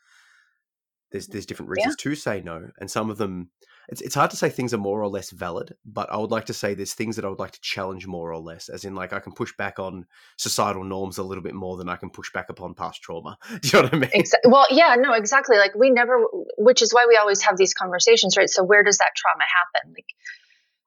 there's 1.12 1.28
there's 1.28 1.46
different 1.46 1.70
Yeah. 1.74 1.84
reasons 1.84 1.96
to 1.98 2.16
say 2.16 2.42
no 2.42 2.72
and 2.80 2.90
some 2.90 3.10
of 3.10 3.18
them 3.18 3.52
it's, 3.92 4.02
it's 4.02 4.16
hard 4.16 4.32
to 4.32 4.38
say 4.38 4.50
things 4.50 4.74
are 4.74 4.78
more 4.78 5.02
or 5.02 5.08
less 5.08 5.30
valid 5.32 5.76
but 5.86 6.12
i 6.12 6.18
would 6.18 6.32
like 6.32 6.46
to 6.46 6.54
say 6.54 6.74
there's 6.74 6.94
things 6.94 7.16
that 7.16 7.26
i 7.26 7.28
would 7.30 7.40
like 7.40 7.52
to 7.52 7.62
challenge 7.62 8.08
more 8.08 8.32
or 8.32 8.40
less 8.40 8.70
as 8.70 8.86
in 8.86 8.96
like 8.96 9.14
i 9.14 9.20
can 9.20 9.34
push 9.34 9.54
back 9.58 9.78
on 9.80 10.06
societal 10.38 10.84
norms 10.84 11.18
a 11.18 11.24
little 11.24 11.44
bit 11.44 11.54
more 11.54 11.78
than 11.78 11.90
i 11.90 11.96
can 11.96 12.10
push 12.10 12.32
back 12.34 12.50
upon 12.50 12.74
past 12.74 13.02
trauma 13.02 13.38
do 13.62 13.68
you 13.68 13.74
know 13.74 13.84
what 13.84 13.94
i 13.94 13.98
mean 13.98 14.10
Exa- 14.16 14.50
well, 14.50 14.66
yeah, 14.70 14.96
no, 14.98 15.14
exactly. 15.14 15.58
Like 15.58 15.76
we 15.76 15.90
never, 15.90 16.26
which 16.58 16.82
is 16.82 16.94
why 16.94 17.06
we 17.08 17.18
always 17.18 17.42
have 17.44 17.58
these 17.58 17.74
conversations, 17.74 18.36
right? 18.38 18.50
So 18.50 18.64
where 18.64 18.84
does 18.84 18.98
that 18.98 19.12
trauma 19.16 19.44
happen? 19.60 19.94
Like, 19.94 20.06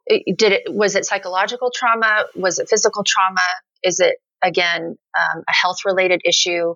it, 0.06 0.38
did 0.38 0.52
it 0.52 0.62
was 0.68 0.94
it 0.94 1.04
psychological 1.04 1.70
trauma? 1.74 2.24
Was 2.34 2.58
it 2.58 2.68
physical 2.68 3.04
trauma? 3.04 3.40
Is 3.82 4.00
it 4.00 4.16
again 4.42 4.82
um, 5.18 5.42
a 5.48 5.52
health 5.52 5.78
related 5.84 6.22
issue? 6.24 6.74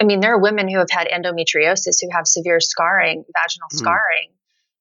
I 0.00 0.04
mean, 0.04 0.20
there 0.20 0.34
are 0.34 0.40
women 0.40 0.68
who 0.68 0.78
have 0.78 0.90
had 0.90 1.08
endometriosis 1.08 1.96
who 2.02 2.08
have 2.12 2.26
severe 2.26 2.60
scarring, 2.60 3.24
vaginal 3.34 3.68
Hmm. 3.70 3.76
scarring, 3.78 4.28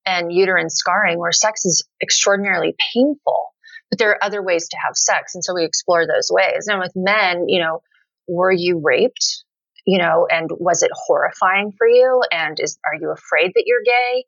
and 0.06 0.32
uterine 0.32 0.70
scarring, 0.70 1.20
where 1.20 1.32
sex 1.32 1.66
is 1.66 1.88
extraordinarily 2.01 2.76
painful. 2.93 3.53
But 3.89 3.99
there 3.99 4.12
are 4.12 4.24
other 4.24 4.41
ways 4.41 4.70
to 4.70 4.78
have 4.86 4.95
sex, 4.95 5.36
and 5.36 5.43
so 5.43 5.53
we 5.53 5.64
explore 5.64 6.08
those 6.08 6.30
ways. 6.32 6.68
And 6.68 6.80
with 6.80 6.93
men, 6.95 7.47
you 7.47 7.60
know, 7.60 7.82
were 8.28 8.51
you 8.51 8.82
raped? 8.84 9.45
you 9.86 9.97
know 9.97 10.28
and 10.30 10.49
was 10.60 10.84
it 10.84 10.91
horrifying 10.93 11.72
for 11.78 11.88
you 11.88 12.22
and 12.32 12.60
is 12.60 12.78
are 12.86 12.99
you 12.99 13.12
afraid 13.12 13.51
that 13.56 13.64
you're 13.66 13.84
gay 13.86 14.26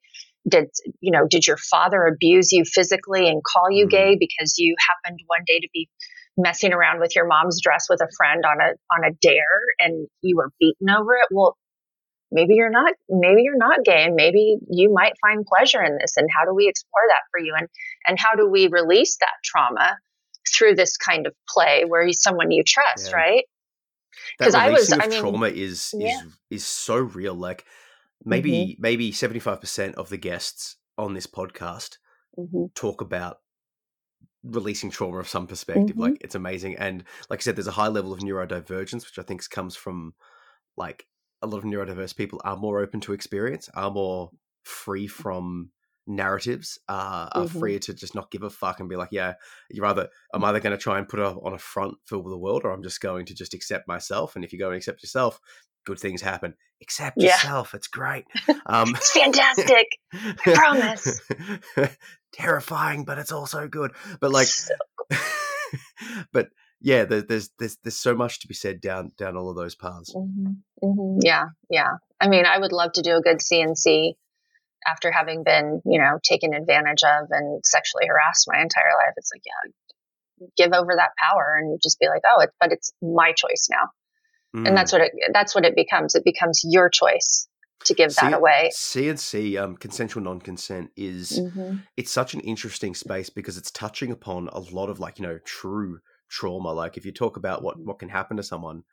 did 0.48 0.70
you 1.02 1.12
know 1.12 1.28
did 1.28 1.46
your 1.46 1.58
father 1.58 2.06
abuse 2.06 2.52
you 2.52 2.64
physically 2.64 3.28
and 3.28 3.44
call 3.44 3.70
you 3.70 3.88
gay 3.88 4.12
mm-hmm. 4.12 4.20
because 4.20 4.56
you 4.58 4.76
happened 4.88 5.20
one 5.28 5.42
day 5.46 5.60
to 5.60 5.68
be 5.74 5.90
messing 6.38 6.74
around 6.74 7.00
with 7.00 7.16
your 7.16 7.26
mom's 7.26 7.60
dress 7.62 7.88
with 7.90 8.00
a 8.02 8.08
friend 8.16 8.46
on 8.46 8.58
a 8.62 8.74
on 8.96 9.04
a 9.04 9.14
dare 9.22 9.62
and 9.80 10.08
you 10.22 10.38
were 10.38 10.52
beaten 10.60 10.90
over 10.90 11.16
it 11.16 11.28
well 11.32 11.58
maybe 12.32 12.56
you're 12.56 12.70
not 12.70 12.94
maybe 13.10 13.42
you're 13.44 13.58
not 13.58 13.84
gay 13.86 14.04
and 14.04 14.16
maybe 14.16 14.58
you 14.70 14.92
might 14.94 15.14
find 15.22 15.46
pleasure 15.46 15.84
in 15.84 15.98
this 15.98 16.18
and 16.18 16.28
how 16.36 16.46
do 16.46 16.54
we 16.54 16.68
explore 16.68 17.04
that 17.08 17.22
for 17.32 17.40
you 17.40 17.54
and 17.58 17.68
and 18.08 18.20
how 18.20 18.36
do 18.36 18.48
we 18.50 18.68
release 18.68 19.18
that 19.20 19.34
trauma 19.44 19.98
through 20.56 20.76
this 20.76 20.98
kind 20.98 21.28
of 21.28 21.34
play 21.50 21.84
where 21.86 22.06
he's 22.06 22.22
someone 22.22 22.52
you 22.52 22.64
trust 22.66 23.12
Yeah. 23.12 23.18
right 23.18 23.44
that 24.40 24.46
'Cause 24.46 24.56
I 24.56 24.70
was- 24.70 24.92
I 24.92 25.08
mean, 25.08 25.20
trauma 25.20 25.48
is 25.48 25.94
yeah. 25.98 26.08
is 26.10 26.24
is 26.50 26.66
so 26.66 26.98
real 26.98 27.34
like 27.36 27.66
maybe 28.26 28.76
maybe 28.80 29.12
75% 29.12 29.96
of 29.96 30.10
the 30.10 30.18
guests 30.18 30.78
on 30.98 31.14
this 31.14 31.28
podcast 31.28 31.98
hmm 32.36 32.66
talk 32.76 33.02
about 33.02 33.40
releasing 34.44 34.90
trauma 34.90 35.18
of 35.18 35.28
some 35.28 35.48
perspective. 35.48 35.96
Mhm. 35.96 36.00
Like 36.00 36.18
it's 36.22 36.36
amazing. 36.36 36.76
And 36.78 37.04
like 37.30 37.40
I 37.40 37.44
said, 37.44 37.56
there's 37.56 37.68
a 37.68 37.72
high 37.72 37.88
level 37.88 38.14
of 38.14 38.20
neurodivergence, 38.20 39.06
which 39.06 39.20
I 39.20 39.24
think 39.24 39.48
comes 39.50 39.76
from 39.76 40.14
like 40.78 41.08
a 41.42 41.48
lot 41.48 41.58
of 41.60 41.64
neurodiverse 41.64 42.16
people 42.16 42.42
are 42.44 42.58
more 42.58 42.80
open 42.82 43.00
to 43.02 43.14
experience, 43.14 43.70
are 43.76 43.92
more 43.92 44.32
free 44.64 45.08
from 45.08 45.72
narratives, 46.08 46.80
uh, 46.88 47.28
are 47.34 47.46
Mhm. 47.46 47.60
freer 47.60 47.80
to 47.80 47.94
just 47.94 48.16
not 48.16 48.32
give 48.32 48.44
a 48.44 48.50
fuck 48.50 48.80
and 48.80 48.88
be 48.90 48.96
like, 48.96 49.10
yeah, 49.12 49.34
you're 49.70 49.86
either 49.86 50.10
I'm 50.34 50.44
either 50.46 50.60
going 50.60 50.76
to 50.76 50.82
try 50.82 50.98
and 50.98 51.08
put 51.08 51.20
it 51.20 51.24
on 51.26 51.54
a 51.54 51.58
front 51.60 51.96
for 52.06 52.18
the 52.30 52.38
world, 52.38 52.64
or 52.64 52.72
I'm 52.72 52.84
just 52.84 53.02
going 53.02 53.26
to 53.26 53.34
just 53.36 53.54
accept 53.54 53.88
myself. 53.88 54.36
And 54.36 54.44
if 54.46 54.54
you 54.54 54.60
go 54.60 54.68
and 54.68 54.78
accept 54.78 55.04
yourself, 55.04 55.40
good 55.86 56.00
things 56.00 56.22
happen. 56.22 56.54
Accept 56.82 57.18
Yeah. 57.18 57.32
yourself. 57.34 57.74
It's 57.74 57.88
great. 57.88 58.26
Um, 58.66 58.96
It's 58.96 59.12
fantastic. 59.12 59.88
promise. 60.44 61.22
Terrifying, 62.34 63.06
but 63.06 63.18
it's 63.18 63.32
also 63.32 63.68
good. 63.68 63.92
But 64.20 64.32
like, 64.32 64.48
So- 64.48 64.74
but 66.34 66.50
yeah, 66.80 67.06
there, 67.06 67.22
there's 67.22 67.50
there's 67.60 67.78
there's 67.84 67.96
so 67.96 68.16
much 68.16 68.40
to 68.42 68.48
be 68.48 68.54
said 68.54 68.82
down 68.82 69.12
down 69.18 69.36
all 69.36 69.50
of 69.50 69.56
those 69.56 69.76
paths. 69.76 70.14
Mm-hmm. 70.16 70.52
Mm-hmm. 70.84 71.20
Yeah, 71.24 71.46
yeah. 71.70 71.94
I 72.22 72.28
mean, 72.28 72.46
I 72.46 72.58
would 72.58 72.72
love 72.72 72.94
to 72.94 73.02
do 73.02 73.16
a 73.16 73.22
good 73.22 73.38
CNC 73.38 74.14
after 74.88 75.12
having 75.12 75.44
been, 75.44 75.82
you 75.86 76.00
know, 76.00 76.20
taken 76.24 76.54
advantage 76.54 77.04
of 77.04 77.28
and 77.32 77.62
sexually 77.66 78.08
harassed 78.08 78.48
my 78.48 78.62
entire 78.62 78.94
life. 79.06 79.14
It's 79.18 79.32
like, 79.34 79.42
yeah, 79.46 80.48
give 80.56 80.74
over 80.74 80.94
that 80.96 81.12
power 81.22 81.58
and 81.60 81.80
just 81.82 82.00
be 82.00 82.08
like, 82.08 82.22
oh, 82.28 82.42
it, 82.42 82.52
but 82.60 82.72
it's 82.72 82.94
my 83.02 83.34
choice 83.34 83.68
now. 83.70 83.90
Mm. 84.56 84.68
And 84.68 84.78
that's 84.78 84.92
what 84.92 85.02
it 85.02 85.12
that's 85.34 85.56
what 85.56 85.66
it 85.66 85.76
becomes. 85.76 86.16
It 86.16 86.24
becomes 86.24 86.62
your 86.64 86.90
choice 86.90 87.48
to 87.86 87.94
give 87.94 88.16
that 88.16 88.34
away. 88.34 88.72
CNC, 88.74 89.62
um, 89.62 89.76
consensual 89.78 90.24
non-consent, 90.24 90.92
is 90.96 91.40
mm-hmm. 91.40 91.78
it's 91.96 92.12
such 92.12 92.34
an 92.34 92.40
interesting 92.42 92.96
space 92.96 93.30
because 93.30 93.58
it's 93.58 93.72
touching 93.72 94.12
upon 94.12 94.48
a 94.50 94.60
lot 94.60 94.90
of 94.90 95.00
like 95.00 95.20
you 95.20 95.28
know 95.28 95.40
true 95.44 96.00
trauma. 96.30 96.72
Like 96.74 96.98
if 96.98 97.06
you 97.06 97.12
talk 97.12 97.38
about 97.38 97.64
what 97.64 97.80
what 97.80 98.00
can 98.00 98.10
happen 98.10 98.38
to 98.38 98.44
someone, 98.44 98.84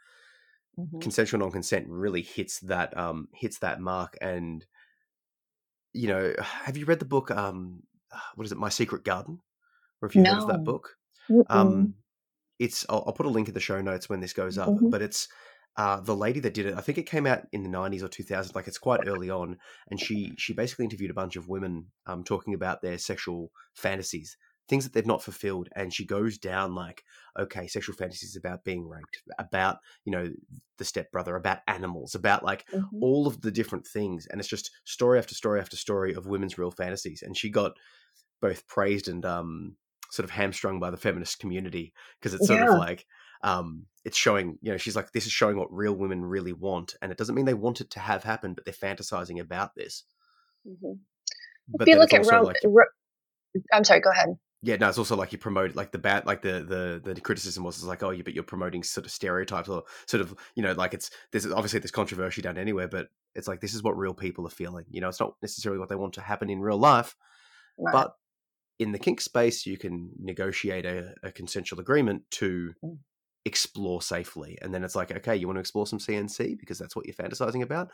mm-hmm. 0.78 1.00
consensual 1.00 1.40
non-consent 1.40 1.86
really 1.88 2.22
hits 2.22 2.60
that 2.60 2.96
um 2.96 3.28
hits 3.34 3.58
that 3.58 3.80
mark. 3.80 4.16
And 4.20 4.64
you 5.92 6.08
know, 6.08 6.34
have 6.40 6.76
you 6.76 6.84
read 6.84 6.98
the 6.98 7.04
book? 7.04 7.30
Um, 7.30 7.82
what 8.34 8.44
is 8.44 8.52
it? 8.52 8.58
My 8.58 8.68
Secret 8.68 9.04
Garden. 9.04 9.40
Or 10.02 10.08
if 10.08 10.14
you 10.14 10.22
no. 10.22 10.34
heard 10.34 10.42
of 10.42 10.48
that 10.48 10.64
book, 10.64 10.96
Mm-mm. 11.30 11.44
um, 11.48 11.94
it's 12.58 12.84
I'll, 12.88 13.04
I'll, 13.06 13.12
put 13.14 13.26
a 13.26 13.30
link 13.30 13.48
in 13.48 13.54
the 13.54 13.60
show 13.60 13.80
notes 13.80 14.08
when 14.08 14.20
this 14.20 14.34
goes 14.34 14.58
up. 14.58 14.68
Mm-hmm. 14.68 14.90
But 14.90 15.00
it's 15.00 15.28
uh, 15.76 16.00
the 16.00 16.14
lady 16.14 16.40
that 16.40 16.54
did 16.54 16.66
it, 16.66 16.74
I 16.74 16.80
think 16.80 16.98
it 16.98 17.06
came 17.06 17.26
out 17.26 17.42
in 17.52 17.62
the 17.62 17.68
'90s 17.68 18.02
or 18.02 18.08
2000s. 18.08 18.54
Like 18.54 18.68
it's 18.68 18.78
quite 18.78 19.08
early 19.08 19.30
on, 19.30 19.56
and 19.90 19.98
she 19.98 20.32
she 20.36 20.52
basically 20.52 20.84
interviewed 20.84 21.10
a 21.10 21.14
bunch 21.14 21.36
of 21.36 21.48
women 21.48 21.86
um, 22.06 22.22
talking 22.22 22.54
about 22.54 22.82
their 22.82 22.98
sexual 22.98 23.50
fantasies, 23.74 24.36
things 24.68 24.84
that 24.84 24.92
they've 24.92 25.06
not 25.06 25.22
fulfilled, 25.22 25.68
and 25.74 25.92
she 25.92 26.06
goes 26.06 26.38
down 26.38 26.74
like, 26.74 27.04
okay, 27.38 27.66
sexual 27.66 27.94
fantasies 27.94 28.36
about 28.36 28.64
being 28.64 28.88
raped, 28.88 29.22
about 29.38 29.78
you 30.04 30.12
know 30.12 30.30
the 30.78 30.84
stepbrother, 30.84 31.36
about 31.36 31.58
animals, 31.68 32.14
about 32.14 32.44
like 32.44 32.66
mm-hmm. 32.68 33.02
all 33.02 33.26
of 33.26 33.40
the 33.40 33.50
different 33.50 33.86
things, 33.86 34.26
and 34.26 34.40
it's 34.40 34.48
just 34.48 34.70
story 34.84 35.18
after 35.18 35.34
story 35.34 35.60
after 35.60 35.76
story 35.76 36.14
of 36.14 36.26
women's 36.26 36.58
real 36.58 36.70
fantasies, 36.70 37.22
and 37.22 37.36
she 37.36 37.50
got 37.50 37.72
both 38.40 38.66
praised 38.66 39.08
and 39.08 39.24
um, 39.24 39.76
sort 40.10 40.24
of 40.24 40.30
hamstrung 40.30 40.80
by 40.80 40.90
the 40.90 40.96
feminist 40.96 41.38
community 41.38 41.92
because 42.20 42.34
it's 42.34 42.46
sort 42.46 42.60
yeah. 42.60 42.72
of 42.72 42.78
like 42.78 43.06
um, 43.44 43.86
it's 44.04 44.16
showing, 44.16 44.58
you 44.62 44.72
know, 44.72 44.78
she's 44.78 44.96
like, 44.96 45.12
this 45.12 45.26
is 45.26 45.32
showing 45.32 45.56
what 45.56 45.72
real 45.72 45.94
women 45.94 46.24
really 46.24 46.54
want. 46.54 46.94
And 47.02 47.12
it 47.12 47.18
doesn't 47.18 47.34
mean 47.34 47.44
they 47.44 47.54
want 47.54 47.82
it 47.82 47.90
to 47.90 48.00
have 48.00 48.24
happened, 48.24 48.56
but 48.56 48.64
they're 48.64 48.74
fantasizing 48.74 49.38
about 49.38 49.74
this. 49.74 50.04
Mm-hmm. 50.66 50.94
But 51.76 51.88
if 51.88 51.94
you 51.94 51.98
look 51.98 52.12
at 52.14 52.24
like, 52.26 52.56
Ro- 52.64 52.84
I'm 53.72 53.84
sorry, 53.84 54.00
go 54.00 54.10
ahead. 54.10 54.30
Yeah, 54.64 54.76
no, 54.76 54.88
it's 54.88 54.98
also 54.98 55.14
like 55.14 55.30
you 55.30 55.38
promote 55.38 55.76
like 55.76 55.92
the 55.92 55.98
bad, 55.98 56.24
like 56.26 56.40
the 56.42 57.00
the 57.04 57.14
the 57.14 57.20
criticism 57.20 57.64
was 57.64 57.84
like, 57.84 58.02
oh, 58.02 58.10
yeah, 58.10 58.22
but 58.24 58.34
you're 58.34 58.42
promoting 58.42 58.82
sort 58.82 59.04
of 59.04 59.12
stereotypes 59.12 59.68
or 59.68 59.84
sort 60.06 60.20
of, 60.20 60.34
you 60.54 60.62
know, 60.62 60.72
like 60.72 60.94
it's 60.94 61.10
there's 61.32 61.46
obviously 61.46 61.80
there's 61.80 61.90
controversy 61.90 62.40
down 62.40 62.56
anywhere, 62.56 62.88
but 62.88 63.08
it's 63.34 63.46
like 63.46 63.60
this 63.60 63.74
is 63.74 63.82
what 63.82 63.98
real 63.98 64.14
people 64.14 64.46
are 64.46 64.50
feeling. 64.50 64.86
You 64.90 65.00
know, 65.00 65.08
it's 65.08 65.20
not 65.20 65.34
necessarily 65.42 65.78
what 65.78 65.88
they 65.88 65.96
want 65.96 66.14
to 66.14 66.22
happen 66.22 66.48
in 66.48 66.60
real 66.60 66.78
life, 66.78 67.14
right. 67.78 67.92
but 67.92 68.14
in 68.78 68.92
the 68.92 68.98
kink 68.98 69.20
space, 69.20 69.66
you 69.66 69.76
can 69.76 70.10
negotiate 70.18 70.86
a, 70.86 71.14
a 71.22 71.30
consensual 71.30 71.80
agreement 71.80 72.22
to 72.32 72.72
mm 72.82 72.98
explore 73.44 74.00
safely. 74.00 74.58
And 74.62 74.72
then 74.72 74.84
it's 74.84 74.96
like, 74.96 75.12
okay, 75.12 75.36
you 75.36 75.46
want 75.46 75.56
to 75.56 75.60
explore 75.60 75.86
some 75.86 75.98
CNC 75.98 76.58
because 76.58 76.78
that's 76.78 76.96
what 76.96 77.06
you're 77.06 77.14
fantasizing 77.14 77.62
about. 77.62 77.90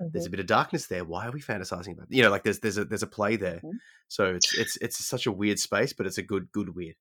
Mm-hmm. 0.00 0.08
There's 0.12 0.24
a 0.24 0.28
mm-hmm. 0.28 0.32
bit 0.32 0.40
of 0.40 0.46
darkness 0.46 0.86
there. 0.86 1.04
Why 1.04 1.26
are 1.26 1.30
we 1.30 1.40
fantasizing 1.40 1.92
about? 1.92 2.08
It? 2.10 2.16
You 2.16 2.22
know, 2.22 2.30
like 2.30 2.42
there's 2.42 2.60
there's 2.60 2.78
a 2.78 2.84
there's 2.84 3.02
a 3.02 3.08
play 3.08 3.36
there. 3.36 3.56
Mm-hmm. 3.56 3.76
So 4.08 4.34
it's 4.34 4.56
it's 4.56 4.76
it's 4.78 5.04
such 5.04 5.26
a 5.26 5.32
weird 5.32 5.58
space, 5.58 5.92
but 5.92 6.06
it's 6.06 6.18
a 6.18 6.22
good 6.22 6.50
good 6.52 6.74
weird. 6.74 6.96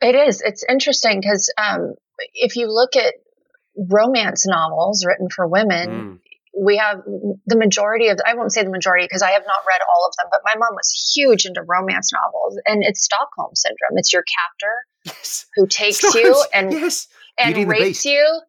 It 0.00 0.14
is. 0.14 0.42
It's 0.42 0.64
interesting 0.68 1.20
because 1.20 1.52
um, 1.56 1.94
if 2.34 2.56
you 2.56 2.70
look 2.70 2.96
at 2.96 3.14
romance 3.76 4.46
novels 4.46 5.04
written 5.06 5.28
for 5.34 5.46
women, 5.46 5.88
mm. 5.88 6.18
we 6.58 6.76
have 6.76 6.98
the 7.46 7.56
majority 7.56 8.08
of. 8.08 8.18
I 8.26 8.34
won't 8.34 8.52
say 8.52 8.62
the 8.62 8.70
majority 8.70 9.04
because 9.04 9.22
I 9.22 9.30
have 9.30 9.44
not 9.46 9.60
read 9.66 9.80
all 9.94 10.06
of 10.06 10.14
them, 10.16 10.26
but 10.30 10.40
my 10.44 10.54
mom 10.58 10.74
was 10.74 11.12
huge 11.14 11.46
into 11.46 11.62
romance 11.62 12.12
novels, 12.12 12.60
and 12.66 12.82
it's 12.82 13.04
Stockholm 13.04 13.54
syndrome. 13.54 13.96
It's 13.96 14.12
your 14.12 14.24
captor 14.24 14.74
yes. 15.06 15.46
who 15.54 15.66
takes 15.66 16.02
you 16.14 16.44
and 16.54 16.72
yes. 16.72 17.08
and 17.38 17.68
rapes 17.68 18.04
you. 18.04 18.40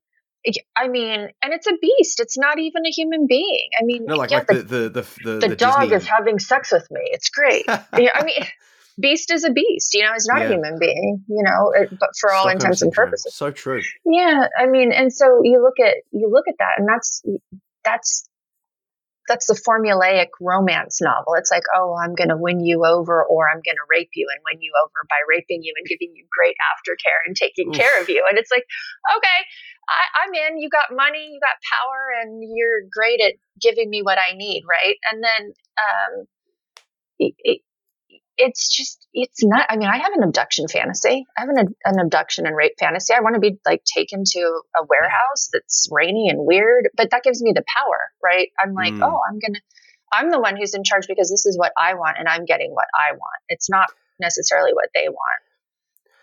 I 0.75 0.87
mean, 0.87 1.29
and 1.41 1.53
it's 1.53 1.67
a 1.67 1.73
beast. 1.81 2.19
It's 2.19 2.37
not 2.37 2.59
even 2.59 2.85
a 2.85 2.89
human 2.89 3.27
being. 3.27 3.69
I 3.79 3.83
mean, 3.83 4.05
no, 4.05 4.15
like, 4.15 4.31
yeah, 4.31 4.37
like 4.37 4.47
the, 4.47 4.55
the, 4.63 4.89
the, 4.89 5.07
the, 5.23 5.47
the, 5.49 5.55
dog 5.55 5.81
Disney... 5.81 5.95
is 5.95 6.07
having 6.07 6.39
sex 6.39 6.71
with 6.71 6.87
me. 6.91 7.01
It's 7.05 7.29
great. 7.29 7.65
yeah, 7.97 8.11
I 8.15 8.23
mean, 8.23 8.45
beast 8.99 9.31
is 9.31 9.43
a 9.43 9.51
beast. 9.51 9.93
You 9.93 10.03
know, 10.03 10.13
it's 10.13 10.27
not 10.27 10.39
yeah. 10.39 10.45
a 10.45 10.49
human 10.49 10.79
being. 10.79 11.23
You 11.27 11.43
know, 11.43 11.73
it, 11.75 11.89
but 11.99 12.09
for 12.19 12.31
all 12.31 12.43
Stockholm 12.43 12.51
intents 12.51 12.81
and 12.81 12.91
purposes, 12.91 13.35
so 13.35 13.51
true. 13.51 13.81
Yeah, 14.05 14.47
I 14.57 14.67
mean, 14.67 14.91
and 14.91 15.11
so 15.11 15.41
you 15.43 15.61
look 15.61 15.79
at 15.85 15.95
you 16.11 16.29
look 16.31 16.45
at 16.47 16.55
that, 16.59 16.75
and 16.77 16.87
that's 16.87 17.23
that's 17.83 18.27
that's 19.27 19.47
the 19.47 19.59
formulaic 19.59 20.29
romance 20.39 21.01
novel. 21.01 21.35
It's 21.35 21.51
like, 21.51 21.63
oh, 21.75 21.95
I'm 21.99 22.15
going 22.15 22.29
to 22.29 22.37
win 22.37 22.63
you 22.63 22.85
over, 22.85 23.23
or 23.23 23.49
I'm 23.49 23.61
going 23.61 23.75
to 23.75 23.87
rape 23.89 24.11
you 24.15 24.27
and 24.31 24.39
win 24.47 24.61
you 24.61 24.71
over 24.81 25.05
by 25.09 25.19
raping 25.27 25.63
you 25.63 25.73
and 25.77 25.85
giving 25.85 26.15
you 26.15 26.25
great 26.31 26.55
aftercare 26.73 27.19
and 27.27 27.35
taking 27.35 27.69
Oof. 27.69 27.75
care 27.75 28.01
of 28.01 28.09
you. 28.09 28.25
And 28.29 28.39
it's 28.39 28.51
like, 28.51 28.65
okay, 29.17 29.39
I, 29.89 30.27
am 30.27 30.33
in. 30.33 30.59
You 30.59 30.69
got 30.69 30.95
money, 30.95 31.29
you 31.31 31.39
got 31.39 31.59
power, 31.67 32.15
and 32.21 32.41
you're 32.41 32.87
great 32.91 33.19
at 33.21 33.33
giving 33.61 33.89
me 33.89 34.01
what 34.01 34.17
I 34.17 34.35
need, 34.35 34.63
right? 34.67 34.95
And 35.11 35.23
then 35.23 35.53
um, 35.75 36.25
it, 37.19 37.33
it, 37.39 37.61
it's 38.37 38.75
just 38.75 39.07
it's 39.13 39.43
not 39.43 39.65
i 39.69 39.75
mean 39.75 39.89
i 39.89 39.97
have 39.97 40.13
an 40.13 40.23
abduction 40.23 40.67
fantasy. 40.67 41.25
I 41.37 41.41
have 41.41 41.49
an, 41.49 41.75
an 41.85 41.99
abduction 41.99 42.45
and 42.45 42.55
rape 42.55 42.73
fantasy. 42.79 43.13
I 43.13 43.21
want 43.21 43.35
to 43.35 43.41
be 43.41 43.57
like 43.65 43.83
taken 43.83 44.23
to 44.25 44.39
a 44.39 44.85
warehouse 44.87 45.49
that's 45.51 45.87
rainy 45.91 46.29
and 46.29 46.45
weird 46.45 46.89
but 46.95 47.11
that 47.11 47.23
gives 47.23 47.41
me 47.41 47.53
the 47.53 47.63
power 47.77 47.99
right? 48.23 48.49
I'm 48.63 48.73
like 48.73 48.93
mm. 48.93 49.03
oh 49.03 49.19
i'm 49.29 49.39
gonna 49.39 49.59
i'm 50.11 50.29
the 50.31 50.39
one 50.39 50.55
who's 50.55 50.73
in 50.73 50.83
charge 50.83 51.07
because 51.07 51.29
this 51.29 51.45
is 51.45 51.57
what 51.57 51.73
i 51.77 51.95
want 51.95 52.17
and 52.19 52.27
i'm 52.27 52.45
getting 52.45 52.71
what 52.71 52.87
i 52.95 53.13
want. 53.13 53.41
It's 53.49 53.69
not 53.69 53.87
necessarily 54.19 54.73
what 54.73 54.89
they 54.95 55.09
want. 55.09 55.41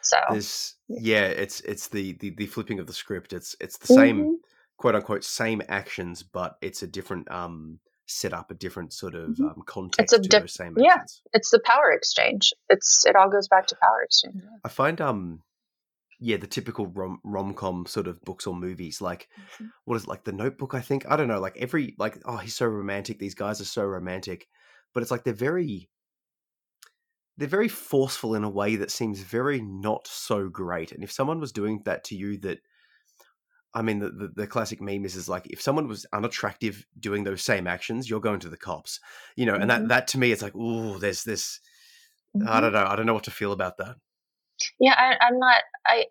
So. 0.00 0.16
There's, 0.30 0.76
yeah 0.88 1.26
it's 1.26 1.60
it's 1.60 1.88
the, 1.88 2.12
the 2.12 2.30
the 2.30 2.46
flipping 2.46 2.78
of 2.78 2.86
the 2.86 2.92
script. 2.92 3.32
It's 3.32 3.56
it's 3.60 3.78
the 3.78 3.86
same 3.86 4.20
mm-hmm. 4.20 4.32
quote 4.76 4.94
unquote 4.94 5.24
same 5.24 5.62
actions 5.68 6.22
but 6.22 6.58
it's 6.60 6.82
a 6.82 6.86
different 6.86 7.30
um 7.30 7.80
set 8.06 8.32
up 8.32 8.50
a 8.50 8.54
different 8.54 8.92
sort 8.92 9.14
of 9.14 9.30
mm-hmm. 9.30 9.46
um, 9.46 9.62
context 9.66 10.00
it's 10.00 10.12
a 10.12 10.28
to 10.28 10.40
those 10.40 10.54
same 10.54 10.74
yeah 10.78 10.98
it's 11.32 11.50
the 11.50 11.60
power 11.64 11.90
exchange 11.90 12.52
it's 12.68 13.04
it 13.06 13.16
all 13.16 13.30
goes 13.30 13.48
back 13.48 13.66
to 13.66 13.76
power 13.80 14.02
exchange 14.02 14.42
i 14.64 14.68
find 14.68 15.00
um 15.00 15.40
yeah 16.20 16.36
the 16.36 16.46
typical 16.46 16.86
rom 16.86 17.18
rom-com 17.24 17.86
sort 17.86 18.06
of 18.06 18.20
books 18.22 18.46
or 18.46 18.54
movies 18.54 19.00
like 19.00 19.28
mm-hmm. 19.38 19.66
what 19.84 19.96
is 19.96 20.04
it, 20.04 20.08
like 20.08 20.24
the 20.24 20.32
notebook 20.32 20.74
i 20.74 20.80
think 20.80 21.04
i 21.08 21.16
don't 21.16 21.28
know 21.28 21.40
like 21.40 21.56
every 21.56 21.94
like 21.98 22.18
oh 22.26 22.36
he's 22.36 22.54
so 22.54 22.66
romantic 22.66 23.18
these 23.18 23.34
guys 23.34 23.60
are 23.60 23.66
so 23.66 23.84
romantic 23.84 24.46
but 24.92 25.02
it's 25.02 25.10
like 25.10 25.24
they're 25.24 25.32
very 25.32 25.88
they're 27.36 27.48
very 27.48 27.68
forceful 27.68 28.34
in 28.34 28.44
a 28.44 28.50
way 28.50 28.76
that 28.76 28.90
seems 28.90 29.20
very 29.20 29.60
not 29.60 30.06
so 30.06 30.48
great 30.48 30.92
and 30.92 31.02
if 31.02 31.10
someone 31.10 31.40
was 31.40 31.52
doing 31.52 31.80
that 31.84 32.04
to 32.04 32.14
you 32.14 32.36
that 32.38 32.58
I 33.74 33.82
mean, 33.82 33.98
the, 33.98 34.10
the, 34.10 34.28
the, 34.34 34.46
classic 34.46 34.80
meme 34.80 35.04
is, 35.04 35.16
is 35.16 35.28
like 35.28 35.46
if 35.50 35.60
someone 35.60 35.88
was 35.88 36.06
unattractive 36.12 36.86
doing 36.98 37.24
those 37.24 37.42
same 37.42 37.66
actions, 37.66 38.08
you're 38.08 38.20
going 38.20 38.40
to 38.40 38.48
the 38.48 38.56
cops, 38.56 39.00
you 39.34 39.46
know. 39.46 39.54
Mm-hmm. 39.54 39.62
And 39.62 39.70
that 39.70 39.78
mm-hmm. 39.80 39.88
that 39.88 40.08
to 40.08 40.18
me, 40.18 40.30
it's 40.30 40.42
like, 40.42 40.54
oh, 40.56 40.98
there's 40.98 41.24
this. 41.24 41.60
Mm-hmm. 42.36 42.48
I 42.48 42.60
don't 42.60 42.72
know. 42.72 42.86
I 42.86 42.96
don't 42.96 43.06
know 43.06 43.14
what 43.14 43.24
to 43.24 43.30
feel 43.30 43.52
about 43.52 43.78
that. 43.78 43.96
Yeah, 44.78 44.94
I, 44.96 45.16
I'm 45.26 45.38
not. 45.38 45.62
I 45.86 46.04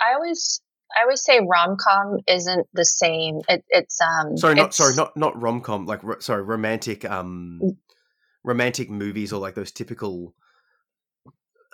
I 0.00 0.14
always 0.14 0.60
I 0.96 1.02
always 1.02 1.22
say 1.22 1.40
rom 1.40 1.76
com 1.80 2.18
isn't 2.26 2.66
the 2.72 2.84
same. 2.84 3.40
It, 3.48 3.64
it's 3.70 3.98
um. 4.00 4.36
Sorry, 4.36 4.54
not 4.54 4.68
it's, 4.68 4.76
sorry, 4.76 4.94
not 4.94 5.16
not 5.16 5.40
rom 5.40 5.60
com. 5.60 5.86
Like 5.86 6.00
sorry, 6.20 6.42
romantic 6.42 7.08
um, 7.10 7.60
mm. 7.62 7.76
romantic 8.44 8.90
movies 8.90 9.32
or 9.32 9.40
like 9.40 9.54
those 9.54 9.72
typical 9.72 10.34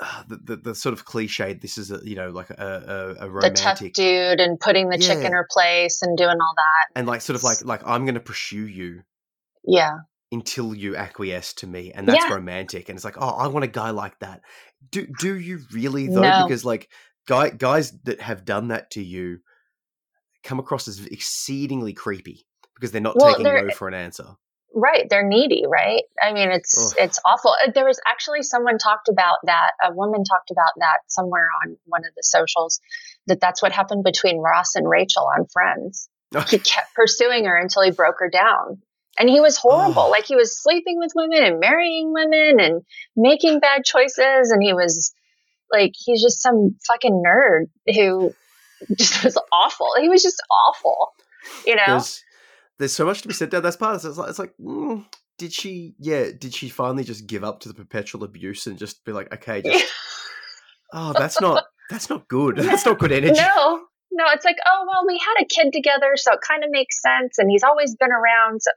the, 0.28 0.36
the, 0.36 0.56
the, 0.56 0.74
sort 0.74 0.92
of 0.92 1.04
cliched 1.04 1.60
this 1.60 1.78
is 1.78 1.90
a 1.90 2.00
you 2.04 2.14
know 2.14 2.30
like 2.30 2.50
a, 2.50 3.16
a, 3.18 3.26
a 3.26 3.30
romantic 3.30 3.94
dude 3.94 4.40
and 4.40 4.58
putting 4.60 4.88
the 4.88 4.98
yeah. 4.98 5.06
chick 5.06 5.24
in 5.24 5.32
her 5.32 5.46
place 5.50 6.02
and 6.02 6.16
doing 6.16 6.36
all 6.40 6.54
that 6.56 6.98
and 6.98 7.06
like 7.06 7.20
sort 7.20 7.36
of 7.36 7.42
like 7.42 7.64
like 7.64 7.82
i'm 7.86 8.04
going 8.04 8.14
to 8.14 8.20
pursue 8.20 8.66
you 8.66 9.02
yeah 9.64 9.98
until 10.30 10.74
you 10.74 10.94
acquiesce 10.94 11.54
to 11.54 11.66
me 11.66 11.90
and 11.92 12.06
that's 12.06 12.24
yeah. 12.24 12.34
romantic 12.34 12.88
and 12.88 12.96
it's 12.96 13.04
like 13.04 13.16
oh 13.18 13.30
i 13.30 13.46
want 13.46 13.64
a 13.64 13.68
guy 13.68 13.90
like 13.90 14.18
that 14.20 14.40
do 14.90 15.06
do 15.18 15.38
you 15.38 15.60
really 15.72 16.06
though 16.06 16.20
no. 16.20 16.44
because 16.46 16.64
like 16.64 16.88
guy 17.26 17.50
guys 17.50 17.92
that 18.04 18.20
have 18.20 18.44
done 18.44 18.68
that 18.68 18.90
to 18.90 19.02
you 19.02 19.38
come 20.44 20.58
across 20.58 20.86
as 20.86 21.04
exceedingly 21.06 21.92
creepy 21.92 22.46
because 22.74 22.92
they're 22.92 23.00
not 23.00 23.16
well, 23.16 23.30
taking 23.30 23.44
they're, 23.44 23.66
no 23.66 23.74
for 23.74 23.88
an 23.88 23.94
answer 23.94 24.26
right 24.74 25.06
they're 25.08 25.26
needy 25.26 25.64
right 25.66 26.02
i 26.22 26.32
mean 26.32 26.50
it's 26.50 26.92
Ugh. 26.92 27.04
it's 27.04 27.18
awful 27.24 27.52
uh, 27.52 27.70
there 27.74 27.86
was 27.86 28.00
actually 28.06 28.42
someone 28.42 28.78
talked 28.78 29.08
about 29.08 29.38
that 29.44 29.72
a 29.82 29.92
woman 29.92 30.24
talked 30.24 30.50
about 30.50 30.72
that 30.78 30.98
somewhere 31.06 31.48
on 31.64 31.76
one 31.86 32.02
of 32.04 32.14
the 32.14 32.22
socials 32.22 32.80
that 33.26 33.40
that's 33.40 33.62
what 33.62 33.72
happened 33.72 34.04
between 34.04 34.38
ross 34.38 34.74
and 34.74 34.88
rachel 34.88 35.28
on 35.36 35.46
friends 35.52 36.08
he 36.48 36.58
kept 36.58 36.94
pursuing 36.94 37.46
her 37.46 37.56
until 37.56 37.82
he 37.82 37.90
broke 37.90 38.16
her 38.18 38.30
down 38.30 38.82
and 39.18 39.28
he 39.28 39.40
was 39.40 39.56
horrible 39.56 40.02
oh. 40.02 40.10
like 40.10 40.26
he 40.26 40.36
was 40.36 40.62
sleeping 40.62 40.98
with 40.98 41.12
women 41.14 41.42
and 41.42 41.60
marrying 41.60 42.12
women 42.12 42.60
and 42.60 42.82
making 43.16 43.60
bad 43.60 43.84
choices 43.84 44.50
and 44.50 44.62
he 44.62 44.74
was 44.74 45.14
Like 45.72 45.92
he's 45.96 46.22
just 46.22 46.42
some 46.42 46.76
fucking 46.86 47.22
nerd 47.26 47.66
who 47.94 48.32
just 48.96 49.24
was 49.24 49.38
awful. 49.52 49.88
He 50.00 50.08
was 50.08 50.22
just 50.22 50.42
awful. 50.50 51.12
You 51.66 51.76
know. 51.76 51.82
There's, 51.86 52.24
there's 52.78 52.94
so 52.94 53.04
much 53.04 53.22
to 53.22 53.28
be 53.28 53.34
said 53.34 53.50
there. 53.50 53.60
That's 53.60 53.76
part 53.76 53.96
of 53.96 54.04
it. 54.04 54.08
It's 54.08 54.18
like, 54.18 54.28
it's 54.30 54.38
like 54.38 54.54
mm, 54.60 55.04
did 55.38 55.52
she? 55.52 55.94
Yeah, 55.98 56.26
did 56.36 56.54
she 56.54 56.68
finally 56.68 57.04
just 57.04 57.26
give 57.26 57.44
up 57.44 57.60
to 57.60 57.68
the 57.68 57.74
perpetual 57.74 58.24
abuse 58.24 58.66
and 58.66 58.78
just 58.78 59.04
be 59.04 59.12
like, 59.12 59.32
okay, 59.32 59.62
just 59.62 59.84
oh, 60.92 61.12
that's 61.12 61.40
not 61.40 61.64
that's 61.90 62.10
not 62.10 62.28
good. 62.28 62.56
That's 62.56 62.84
not 62.84 62.98
good 62.98 63.12
energy. 63.12 63.40
No, 63.40 63.80
no, 64.12 64.24
it's 64.32 64.44
like, 64.44 64.56
oh 64.66 64.86
well, 64.88 65.04
we 65.06 65.18
had 65.18 65.42
a 65.42 65.46
kid 65.46 65.72
together, 65.72 66.12
so 66.16 66.32
it 66.32 66.40
kind 66.46 66.64
of 66.64 66.70
makes 66.70 67.00
sense, 67.00 67.38
and 67.38 67.50
he's 67.50 67.62
always 67.62 67.94
been 67.96 68.10
around. 68.10 68.60
So, 68.62 68.70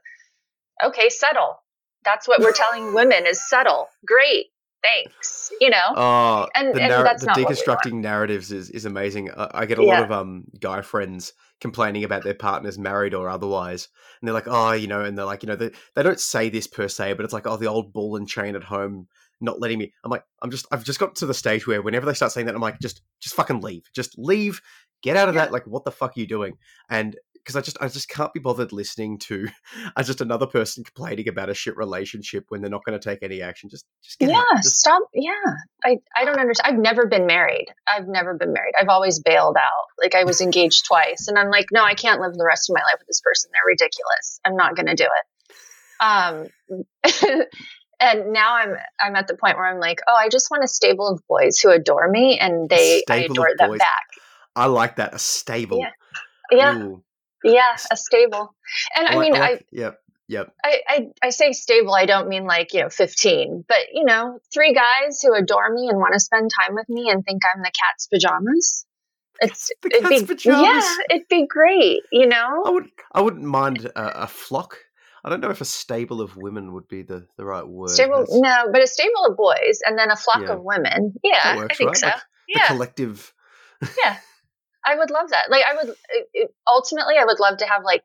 okay, 0.88 1.08
settle. 1.08 1.56
That's 2.04 2.26
what 2.26 2.40
we're 2.40 2.52
telling 2.52 2.94
women 2.94 3.26
is 3.26 3.40
settle. 3.48 3.88
Great, 4.06 4.46
thanks. 4.82 5.50
You 5.60 5.70
know. 5.70 5.94
Oh, 5.96 6.48
And- 6.54 6.74
the, 6.74 6.80
narr- 6.80 7.04
that's 7.04 7.24
the 7.24 7.30
deconstructing 7.30 7.94
narratives 7.94 8.50
is 8.52 8.70
is 8.70 8.84
amazing. 8.84 9.30
I, 9.30 9.50
I 9.54 9.66
get 9.66 9.78
a 9.78 9.84
lot 9.84 10.02
of 10.02 10.10
um 10.12 10.44
guy 10.60 10.82
friends 10.82 11.32
complaining 11.62 12.04
about 12.04 12.24
their 12.24 12.34
partners, 12.34 12.78
married 12.78 13.14
or 13.14 13.30
otherwise, 13.30 13.88
and 14.20 14.28
they're 14.28 14.34
like, 14.34 14.48
oh, 14.48 14.72
you 14.72 14.86
know, 14.86 15.00
and 15.02 15.16
they're 15.16 15.24
like, 15.24 15.42
you 15.42 15.46
know, 15.46 15.56
they 15.56 15.70
they 15.94 16.02
don't 16.02 16.20
say 16.20 16.50
this 16.50 16.66
per 16.66 16.88
se, 16.88 17.14
but 17.14 17.24
it's 17.24 17.32
like, 17.32 17.46
oh, 17.46 17.56
the 17.56 17.68
old 17.68 17.94
ball 17.94 18.16
and 18.16 18.28
chain 18.28 18.54
at 18.54 18.64
home. 18.64 19.08
Not 19.40 19.60
letting 19.60 19.78
me. 19.78 19.92
I'm 20.04 20.10
like, 20.10 20.22
I'm 20.42 20.50
just. 20.50 20.66
I've 20.70 20.84
just 20.84 21.00
got 21.00 21.16
to 21.16 21.26
the 21.26 21.34
stage 21.34 21.66
where 21.66 21.82
whenever 21.82 22.06
they 22.06 22.14
start 22.14 22.30
saying 22.30 22.46
that, 22.46 22.54
I'm 22.54 22.60
like, 22.60 22.78
just, 22.78 23.02
just 23.20 23.34
fucking 23.34 23.60
leave. 23.60 23.82
Just 23.92 24.16
leave. 24.16 24.60
Get 25.02 25.16
out 25.16 25.28
of 25.28 25.34
Yeah. 25.34 25.46
that. 25.46 25.52
Like, 25.52 25.66
what 25.66 25.84
the 25.84 25.90
fuck 25.90 26.16
are 26.16 26.20
you 26.20 26.28
doing? 26.28 26.58
And 26.88 27.16
because 27.42 27.56
I 27.56 27.60
just, 27.60 27.76
I 27.80 27.88
just 27.88 28.08
can't 28.08 28.32
be 28.32 28.40
bothered 28.40 28.72
listening 28.72 29.18
to, 29.20 29.48
as 29.96 30.06
just 30.06 30.20
another 30.20 30.46
person 30.46 30.84
complaining 30.84 31.28
about 31.28 31.50
a 31.50 31.54
shit 31.54 31.76
relationship 31.76 32.44
when 32.48 32.60
they're 32.60 32.70
not 32.70 32.84
going 32.84 32.98
to 32.98 33.08
take 33.08 33.22
any 33.22 33.42
action. 33.42 33.68
Just, 33.68 33.84
just 34.02 34.18
get 34.18 34.30
yeah, 34.30 34.42
out. 34.52 34.64
Stop. 34.64 35.02
Yeah, 35.14 35.32
I 35.84 35.96
I 36.16 36.24
don't 36.24 36.38
understand. 36.38 36.74
I've 36.74 36.80
never 36.80 37.06
been 37.06 37.26
married. 37.26 37.66
I've 37.88 38.08
never 38.08 38.34
been 38.34 38.52
married. 38.52 38.74
I've 38.80 38.88
always 38.88 39.20
bailed 39.20 39.56
out. 39.56 39.86
Like 40.00 40.14
I 40.14 40.24
was 40.24 40.40
engaged 40.40 40.86
twice, 40.86 41.28
and 41.28 41.38
I'm 41.38 41.50
like, 41.50 41.66
no, 41.72 41.82
I 41.82 41.94
can't 41.94 42.20
live 42.20 42.34
the 42.34 42.46
rest 42.46 42.70
of 42.70 42.74
my 42.74 42.80
life 42.80 42.96
with 42.98 43.08
this 43.08 43.20
person. 43.20 43.50
They're 43.52 43.62
ridiculous. 43.66 44.40
I'm 44.44 44.56
not 44.56 44.76
going 44.76 44.86
to 44.86 44.94
do 44.94 45.04
it. 45.04 45.26
Um, 46.02 46.48
and 48.00 48.32
now 48.32 48.56
I'm 48.56 48.76
I'm 49.00 49.16
at 49.16 49.28
the 49.28 49.36
point 49.36 49.56
where 49.56 49.66
I'm 49.66 49.80
like, 49.80 50.00
oh, 50.08 50.14
I 50.14 50.28
just 50.28 50.50
want 50.50 50.64
a 50.64 50.68
stable 50.68 51.08
of 51.08 51.20
boys 51.28 51.58
who 51.58 51.70
adore 51.70 52.08
me, 52.08 52.38
and 52.38 52.68
they 52.68 53.02
I 53.08 53.18
adore 53.18 53.50
them 53.56 53.70
boys. 53.70 53.78
back. 53.78 54.06
I 54.54 54.66
like 54.66 54.96
that. 54.96 55.14
A 55.14 55.18
stable. 55.18 55.78
Yeah. 55.78 55.90
Yeah, 56.50 56.76
Ooh. 56.76 57.02
Yeah, 57.44 57.76
a 57.90 57.96
stable. 57.96 58.54
And 58.96 59.08
I, 59.08 59.18
mean, 59.18 59.34
I, 59.34 59.60
yep, 59.70 59.98
yep. 60.28 60.54
I, 60.64 60.80
I, 60.88 61.06
I 61.22 61.30
say 61.30 61.52
stable, 61.52 61.94
I 61.94 62.06
don't 62.06 62.28
mean 62.28 62.44
like, 62.44 62.72
you 62.72 62.80
know, 62.82 62.88
15, 62.88 63.64
but, 63.68 63.78
you 63.92 64.04
know, 64.04 64.38
three 64.52 64.72
guys 64.74 65.20
who 65.22 65.34
adore 65.34 65.72
me 65.72 65.88
and 65.88 65.98
want 65.98 66.14
to 66.14 66.20
spend 66.20 66.50
time 66.60 66.74
with 66.74 66.88
me 66.88 67.10
and 67.10 67.24
think 67.24 67.42
I'm 67.54 67.62
the 67.62 67.70
cat's 67.70 68.06
pajamas. 68.06 68.84
It's, 69.40 69.70
The 69.82 69.90
it'd 69.90 70.02
cat's 70.08 70.22
be, 70.22 70.26
pajamas. 70.26 70.62
yeah, 70.62 70.96
it'd 71.16 71.28
be 71.28 71.46
great, 71.46 72.02
you 72.12 72.26
know? 72.26 72.62
I 72.64 72.70
would. 72.70 72.88
I 73.12 73.20
wouldn't 73.20 73.44
mind 73.44 73.86
a, 73.86 74.22
a 74.24 74.26
flock. 74.28 74.78
I 75.24 75.30
don't 75.30 75.40
know 75.40 75.50
if 75.50 75.60
a 75.60 75.64
stable 75.64 76.20
of 76.20 76.36
women 76.36 76.72
would 76.74 76.88
be 76.88 77.02
the, 77.02 77.26
the 77.36 77.44
right 77.44 77.66
word. 77.66 77.90
Stable, 77.90 78.20
That's- 78.20 78.38
no, 78.40 78.72
but 78.72 78.82
a 78.82 78.86
stable 78.86 79.24
of 79.28 79.36
boys 79.36 79.80
and 79.84 79.98
then 79.98 80.10
a 80.10 80.16
flock 80.16 80.42
Yeah. 80.42 80.52
of 80.54 80.62
women. 80.62 81.14
Yeah, 81.22 81.56
that 81.56 81.70
I 81.70 81.74
think 81.74 81.88
right? 81.88 81.96
so. 81.96 82.06
Like 82.08 82.22
the 82.54 82.60
collective 82.66 83.32
yeah. 84.04 84.16
I 84.84 84.96
would 84.96 85.10
love 85.10 85.30
that. 85.30 85.50
Like, 85.50 85.64
I 85.64 85.74
would, 85.74 85.94
it, 86.34 86.54
ultimately, 86.66 87.14
I 87.18 87.24
would 87.24 87.40
love 87.40 87.58
to 87.58 87.66
have 87.66 87.84
like 87.84 88.04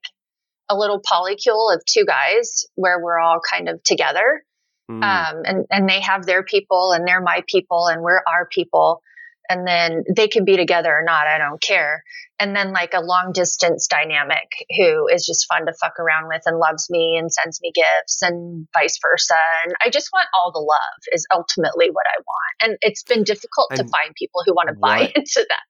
a 0.69 0.75
little 0.75 1.01
polycule 1.01 1.73
of 1.73 1.83
two 1.85 2.05
guys 2.05 2.65
where 2.75 2.99
we're 3.01 3.19
all 3.19 3.39
kind 3.39 3.69
of 3.69 3.81
together. 3.83 4.43
Mm, 4.89 5.03
um, 5.03 5.41
and 5.43 5.65
and 5.69 5.89
they 5.89 5.99
have 5.99 6.25
their 6.25 6.43
people 6.43 6.93
and 6.93 7.05
they're 7.05 7.21
my 7.21 7.43
people 7.47 7.87
and 7.87 8.01
we're 8.01 8.21
our 8.25 8.47
people 8.47 9.01
and 9.49 9.67
then 9.67 10.03
they 10.13 10.27
can 10.27 10.45
be 10.45 10.55
together 10.55 10.93
or 10.93 11.03
not 11.03 11.27
i 11.27 11.37
don't 11.37 11.61
care 11.61 12.03
and 12.39 12.55
then 12.55 12.71
like 12.71 12.93
a 12.93 13.01
long 13.01 13.31
distance 13.33 13.87
dynamic 13.87 14.47
who 14.77 15.07
is 15.07 15.25
just 15.25 15.45
fun 15.47 15.65
to 15.65 15.73
fuck 15.81 15.99
around 15.99 16.27
with 16.27 16.41
and 16.45 16.57
loves 16.57 16.89
me 16.89 17.17
and 17.17 17.31
sends 17.33 17.59
me 17.61 17.71
gifts 17.73 18.21
and 18.21 18.67
vice 18.73 18.97
versa 19.01 19.35
and 19.65 19.75
i 19.83 19.89
just 19.89 20.09
want 20.13 20.27
all 20.33 20.51
the 20.51 20.59
love 20.59 21.01
is 21.11 21.25
ultimately 21.33 21.89
what 21.91 22.05
i 22.17 22.19
want 22.19 22.71
and 22.71 22.77
it's 22.81 23.03
been 23.03 23.23
difficult 23.23 23.69
to 23.71 23.83
find 23.83 24.15
people 24.15 24.41
who 24.45 24.53
want 24.53 24.69
to 24.69 24.75
buy 24.75 24.99
into 25.15 25.45
that 25.49 25.63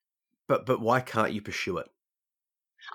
but 0.48 0.66
but 0.66 0.80
why 0.80 1.00
can't 1.00 1.32
you 1.32 1.42
pursue 1.42 1.78
it? 1.78 1.86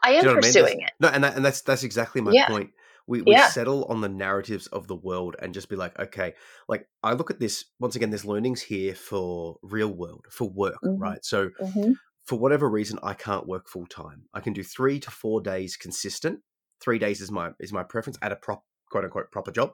i 0.01 0.11
am 0.11 0.15
you 0.15 0.21
know 0.23 0.29
what 0.29 0.31
I 0.31 0.41
mean? 0.41 0.41
pursuing 0.41 0.81
it 0.81 0.91
No, 0.99 1.07
and 1.09 1.23
that, 1.23 1.35
and 1.35 1.45
that's 1.45 1.61
that's 1.61 1.83
exactly 1.83 2.21
my 2.21 2.31
Yeah. 2.31 2.47
point. 2.47 2.71
We 3.05 3.21
we 3.21 3.33
Yeah. 3.33 3.47
settle 3.49 3.83
on 3.85 4.01
the 4.01 4.09
narratives 4.09 4.67
of 4.67 4.87
the 4.87 4.95
world 4.95 5.35
and 5.39 5.53
just 5.53 5.67
be 5.69 5.75
like, 5.75 5.97
okay, 5.99 6.35
like 6.69 6.87
I 7.03 7.13
look 7.13 7.29
at 7.31 7.39
this 7.39 7.65
once 7.79 7.95
again. 7.95 8.09
There's 8.09 8.25
learnings 8.25 8.61
here 8.61 8.95
for 8.95 9.57
real 9.61 9.93
world 9.93 10.25
for 10.31 10.49
work, 10.49 10.79
Mhm. 10.83 10.99
right? 10.99 11.23
So 11.25 11.49
mm-hmm. 11.61 11.91
for 12.25 12.39
whatever 12.39 12.69
reason, 12.69 12.99
I 13.03 13.13
can't 13.13 13.45
work 13.45 13.67
full 13.67 13.85
time. 13.87 14.29
I 14.33 14.39
can 14.39 14.53
do 14.53 14.63
three 14.63 14.99
to 15.01 15.11
four 15.11 15.41
days 15.41 15.75
consistent. 15.75 16.39
Three 16.79 16.97
days 16.97 17.19
is 17.21 17.29
my 17.29 17.51
is 17.59 17.73
my 17.73 17.83
preference 17.83 18.17
at 18.21 18.31
a 18.31 18.37
prop 18.37 18.63
quote 18.89 19.03
unquote 19.03 19.31
proper 19.31 19.51
job, 19.51 19.73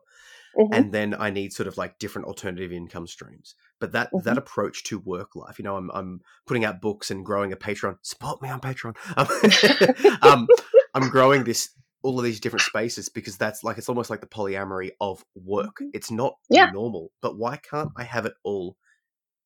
Mm-hmm. 0.57 0.73
and 0.73 0.93
then 0.93 1.13
I 1.13 1.30
need 1.30 1.53
sort 1.53 1.67
of 1.67 1.77
like 1.77 1.99
different 1.99 2.27
alternative 2.27 2.71
income 2.71 3.07
streams. 3.07 3.55
But 3.80 3.91
that 3.93 4.11
Mhm. 4.13 4.23
that 4.23 4.38
approach 4.38 4.84
to 4.85 4.99
work 4.99 5.35
life, 5.35 5.59
you 5.59 5.63
know, 5.63 5.76
I'm 5.77 5.89
I'm 5.91 6.21
putting 6.47 6.65
out 6.65 6.81
books 6.81 7.11
and 7.11 7.26
growing 7.26 7.53
a 7.53 7.55
Patreon. 7.57 7.97
Support 8.01 8.41
me 8.41 8.49
on 8.49 8.59
Patreon. 8.61 8.95
Um, 10.21 10.21
um, 10.21 10.47
I'm 10.95 11.09
growing 11.09 11.43
this 11.43 11.69
all 12.01 12.17
of 12.17 12.23
these 12.23 12.39
different 12.39 12.63
spaces 12.63 13.09
because 13.09 13.38
that's 13.38 13.63
like 13.63 13.77
it's 13.77 13.89
almost 13.89 14.09
like 14.09 14.21
the 14.21 14.27
polyamory 14.27 14.91
of 15.01 15.23
work. 15.35 15.77
Mhm. 15.81 15.89
It's 15.93 16.11
not 16.11 16.34
Yeah. 16.49 16.71
normal, 16.71 17.11
but 17.21 17.38
why 17.38 17.57
can't 17.57 17.91
I 17.97 18.03
have 18.03 18.26
it 18.26 18.34
all 18.43 18.77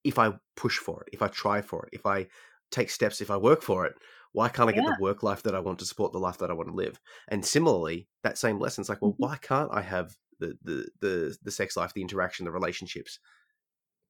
if 0.04 0.20
I 0.20 0.34
push 0.56 0.78
for 0.78 1.02
it, 1.04 1.10
if 1.14 1.22
I 1.22 1.28
try 1.28 1.62
for 1.62 1.86
it, 1.86 1.90
if 1.94 2.06
I 2.06 2.28
take 2.72 2.90
steps, 2.90 3.22
if 3.22 3.32
I 3.32 3.38
work 3.38 3.62
for 3.62 3.86
it? 3.86 3.94
Why 4.34 4.50
can't 4.50 4.70
I 4.70 4.74
get 4.74 4.84
Yeah. 4.84 4.94
the 4.96 5.02
work 5.02 5.24
life 5.24 5.44
that 5.44 5.56
I 5.56 5.60
want 5.60 5.80
to 5.80 5.86
support 5.86 6.12
the 6.12 6.20
life 6.20 6.38
that 6.40 6.50
I 6.50 6.54
want 6.54 6.70
to 6.70 6.76
live? 6.76 7.00
And 7.28 7.46
similarly, 7.46 8.08
that 8.24 8.38
same 8.38 8.60
lesson, 8.60 8.82
it's 8.82 8.90
like, 8.90 9.02
well, 9.02 9.12
Mhm. 9.14 9.20
why 9.20 9.38
can't 9.38 9.70
I 9.72 9.82
have 9.82 10.18
the 10.44 10.58
the 10.64 10.78
the 11.02 11.38
the 11.44 11.52
sex 11.52 11.76
life, 11.78 11.94
the 11.94 12.02
interaction, 12.02 12.46
the 12.46 12.52
relationships? 12.52 13.20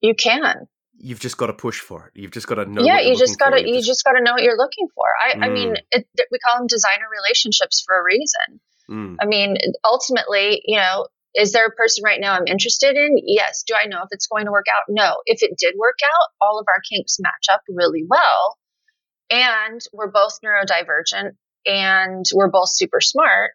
you 0.02 0.14
can 0.16 0.68
You've 0.96 1.20
just 1.20 1.38
got 1.38 1.48
to 1.48 1.54
push 1.54 1.80
for 1.80 2.00
it. 2.08 2.12
You've 2.20 2.30
just 2.38 2.46
got 2.48 2.56
to 2.56 2.66
know. 2.66 2.84
yeah 2.84 3.00
you 3.00 3.18
just 3.18 3.40
gotta 3.40 3.60
You've 3.60 3.76
you 3.78 3.82
just 3.82 4.04
gotta 4.04 4.22
know 4.22 4.34
what 4.34 4.44
you're 4.44 4.58
looking 4.58 4.88
for 4.96 5.06
i, 5.26 5.46
I 5.46 5.50
mean 5.50 5.70
Mm. 5.74 5.82
it, 5.92 6.06
we 6.32 6.38
call 6.46 6.60
them 6.60 6.68
designer 6.68 7.08
relationships 7.20 7.84
for 7.86 8.00
a 8.00 8.04
reason 8.04 8.60
Mm, 8.92 9.16
I 9.22 9.26
mean, 9.26 9.56
ultimately, 9.86 10.62
you 10.66 10.78
know, 10.78 11.08
is 11.36 11.54
there 11.54 11.66
a 11.66 11.72
person 11.72 12.04
right 12.04 12.20
now 12.20 12.34
I'm 12.34 12.48
interested 12.48 12.98
in? 12.98 13.12
Yes. 13.26 13.64
Do 13.66 13.76
I 13.82 13.86
know 13.86 14.00
if 14.04 14.10
it's 14.12 14.28
going 14.28 14.44
to 14.46 14.52
work 14.52 14.66
out? 14.70 14.84
No. 14.90 15.22
If 15.26 15.42
it 15.42 15.58
did 15.58 15.76
work 15.78 16.00
out, 16.04 16.28
all 16.42 16.60
of 16.60 16.66
our 16.68 16.82
kinks 16.92 17.16
match 17.18 17.46
up 17.50 17.62
really 17.70 18.04
well. 18.10 18.58
And 19.30 19.80
we're 19.94 20.12
both 20.12 20.38
neurodivergent 20.44 21.32
and 21.66 22.26
we're 22.34 22.52
both 22.52 22.70
super 22.76 23.00
smart. 23.00 23.52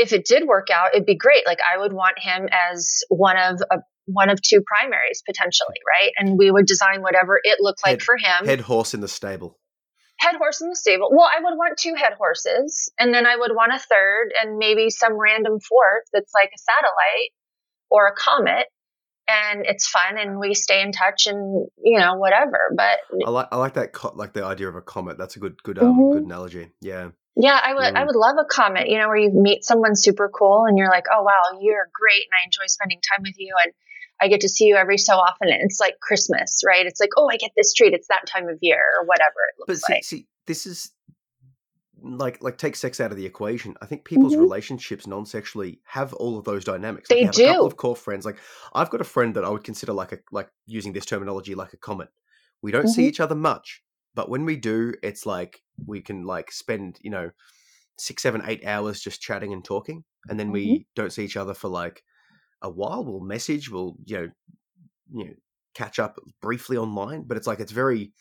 If 0.00 0.12
it 0.12 0.24
did 0.24 0.46
work 0.48 0.68
out, 0.72 0.94
it'd 0.94 1.06
be 1.06 1.16
great. 1.16 1.46
Like 1.46 1.58
I 1.72 1.78
would 1.78 1.92
want 1.92 2.18
him 2.18 2.48
as 2.70 3.02
one 3.08 3.36
of 3.36 3.60
a, 3.70 3.78
one 4.06 4.30
of 4.30 4.40
two 4.42 4.62
primaries 4.66 5.22
potentially, 5.26 5.76
right? 5.86 6.12
And 6.18 6.38
we 6.38 6.50
would 6.50 6.66
design 6.66 7.02
whatever 7.02 7.38
it 7.42 7.58
looked 7.60 7.82
like 7.84 8.00
Head- 8.00 8.02
for 8.02 8.16
him 8.16 8.46
head 8.46 8.60
horse 8.62 8.94
in 8.94 9.00
the 9.00 9.08
stable. 9.08 9.58
head 10.18 10.36
horse 10.36 10.60
in 10.60 10.68
the 10.68 10.76
stable. 10.76 11.08
Well, 11.12 11.28
I 11.32 11.40
would 11.42 11.56
want 11.56 11.78
two 11.78 11.94
head 11.94 12.14
horses, 12.18 12.90
and 12.98 13.12
then 13.14 13.26
I 13.26 13.36
would 13.36 13.52
want 13.54 13.72
a 13.72 13.78
third, 13.78 14.32
and 14.42 14.56
maybe 14.58 14.90
some 14.90 15.14
random 15.14 15.58
fourth 15.60 16.04
that's 16.12 16.32
like 16.34 16.50
a 16.54 16.58
satellite 16.58 17.30
or 17.90 18.06
a 18.08 18.14
comet. 18.14 18.66
And 19.28 19.64
it's 19.64 19.86
fun, 19.86 20.18
and 20.18 20.40
we 20.40 20.54
stay 20.54 20.82
in 20.82 20.90
touch, 20.90 21.26
and 21.28 21.68
you 21.84 21.98
know 22.00 22.14
whatever. 22.14 22.72
But 22.76 22.98
I 23.24 23.30
like 23.30 23.48
I 23.52 23.56
like 23.58 23.74
that 23.74 23.92
co- 23.92 24.12
like 24.16 24.32
the 24.32 24.44
idea 24.44 24.68
of 24.68 24.74
a 24.74 24.80
comet. 24.82 25.18
That's 25.18 25.36
a 25.36 25.38
good 25.38 25.62
good 25.62 25.78
um 25.78 25.96
Mhm. 25.96 26.12
good 26.14 26.24
analogy. 26.24 26.72
Yeah. 26.80 27.10
Yeah, 27.36 27.60
I 27.62 27.74
would 27.74 27.94
I 27.96 28.04
would 28.04 28.16
love 28.16 28.36
a 28.38 28.44
comet. 28.44 28.88
You 28.88 28.98
know, 28.98 29.08
where 29.08 29.16
you 29.16 29.30
meet 29.32 29.64
someone 29.64 29.94
super 29.96 30.28
cool, 30.28 30.64
and 30.66 30.76
you're 30.76 30.90
like, 30.90 31.06
oh 31.12 31.22
wow, 31.22 31.58
you're 31.60 31.88
great, 31.94 32.22
and 32.24 32.32
I 32.40 32.44
enjoy 32.44 32.66
spending 32.66 33.00
time 33.00 33.22
with 33.22 33.34
you, 33.38 33.54
and 33.64 33.72
I 34.20 34.28
get 34.28 34.40
to 34.42 34.48
see 34.48 34.64
you 34.66 34.76
every 34.76 34.98
so 34.98 35.14
often. 35.14 35.48
And 35.48 35.62
it's 35.62 35.80
like 35.80 35.98
Christmas, 36.00 36.62
right? 36.66 36.84
It's 36.84 37.00
like, 37.00 37.10
oh, 37.16 37.28
I 37.30 37.36
get 37.36 37.52
this 37.56 37.72
treat. 37.72 37.94
It's 37.94 38.08
that 38.08 38.26
time 38.26 38.48
of 38.48 38.58
year, 38.60 38.82
or 39.00 39.06
whatever 39.06 39.36
it 39.48 39.60
But 39.66 39.68
looks 39.74 39.82
see, 39.82 39.92
like. 39.92 40.04
see, 40.04 40.26
this 40.46 40.66
is 40.66 40.90
like 42.02 42.42
like 42.42 42.56
take 42.58 42.76
sex 42.76 43.00
out 43.00 43.10
of 43.10 43.16
the 43.16 43.26
equation. 43.26 43.76
I 43.82 43.86
think 43.86 44.04
people's 44.04 44.34
Mhm. 44.34 44.40
relationships 44.40 45.06
non-sexually 45.06 45.80
have 45.84 46.12
all 46.14 46.38
of 46.38 46.44
those 46.44 46.64
dynamics. 46.64 47.08
They 47.08 47.20
you 47.20 47.26
have 47.26 47.36
a 47.36 47.40
couple 47.40 47.60
do. 47.62 47.66
of 47.66 47.76
core 47.76 47.96
friends. 47.96 48.24
Like 48.24 48.38
I've 48.72 48.90
got 48.90 49.00
a 49.00 49.04
friend 49.04 49.34
that 49.34 49.44
I 49.44 49.50
would 49.50 49.64
consider 49.64 49.92
like 49.92 50.12
a 50.12 50.18
like 50.32 50.48
using 50.66 50.92
this 50.92 51.04
terminology 51.06 51.54
like 51.54 51.72
a 51.72 51.76
comet. 51.76 52.08
We 52.62 52.72
don't 52.72 52.88
see 52.88 53.02
Mhm. 53.02 53.08
each 53.08 53.20
other 53.20 53.34
much, 53.34 53.82
but 54.14 54.28
when 54.28 54.44
we 54.44 54.56
do, 54.56 54.94
it's 55.02 55.26
like 55.26 55.62
we 55.86 56.00
can 56.02 56.24
like 56.24 56.52
spend 56.52 56.98
you 57.02 57.10
know 57.10 57.30
six, 57.98 58.22
seven, 58.22 58.42
eight 58.46 58.64
hours 58.66 59.00
just 59.00 59.20
chatting 59.22 59.52
and 59.52 59.64
talking, 59.64 60.04
and 60.28 60.40
then 60.40 60.52
we 60.52 60.74
Mm-hmm. 60.74 60.82
don't 60.96 61.12
see 61.12 61.24
each 61.24 61.36
other 61.38 61.54
for 61.54 61.68
like 61.68 62.04
a 62.62 62.70
while. 62.70 63.04
We'll 63.04 63.20
message. 63.20 63.70
We'll 63.70 63.96
you 64.06 64.18
know 64.18 64.30
you 65.12 65.24
know 65.26 65.34
catch 65.74 65.98
up 65.98 66.18
briefly 66.40 66.76
online, 66.76 67.24
but 67.24 67.36
it's 67.36 67.46
like 67.46 67.60
it's 67.60 67.72
very 67.72 68.12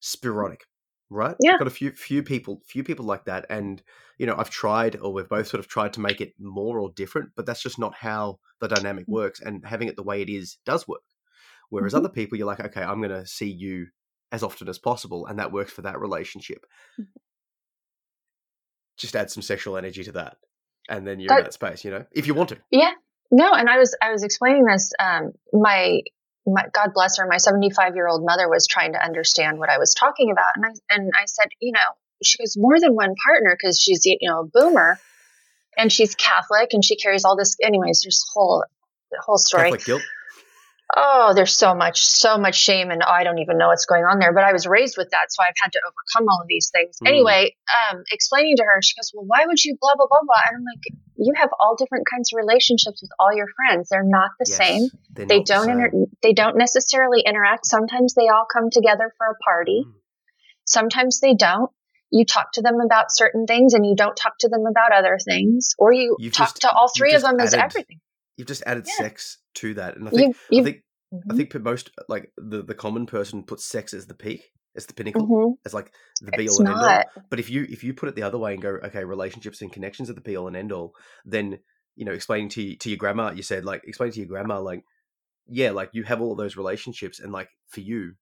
sporadic, 0.00 0.66
right? 1.10 1.36
Yeah. 1.38 1.54
I've 1.54 1.58
got 1.58 1.68
a 1.68 1.70
few 1.70 1.92
few 1.92 2.22
people 2.22 2.62
few 2.66 2.84
people 2.84 3.04
like 3.04 3.24
that, 3.26 3.46
and 3.50 3.82
you 4.18 4.26
know 4.26 4.36
I've 4.36 4.50
tried, 4.50 4.96
or 4.96 5.12
we've 5.12 5.28
both 5.28 5.48
sort 5.48 5.60
of 5.60 5.68
tried 5.68 5.92
to 5.94 6.00
make 6.00 6.20
it 6.20 6.34
more 6.40 6.80
or 6.80 6.92
different, 6.92 7.32
but 7.36 7.46
that's 7.46 7.62
just 7.62 7.78
not 7.78 7.94
how 7.96 8.40
the 8.60 8.68
dynamic 8.68 9.06
Mm. 9.08 9.14
works. 9.14 9.40
And 9.40 9.64
having 9.66 9.88
it 9.88 9.96
the 9.96 10.02
way 10.04 10.22
it 10.22 10.30
is 10.30 10.58
does 10.66 10.88
work. 10.88 11.02
Whereas 11.70 11.94
Mhm. 11.94 11.94
other 11.94 12.08
people, 12.08 12.38
you're 12.38 12.46
like, 12.46 12.60
okay, 12.60 12.82
I'm 12.82 13.00
going 13.00 13.10
to 13.10 13.26
see 13.26 13.50
you 13.50 13.88
as 14.34 14.42
often 14.42 14.68
as 14.68 14.78
possible, 14.78 15.26
and 15.26 15.38
that 15.38 15.52
works 15.52 15.72
for 15.72 15.82
that 15.82 16.00
relationship. 16.00 16.66
Just 18.96 19.16
add 19.16 19.30
some 19.30 19.42
sexual 19.42 19.76
energy 19.76 20.02
to 20.04 20.12
that, 20.12 20.36
and 20.88 21.06
then 21.06 21.20
you're 21.20 21.36
in 21.36 21.44
that 21.44 21.54
space. 21.54 21.84
You 21.84 21.92
know, 21.92 22.04
if 22.12 22.26
you 22.26 22.34
want 22.34 22.48
to. 22.50 22.58
Yeah. 22.70 22.92
No, 23.30 23.52
and 23.52 23.68
I 23.68 23.78
was 23.78 23.96
I 24.02 24.12
was 24.12 24.22
explaining 24.22 24.64
this. 24.64 24.92
Um, 25.00 25.32
my 25.52 26.00
my 26.46 26.64
God 26.72 26.90
bless 26.94 27.18
her, 27.18 27.26
my 27.26 27.38
75 27.38 27.94
year 27.94 28.06
old 28.06 28.24
mother 28.24 28.48
was 28.48 28.66
trying 28.66 28.92
to 28.92 29.02
understand 29.02 29.58
what 29.58 29.70
I 29.70 29.78
was 29.78 29.94
talking 29.94 30.30
about, 30.30 30.50
and 30.56 30.64
I 30.66 30.94
and 30.94 31.10
I 31.14 31.24
said, 31.26 31.50
you 31.60 31.72
know, 31.72 31.80
she 32.22 32.38
goes 32.38 32.56
more 32.56 32.78
than 32.78 32.94
one 32.94 33.14
partner 33.26 33.56
because 33.58 33.80
she's 33.80 34.04
you 34.04 34.18
know 34.22 34.40
a 34.40 34.44
boomer, 34.46 34.98
and 35.76 35.90
she's 35.90 36.14
Catholic 36.14 36.70
and 36.72 36.84
she 36.84 36.96
carries 36.96 37.24
all 37.24 37.36
this. 37.36 37.56
Anyways, 37.62 38.02
there's 38.02 38.24
whole 38.32 38.64
whole 39.20 39.38
story. 39.38 39.64
Catholic 39.64 39.84
guilt. 39.84 40.02
Oh, 40.96 41.32
there's 41.34 41.56
so 41.56 41.74
much, 41.74 42.04
so 42.04 42.36
much 42.36 42.54
shame, 42.54 42.90
and 42.90 43.02
I 43.02 43.24
don't 43.24 43.38
even 43.38 43.56
know 43.58 43.68
what's 43.68 43.86
going 43.86 44.04
on 44.04 44.18
there. 44.18 44.32
But 44.34 44.44
I 44.44 44.52
was 44.52 44.66
raised 44.66 44.96
with 44.98 45.08
that, 45.10 45.26
so 45.30 45.42
I've 45.42 45.54
had 45.60 45.72
to 45.72 45.80
overcome 45.86 46.28
all 46.28 46.42
of 46.42 46.46
these 46.46 46.70
things. 46.72 46.98
Mm. 47.02 47.08
Anyway, 47.08 47.56
um, 47.90 48.02
explaining 48.12 48.56
to 48.58 48.64
her, 48.64 48.80
she 48.82 48.94
goes, 48.94 49.10
"Well, 49.14 49.24
why 49.26 49.44
would 49.46 49.62
you 49.64 49.76
blah 49.80 49.94
blah 49.96 50.06
blah 50.06 50.20
blah?" 50.22 50.42
And 50.46 50.56
I'm 50.58 50.62
like, 50.62 50.94
"You 51.16 51.32
have 51.36 51.50
all 51.58 51.74
different 51.74 52.06
kinds 52.08 52.30
of 52.32 52.36
relationships 52.36 53.00
with 53.02 53.10
all 53.18 53.34
your 53.34 53.46
friends. 53.56 53.88
They're 53.88 54.04
not 54.04 54.30
the 54.38 54.44
Yes, 54.46 54.56
same. 54.56 54.88
They 55.14 55.24
the 55.24 55.42
don't 55.42 55.64
same. 55.66 55.80
inter- 55.80 56.06
they 56.22 56.32
don't 56.34 56.56
necessarily 56.58 57.22
interact. 57.22 57.66
Sometimes 57.66 58.14
they 58.14 58.28
all 58.28 58.46
come 58.52 58.68
together 58.70 59.10
for 59.16 59.26
a 59.28 59.38
party. 59.42 59.84
Mm. 59.88 59.92
Sometimes 60.66 61.20
they 61.20 61.34
don't." 61.34 61.70
You 62.10 62.24
talk 62.24 62.52
to 62.52 62.62
them 62.62 62.76
about 62.84 63.06
certain 63.08 63.46
things, 63.46 63.74
and 63.74 63.84
you 63.84 63.96
don't 63.96 64.16
talk 64.16 64.34
to 64.40 64.48
them 64.48 64.66
about 64.70 64.92
other 64.92 65.18
things, 65.18 65.70
or 65.78 65.92
you 65.92 66.14
You've 66.20 66.32
talk 66.34 66.50
just- 66.50 66.60
to 66.60 66.70
all 66.70 66.88
three 66.96 67.14
of 67.14 67.22
them 67.22 67.40
as 67.40 67.54
everything. 67.54 67.98
You've 68.36 68.48
just 68.48 68.62
added 68.66 68.86
Yeah. 68.86 68.94
sex 68.94 69.38
to 69.54 69.74
that, 69.74 69.96
and 69.96 70.08
I 70.08 70.10
think 70.10 70.36
You, 70.50 70.60
I 70.60 70.64
think 70.64 70.82
I 71.30 71.34
Mhm. 71.34 71.36
think 71.36 71.54
most 71.62 71.90
like 72.08 72.32
the 72.36 72.62
the 72.62 72.74
common 72.74 73.06
person 73.06 73.44
puts 73.44 73.64
sex 73.64 73.94
as 73.94 74.06
the 74.06 74.14
peak, 74.14 74.50
as 74.74 74.86
the 74.86 74.94
pinnacle, 74.94 75.26
Mhm. 75.26 75.56
as 75.64 75.72
like 75.74 75.92
the 76.20 76.32
be 76.32 76.48
all 76.48 76.58
and 76.60 76.68
end 76.68 76.82
all. 76.82 77.06
But 77.30 77.38
if 77.38 77.48
you 77.48 77.64
if 77.68 77.84
you 77.84 77.94
put 77.94 78.08
it 78.08 78.16
the 78.16 78.22
other 78.22 78.38
way 78.38 78.54
and 78.54 78.62
go, 78.62 78.70
okay, 78.82 79.04
relationships 79.04 79.62
and 79.62 79.72
connections 79.72 80.10
are 80.10 80.14
the 80.14 80.20
be 80.20 80.36
all 80.36 80.48
and 80.48 80.56
end 80.56 80.72
all, 80.72 80.94
then 81.24 81.58
you 81.96 82.04
know, 82.04 82.12
explaining 82.12 82.48
to 82.50 82.76
to 82.76 82.90
your 82.90 82.98
grandma, 82.98 83.30
you 83.30 83.42
said 83.42 83.64
like 83.64 83.82
explain 83.84 84.10
to 84.10 84.18
your 84.18 84.28
grandma 84.28 84.58
like, 84.60 84.82
yeah, 85.46 85.70
like 85.70 85.90
you 85.92 86.02
have 86.02 86.20
all 86.20 86.34
those 86.34 86.56
relationships, 86.56 87.20
and 87.20 87.32
like 87.32 87.50
for 87.68 87.80
you, 87.80 88.14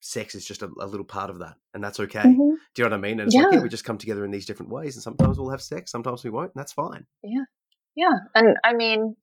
sex 0.00 0.34
is 0.34 0.46
just 0.46 0.62
a, 0.62 0.70
a 0.80 0.86
little 0.86 1.04
part 1.04 1.28
of 1.28 1.40
that, 1.40 1.56
and 1.74 1.84
that's 1.84 2.00
okay. 2.00 2.22
Mhm. 2.22 2.56
Do 2.74 2.82
you 2.82 2.84
know 2.88 2.96
what 2.96 2.98
I 2.98 3.08
mean? 3.08 3.20
And 3.20 3.26
it's 3.28 3.36
like, 3.36 3.48
yeah, 3.52 3.58
Yeah. 3.58 3.62
we 3.62 3.68
just 3.68 3.84
come 3.84 3.98
together 3.98 4.24
in 4.24 4.30
these 4.30 4.46
different 4.46 4.72
ways, 4.72 4.96
and 4.96 5.02
sometimes 5.02 5.38
we'll 5.38 5.50
have 5.50 5.60
sex, 5.60 5.90
sometimes 5.90 6.24
we 6.24 6.30
won't, 6.30 6.52
and 6.54 6.60
that's 6.60 6.72
fine. 6.72 7.06
Yeah 7.22 7.44
yeah, 7.96 8.14
and 8.34 8.56
I 8.64 8.72
mean, 8.72 9.16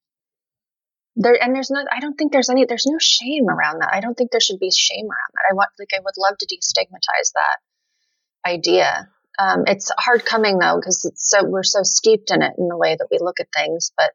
there 1.17 1.37
and 1.41 1.55
there's 1.55 1.71
not. 1.71 1.87
I 1.91 1.99
don't 1.99 2.15
think 2.15 2.31
there's 2.31 2.49
any. 2.49 2.65
There's 2.65 2.85
no 2.85 2.97
shame 2.99 3.49
around 3.49 3.81
that. 3.81 3.89
I 3.91 3.99
don't 3.99 4.15
think 4.15 4.31
there 4.31 4.39
should 4.39 4.59
be 4.59 4.71
shame 4.71 5.05
around 5.05 5.31
that. 5.33 5.47
I 5.49 5.53
want 5.53 5.69
like 5.79 5.89
I 5.93 5.99
would 6.03 6.13
love 6.17 6.37
to 6.37 6.45
destigmatize 6.45 7.31
that 7.33 8.49
idea. 8.49 9.09
Um, 9.39 9.63
it's 9.67 9.91
hard 9.97 10.25
coming 10.25 10.59
though 10.59 10.77
because 10.79 11.03
it's 11.05 11.29
so 11.29 11.43
we're 11.43 11.63
so 11.63 11.81
steeped 11.83 12.31
in 12.31 12.41
it 12.41 12.53
in 12.57 12.67
the 12.67 12.77
way 12.77 12.95
that 12.97 13.07
we 13.11 13.17
look 13.19 13.39
at 13.39 13.47
things. 13.55 13.91
But 13.97 14.11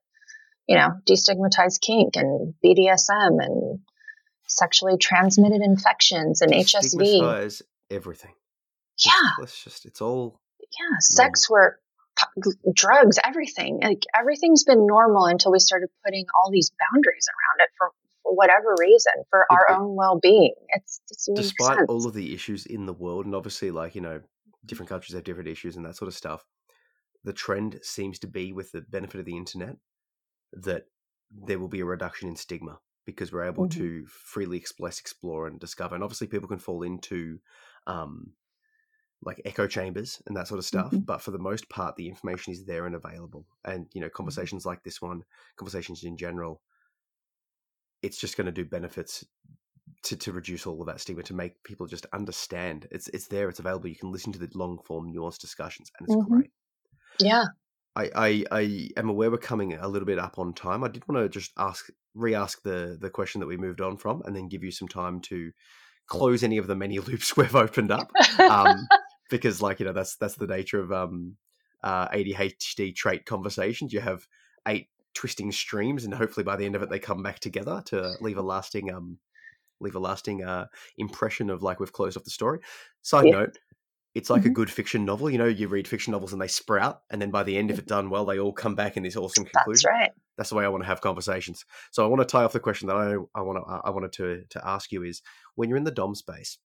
you 0.68 0.76
know, 0.76 0.90
destigmatize 1.04 1.80
kink 1.80 2.16
and 2.16 2.54
BDSM 2.64 3.44
and 3.44 3.80
sexually 4.46 4.96
transmitted 4.96 5.60
infections 5.60 6.40
and 6.40 6.52
HSV. 6.52 7.62
Everything. 7.90 8.32
Yeah, 9.04 9.30
let's 9.38 9.62
just 9.62 9.84
it's 9.86 10.00
all 10.00 10.40
yeah, 10.60 10.98
sex 11.00 11.50
work, 11.50 11.80
drugs, 12.74 13.18
everything. 13.24 13.80
Like 13.82 14.04
everything's 14.18 14.64
been 14.64 14.86
normal 14.86 15.26
until 15.26 15.52
we 15.52 15.58
started 15.58 15.88
putting 16.04 16.24
all 16.34 16.50
these 16.50 16.70
boundaries 16.70 17.28
around 17.28 17.64
it 17.66 17.70
for, 17.78 17.90
for 18.22 18.34
whatever 18.34 18.74
reason, 18.78 19.12
for 19.30 19.46
our 19.50 19.66
it- 19.68 19.78
own 19.78 19.94
well 19.96 20.18
being. 20.20 20.54
It's, 20.68 21.00
it's 21.10 21.28
despite 21.34 21.78
sense. 21.78 21.86
all 21.88 22.06
of 22.06 22.14
the 22.14 22.34
issues 22.34 22.66
in 22.66 22.86
the 22.86 22.92
world, 22.92 23.26
and 23.26 23.34
obviously, 23.34 23.70
like 23.70 23.94
you 23.94 24.00
know, 24.00 24.20
different 24.64 24.88
countries 24.88 25.14
have 25.14 25.24
different 25.24 25.48
issues 25.48 25.76
and 25.76 25.84
that 25.84 25.96
sort 25.96 26.08
of 26.08 26.14
stuff. 26.14 26.44
The 27.24 27.32
trend 27.32 27.78
seems 27.82 28.18
to 28.20 28.26
be, 28.26 28.52
with 28.52 28.72
the 28.72 28.80
benefit 28.80 29.20
of 29.20 29.26
the 29.26 29.36
internet, 29.36 29.76
that 30.52 30.86
there 31.30 31.58
will 31.58 31.68
be 31.68 31.80
a 31.80 31.84
reduction 31.84 32.28
in 32.28 32.36
stigma 32.36 32.78
because 33.06 33.32
we're 33.32 33.44
able 33.44 33.66
Mhm. 33.66 33.72
to 33.72 34.06
freely 34.06 34.56
express, 34.56 34.98
explore, 35.00 35.46
and 35.46 35.58
discover. 35.58 35.94
And 35.94 36.04
obviously, 36.04 36.26
people 36.26 36.48
can 36.48 36.58
fall 36.58 36.82
into 36.82 37.38
um, 37.86 38.32
like 39.24 39.40
echo 39.44 39.66
chambers 39.66 40.20
and 40.26 40.36
that 40.36 40.48
sort 40.48 40.58
of 40.58 40.64
stuff. 40.64 40.90
Mhm. 40.90 41.06
But 41.06 41.22
for 41.22 41.30
the 41.30 41.38
most 41.38 41.68
part, 41.68 41.96
the 41.96 42.08
information 42.08 42.52
is 42.52 42.64
there 42.64 42.86
and 42.86 42.94
available. 42.94 43.46
And 43.64 43.86
you 43.92 44.00
know, 44.00 44.08
conversations 44.10 44.66
like 44.66 44.82
this 44.82 45.00
one, 45.00 45.24
conversations 45.56 46.02
in 46.04 46.16
general, 46.16 46.60
it's 48.02 48.18
just 48.18 48.36
going 48.36 48.46
to 48.46 48.52
do 48.52 48.64
benefits 48.64 49.24
to, 50.04 50.16
to 50.16 50.32
reduce 50.32 50.66
all 50.66 50.80
of 50.80 50.86
that 50.86 51.00
stigma 51.00 51.22
to 51.24 51.34
make 51.34 51.62
people 51.62 51.86
just 51.86 52.06
understand 52.12 52.88
it's 52.90 53.08
it's 53.08 53.28
there 53.28 53.48
it's 53.48 53.60
available 53.60 53.88
you 53.88 53.96
can 53.96 54.10
listen 54.10 54.32
to 54.32 54.38
the 54.38 54.48
long 54.54 54.78
form 54.84 55.12
nuanced 55.12 55.38
discussions 55.38 55.90
and 55.98 56.08
it's 56.08 56.16
Mhm. 56.16 56.28
great 56.28 56.50
yeah. 57.20 57.44
I, 57.94 58.10
I 58.14 58.44
i 58.50 58.88
am 58.96 59.08
aware 59.10 59.30
we're 59.30 59.38
coming 59.38 59.74
a 59.74 59.86
little 59.86 60.06
bit 60.06 60.18
up 60.18 60.38
on 60.38 60.54
time 60.54 60.82
i 60.82 60.88
did 60.88 61.06
want 61.06 61.22
to 61.22 61.28
just 61.28 61.52
ask 61.58 61.88
re-ask 62.14 62.62
the 62.62 62.96
the 63.00 63.10
question 63.10 63.40
that 63.40 63.46
we 63.46 63.56
moved 63.56 63.80
on 63.80 63.96
from 63.96 64.22
and 64.24 64.34
then 64.34 64.48
give 64.48 64.64
you 64.64 64.70
some 64.72 64.88
time 64.88 65.20
to 65.22 65.52
close 66.06 66.42
any 66.42 66.58
of 66.58 66.66
the 66.66 66.74
many 66.74 66.98
loops 67.08 67.36
we've 67.36 67.54
opened 67.54 67.92
up 67.92 68.10
um 68.40 68.88
because 69.32 69.60
like 69.60 69.80
you 69.80 69.86
know 69.86 69.92
that's 69.92 70.16
that's 70.16 70.36
the 70.36 70.46
nature 70.46 70.80
of 70.80 70.92
um 70.92 71.36
uh 71.82 72.08
adhd 72.10 72.94
trait 72.94 73.26
conversations 73.26 73.92
you 73.92 74.00
have 74.00 74.26
eight 74.68 74.88
twisting 75.14 75.50
streams 75.50 76.04
and 76.04 76.14
hopefully 76.14 76.44
by 76.44 76.54
the 76.56 76.64
end 76.64 76.76
of 76.76 76.82
it 76.82 76.90
they 76.90 76.98
come 76.98 77.22
back 77.22 77.38
together 77.40 77.82
to 77.84 78.14
leave 78.20 78.38
a 78.38 78.42
lasting 78.42 78.92
um 78.92 79.18
leave 79.80 79.96
a 79.96 79.98
lasting 79.98 80.44
uh 80.44 80.66
impression 80.98 81.50
of 81.50 81.62
like 81.62 81.80
we've 81.80 81.92
closed 81.92 82.16
off 82.16 82.24
the 82.24 82.30
story 82.30 82.60
side 83.02 83.26
Yeah. 83.26 83.32
note 83.32 83.58
it's 84.14 84.30
like 84.30 84.44
a 84.44 84.50
Mhm. 84.50 84.54
good 84.54 84.70
fiction 84.70 85.04
novel 85.04 85.30
you 85.30 85.38
know 85.38 85.46
you 85.46 85.68
read 85.68 85.88
fiction 85.88 86.12
novels 86.12 86.32
and 86.32 86.40
they 86.40 86.48
sprout 86.48 87.02
and 87.10 87.20
then 87.20 87.30
by 87.30 87.42
the 87.42 87.56
end 87.56 87.70
if 87.70 87.78
it's 87.78 87.88
done 87.88 88.10
well 88.10 88.24
they 88.24 88.38
all 88.38 88.52
come 88.52 88.74
back 88.74 88.96
in 88.96 89.02
this 89.02 89.16
awesome 89.16 89.44
conclusion. 89.44 89.90
That's 89.90 90.00
right. 90.00 90.12
that's 90.38 90.48
the 90.50 90.56
way 90.56 90.64
I 90.64 90.68
want 90.68 90.82
to 90.82 90.86
have 90.88 91.00
conversations. 91.02 91.64
So 91.90 92.04
I 92.04 92.08
want 92.08 92.20
to 92.20 92.26
tie 92.26 92.44
off 92.44 92.52
the 92.54 92.60
question 92.60 92.88
that 92.88 92.96
I 92.96 93.14
I 93.38 93.42
want 93.42 93.58
to 93.58 93.80
I 93.84 93.90
wanted 93.90 94.12
to 94.14 94.44
to 94.50 94.66
ask 94.66 94.92
you 94.92 95.02
is 95.02 95.22
when 95.56 95.68
you're 95.68 95.78
in 95.78 95.84
the 95.84 95.90
dom 95.90 96.14
space 96.14 96.58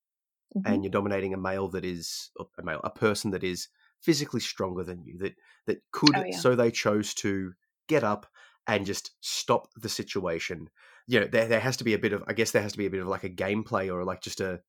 Mhm. 0.56 0.74
and 0.74 0.84
you're 0.84 0.92
dominating 0.92 1.34
a 1.34 1.38
male 1.38 1.68
that 1.70 1.86
is 1.86 2.32
a 2.58 2.64
male 2.64 2.82
a 2.84 2.90
person 2.90 3.32
that 3.32 3.44
is 3.44 3.68
physically 4.02 4.40
stronger 4.40 4.84
than 4.84 5.04
you 5.04 5.18
that 5.18 5.36
that 5.66 5.82
could 5.92 6.16
Oh, 6.16 6.24
yeah. 6.26 6.42
so 6.42 6.56
they 6.56 6.72
chose 6.72 7.14
to 7.16 7.54
get 7.88 8.04
up 8.04 8.28
and 8.68 8.86
just 8.86 9.16
stop 9.22 9.70
the 9.76 9.90
situation. 9.90 10.70
You 11.08 11.22
know, 11.22 11.28
there 11.28 11.48
there 11.48 11.60
has 11.60 11.78
to 11.78 11.84
be 11.84 11.94
a 11.94 12.00
bit 12.00 12.14
of 12.14 12.24
I 12.28 12.34
guess 12.34 12.52
there 12.52 12.62
has 12.62 12.74
to 12.74 12.78
be 12.78 12.86
a 12.86 12.90
bit 12.90 13.02
of 13.02 13.08
like 13.08 13.24
a 13.24 13.30
gameplay 13.30 13.92
or 13.94 14.04
like 14.04 14.22
just 14.22 14.42
a 14.42 14.62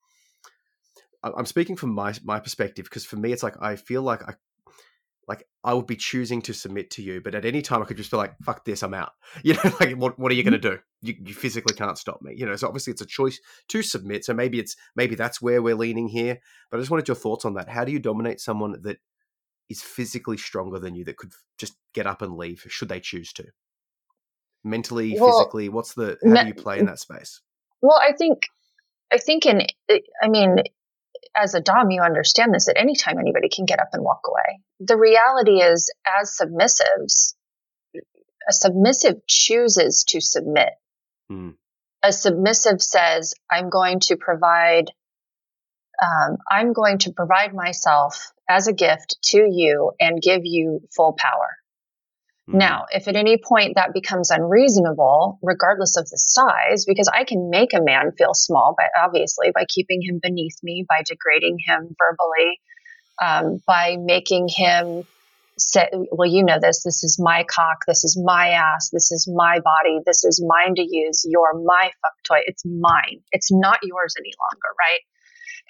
I'm 1.22 1.46
speaking 1.46 1.76
from 1.76 1.90
my 1.94 2.14
my 2.22 2.38
perspective 2.38 2.84
because 2.84 3.05
for 3.05 3.16
me 3.16 3.32
it's 3.32 3.42
like 3.42 3.60
I 3.60 3.74
feel 3.76 4.02
like 4.02 4.22
I 4.22 4.34
like 5.28 5.44
I 5.62 5.74
would 5.74 5.86
be 5.86 5.96
choosing 5.96 6.40
to 6.42 6.55
submit 6.55 6.90
to 6.92 7.02
you, 7.02 7.20
but 7.20 7.34
at 7.34 7.44
any 7.44 7.60
time 7.60 7.82
I 7.82 7.84
could 7.84 7.98
just 7.98 8.10
be 8.10 8.16
like, 8.16 8.34
"Fuck 8.42 8.64
this, 8.64 8.82
I'm 8.82 8.94
out." 8.94 9.12
You 9.44 9.55
know, 9.55 9.72
like 9.78 9.96
what 9.96 10.18
what 10.18 10.32
are 10.32 10.34
you 10.34 10.42
going 10.42 10.59
to 10.59 10.68
mm-hmm. 10.68 10.76
do? 10.76 10.82
You, 11.02 11.14
you 11.26 11.34
physically 11.34 11.74
can't 11.74 11.98
stop 11.98 12.22
me. 12.22 12.34
You 12.34 12.46
know, 12.46 12.56
so 12.56 12.66
obviously 12.66 12.92
it's 12.92 13.02
a 13.02 13.06
choice 13.06 13.38
to 13.68 13.82
submit. 13.82 14.24
So 14.24 14.32
maybe 14.32 14.59
it's 14.59 14.74
maybe 14.96 15.14
that's 15.14 15.42
where 15.42 15.60
we're 15.60 15.74
leaning 15.74 16.09
here. 16.09 16.38
But 16.70 16.78
I 16.78 16.80
just 16.80 16.90
wanted 16.90 17.06
your 17.06 17.14
thoughts 17.14 17.44
on 17.44 17.55
that. 17.55 17.68
How 17.68 17.84
do 17.84 17.92
you 17.92 17.98
dominate 17.98 18.40
someone 18.40 18.80
that 18.82 18.98
is 19.68 19.82
physically 19.82 20.38
stronger 20.38 20.78
than 20.78 20.94
you 20.94 21.05
that 21.05 21.18
could 21.18 21.32
just 21.59 21.76
get 21.92 22.06
up 22.06 22.22
and 22.22 22.36
leave 22.36 22.64
should 22.68 22.88
they 22.88 23.00
choose 23.00 23.32
to? 23.34 23.44
Mentally, 24.64 25.16
Well, 25.18 25.38
physically, 25.38 25.68
what's 25.68 25.94
the 25.94 26.16
how 26.24 26.42
do 26.42 26.48
you 26.48 26.55
play 26.55 26.78
in 26.78 26.86
that 26.86 26.98
space? 26.98 27.42
Well, 27.80 28.00
I 28.00 28.12
think, 28.12 28.42
I 29.12 29.18
think 29.18 29.46
in, 29.46 29.62
I 30.22 30.28
mean, 30.28 30.56
as 31.36 31.55
a 31.55 31.61
dom, 31.61 31.90
you 31.90 32.03
understand 32.03 32.55
this. 32.55 32.69
At 32.69 32.78
any 32.78 32.95
time, 32.95 33.19
anybody 33.19 33.49
can 33.49 33.65
get 33.65 33.81
up 33.81 33.90
and 33.93 34.03
walk 34.03 34.23
away. 34.28 34.61
The 34.81 34.97
reality 34.97 35.61
is, 35.61 35.93
as 36.20 36.36
submissives, 36.40 37.35
a 38.49 38.53
submissive 38.53 39.16
chooses 39.28 40.05
to 40.09 40.20
submit. 40.20 40.70
Hmm. 41.28 41.51
A 42.03 42.12
submissive 42.12 42.81
says, 42.81 43.35
"I'm 43.51 43.70
going 43.70 44.01
to 44.01 44.16
provide." 44.16 44.90
Um, 46.01 46.36
I'm 46.49 46.73
going 46.73 46.99
to 46.99 47.12
provide 47.12 47.53
myself 47.53 48.32
as 48.49 48.69
a 48.69 48.73
gift 48.73 49.19
to 49.31 49.39
you 49.51 49.93
and 49.99 50.23
give 50.23 50.43
you 50.45 50.81
full 50.95 51.16
power. 51.19 51.59
Mm, 52.49 52.55
Now, 52.55 52.87
if 52.91 53.09
at 53.09 53.16
any 53.16 53.39
point 53.39 53.75
that 53.77 53.93
becomes 53.93 54.31
unreasonable, 54.31 55.39
regardless 55.43 55.97
of 55.97 56.09
the 56.09 56.19
size, 56.19 56.85
because 56.87 57.09
I 57.09 57.25
can 57.25 57.51
make 57.51 57.75
a 57.75 57.83
man 57.83 58.12
feel 58.16 58.35
small, 58.35 58.75
by 58.77 58.89
obviously 58.97 59.51
by 59.55 59.65
keeping 59.69 60.03
him 60.03 60.20
beneath 60.23 60.57
me, 60.62 60.85
by 60.89 61.03
degrading 61.05 61.59
him 61.66 61.95
verbally, 61.99 62.61
um, 63.20 63.62
by 63.66 63.97
making 63.99 64.49
him 64.49 65.05
say, 65.59 65.89
"Well, 66.12 66.29
you 66.29 66.45
know 66.45 66.59
this. 66.61 66.85
This 66.85 67.03
is 67.03 67.19
my 67.20 67.45
cock. 67.45 67.85
This 67.87 68.05
is 68.05 68.20
my 68.23 68.51
ass. 68.51 68.91
This 68.93 69.11
is 69.11 69.29
my 69.29 69.59
body. 69.59 69.99
This 70.07 70.25
is 70.25 70.45
mine 70.47 70.77
to 70.77 70.83
use. 70.83 71.25
You're 71.29 71.55
my 71.55 71.91
fuck 72.01 72.12
toy. 72.25 72.41
It's 72.47 72.65
mine. 72.65 73.23
It's 73.33 73.51
not 73.53 73.81
yours 73.83 74.15
any 74.19 74.33
longer, 74.41 74.69
right?" 74.79 75.01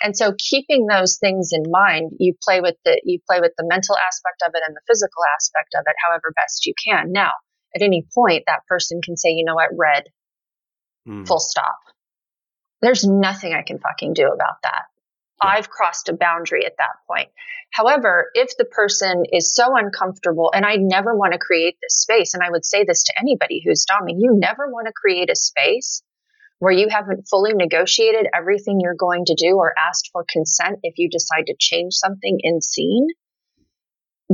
And 0.02 0.16
so 0.16 0.32
keeping 0.38 0.86
those 0.86 1.18
things 1.18 1.50
in 1.52 1.64
mind, 1.70 2.12
you 2.18 2.34
play 2.42 2.60
with 2.60 2.76
the 2.84 3.00
you 3.04 3.18
play 3.28 3.40
with 3.40 3.52
the 3.58 3.66
mental 3.66 3.96
aspect 3.96 4.42
of 4.46 4.52
it 4.54 4.62
and 4.66 4.76
the 4.76 4.86
physical 4.86 5.22
aspect 5.36 5.74
of 5.74 5.84
it 5.86 5.96
however 6.04 6.32
best 6.36 6.66
you 6.66 6.74
can. 6.86 7.12
Now, 7.12 7.32
at 7.74 7.82
any 7.82 8.06
point 8.14 8.44
that 8.46 8.66
person 8.68 9.00
can 9.02 9.16
say, 9.16 9.30
"You 9.30 9.44
know 9.44 9.54
what, 9.54 9.70
red, 9.76 10.04
mm, 11.06 11.26
full 11.26 11.40
stop." 11.40 11.78
there's 12.80 13.04
nothing 13.04 13.54
I 13.54 13.62
can 13.62 13.78
fucking 13.78 14.14
do 14.14 14.26
about 14.26 14.62
that. 14.62 14.84
Yeah. 15.42 15.50
I've 15.50 15.70
crossed 15.70 16.08
a 16.08 16.12
boundary 16.14 16.64
at 16.66 16.76
that 16.78 16.96
point. 17.06 17.28
However, 17.70 18.30
if 18.34 18.56
the 18.56 18.64
person 18.64 19.24
is 19.30 19.54
so 19.54 19.76
uncomfortable, 19.76 20.50
and 20.54 20.64
I 20.64 20.76
never 20.76 21.14
want 21.14 21.32
to 21.32 21.38
create 21.38 21.76
this 21.82 22.00
space, 22.00 22.34
and 22.34 22.42
I 22.42 22.50
would 22.50 22.64
say 22.64 22.84
this 22.84 23.04
to 23.04 23.14
anybody 23.20 23.62
who's 23.64 23.84
doming, 23.84 24.16
you 24.18 24.34
never 24.34 24.68
want 24.68 24.86
to 24.86 24.92
create 24.92 25.30
a 25.30 25.36
space 25.36 26.02
where 26.58 26.72
you 26.72 26.88
haven't 26.88 27.28
fully 27.28 27.52
negotiated 27.54 28.26
everything 28.34 28.80
you're 28.80 28.94
going 28.94 29.24
to 29.26 29.34
do 29.34 29.56
or 29.56 29.74
asked 29.78 30.10
for 30.12 30.24
consent 30.28 30.78
if 30.82 30.94
you 30.98 31.08
decide 31.08 31.46
to 31.46 31.54
change 31.58 31.94
something 31.94 32.38
in 32.42 32.60
scene 32.60 33.08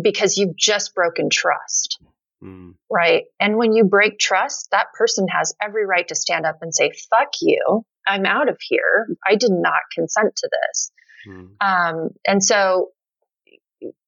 because 0.00 0.36
you've 0.36 0.56
just 0.56 0.94
broken 0.94 1.28
trust. 1.30 1.98
Mm. 2.42 2.74
Right. 2.90 3.24
And 3.40 3.56
when 3.56 3.72
you 3.72 3.84
break 3.84 4.18
trust, 4.18 4.68
that 4.70 4.88
person 4.96 5.26
has 5.28 5.54
every 5.62 5.86
right 5.86 6.06
to 6.08 6.14
stand 6.14 6.46
up 6.46 6.58
and 6.62 6.74
say, 6.74 6.92
fuck 7.10 7.30
you. 7.40 7.84
I'm 8.06 8.26
out 8.26 8.48
of 8.48 8.58
here. 8.60 9.06
I 9.26 9.36
did 9.36 9.52
not 9.52 9.80
consent 9.94 10.36
to 10.36 10.50
this. 10.50 10.92
Mm. 11.26 11.48
Um, 11.60 12.08
and 12.26 12.42
so, 12.42 12.90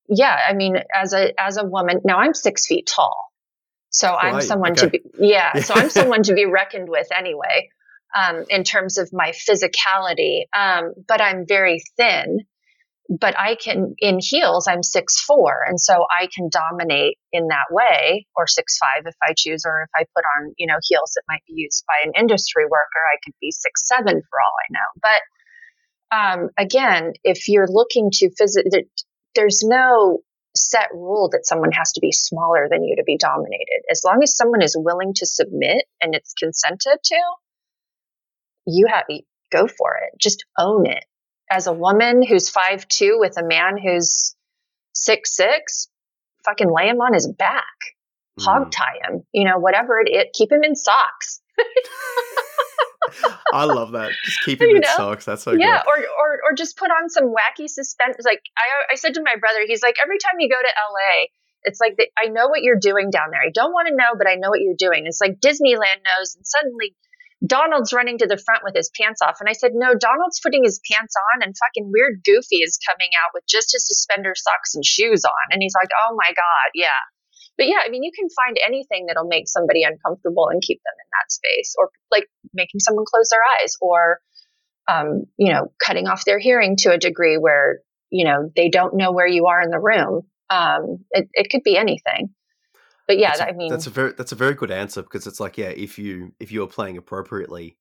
yeah, 0.09 0.39
I 0.49 0.53
mean, 0.53 0.77
as 0.95 1.13
a, 1.13 1.39
as 1.41 1.57
a 1.57 1.65
woman, 1.65 2.01
now 2.05 2.19
I'm 2.19 2.35
six 2.35 2.67
feet 2.67 2.87
tall. 2.87 3.27
So 3.91 4.15
I'm 4.15 4.43
someone 4.43 4.73
okay. 4.73 4.81
to 4.83 4.91
be, 4.91 5.01
yeah, 5.19 5.61
so 5.61 5.73
I'm 5.73 5.89
someone 5.99 6.23
to 6.25 6.35
be 6.35 6.45
reckoned 6.45 6.89
with 6.89 7.07
anyway, 7.17 7.71
um, 8.17 8.45
in 8.49 8.65
terms 8.65 8.99
of 8.99 9.11
my 9.13 9.33
physicality. 9.33 10.45
Um, 10.57 10.95
but 11.07 11.21
I'm 11.21 11.47
very 11.47 11.83
thin 11.97 12.47
but 13.09 13.39
I 13.39 13.55
can 13.55 13.95
in 13.99 14.19
heels 14.21 14.67
I'm 14.69 14.83
six 14.83 15.21
four 15.21 15.65
and 15.67 15.81
so 15.81 16.07
I 16.11 16.29
can 16.35 16.49
dominate 16.51 17.19
in 17.33 17.49
that 17.49 17.67
way 17.71 18.27
or 18.35 18.47
six 18.47 18.79
five 18.79 19.07
if 19.07 19.15
I 19.23 19.33
choose 19.37 19.65
or 19.65 19.83
if 19.83 19.91
I 19.95 20.05
put 20.15 20.25
on 20.25 20.53
you 20.57 20.67
know 20.67 20.79
heels 20.83 21.13
that 21.15 21.23
might 21.29 21.45
be 21.47 21.55
used 21.57 21.85
by 21.87 22.07
an 22.07 22.13
industry 22.19 22.65
worker 22.65 23.03
I 23.13 23.19
could 23.25 23.35
be 23.41 23.51
six 23.53 23.87
seven 23.87 24.05
for 24.07 24.39
all 24.41 24.55
I 24.61 24.69
know 24.71 25.01
but 25.03 25.21
um, 26.17 26.51
again 26.59 27.13
if 27.23 27.49
you're 27.49 27.69
looking 27.69 28.11
to 28.13 28.31
visit 28.39 28.67
there's 29.35 29.63
no 29.63 30.19
set 30.57 30.89
rule 30.93 31.29
that 31.31 31.47
someone 31.47 31.73
has 31.73 31.93
to 31.93 32.01
be 32.01 32.13
smaller 32.13 32.67
than 32.71 32.83
you 32.83 32.97
to 32.97 33.05
be 33.05 33.19
dominated 33.19 33.83
as 33.91 34.03
long 34.05 34.21
as 34.23 34.37
someone 34.37 34.63
is 34.63 34.77
willing 34.79 35.13
to 35.15 35.27
submit 35.27 35.85
and 36.01 36.15
it's 36.15 36.33
consented 36.33 36.99
to 37.05 37.21
you 38.67 38.87
have 38.89 39.05
go 39.53 39.67
for 39.67 39.97
it 40.03 40.19
just 40.21 40.45
own 40.59 40.87
it 40.87 41.05
as 41.51 41.67
a 41.67 41.73
woman 41.73 42.23
who's 42.27 42.51
five 42.51 42.87
two 42.89 43.17
with 43.21 43.37
a 43.39 43.45
man 43.45 43.79
who's 43.79 44.35
six 44.93 45.37
six, 45.37 45.89
fucking 46.45 46.71
lay 46.71 46.89
him 46.89 47.01
on 47.01 47.15
his 47.15 47.29
back, 47.29 47.95
mm. 48.39 48.45
hog 48.45 48.71
tie 48.73 48.99
him, 49.05 49.23
you 49.33 49.45
know, 49.45 49.59
whatever 49.59 50.01
it 50.01 50.11
is, 50.11 50.25
keep 50.35 50.51
him 50.51 50.65
in 50.65 50.75
socks. 50.75 51.41
I 53.53 53.65
love 53.65 53.93
that. 53.93 54.11
Just 54.25 54.41
keep 54.45 54.61
him 54.61 54.71
you 54.71 54.77
in 54.77 54.81
know? 54.83 54.97
socks. 54.97 55.25
That's 55.25 55.45
so 55.45 55.53
yeah. 55.53 55.83
Good. 55.85 55.89
Or 55.89 55.99
or 55.99 56.41
or 56.51 56.55
just 56.57 56.77
put 56.77 56.91
on 56.91 57.09
some 57.09 57.33
wacky 57.33 57.69
suspenders. 57.69 58.25
Like 58.25 58.43
I 58.59 58.93
I 58.93 58.97
said 58.97 59.15
to 59.15 59.23
my 59.23 59.37
brother, 59.39 59.61
he's 59.67 59.83
like 59.83 59.97
every 60.03 60.19
time 60.19 60.41
you 60.41 60.49
go 60.49 60.57
to 60.61 60.69
L.A. 60.91 61.31
It's 61.63 61.81
like 61.81 61.97
the, 61.97 62.07
I 62.17 62.29
know 62.29 62.47
what 62.47 62.63
you're 62.63 62.79
doing 62.79 63.11
down 63.11 63.31
there. 63.33 63.41
I 63.41 63.51
don't 63.53 63.73
want 63.73 63.89
to 63.89 63.97
know, 63.97 64.15
but 64.17 64.29
I 64.29 64.37
know 64.37 64.51
what 64.51 64.61
you're 64.61 64.79
doing. 64.79 65.07
It's 65.07 65.21
like 65.21 65.41
Disneyland 65.41 65.99
knows, 66.07 66.37
and 66.37 66.47
suddenly 66.47 66.95
Donald's 67.45 67.93
running 67.93 68.19
to 68.19 68.27
the 68.27 68.41
front 68.41 68.63
with 68.65 68.75
his 68.75 68.91
pants 68.99 69.21
off. 69.21 69.37
And 69.41 69.49
I 69.49 69.53
said, 69.53 69.73
No, 69.75 69.93
Donald's 69.93 70.41
putting 70.41 70.65
his 70.65 70.81
pants 70.91 71.15
on, 71.35 71.45
and 71.45 71.55
fucking 71.57 71.93
weird 71.93 72.25
Goofy 72.25 72.65
is 72.65 72.79
coming 72.89 73.11
out 73.21 73.33
with 73.35 73.45
just 73.49 73.73
his 73.73 73.87
suspender 73.87 74.33
socks 74.35 74.75
and 74.75 74.85
shoes 74.85 75.25
on. 75.25 75.47
And 75.51 75.61
he's 75.61 75.75
like, 75.75 75.91
Oh 75.93 76.17
my 76.17 76.29
God, 76.33 76.69
yeah. 76.75 77.03
But 77.59 77.67
yeah, 77.69 77.81
I 77.85 77.89
mean, 77.89 78.03
you 78.03 78.13
can 78.15 78.29
find 78.31 78.57
anything 78.65 79.07
that'll 79.07 79.29
make 79.29 79.49
somebody 79.49 79.83
uncomfortable 79.83 80.49
and 80.51 80.63
keep 80.63 80.81
them 80.85 80.97
in 80.97 81.09
that 81.13 81.33
space, 81.33 81.75
or 81.79 81.91
like 82.11 82.29
making 82.53 82.81
someone 82.81 83.05
close 83.09 83.31
their 83.31 83.41
eyes, 83.61 83.77
or, 83.81 84.21
um, 84.89 85.25
you 85.37 85.53
know, 85.53 85.73
cutting 85.83 86.07
off 86.07 86.25
their 86.25 86.39
hearing 86.39 86.77
to 86.79 86.93
a 86.93 86.99
degree 86.99 87.37
where, 87.37 87.81
you 88.11 88.25
know, 88.25 88.51
they 88.55 88.69
don't 88.69 88.97
know 88.97 89.13
where 89.13 89.27
you 89.27 89.47
are 89.47 89.61
in 89.63 89.71
the 89.71 89.81
room. 89.81 90.23
Um, 90.49 91.05
it, 91.11 91.29
it 91.33 91.51
could 91.51 91.63
be 91.65 91.77
anything 91.77 92.35
but 93.07 93.19
yeah, 93.19 93.35
a, 93.39 93.49
I 93.49 93.53
mean, 93.53 93.71
that's 93.71 93.87
a 93.87 93.91
very 93.91 94.13
that's 94.13 94.33
a 94.33 94.37
very 94.37 94.55
good 94.55 94.71
answer 94.71 95.03
because 95.03 95.27
it's 95.27 95.41
like 95.41 95.59
yeah, 95.59 95.69
if 95.69 95.99
you 95.99 96.33
if 96.41 96.51
you 96.51 96.63
are 96.63 96.69
playing 96.69 96.97
appropriately, 96.97 97.79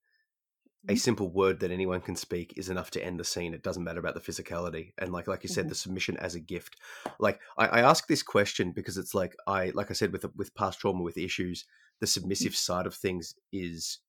a 0.88 0.91
mm-hmm. 0.91 0.97
simple 0.97 1.30
word 1.30 1.60
that 1.61 1.72
anyone 1.72 2.02
can 2.02 2.15
speak 2.15 2.53
is 2.57 2.69
enough 2.69 2.91
to 2.91 3.03
end 3.03 3.19
the 3.19 3.23
scene. 3.23 3.53
It 3.53 3.64
doesn't 3.64 3.84
matter 3.84 3.99
about 3.99 4.14
the 4.14 4.19
physicality 4.19 4.93
and 4.97 5.11
like 5.11 5.27
like 5.27 5.43
you 5.43 5.49
said, 5.49 5.64
mm-hmm. 5.64 5.69
the 5.69 5.76
submission 5.76 6.18
as 6.18 6.35
a 6.35 6.39
gift. 6.39 6.76
Like 7.19 7.39
I, 7.57 7.68
I, 7.68 7.80
ask 7.81 8.07
this 8.07 8.22
question 8.22 8.72
because 8.72 8.97
it's 8.97 9.15
like 9.15 9.35
I 9.47 9.72
like 9.73 9.89
I 9.89 9.93
said 9.93 10.11
with 10.11 10.26
with 10.35 10.53
past 10.56 10.80
trauma 10.80 11.02
with 11.02 11.18
issues, 11.18 11.65
the 11.99 12.06
mm-hmm. 12.06 12.11
submissive 12.11 12.56
side 12.56 12.85
of 12.85 12.93
things 12.93 13.34
is 13.52 13.99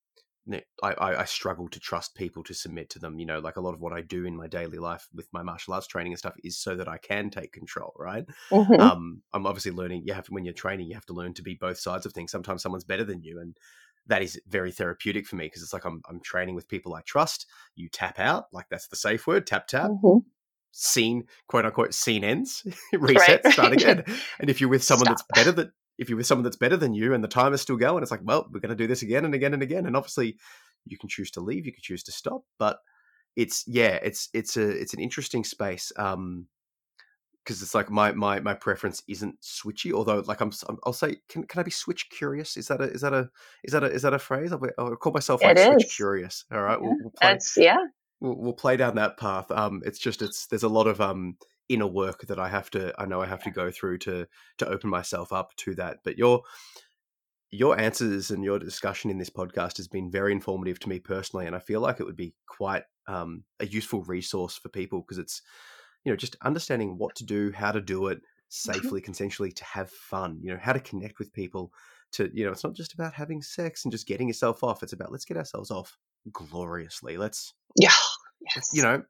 I, 0.83 0.95
I, 1.01 1.25
struggle 1.25 1.69
to 1.69 1.81
trust 1.81 2.15
people 2.15 2.45
to 2.45 2.55
submit 2.55 2.91
to 2.91 2.99
them. 2.99 3.19
You 3.19 3.27
know, 3.27 3.41
like 3.41 3.57
a 3.57 3.61
lot 3.61 3.75
of 3.75 3.81
what 3.81 3.93
I 3.93 4.01
do 4.01 4.25
in 4.25 4.37
my 4.37 4.47
daily 4.47 4.79
life 4.79 5.09
with 5.13 5.29
my 5.33 5.43
martial 5.43 5.75
arts 5.75 5.87
training 5.87 6.13
and 6.13 6.19
stuff 6.19 6.35
is 6.45 6.59
so 6.59 6.77
that 6.77 6.89
I 6.89 6.99
can 6.99 7.31
take 7.31 7.53
control. 7.53 7.93
Right. 7.99 8.25
Mm-hmm. 8.51 8.81
Um, 8.81 9.23
I'm 9.33 9.47
obviously 9.47 9.73
learning. 9.73 10.03
You 10.05 10.15
have 10.15 10.27
to 10.27 10.33
when 10.33 10.45
you're 10.45 10.55
training, 10.55 10.87
you 10.87 10.95
have 10.95 11.07
to 11.07 11.15
learn 11.15 11.35
to 11.35 11.43
be 11.43 11.55
both 11.55 11.79
sides 11.79 12.07
of 12.07 12.13
things. 12.13 12.31
Sometimes 12.31 12.63
someone's 12.63 12.85
better 12.85 13.05
than 13.05 13.23
you, 13.23 13.41
and 13.41 13.57
that 14.07 14.23
is 14.23 14.41
very 14.47 14.71
therapeutic 14.71 15.27
for 15.27 15.37
me 15.37 15.47
because 15.47 15.63
it's 15.63 15.73
like 15.73 15.85
I'm 15.85 16.01
I'm 16.09 16.21
training 16.21 16.55
with 16.55 16.69
people 16.69 16.95
I 16.95 17.03
trust. 17.03 17.47
You 17.75 17.89
tap 17.89 18.19
out, 18.19 18.45
like 18.53 18.67
that's 18.71 18.89
the 18.89 18.97
safe 18.97 19.27
word. 19.27 19.47
Tap 19.47 19.67
tap. 19.67 19.91
Mm-hmm. 19.91 20.19
Scene, 20.79 21.25
quote 21.49 21.65
unquote, 21.65 21.95
scene 21.95 22.23
ends, 22.23 22.63
reset, 22.93 23.43
right. 23.45 23.53
start 23.53 23.73
again. 23.73 24.05
And 24.41 24.51
if 24.51 24.61
you're 24.61 24.69
with 24.69 24.85
someone 24.85 25.07
Stop. 25.07 25.17
that's 25.29 25.45
better 25.45 25.53
that 25.53 25.71
if 25.99 26.09
you're 26.09 26.17
with 26.17 26.27
someone 26.27 26.45
that's 26.45 26.57
better 26.57 26.77
than 26.77 26.95
you 26.95 27.15
and 27.15 27.25
the 27.25 27.29
time 27.29 27.55
is 27.55 27.61
still 27.61 27.77
going, 27.77 28.03
it's 28.03 28.11
like, 28.11 28.21
well, 28.23 28.49
we're 28.53 28.61
going 28.61 28.71
to 28.71 28.77
do 28.77 28.87
this 28.87 29.03
again 29.03 29.25
and 29.25 29.35
again 29.35 29.55
and 29.55 29.63
again. 29.63 29.87
And 29.87 29.97
obviously, 29.97 30.37
you 30.85 30.99
can 30.99 31.09
choose 31.09 31.31
to 31.33 31.41
leave, 31.41 31.67
you 31.67 31.73
can 31.73 31.83
choose 31.83 32.03
to 32.05 32.13
stop, 32.13 32.43
but 32.59 32.79
it's 33.35 33.65
yeah, 33.67 33.99
it's 34.03 34.29
it's 34.33 34.57
a 34.57 34.69
it's 34.69 34.95
an 34.95 35.01
interesting 35.01 35.45
space. 35.45 35.93
Um, 35.97 36.47
because 37.45 37.63
it's 37.63 37.77
like 37.77 37.91
my 37.91 38.11
my 38.11 38.41
my 38.41 38.55
preference 38.55 39.03
isn't 39.07 39.41
switchy. 39.41 39.93
Although, 39.93 40.19
like 40.27 40.41
I'm, 40.41 40.51
I'll 40.85 40.93
say, 40.93 41.17
can 41.29 41.45
can 41.45 41.61
I 41.61 41.63
be 41.63 41.71
switch 41.71 42.11
curious? 42.11 42.57
Is 42.57 42.67
that 42.69 42.81
a 42.81 42.85
is 42.85 43.03
that 43.03 43.15
a 43.15 43.31
is 43.63 43.73
that 43.73 43.85
a 43.85 43.87
is 43.87 44.03
that 44.03 44.15
a 44.15 44.19
phrase? 44.19 44.53
I'll, 44.53 44.61
I'll 44.79 44.97
call 44.97 45.13
myself 45.13 45.43
like 45.43 45.57
it 45.57 45.65
switch 45.65 45.85
is. 45.85 45.95
curious. 45.95 46.45
All 46.51 46.61
right, 46.61 46.79
yeah. 46.81 46.87
we'll, 46.89 46.97
we'll 47.01 47.13
play, 47.13 47.29
that's 47.29 47.57
yeah. 47.57 47.77
We'll, 48.21 48.37
we'll 48.37 48.53
play 48.53 48.77
down 48.77 48.97
that 48.97 49.17
path. 49.17 49.51
Um, 49.53 49.81
it's 49.87 50.01
just 50.01 50.23
it's 50.23 50.49
there's 50.49 50.65
a 50.65 50.69
lot 50.69 50.89
of 50.89 51.01
um 51.01 51.37
inner 51.69 51.87
work 51.87 52.27
that 52.27 52.39
I 52.39 52.49
have 52.49 52.71
to 52.71 52.95
I 52.99 53.07
know 53.07 53.21
I 53.21 53.27
have 53.27 53.43
to 53.45 53.51
go 53.51 53.71
through 53.71 53.99
to 53.99 54.27
to 54.59 54.69
open 54.69 54.91
myself 54.91 55.33
up 55.33 55.55
to 55.57 55.75
that. 55.77 55.99
But 56.05 56.19
your 56.19 56.43
your 57.51 57.79
answers 57.79 58.31
and 58.31 58.45
your 58.45 58.59
discussion 58.59 59.11
in 59.11 59.19
this 59.19 59.31
podcast 59.31 59.77
has 59.77 59.89
been 59.89 60.11
very 60.11 60.33
informative 60.33 60.79
to 60.81 60.89
me 60.89 60.99
personally, 60.99 61.47
and 61.47 61.55
I 61.55 61.61
feel 61.61 61.81
like 61.81 62.01
it 62.01 62.05
would 62.05 62.17
be 62.17 62.35
quite 62.47 62.83
um, 63.07 63.45
a 63.61 63.67
useful 63.67 64.03
resource 64.03 64.57
for 64.57 64.69
people 64.69 65.01
because 65.01 65.19
it's 65.19 65.43
you 66.05 66.13
know 66.13 66.17
just 66.17 66.37
understanding 66.43 66.99
what 66.99 67.15
to 67.17 67.25
do, 67.25 67.53
how 67.53 67.73
to 67.73 67.81
do 67.81 68.09
it 68.09 68.19
mm-hmm. 68.19 68.73
safely, 68.73 69.01
consensually, 69.01 69.55
to 69.55 69.65
have 69.65 69.91
fun. 69.91 70.39
You 70.43 70.53
know 70.53 70.61
how 70.61 70.73
to 70.73 70.81
connect 70.81 71.19
with 71.19 71.33
people. 71.33 71.73
To 72.13 72.31
you 72.33 72.45
know, 72.45 72.53
it's 72.53 72.65
not 72.65 72.75
just 72.75 72.95
about 72.95 73.15
having 73.15 73.43
sex 73.43 73.85
and 73.85 73.93
just 73.93 74.07
getting 74.07 74.29
yourself 74.29 74.63
off. 74.63 74.83
It's 74.83 74.93
about 74.93 75.13
let's 75.13 75.25
get 75.25 75.37
ourselves 75.37 75.71
off 75.71 75.97
gloriously. 76.33 77.17
Let's 77.17 77.55
yeah, 77.77 77.91
yes. 78.55 78.71
you 78.73 78.83
know, 78.83 79.03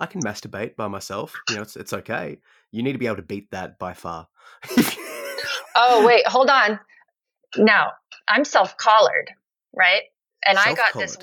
I 0.00 0.06
can 0.06 0.20
masturbate 0.22 0.76
by 0.76 0.88
myself. 0.88 1.34
You 1.48 1.56
know, 1.56 1.62
it's 1.62 1.76
it's 1.76 1.92
okay. 1.92 2.38
You 2.70 2.82
need 2.82 2.92
to 2.92 2.98
be 2.98 3.06
able 3.06 3.16
to 3.16 3.22
beat 3.22 3.50
that 3.52 3.78
by 3.78 3.94
far. 3.94 4.28
oh 5.74 6.06
wait, 6.06 6.26
hold 6.26 6.50
on. 6.50 6.80
Now 7.56 7.94
I'm 8.28 8.44
self 8.44 8.76
collared, 8.76 9.28
right? 9.74 10.02
And 10.46 10.56
I 10.56 10.72
got 10.74 10.94
this. 10.94 11.18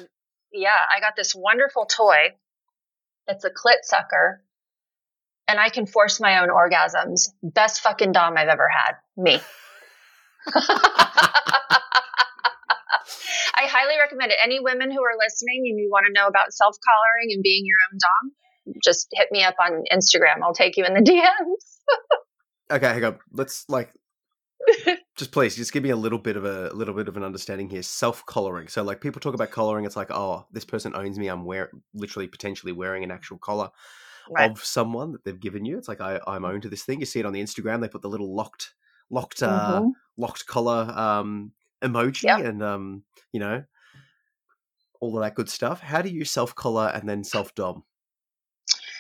Yeah, 0.52 0.76
I 0.94 1.00
got 1.00 1.16
this 1.16 1.34
wonderful 1.34 1.86
toy. 1.86 2.36
It's 3.30 3.46
a 3.46 3.50
clit 3.50 3.84
sucker, 3.84 4.44
and 5.48 5.58
I 5.58 5.70
can 5.70 5.86
force 5.86 6.20
my 6.20 6.42
own 6.42 6.50
orgasms. 6.50 7.30
Best 7.42 7.80
fucking 7.80 8.12
dom 8.12 8.36
I've 8.38 8.50
ever 8.50 8.68
had. 8.68 8.96
Me. 9.16 9.40
I 13.56 13.68
highly 13.68 13.98
recommend 14.00 14.32
it. 14.32 14.38
Any 14.44 14.60
women 14.60 14.92
who 14.92 15.04
are 15.04 15.18
listening 15.18 15.64
and 15.70 15.80
you 15.80 15.90
want 15.92 16.06
to 16.08 16.14
know 16.14 16.28
about 16.28 16.54
self 16.54 16.76
collaring 16.84 17.34
and 17.34 17.44
being 17.44 17.64
your 17.66 17.78
own 17.92 18.00
dom, 18.00 18.80
just 18.84 19.08
hit 19.14 19.30
me 19.32 19.44
up 19.44 19.56
on 19.60 19.84
Instagram. 19.92 20.44
I'll 20.44 20.54
take 20.54 20.78
you 20.78 20.86
in 20.86 20.94
the 20.94 21.02
DMs. 21.12 22.76
okay, 22.76 22.88
hang 22.88 23.04
on. 23.04 23.20
Let's 23.32 23.66
like 23.70 23.94
just 25.18 25.32
please 25.32 25.56
just 25.56 25.74
give 25.74 25.84
me 25.84 25.90
a 25.90 25.96
little 25.96 26.18
bit 26.18 26.36
of 26.36 26.46
a, 26.46 26.70
a 26.70 26.74
little 26.74 26.94
bit 26.94 27.08
of 27.08 27.18
an 27.18 27.24
understanding 27.24 27.70
here. 27.70 27.84
Self 27.84 28.26
collaring. 28.26 28.68
So 28.68 28.84
like 28.84 29.02
people 29.02 29.20
talk 29.20 29.34
about 29.34 29.52
collaring, 29.52 29.86
it's 29.86 29.96
like, 29.96 30.12
oh, 30.12 30.46
this 30.52 30.66
person 30.66 30.96
owns 30.96 31.18
me. 31.18 31.28
I'm 31.28 31.46
wear 31.46 31.72
literally 31.94 32.28
potentially 32.28 32.72
wearing 32.72 33.04
an 33.04 33.12
actual 33.12 33.38
collar. 33.38 33.70
Right. 34.30 34.52
Of 34.52 34.62
someone 34.62 35.14
that 35.14 35.24
they've 35.24 35.40
given 35.40 35.64
you, 35.64 35.78
it's 35.78 35.88
like 35.88 36.02
I, 36.02 36.20
I'm 36.28 36.44
owned 36.44 36.64
to 36.64 36.70
this 36.70 36.84
thing. 36.84 37.00
You 37.00 37.06
see 37.06 37.22
it 37.22 37.26
on 37.26 37.32
the 37.32 37.42
Instagram. 37.42 37.80
They 37.80 37.88
put 37.88 38.02
the 38.02 38.10
little 38.10 38.36
locked, 38.36 38.74
locked, 39.10 39.42
uh, 39.42 39.80
mm-hmm. 39.80 39.90
locked 40.18 40.46
collar 40.48 40.92
um, 40.94 41.54
emoji, 41.84 42.24
yep. 42.24 42.40
and 42.40 42.64
um, 42.64 43.04
you 43.32 43.40
know, 43.40 43.64
all 45.00 45.18
of 45.18 45.24
that 45.24 45.36
good 45.36 45.50
stuff. 45.50 45.80
How 45.80 46.02
do 46.02 46.10
you 46.10 46.26
self 46.26 46.56
collar 46.56 46.92
and 46.94 47.08
then 47.08 47.24
self 47.24 47.54
dom? 47.56 47.84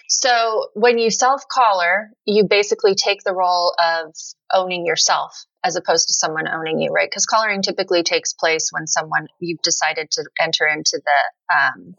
So 0.10 0.68
when 0.74 0.98
you 0.98 1.10
self 1.10 1.48
collar, 1.50 2.10
you 2.26 2.46
basically 2.46 2.96
take 2.96 3.24
the 3.24 3.34
role 3.34 3.74
of 3.80 4.16
owning 4.54 4.86
yourself 4.86 5.46
as 5.66 5.76
opposed 5.76 6.08
to 6.08 6.14
someone 6.14 6.48
owning 6.48 6.80
you, 6.80 6.92
right? 6.92 7.10
Because 7.10 7.26
collaring 7.26 7.62
typically 7.62 8.04
takes 8.04 8.34
place 8.34 8.70
when 8.72 8.88
someone 8.88 9.28
you've 9.40 9.62
decided 9.62 10.10
to 10.12 10.24
enter 10.40 10.66
into 10.66 11.02
the 11.04 11.56
um, 11.56 11.96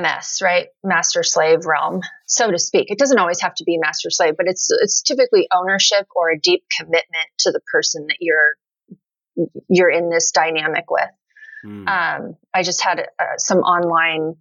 MS, 0.00 0.38
right? 0.40 0.68
Master 0.84 1.24
slave 1.24 1.66
realm, 1.66 2.02
so 2.26 2.50
to 2.50 2.58
speak. 2.58 2.90
It 2.90 2.98
doesn't 2.98 3.18
always 3.18 3.40
have 3.40 3.54
to 3.56 3.64
be 3.64 3.78
master 3.78 4.10
slave, 4.10 4.36
but 4.36 4.46
it's 4.46 4.68
it's 4.70 5.02
typically 5.02 5.48
ownership 5.52 6.06
or 6.14 6.30
a 6.30 6.38
deep 6.38 6.62
commitment 6.78 7.26
to 7.40 7.50
the 7.50 7.60
person 7.72 8.06
that 8.06 8.18
you're 8.20 8.54
you're 9.68 9.90
in 9.90 10.10
this 10.10 10.30
dynamic 10.30 10.90
with. 10.90 11.10
Mm. 11.64 11.88
Um, 11.88 12.36
I 12.52 12.62
just 12.62 12.82
had 12.82 13.00
uh, 13.00 13.36
some 13.36 13.58
online 13.58 14.36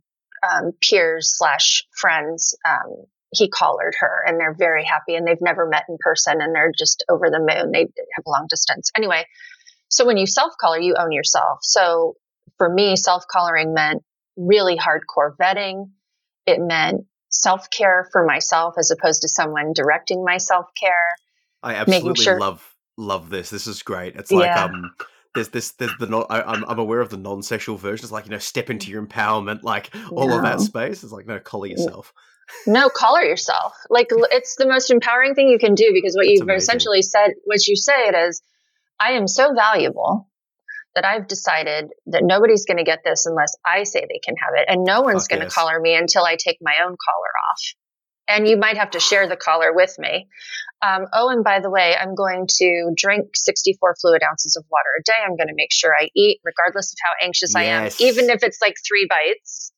um, 0.50 0.72
peers 0.82 1.34
slash 1.36 1.86
friends. 1.96 2.56
Um, 2.68 3.06
he 3.34 3.50
collared 3.50 3.96
her, 4.00 4.24
and 4.26 4.40
they're 4.40 4.56
very 4.58 4.84
happy, 4.84 5.16
and 5.16 5.26
they've 5.26 5.42
never 5.42 5.68
met 5.68 5.86
in 5.88 5.98
person, 6.00 6.42
and 6.42 6.54
they're 6.54 6.74
just 6.78 7.06
over 7.10 7.30
the 7.30 7.40
moon. 7.40 7.72
They 7.72 7.88
have 8.16 8.24
long 8.26 8.48
distance 8.50 8.92
anyway. 8.96 9.26
So 9.90 10.06
when 10.06 10.18
you 10.18 10.26
self 10.26 10.54
collar, 10.60 10.80
you 10.80 10.96
own 10.98 11.12
yourself. 11.12 11.60
So 11.62 12.16
for 12.58 12.70
me, 12.70 12.96
self 12.96 13.26
collaring 13.32 13.74
meant 13.74 14.04
really 14.36 14.78
hardcore 14.78 15.36
vetting. 15.38 15.92
It 16.46 16.60
meant 16.60 17.06
self 17.30 17.70
care 17.70 18.08
for 18.12 18.26
myself 18.26 18.76
as 18.78 18.92
opposed 18.92 19.22
to 19.22 19.30
someone 19.30 19.74
directing 19.74 20.24
my 20.26 20.38
self 20.38 20.66
care. 20.80 21.16
I 21.64 21.76
absolutely 21.76 22.24
sure- 22.24 22.40
love 22.40 22.71
love 23.02 23.30
this. 23.30 23.50
This 23.50 23.68
is 23.68 23.84
great. 23.84 24.16
It's 24.16 24.32
like 24.32 24.46
yeah. 24.46 24.66
um 24.66 24.94
there's 25.34 25.50
this 25.50 25.72
there's 25.72 25.96
the 26.00 26.08
not 26.08 26.28
I, 26.30 26.56
am 26.56 26.66
I'm 26.68 26.80
aware 26.80 27.02
of 27.02 27.10
the 27.10 27.18
non-sexual 27.18 27.78
version. 27.78 28.06
It's 28.06 28.12
like 28.12 28.26
you 28.26 28.32
know 28.32 28.38
step 28.38 28.70
into 28.70 28.92
your 28.92 29.06
empowerment, 29.06 29.64
like 29.64 29.90
all 30.12 30.28
no. 30.28 30.38
of 30.38 30.44
that 30.44 30.60
space. 30.62 31.04
It's 31.04 31.12
like 31.12 31.28
no, 31.28 31.40
collar 31.40 31.68
yourself. 31.68 32.14
No, 32.68 32.90
collar 32.90 33.22
yourself. 33.22 33.74
Like 33.90 34.08
it's 34.12 34.56
the 34.56 34.68
most 34.68 34.92
empowering 34.92 35.36
thing 35.36 35.50
you 35.50 35.60
can 35.60 35.76
do 35.76 35.92
because 35.94 36.16
what 36.16 36.24
That's 36.24 36.40
you've 36.40 36.42
amazing. 36.42 36.58
essentially 36.58 37.02
said, 37.02 37.32
what 37.46 37.66
you 37.68 37.76
say 37.76 38.08
it 38.08 38.16
is, 38.16 38.42
I 39.00 39.12
am 39.14 39.28
so 39.28 39.54
valuable 39.56 40.28
that 40.96 41.06
I've 41.06 41.28
decided 41.28 41.90
that 42.08 42.24
nobody's 42.24 42.66
going 42.66 42.78
to 42.78 42.84
get 42.84 43.00
this 43.06 43.26
unless 43.26 43.56
I 43.66 43.84
say 43.84 44.02
they 44.02 44.20
can 44.24 44.36
have 44.36 44.54
it. 44.56 44.66
And 44.68 44.84
no 44.84 45.02
one's 45.02 45.28
going 45.28 45.40
to 45.40 45.46
yes. 45.46 45.54
collar 45.54 45.80
me 45.80 45.96
until 45.96 46.26
I 46.26 46.36
take 46.36 46.58
my 46.62 46.76
own 46.84 46.90
collar 46.90 47.32
off. 47.50 47.74
And 48.32 48.48
you 48.48 48.58
might 48.58 48.78
have 48.78 48.92
to 48.92 49.00
share 49.00 49.28
the 49.28 49.36
collar 49.36 49.74
with 49.74 49.96
me. 50.00 50.28
Um, 50.86 51.06
oh, 51.14 51.30
and 51.30 51.44
by 51.44 51.60
the 51.60 51.70
way, 51.70 51.96
I'm 51.96 52.16
going 52.16 52.48
to 52.48 52.92
drink 52.96 53.36
64 53.36 53.96
fluid 54.02 54.24
ounces 54.28 54.56
of 54.56 54.66
water 54.72 54.90
a 55.00 55.04
day. 55.04 55.18
I'm 55.24 55.36
going 55.38 55.50
to 55.50 55.56
make 55.56 55.72
sure 55.72 55.94
I 55.94 56.10
eat, 56.16 56.40
regardless 56.44 56.94
of 56.94 56.98
how 57.04 57.26
anxious 57.26 57.54
yes. 57.54 57.56
I 57.56 57.64
am, 57.64 58.10
even 58.10 58.30
if 58.30 58.44
it's 58.44 58.62
like 58.62 58.76
three 58.88 59.08
bites. 59.08 59.72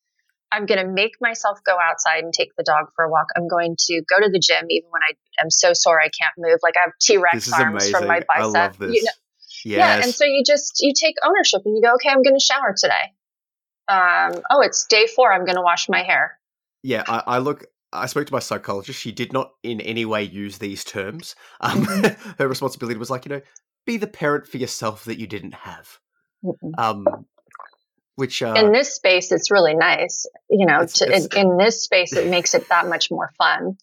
I'm 0.52 0.68
going 0.68 0.86
to 0.86 0.88
make 0.88 1.14
myself 1.20 1.58
go 1.66 1.76
outside 1.82 2.24
and 2.24 2.32
take 2.32 2.50
the 2.56 2.64
dog 2.64 2.86
for 2.96 3.06
a 3.06 3.10
walk. 3.10 3.26
I'm 3.36 3.48
going 3.48 3.76
to 3.88 4.04
go 4.08 4.24
to 4.24 4.30
the 4.30 4.40
gym 4.40 4.68
even 4.70 4.88
when 4.92 5.02
I 5.02 5.44
am 5.44 5.50
so 5.50 5.74
sore 5.74 6.00
I 6.00 6.10
can't 6.10 6.36
move. 6.38 6.60
Like 6.62 6.76
I 6.78 6.82
have 6.86 6.94
T 7.02 7.18
Rex 7.18 7.52
arms 7.52 7.90
from 7.90 8.06
my 8.06 8.20
bicep. 8.20 8.28
I 8.36 8.46
love 8.46 8.78
this. 8.78 8.94
You 8.94 9.04
know, 9.04 9.12
Yes. 9.66 9.78
Yeah, 9.78 10.04
and 10.04 10.14
so 10.14 10.26
you 10.26 10.44
just 10.46 10.78
you 10.82 10.94
take 10.94 11.16
ownership 11.24 11.62
and 11.66 11.76
you 11.76 11.82
go, 11.82 11.94
okay, 11.96 12.10
I'm 12.10 12.22
going 12.22 12.38
to 12.38 12.44
shower 12.44 12.76
today. 12.78 13.14
Um, 13.88 14.42
oh, 14.50 14.62
it's 14.62 14.86
day 14.86 15.08
four. 15.08 15.32
I'm 15.32 15.46
going 15.46 15.56
to 15.56 15.62
wash 15.62 15.88
my 15.90 16.04
hair. 16.04 16.38
Yeah, 16.84 17.04
I, 17.08 17.24
I, 17.28 17.38
look. 17.38 17.66
I 17.94 18.08
spoke 18.08 18.28
to 18.28 18.34
my 18.34 18.40
psychologist. 18.40 19.00
She 19.00 19.12
did 19.12 19.32
not 19.32 19.54
in 19.64 19.80
any 19.82 20.06
way 20.06 20.24
use 20.24 20.58
these 20.58 20.84
terms. 20.84 21.36
Um, 21.62 21.86
mm-hmm. 21.86 22.32
her 22.40 22.48
responsibility 22.48 22.98
was 22.98 23.10
like, 23.10 23.26
you 23.26 23.30
know, 23.30 23.42
be 23.86 23.98
the 23.98 24.08
parent 24.08 24.48
for 24.48 24.58
yourself 24.58 25.06
that 25.06 25.20
you 25.20 25.28
didn't 25.28 25.54
have. 25.54 26.00
Mm-hmm. 26.44 26.72
Um, 26.78 27.26
which 28.16 28.44
uh, 28.44 28.54
in 28.56 28.72
this 28.72 28.94
space, 28.94 29.32
it's 29.32 29.50
really 29.50 29.74
nice. 29.74 30.28
You 30.50 30.66
know, 30.68 30.82
it's, 30.82 31.00
to, 31.00 31.12
it's, 31.12 31.26
in 31.36 31.58
this 31.58 31.84
space, 31.84 32.14
it 32.14 32.30
makes 32.30 32.54
it 32.54 32.70
that 32.70 32.88
much 32.88 33.10
more 33.10 33.32
fun. 33.38 33.78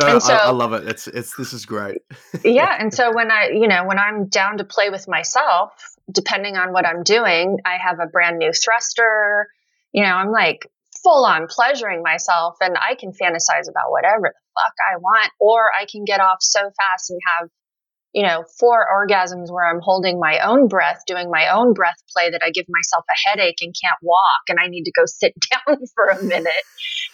No, 0.00 0.06
and 0.06 0.22
so, 0.22 0.34
I, 0.34 0.46
I, 0.46 0.50
love 0.50 0.72
it. 0.74 0.86
It's 0.86 1.08
it's 1.08 1.36
this 1.36 1.52
is 1.52 1.66
great. 1.66 2.02
yeah, 2.44 2.76
and 2.80 2.94
so 2.94 3.12
when 3.12 3.30
I 3.32 3.48
you 3.48 3.66
know 3.66 3.84
when 3.84 3.98
I'm 3.98 4.26
down 4.26 4.58
to 4.58 4.64
play 4.64 4.90
with 4.90 5.08
myself, 5.08 5.72
depending 6.10 6.56
on 6.56 6.72
what 6.72 6.86
I'm 6.86 7.02
doing, 7.02 7.58
I 7.64 7.76
have 7.76 7.98
a 7.98 8.06
brand 8.06 8.38
new 8.38 8.52
thruster. 8.52 9.48
You 9.92 10.02
know, 10.02 10.14
I'm 10.14 10.30
like 10.30 10.70
full 11.04 11.24
on 11.24 11.46
pleasuring 11.48 12.02
myself, 12.02 12.56
and 12.60 12.76
I 12.76 12.96
can 12.96 13.12
fantasize 13.12 13.68
about 13.68 13.90
whatever 13.90 14.32
the 14.32 14.42
fuck 14.56 14.74
I 14.92 14.96
want, 14.96 15.30
or 15.38 15.70
I 15.78 15.86
can 15.86 16.04
get 16.04 16.20
off 16.20 16.38
so 16.40 16.60
fast 16.60 17.10
and 17.10 17.20
have 17.38 17.48
you 18.14 18.22
know, 18.22 18.44
four 18.60 18.86
orgasms 18.88 19.50
where 19.50 19.68
I'm 19.68 19.80
holding 19.82 20.20
my 20.20 20.38
own 20.38 20.68
breath, 20.68 21.02
doing 21.04 21.30
my 21.30 21.48
own 21.48 21.74
breath 21.74 21.96
play 22.16 22.30
that 22.30 22.42
I 22.44 22.50
give 22.50 22.66
myself 22.68 23.04
a 23.10 23.28
headache 23.28 23.58
and 23.60 23.74
can't 23.82 23.98
walk 24.02 24.42
and 24.48 24.58
I 24.62 24.68
need 24.68 24.84
to 24.84 24.92
go 24.96 25.02
sit 25.06 25.34
down 25.50 25.78
for 25.94 26.06
a 26.06 26.22
minute. 26.22 26.52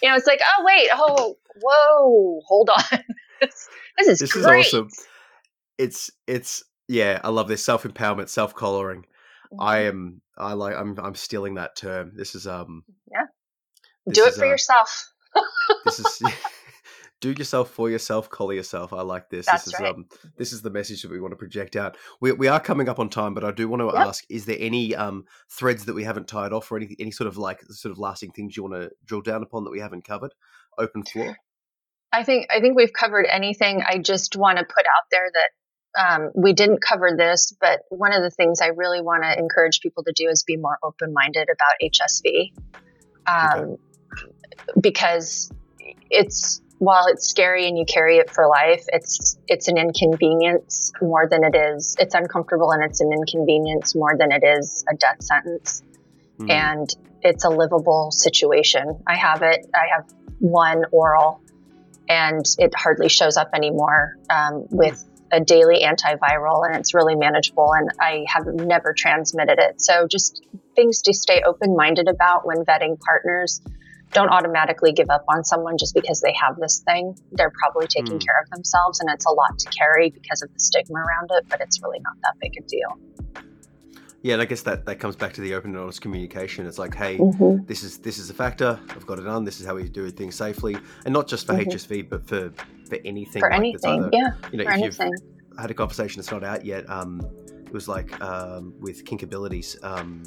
You 0.01 0.09
know, 0.09 0.15
it's 0.15 0.27
like, 0.27 0.41
oh, 0.41 0.63
wait, 0.63 0.89
oh, 0.93 1.35
whoa, 1.59 2.41
hold 2.45 2.69
on. 2.69 2.99
this, 3.41 3.67
is 4.07 4.19
this 4.19 4.33
great. 4.33 4.67
is 4.67 4.73
awesome. 4.73 4.89
It's, 5.79 6.11
it's, 6.27 6.63
yeah, 6.87 7.19
I 7.23 7.29
love 7.29 7.47
this 7.47 7.65
self 7.65 7.81
empowerment, 7.81 8.29
self 8.29 8.53
collaring. 8.53 9.01
Mm-hmm. 9.01 9.61
I 9.61 9.79
am, 9.85 10.21
I 10.37 10.53
like, 10.53 10.75
I'm, 10.75 10.99
I'm 10.99 11.15
stealing 11.15 11.55
that 11.55 11.75
term. 11.75 12.11
This 12.15 12.35
is, 12.35 12.45
um, 12.45 12.83
yeah, 13.11 13.25
do 14.09 14.25
it 14.25 14.33
for 14.33 14.45
uh, 14.45 14.49
yourself. 14.49 15.11
this 15.85 15.99
is, 15.99 16.21
do 17.21 17.31
yourself 17.31 17.69
for 17.69 17.89
yourself, 17.89 18.29
call 18.29 18.51
yourself. 18.51 18.93
I 18.93 19.01
like 19.01 19.29
this. 19.29 19.45
That's 19.45 19.65
this 19.65 19.73
is 19.73 19.79
right. 19.79 19.93
um 19.93 20.05
this 20.37 20.51
is 20.51 20.61
the 20.61 20.69
message 20.69 21.03
that 21.03 21.11
we 21.11 21.21
want 21.21 21.31
to 21.31 21.37
project 21.37 21.75
out. 21.75 21.97
We 22.19 22.31
we 22.31 22.47
are 22.47 22.59
coming 22.59 22.89
up 22.89 22.99
on 22.99 23.09
time, 23.09 23.33
but 23.33 23.43
I 23.43 23.51
do 23.51 23.69
want 23.69 23.81
to 23.81 23.97
yep. 23.97 24.07
ask: 24.07 24.25
Is 24.29 24.45
there 24.45 24.57
any 24.59 24.95
um 24.95 25.25
threads 25.49 25.85
that 25.85 25.93
we 25.93 26.03
haven't 26.03 26.27
tied 26.27 26.51
off, 26.51 26.71
or 26.71 26.77
any 26.77 26.95
any 26.99 27.11
sort 27.11 27.27
of 27.27 27.37
like 27.37 27.61
sort 27.69 27.91
of 27.91 27.99
lasting 27.99 28.31
things 28.31 28.57
you 28.57 28.63
want 28.63 28.75
to 28.75 28.91
drill 29.05 29.21
down 29.21 29.43
upon 29.43 29.63
that 29.63 29.71
we 29.71 29.79
haven't 29.79 30.03
covered? 30.03 30.33
Open 30.77 31.03
floor. 31.03 31.37
I 32.11 32.23
think 32.23 32.47
I 32.51 32.59
think 32.59 32.75
we've 32.75 32.93
covered 32.93 33.27
anything. 33.29 33.83
I 33.87 33.99
just 33.99 34.35
want 34.35 34.57
to 34.57 34.65
put 34.65 34.85
out 34.85 35.05
there 35.11 35.29
that 35.33 35.49
um, 35.97 36.31
we 36.35 36.53
didn't 36.53 36.81
cover 36.81 37.11
this, 37.15 37.53
but 37.59 37.81
one 37.89 38.13
of 38.13 38.23
the 38.23 38.31
things 38.31 38.61
I 38.61 38.67
really 38.67 39.01
want 39.01 39.23
to 39.23 39.37
encourage 39.37 39.81
people 39.81 40.03
to 40.03 40.13
do 40.15 40.27
is 40.29 40.43
be 40.43 40.57
more 40.57 40.77
open 40.83 41.13
minded 41.13 41.49
about 41.49 41.91
HSV, 41.91 42.53
um, 43.27 43.59
okay. 43.59 43.81
Because 44.79 45.51
it's 46.09 46.61
while 46.81 47.05
it's 47.05 47.27
scary 47.27 47.67
and 47.67 47.77
you 47.77 47.85
carry 47.85 48.17
it 48.17 48.31
for 48.31 48.47
life, 48.47 48.83
it's 48.87 49.37
it's 49.47 49.67
an 49.67 49.77
inconvenience 49.77 50.91
more 50.99 51.27
than 51.29 51.43
it 51.43 51.55
is. 51.55 51.95
It's 51.99 52.15
uncomfortable 52.15 52.71
and 52.71 52.83
it's 52.83 53.01
an 53.01 53.13
inconvenience 53.13 53.93
more 53.93 54.17
than 54.17 54.31
it 54.31 54.43
is 54.43 54.83
a 54.91 54.95
death 54.95 55.21
sentence. 55.21 55.83
Mm. 56.39 56.49
And 56.49 56.95
it's 57.21 57.45
a 57.45 57.49
livable 57.49 58.11
situation. 58.11 59.03
I 59.05 59.15
have 59.15 59.43
it. 59.43 59.67
I 59.75 59.95
have 59.95 60.11
one 60.39 60.85
oral, 60.91 61.39
and 62.09 62.43
it 62.57 62.73
hardly 62.75 63.09
shows 63.09 63.37
up 63.37 63.51
anymore 63.53 64.17
um, 64.31 64.65
with 64.71 65.07
a 65.31 65.39
daily 65.39 65.83
antiviral, 65.83 66.65
and 66.65 66.75
it's 66.75 66.95
really 66.95 67.15
manageable. 67.15 67.73
And 67.73 67.89
I 67.99 68.25
have 68.27 68.47
never 68.47 68.93
transmitted 68.93 69.59
it. 69.59 69.81
So 69.81 70.07
just 70.07 70.41
things 70.75 71.03
to 71.03 71.13
stay 71.13 71.43
open 71.45 71.75
minded 71.75 72.07
about 72.07 72.45
when 72.45 72.65
vetting 72.65 72.99
partners 72.99 73.61
don't 74.11 74.29
automatically 74.29 74.91
give 74.91 75.09
up 75.09 75.23
on 75.29 75.43
someone 75.43 75.77
just 75.77 75.93
because 75.93 76.21
they 76.21 76.33
have 76.33 76.57
this 76.57 76.79
thing. 76.85 77.17
They're 77.31 77.53
probably 77.61 77.87
taking 77.87 78.19
mm. 78.19 78.25
care 78.25 78.41
of 78.41 78.49
themselves, 78.49 78.99
and 78.99 79.09
it's 79.09 79.25
a 79.25 79.31
lot 79.31 79.57
to 79.59 79.69
carry 79.69 80.09
because 80.09 80.41
of 80.41 80.53
the 80.53 80.59
stigma 80.59 80.99
around 80.99 81.29
it, 81.31 81.45
but 81.49 81.61
it's 81.61 81.81
really 81.81 81.99
not 81.99 82.13
that 82.23 82.35
big 82.39 82.53
a 82.57 82.61
deal. 82.67 82.99
Yeah, 84.23 84.33
and 84.33 84.41
I 84.41 84.45
guess 84.45 84.61
that, 84.63 84.85
that 84.85 84.99
comes 84.99 85.15
back 85.15 85.33
to 85.33 85.41
the 85.41 85.55
open 85.55 85.71
and 85.71 85.79
honest 85.79 86.01
communication. 86.01 86.67
It's 86.67 86.77
like, 86.77 86.93
hey, 86.93 87.17
mm-hmm. 87.17 87.65
this 87.65 87.81
is 87.81 87.97
this 87.97 88.19
is 88.19 88.29
a 88.29 88.33
factor. 88.35 88.79
I've 88.89 89.05
got 89.07 89.17
it 89.17 89.23
done. 89.23 89.43
This 89.45 89.59
is 89.59 89.65
how 89.65 89.75
we 89.75 89.89
do 89.89 90.09
things 90.11 90.35
safely, 90.35 90.77
and 91.05 91.13
not 91.13 91.27
just 91.27 91.47
for 91.47 91.53
mm-hmm. 91.53 91.69
HSV, 91.69 92.09
but 92.09 92.27
for 92.27 92.51
for 92.87 92.99
anything. 93.03 93.39
For 93.39 93.49
like 93.49 93.59
anything, 93.59 94.03
either, 94.03 94.09
yeah. 94.13 94.33
You 94.51 94.59
know, 94.59 94.65
for 94.65 94.71
if 94.71 94.77
anything. 94.77 95.11
you've 95.13 95.59
had 95.59 95.71
a 95.71 95.73
conversation 95.73 96.21
that's 96.21 96.31
not 96.31 96.43
out 96.43 96.63
yet, 96.63 96.87
um, 96.87 97.25
it 97.65 97.73
was 97.73 97.87
like 97.87 98.21
um, 98.21 98.75
with 98.79 99.05
kink 99.05 99.23
abilities. 99.23 99.77
Um, 99.81 100.23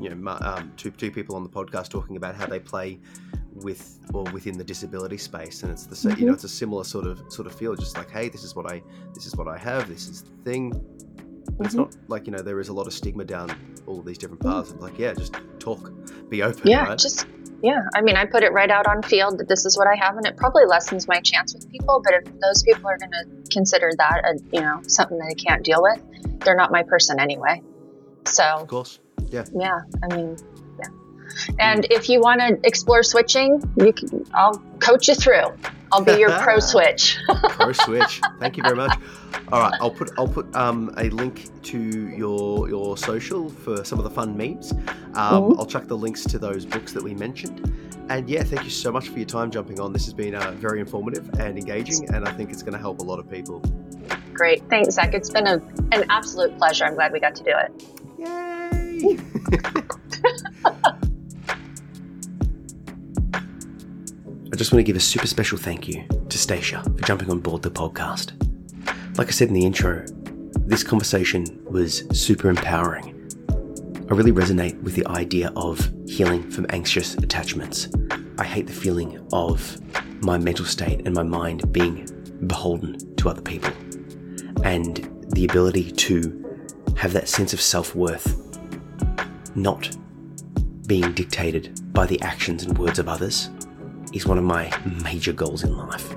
you 0.00 0.14
know 0.14 0.38
um, 0.42 0.72
two 0.76 0.90
two 0.90 1.10
people 1.10 1.36
on 1.36 1.42
the 1.42 1.48
podcast 1.48 1.88
talking 1.88 2.16
about 2.16 2.34
how 2.34 2.46
they 2.46 2.60
play 2.60 2.98
with 3.54 3.98
or 4.12 4.24
within 4.32 4.58
the 4.58 4.64
disability 4.64 5.16
space 5.16 5.62
and 5.62 5.72
it's 5.72 5.86
the 5.86 5.94
mm-hmm. 5.94 6.08
you 6.08 6.26
know 6.26 6.32
mm-hmm. 6.32 6.34
it's 6.34 6.44
a 6.44 6.48
similar 6.48 6.84
sort 6.84 7.06
of 7.06 7.22
sort 7.28 7.46
of 7.46 7.54
feel 7.54 7.74
just 7.74 7.96
like 7.96 8.10
hey 8.10 8.28
this 8.28 8.44
is 8.44 8.54
what 8.54 8.70
i 8.70 8.82
this 9.14 9.26
is 9.26 9.34
what 9.36 9.48
i 9.48 9.56
have 9.56 9.88
this 9.88 10.08
is 10.08 10.22
the 10.22 10.30
thing 10.44 10.70
but 10.70 10.78
mm-hmm. 10.78 11.64
it's 11.64 11.74
not 11.74 11.96
like 12.08 12.26
you 12.26 12.32
know 12.32 12.42
there 12.42 12.60
is 12.60 12.68
a 12.68 12.72
lot 12.72 12.86
of 12.86 12.92
stigma 12.92 13.24
down 13.24 13.50
all 13.86 14.02
these 14.02 14.18
different 14.18 14.40
mm. 14.40 14.50
paths 14.50 14.74
like 14.80 14.98
yeah 14.98 15.14
just 15.14 15.36
talk 15.58 15.92
be 16.28 16.42
open 16.42 16.68
yeah 16.68 16.84
right? 16.84 16.98
just 16.98 17.26
yeah 17.62 17.80
i 17.94 18.02
mean 18.02 18.16
i 18.16 18.26
put 18.26 18.42
it 18.42 18.52
right 18.52 18.70
out 18.70 18.86
on 18.86 19.00
Feeld 19.02 19.38
that 19.38 19.48
this 19.48 19.64
is 19.64 19.78
what 19.78 19.86
i 19.86 19.94
have 19.94 20.16
and 20.16 20.26
it 20.26 20.36
probably 20.36 20.66
lessens 20.66 21.08
my 21.08 21.20
chance 21.20 21.54
with 21.54 21.70
people 21.70 22.02
but 22.04 22.14
if 22.14 22.24
those 22.40 22.62
people 22.62 22.86
are 22.88 22.98
going 22.98 23.12
to 23.12 23.24
consider 23.50 23.90
that 23.96 24.22
a 24.24 24.38
you 24.54 24.60
know 24.60 24.82
something 24.86 25.16
that 25.18 25.28
they 25.28 25.42
can't 25.42 25.64
deal 25.64 25.82
with 25.82 26.02
they're 26.40 26.56
not 26.56 26.70
my 26.70 26.82
person 26.82 27.18
anyway 27.18 27.62
so 28.26 28.44
of 28.44 28.68
course 28.68 28.98
yeah. 29.30 29.44
Yeah. 29.54 29.80
I 30.02 30.14
mean, 30.14 30.36
yeah. 30.78 30.88
And 31.58 31.86
if 31.90 32.08
you 32.08 32.20
want 32.20 32.40
to 32.40 32.58
explore 32.64 33.02
switching, 33.02 33.62
you 33.78 33.92
can, 33.92 34.24
I'll 34.34 34.62
coach 34.80 35.08
you 35.08 35.14
through. 35.14 35.46
I'll 35.92 36.04
be 36.04 36.12
your 36.12 36.30
pro 36.38 36.58
switch. 36.72 37.18
pro 37.26 37.72
switch. 37.84 38.20
Thank 38.40 38.56
you 38.56 38.62
very 38.62 38.76
much. 38.76 38.98
All 39.52 39.60
right, 39.60 39.74
I'll 39.80 39.90
put 39.90 40.10
I'll 40.18 40.28
put 40.28 40.54
um, 40.56 40.92
a 40.96 41.08
link 41.10 41.62
to 41.64 41.78
your 41.78 42.68
your 42.68 42.96
social 42.96 43.48
for 43.48 43.84
some 43.84 43.98
of 43.98 44.04
the 44.04 44.10
fun 44.10 44.36
memes. 44.36 44.72
Um, 44.72 44.78
mm-hmm. 44.80 45.60
I'll 45.60 45.66
chuck 45.66 45.86
the 45.86 45.96
links 45.96 46.24
to 46.24 46.38
those 46.38 46.66
books 46.66 46.92
that 46.92 47.02
we 47.02 47.14
mentioned. 47.14 47.72
And 48.08 48.28
yeah, 48.28 48.42
thank 48.42 48.64
you 48.64 48.70
so 48.70 48.92
much 48.92 49.08
for 49.08 49.18
your 49.18 49.26
time 49.26 49.50
jumping 49.50 49.80
on. 49.80 49.92
This 49.92 50.04
has 50.04 50.14
been 50.14 50.34
uh, 50.34 50.52
very 50.52 50.80
informative 50.80 51.28
and 51.40 51.58
engaging, 51.58 52.08
and 52.12 52.26
I 52.26 52.32
think 52.32 52.50
it's 52.50 52.62
going 52.62 52.74
to 52.74 52.78
help 52.78 53.00
a 53.00 53.04
lot 53.04 53.18
of 53.18 53.28
people. 53.28 53.60
Great. 54.32 54.62
Thanks, 54.68 54.94
Zach. 54.94 55.14
It's 55.14 55.30
been 55.30 55.46
a, 55.46 55.54
an 55.92 56.04
absolute 56.08 56.56
pleasure. 56.56 56.84
I'm 56.84 56.94
glad 56.94 57.12
we 57.12 57.18
got 57.18 57.34
to 57.36 57.42
do 57.42 57.52
it. 57.52 57.84
Yay! 58.18 58.55
I 58.96 59.18
just 64.56 64.72
want 64.72 64.80
to 64.80 64.84
give 64.84 64.96
a 64.96 65.00
super 65.00 65.26
special 65.26 65.58
thank 65.58 65.86
you 65.86 66.06
to 66.28 66.38
Stacia 66.38 66.82
for 66.82 67.04
jumping 67.04 67.30
on 67.30 67.40
board 67.40 67.60
the 67.62 67.70
podcast. 67.70 68.32
Like 69.18 69.28
I 69.28 69.32
said 69.32 69.48
in 69.48 69.54
the 69.54 69.66
intro, 69.66 70.06
this 70.60 70.82
conversation 70.82 71.44
was 71.64 72.04
super 72.18 72.48
empowering. 72.48 73.12
I 74.10 74.14
really 74.14 74.32
resonate 74.32 74.80
with 74.82 74.94
the 74.94 75.06
idea 75.08 75.52
of 75.56 75.92
healing 76.06 76.50
from 76.50 76.64
anxious 76.70 77.14
attachments. 77.16 77.88
I 78.38 78.44
hate 78.44 78.66
the 78.66 78.72
feeling 78.72 79.26
of 79.32 79.78
my 80.22 80.38
mental 80.38 80.64
state 80.64 81.02
and 81.06 81.14
my 81.14 81.22
mind 81.22 81.70
being 81.70 82.08
beholden 82.46 83.14
to 83.16 83.28
other 83.28 83.42
people 83.42 83.72
and 84.64 85.26
the 85.32 85.44
ability 85.44 85.92
to 85.92 86.42
have 86.96 87.12
that 87.12 87.28
sense 87.28 87.52
of 87.52 87.60
self 87.60 87.94
worth 87.94 88.45
not 89.56 89.96
being 90.86 91.12
dictated 91.12 91.92
by 91.92 92.06
the 92.06 92.20
actions 92.20 92.62
and 92.62 92.78
words 92.78 92.98
of 92.98 93.08
others 93.08 93.50
is 94.12 94.26
one 94.26 94.38
of 94.38 94.44
my 94.44 94.72
major 95.02 95.32
goals 95.32 95.64
in 95.64 95.76
life. 95.76 96.14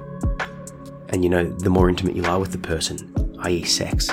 And 1.09 1.23
you 1.23 1.29
know, 1.29 1.49
the 1.49 1.69
more 1.69 1.89
intimate 1.89 2.15
you 2.15 2.23
are 2.25 2.39
with 2.39 2.51
the 2.51 2.57
person, 2.59 3.37
i.e., 3.39 3.63
sex, 3.63 4.09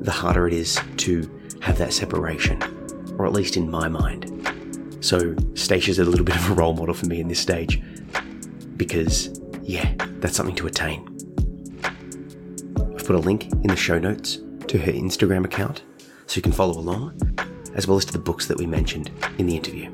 the 0.00 0.10
harder 0.10 0.46
it 0.46 0.54
is 0.54 0.80
to 0.98 1.30
have 1.60 1.78
that 1.78 1.92
separation, 1.92 2.62
or 3.18 3.26
at 3.26 3.32
least 3.32 3.56
in 3.56 3.70
my 3.70 3.88
mind. 3.88 4.28
So, 5.00 5.34
Stacia's 5.54 5.98
a 5.98 6.04
little 6.04 6.24
bit 6.24 6.36
of 6.36 6.50
a 6.50 6.54
role 6.54 6.74
model 6.74 6.94
for 6.94 7.06
me 7.06 7.20
in 7.20 7.28
this 7.28 7.40
stage 7.40 7.82
because, 8.76 9.40
yeah, 9.62 9.94
that's 10.20 10.36
something 10.36 10.54
to 10.56 10.66
attain. 10.66 11.08
I've 12.76 13.04
put 13.04 13.16
a 13.16 13.18
link 13.18 13.52
in 13.52 13.68
the 13.68 13.76
show 13.76 13.98
notes 13.98 14.38
to 14.68 14.78
her 14.78 14.92
Instagram 14.92 15.44
account 15.44 15.82
so 16.26 16.36
you 16.36 16.42
can 16.42 16.52
follow 16.52 16.78
along, 16.78 17.18
as 17.74 17.86
well 17.86 17.96
as 17.96 18.04
to 18.06 18.12
the 18.12 18.18
books 18.18 18.46
that 18.46 18.58
we 18.58 18.66
mentioned 18.66 19.10
in 19.38 19.46
the 19.46 19.56
interview. 19.56 19.92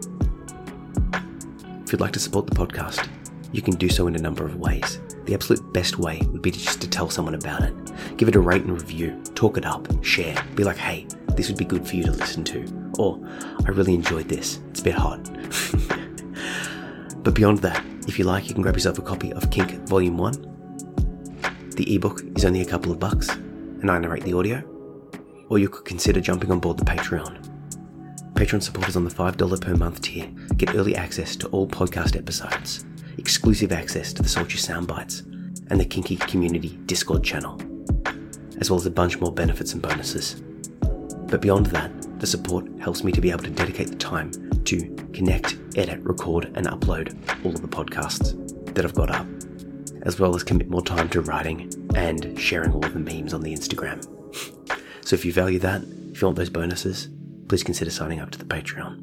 If 1.85 1.93
you'd 1.93 2.01
like 2.01 2.13
to 2.13 2.21
support 2.21 2.47
the 2.47 2.55
podcast, 2.55 3.09
you 3.53 3.63
can 3.63 3.77
do 3.77 3.89
so 3.89 4.07
in 4.07 4.17
a 4.17 4.21
number 4.21 4.45
of 4.45 4.57
ways. 4.57 5.01
The 5.25 5.35
absolute 5.35 5.73
best 5.73 5.99
way 5.99 6.21
would 6.33 6.43
be 6.43 6.51
to 6.51 6.59
just 6.59 6.81
to 6.83 6.89
tell 6.89 7.09
someone 7.09 7.35
about 7.35 7.63
it. 7.63 7.75
Give 8.17 8.29
it 8.29 8.37
a 8.37 8.41
rate 8.41 8.63
and 8.63 8.73
review, 8.73 9.23
talk 9.35 9.57
it 9.57 9.65
up, 9.65 9.89
share, 10.05 10.37
be 10.55 10.65
like, 10.65 10.77
hey, 10.77 11.07
this 11.35 11.49
would 11.49 11.59
be 11.59 11.65
good 11.65 11.87
for 11.87 11.97
you 11.97 12.05
to 12.05 12.13
listen 12.13 12.45
to. 12.45 12.93
Or, 12.99 13.19
I 13.65 13.71
really 13.71 13.95
enjoyed 13.95 14.29
this, 14.29 14.61
it's 14.71 14.81
a 14.81 14.85
bit 14.85 14.95
hot. 14.95 15.25
but 17.23 17.35
beyond 17.35 17.59
that, 17.59 17.85
if 18.07 18.19
you 18.19 18.25
like, 18.25 18.49
you 18.49 18.55
can 18.55 18.63
grab 18.63 18.77
yourself 18.77 18.99
a 18.99 19.03
copy 19.03 19.33
of 19.33 19.51
Kink 19.51 19.73
Volume 19.89 20.19
1 20.19 20.49
the 21.79 21.95
ebook 21.95 22.25
is 22.35 22.45
only 22.45 22.61
a 22.61 22.67
couple 22.67 22.91
of 22.91 22.99
bucks, 22.99 23.29
and 23.29 23.89
I 23.89 23.99
narrate 24.01 24.25
the 24.25 24.33
audio. 24.33 24.65
Or 25.49 25.61
you 25.61 25.69
could 25.69 25.85
consider 25.85 26.21
jumping 26.21 26.51
on 26.51 26.59
board 26.59 26.77
the 26.77 26.85
Patreon. 26.85 27.48
Patreon 28.39 28.63
supporters 28.63 28.95
on 28.95 29.03
the 29.03 29.11
$5 29.11 29.61
per 29.61 29.75
month 29.75 30.01
tier 30.01 30.29
get 30.57 30.77
early 30.77 30.95
access 30.95 31.35
to 31.35 31.49
all 31.49 31.67
podcast 31.67 32.17
episodes, 32.17 32.85
exclusive 33.17 33.73
access 33.73 34.13
to 34.13 34.23
the 34.23 34.29
Sultry 34.29 34.61
Soundbites, 34.61 35.27
and 35.71 35.81
the 35.81 35.85
Kinky 35.85 36.15
Community 36.15 36.79
Discord 36.87 37.25
channel, 37.25 37.61
as 38.61 38.71
well 38.71 38.79
as 38.79 38.87
a 38.87 38.93
bunch 38.93 39.19
more 39.19 39.33
benefits 39.33 39.73
and 39.73 39.83
bonuses. 39.83 40.41
But 41.27 41.43
beyond 41.43 41.67
that, 41.67 41.91
the 42.21 42.29
support 42.29 42.69
helps 42.79 43.03
me 43.03 43.11
to 43.11 43.21
be 43.21 43.33
able 43.33 43.43
to 43.43 43.51
dedicate 43.51 43.89
the 43.89 43.97
time 43.97 44.31
to 44.67 44.97
connect, 45.13 45.59
edit, 45.75 45.99
record, 46.05 46.53
and 46.55 46.69
upload 46.69 47.17
all 47.45 47.51
of 47.51 47.61
the 47.61 47.67
podcasts 47.67 48.37
that 48.73 48.85
I've 48.85 48.95
got 48.95 49.11
up 49.11 49.27
as 50.03 50.21
well 50.21 50.37
as 50.37 50.45
commit 50.45 50.71
more 50.71 50.83
time 50.83 51.09
to 51.09 51.23
writing 51.23 51.73
and 51.97 52.39
sharing 52.39 52.71
all 52.71 52.87
of 52.87 52.95
the 52.95 53.01
memes 53.01 53.35
on 53.35 53.41
the 53.41 53.53
Instagram. 53.53 54.01
so 55.05 55.15
if 55.15 55.25
you 55.25 55.33
value 55.33 55.59
that, 55.59 55.83
if 56.13 56.23
you 56.23 56.29
want 56.29 56.37
those 56.37 56.51
bonuses, 56.51 57.09
please 57.49 57.63
consider 57.63 57.91
signing 57.91 58.21
up 58.21 58.31
to 58.31 58.39
the 58.39 58.45
Patreon. 58.45 58.99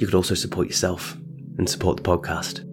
You 0.00 0.06
could 0.06 0.14
also 0.14 0.34
support 0.34 0.66
yourself 0.66 1.16
and 1.58 1.68
support 1.68 1.96
the 1.96 2.02
podcast 2.02 2.64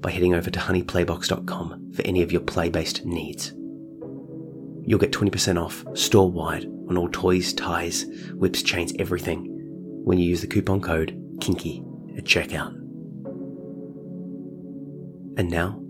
by 0.00 0.10
heading 0.10 0.34
over 0.34 0.50
to 0.50 0.58
honeyplaybox.com 0.58 1.92
for 1.92 2.02
any 2.02 2.22
of 2.22 2.32
your 2.32 2.42
play 2.42 2.68
based 2.68 3.04
needs. 3.04 3.52
You'll 4.82 5.00
get 5.00 5.12
20% 5.12 5.60
off 5.60 5.84
store 5.96 6.30
wide 6.30 6.66
on 6.88 6.96
all 6.96 7.08
toys, 7.08 7.52
ties, 7.52 8.06
whips, 8.34 8.62
chains, 8.62 8.92
everything 8.98 9.46
when 10.04 10.18
you 10.18 10.28
use 10.28 10.40
the 10.40 10.46
coupon 10.46 10.80
code 10.80 11.20
KINKY 11.40 11.84
at 12.16 12.24
checkout. 12.24 12.72
And 15.38 15.50
now, 15.50 15.82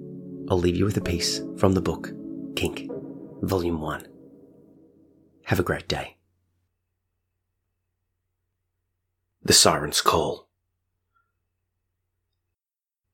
I'll 0.48 0.58
leave 0.58 0.76
you 0.76 0.84
with 0.84 0.96
a 0.96 1.02
piece 1.02 1.42
from 1.58 1.72
the 1.72 1.82
book 1.82 2.10
Kink, 2.56 2.90
Volume 3.42 3.80
1. 3.80 4.08
Have 5.44 5.60
a 5.60 5.64
great 5.64 5.86
day. 5.88 6.15
The 9.46 9.52
Siren's 9.52 10.00
Call. 10.00 10.48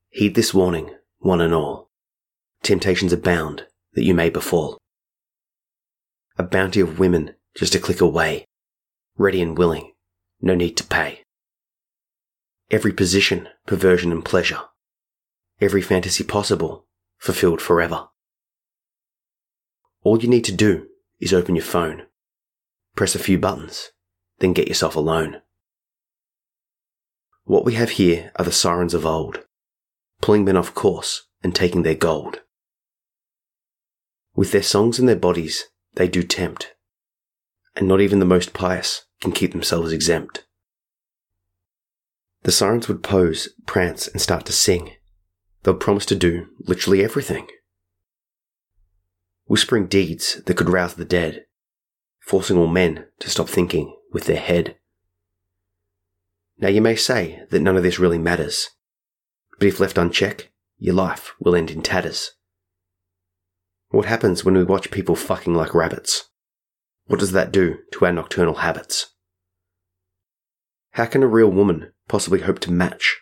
Heed 0.09 0.33
this 0.33 0.51
warning, 0.51 0.95
one 1.19 1.41
and 1.41 1.53
all. 1.53 1.91
Temptations 2.63 3.13
abound 3.13 3.67
that 3.93 4.03
you 4.03 4.15
may 4.15 4.31
befall. 4.31 4.79
A 6.39 6.41
bounty 6.41 6.79
of 6.79 6.97
women 6.97 7.35
just 7.53 7.75
a 7.75 7.79
click 7.79 8.01
away, 8.01 8.47
ready 9.15 9.43
and 9.43 9.55
willing, 9.55 9.93
no 10.41 10.55
need 10.55 10.75
to 10.77 10.83
pay. 10.83 11.23
Every 12.71 12.93
position, 12.93 13.47
perversion, 13.67 14.11
and 14.11 14.25
pleasure 14.25 14.61
every 15.61 15.83
fantasy 15.83 16.23
possible, 16.23 16.87
fulfilled 17.19 17.61
forever. 17.61 18.07
All 20.01 20.19
you 20.19 20.27
need 20.27 20.45
to 20.45 20.51
do 20.51 20.87
is 21.19 21.31
open 21.31 21.55
your 21.55 21.63
phone, 21.63 22.07
press 22.95 23.13
a 23.13 23.19
few 23.19 23.37
buttons, 23.37 23.91
then 24.39 24.53
get 24.53 24.67
yourself 24.67 24.95
alone. 24.95 25.42
What 27.45 27.65
we 27.65 27.73
have 27.73 27.91
here 27.91 28.31
are 28.37 28.45
the 28.45 28.51
sirens 28.51 28.93
of 28.93 29.05
old, 29.05 29.43
pulling 30.21 30.45
men 30.45 30.57
off 30.57 30.73
course 30.73 31.27
and 31.43 31.53
taking 31.53 31.83
their 31.83 31.95
gold. 31.95 32.41
With 34.35 34.51
their 34.51 34.63
songs 34.63 34.99
and 34.99 35.07
their 35.07 35.15
bodies, 35.15 35.65
they 35.95 36.07
do 36.07 36.23
tempt, 36.23 36.73
and 37.75 37.87
not 37.87 38.01
even 38.01 38.19
the 38.19 38.25
most 38.25 38.53
pious 38.53 39.05
can 39.21 39.31
keep 39.31 39.51
themselves 39.51 39.91
exempt. 39.91 40.45
The 42.43 42.51
sirens 42.51 42.87
would 42.87 43.03
pose, 43.03 43.49
prance, 43.65 44.07
and 44.07 44.21
start 44.21 44.45
to 44.47 44.53
sing 44.53 44.93
They'll 45.63 45.75
promise 45.75 46.05
to 46.07 46.15
do 46.15 46.47
literally 46.59 47.03
everything. 47.03 47.47
Whispering 49.45 49.87
deeds 49.87 50.41
that 50.45 50.55
could 50.55 50.69
rouse 50.69 50.95
the 50.95 51.05
dead, 51.05 51.45
forcing 52.19 52.57
all 52.57 52.67
men 52.67 53.05
to 53.19 53.29
stop 53.29 53.49
thinking 53.49 53.95
with 54.11 54.25
their 54.25 54.37
head. 54.37 54.77
Now 56.57 56.69
you 56.69 56.81
may 56.81 56.95
say 56.95 57.43
that 57.49 57.61
none 57.61 57.77
of 57.77 57.83
this 57.83 57.99
really 57.99 58.17
matters, 58.17 58.69
but 59.59 59.67
if 59.67 59.79
left 59.79 59.97
unchecked, 59.97 60.49
your 60.77 60.95
life 60.95 61.33
will 61.39 61.55
end 61.55 61.71
in 61.71 61.81
tatters. 61.81 62.31
What 63.89 64.05
happens 64.05 64.43
when 64.43 64.55
we 64.55 64.63
watch 64.63 64.91
people 64.91 65.15
fucking 65.15 65.53
like 65.53 65.73
rabbits? 65.73 66.29
What 67.05 67.19
does 67.19 67.31
that 67.33 67.51
do 67.51 67.79
to 67.93 68.05
our 68.05 68.11
nocturnal 68.11 68.55
habits? 68.55 69.13
How 70.91 71.05
can 71.05 71.23
a 71.23 71.27
real 71.27 71.49
woman 71.49 71.91
possibly 72.07 72.41
hope 72.41 72.59
to 72.59 72.71
match 72.71 73.19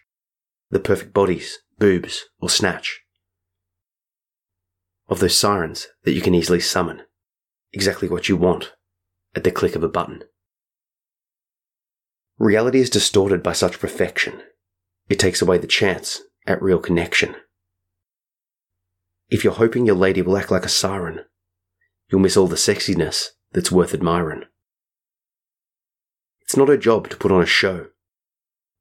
the 0.69 0.79
perfect 0.79 1.13
bodies 1.13 1.59
boobs, 1.81 2.25
or 2.39 2.47
snatch. 2.47 3.01
Of 5.09 5.19
those 5.19 5.35
sirens 5.35 5.87
that 6.03 6.13
you 6.13 6.21
can 6.21 6.35
easily 6.35 6.59
summon 6.59 7.01
exactly 7.73 8.07
what 8.07 8.29
you 8.29 8.37
want 8.37 8.73
at 9.35 9.43
the 9.43 9.51
click 9.51 9.75
of 9.75 9.83
a 9.83 9.89
button. 9.89 10.23
Reality 12.41 12.79
is 12.79 12.89
distorted 12.89 13.43
by 13.43 13.53
such 13.53 13.79
perfection. 13.79 14.41
It 15.09 15.19
takes 15.19 15.41
away 15.41 15.57
the 15.57 15.67
chance 15.67 16.21
at 16.47 16.61
real 16.61 16.79
connection. 16.79 17.35
If 19.29 19.43
you're 19.43 19.53
hoping 19.53 19.85
your 19.85 19.95
lady 19.95 20.21
will 20.21 20.37
act 20.37 20.51
like 20.51 20.65
a 20.65 20.69
siren, 20.69 21.25
you'll 22.09 22.21
miss 22.21 22.35
all 22.35 22.47
the 22.47 22.55
sexiness 22.55 23.27
that's 23.51 23.71
worth 23.71 23.93
admiring. 23.93 24.43
It's 26.41 26.57
not 26.57 26.67
her 26.67 26.77
job 26.77 27.09
to 27.09 27.17
put 27.17 27.31
on 27.31 27.41
a 27.41 27.45
show, 27.45 27.87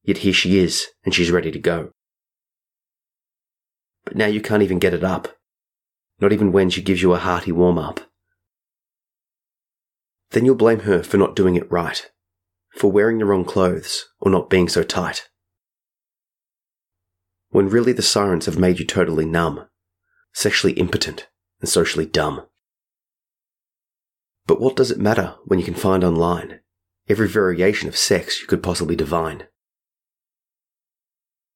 yet 0.03 0.19
here 0.19 0.33
she 0.33 0.59
is 0.59 0.87
and 1.05 1.15
she's 1.15 1.31
ready 1.31 1.51
to 1.51 1.59
go 1.59 1.93
but 4.11 4.17
now 4.17 4.27
you 4.27 4.41
can't 4.41 4.63
even 4.63 4.81
get 4.81 4.93
it 4.93 5.05
up. 5.05 5.29
Not 6.21 6.33
even 6.33 6.51
when 6.51 6.69
she 6.69 6.83
gives 6.83 7.01
you 7.01 7.13
a 7.13 7.19
hearty 7.19 7.53
warm 7.53 7.79
up. 7.79 8.01
Then 10.31 10.45
you'll 10.45 10.57
blame 10.57 10.81
her 10.81 11.03
for 11.05 11.17
not 11.17 11.37
doing 11.37 11.55
it 11.55 11.71
right, 11.71 12.11
for 12.75 12.91
wearing 12.91 13.19
the 13.19 13.25
wrong 13.25 13.45
clothes 13.45 14.07
or 14.21 14.31
not 14.31 14.51
being 14.51 14.69
so 14.69 14.83
tight. 14.83 15.29
When 17.51 17.69
really 17.69 17.93
the 17.93 18.03
sirens 18.03 18.47
have 18.47 18.59
made 18.59 18.79
you 18.79 18.87
totally 18.87 19.27
numb, 19.27 19.67
sexually 20.33 20.75
impotent, 20.75 21.29
and 21.61 21.69
socially 21.69 22.07
dumb. 22.07 22.47
But 24.47 24.61
what 24.61 24.77
does 24.77 24.91
it 24.91 24.99
matter 24.99 25.35
when 25.45 25.59
you 25.59 25.65
can 25.65 25.75
find 25.75 26.05
online 26.05 26.61
every 27.09 27.29
variation 27.29 27.89
of 27.89 27.97
sex 27.97 28.41
you 28.41 28.47
could 28.47 28.63
possibly 28.63 28.97
divine? 28.97 29.45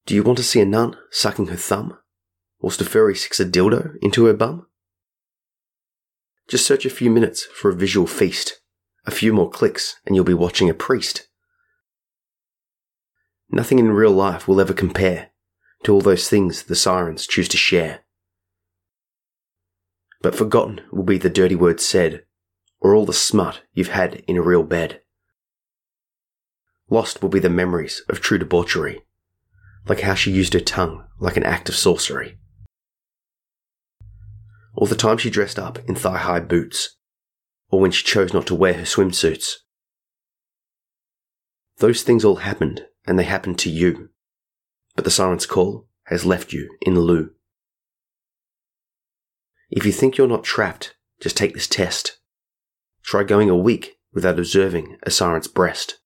Do 0.06 0.14
you 0.14 0.22
want 0.22 0.38
to 0.38 0.44
see 0.44 0.60
a 0.60 0.66
nun 0.66 0.96
sucking 1.10 1.46
her 1.46 1.56
thumb? 1.56 1.96
Whilst 2.58 2.80
a 2.80 2.84
furry 2.84 3.14
sticks 3.14 3.40
a 3.40 3.44
dildo 3.44 3.94
into 4.02 4.26
her 4.26 4.34
bum? 4.34 4.66
Just 6.48 6.66
search 6.66 6.84
a 6.84 6.90
few 6.90 7.10
minutes 7.10 7.44
for 7.44 7.70
a 7.70 7.74
visual 7.74 8.06
feast. 8.06 8.60
A 9.06 9.10
few 9.10 9.32
more 9.32 9.50
clicks 9.50 10.00
and 10.06 10.14
you'll 10.16 10.24
be 10.24 10.34
watching 10.34 10.70
a 10.70 10.74
priest. 10.74 11.28
Nothing 13.50 13.78
in 13.78 13.90
real 13.90 14.10
life 14.10 14.48
will 14.48 14.60
ever 14.60 14.72
compare 14.72 15.30
to 15.84 15.92
all 15.92 16.00
those 16.00 16.28
things 16.28 16.64
the 16.64 16.74
sirens 16.74 17.26
choose 17.26 17.48
to 17.48 17.56
share. 17.56 18.00
But 20.22 20.34
forgotten 20.34 20.80
will 20.90 21.02
be 21.02 21.18
the 21.18 21.28
dirty 21.28 21.54
words 21.54 21.84
said, 21.84 22.24
or 22.80 22.94
all 22.94 23.04
the 23.04 23.12
smut 23.12 23.60
you've 23.74 23.88
had 23.88 24.24
in 24.26 24.38
a 24.38 24.42
real 24.42 24.62
bed. 24.62 25.02
Lost 26.88 27.22
will 27.22 27.28
be 27.28 27.38
the 27.38 27.50
memories 27.50 28.02
of 28.08 28.20
true 28.20 28.38
debauchery, 28.38 29.02
like 29.86 30.00
how 30.00 30.14
she 30.14 30.30
used 30.30 30.54
her 30.54 30.60
tongue 30.60 31.04
like 31.18 31.36
an 31.36 31.44
act 31.44 31.68
of 31.68 31.76
sorcery. 31.76 32.38
Or 34.74 34.86
the 34.86 34.96
time 34.96 35.18
she 35.18 35.30
dressed 35.30 35.58
up 35.58 35.78
in 35.86 35.94
thigh 35.94 36.18
high 36.18 36.40
boots, 36.40 36.93
or 37.74 37.80
when 37.80 37.90
she 37.90 38.04
chose 38.04 38.32
not 38.32 38.46
to 38.46 38.54
wear 38.54 38.74
her 38.74 38.82
swimsuits. 38.82 39.54
Those 41.78 42.04
things 42.04 42.24
all 42.24 42.36
happened, 42.36 42.86
and 43.04 43.18
they 43.18 43.24
happened 43.24 43.58
to 43.60 43.68
you. 43.70 44.10
But 44.94 45.04
the 45.04 45.10
siren's 45.10 45.44
call 45.44 45.88
has 46.04 46.24
left 46.24 46.52
you 46.52 46.70
in 46.82 46.94
the 46.94 47.00
loo. 47.00 47.32
If 49.70 49.84
you 49.84 49.90
think 49.90 50.16
you're 50.16 50.28
not 50.28 50.44
trapped, 50.44 50.94
just 51.20 51.36
take 51.36 51.52
this 51.52 51.66
test. 51.66 52.20
Try 53.02 53.24
going 53.24 53.50
a 53.50 53.56
week 53.56 53.96
without 54.12 54.38
observing 54.38 54.96
a 55.02 55.10
siren's 55.10 55.48
breast. 55.48 55.98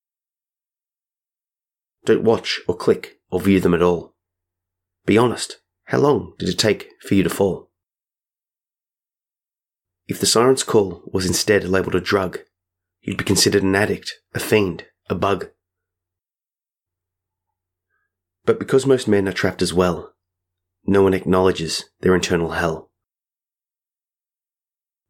Don't 2.07 2.25
watch 2.25 2.63
or 2.67 2.75
click 2.75 3.19
or 3.31 3.43
view 3.43 3.61
them 3.61 3.75
at 3.75 3.83
all. 3.83 4.15
Be 5.05 5.19
honest, 5.19 5.59
how 5.85 5.99
long 5.99 6.33
did 6.39 6.49
it 6.49 6.59
take 6.59 6.89
for 7.03 7.15
you 7.15 7.23
to 7.23 7.29
fall? 7.29 7.68
If 10.09 10.19
the 10.19 10.27
siren's 10.27 10.65
call 10.65 11.03
was 11.13 11.27
instead 11.27 11.65
labelled 11.65 11.95
a 11.95 12.01
drug, 12.01 12.39
you'd 13.03 13.19
be 13.19 13.25
considered 13.25 13.63
an 13.63 13.77
addict, 13.77 14.15
a 14.35 14.41
fiend, 14.41 14.87
a 15.11 15.15
bug. 15.15 15.51
But 18.47 18.59
because 18.59 18.87
most 18.87 19.07
men 19.07 19.29
are 19.29 19.33
trapped 19.33 19.61
as 19.61 19.75
well, 19.75 20.15
no 20.87 21.03
one 21.03 21.13
acknowledges 21.13 21.91
their 22.01 22.15
internal 22.15 22.53
hell. 22.53 22.91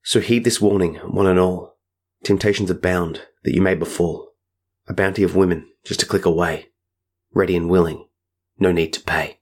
So 0.03 0.19
heed 0.19 0.43
this 0.43 0.61
warning, 0.61 0.97
one 0.97 1.29
and 1.29 1.39
all. 1.39 1.77
Temptations 2.25 2.69
abound 2.69 3.23
that 3.45 3.55
you 3.55 3.63
may 3.63 3.77
befall. 3.77 4.33
A 4.89 4.95
bounty 4.95 5.23
of 5.23 5.37
women 5.37 5.69
just 5.85 6.03
a 6.03 6.07
click 6.07 6.25
away. 6.25 6.71
Ready 7.33 7.57
and 7.57 7.71
willing, 7.71 8.09
no 8.59 8.73
need 8.73 8.93
to 8.95 9.01
pay. 9.01 9.38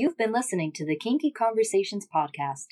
You've 0.00 0.16
been 0.16 0.32
listening 0.32 0.72
to 0.76 0.86
the 0.86 0.96
Kinky 0.96 1.30
Conversations 1.30 2.06
podcast. 2.06 2.68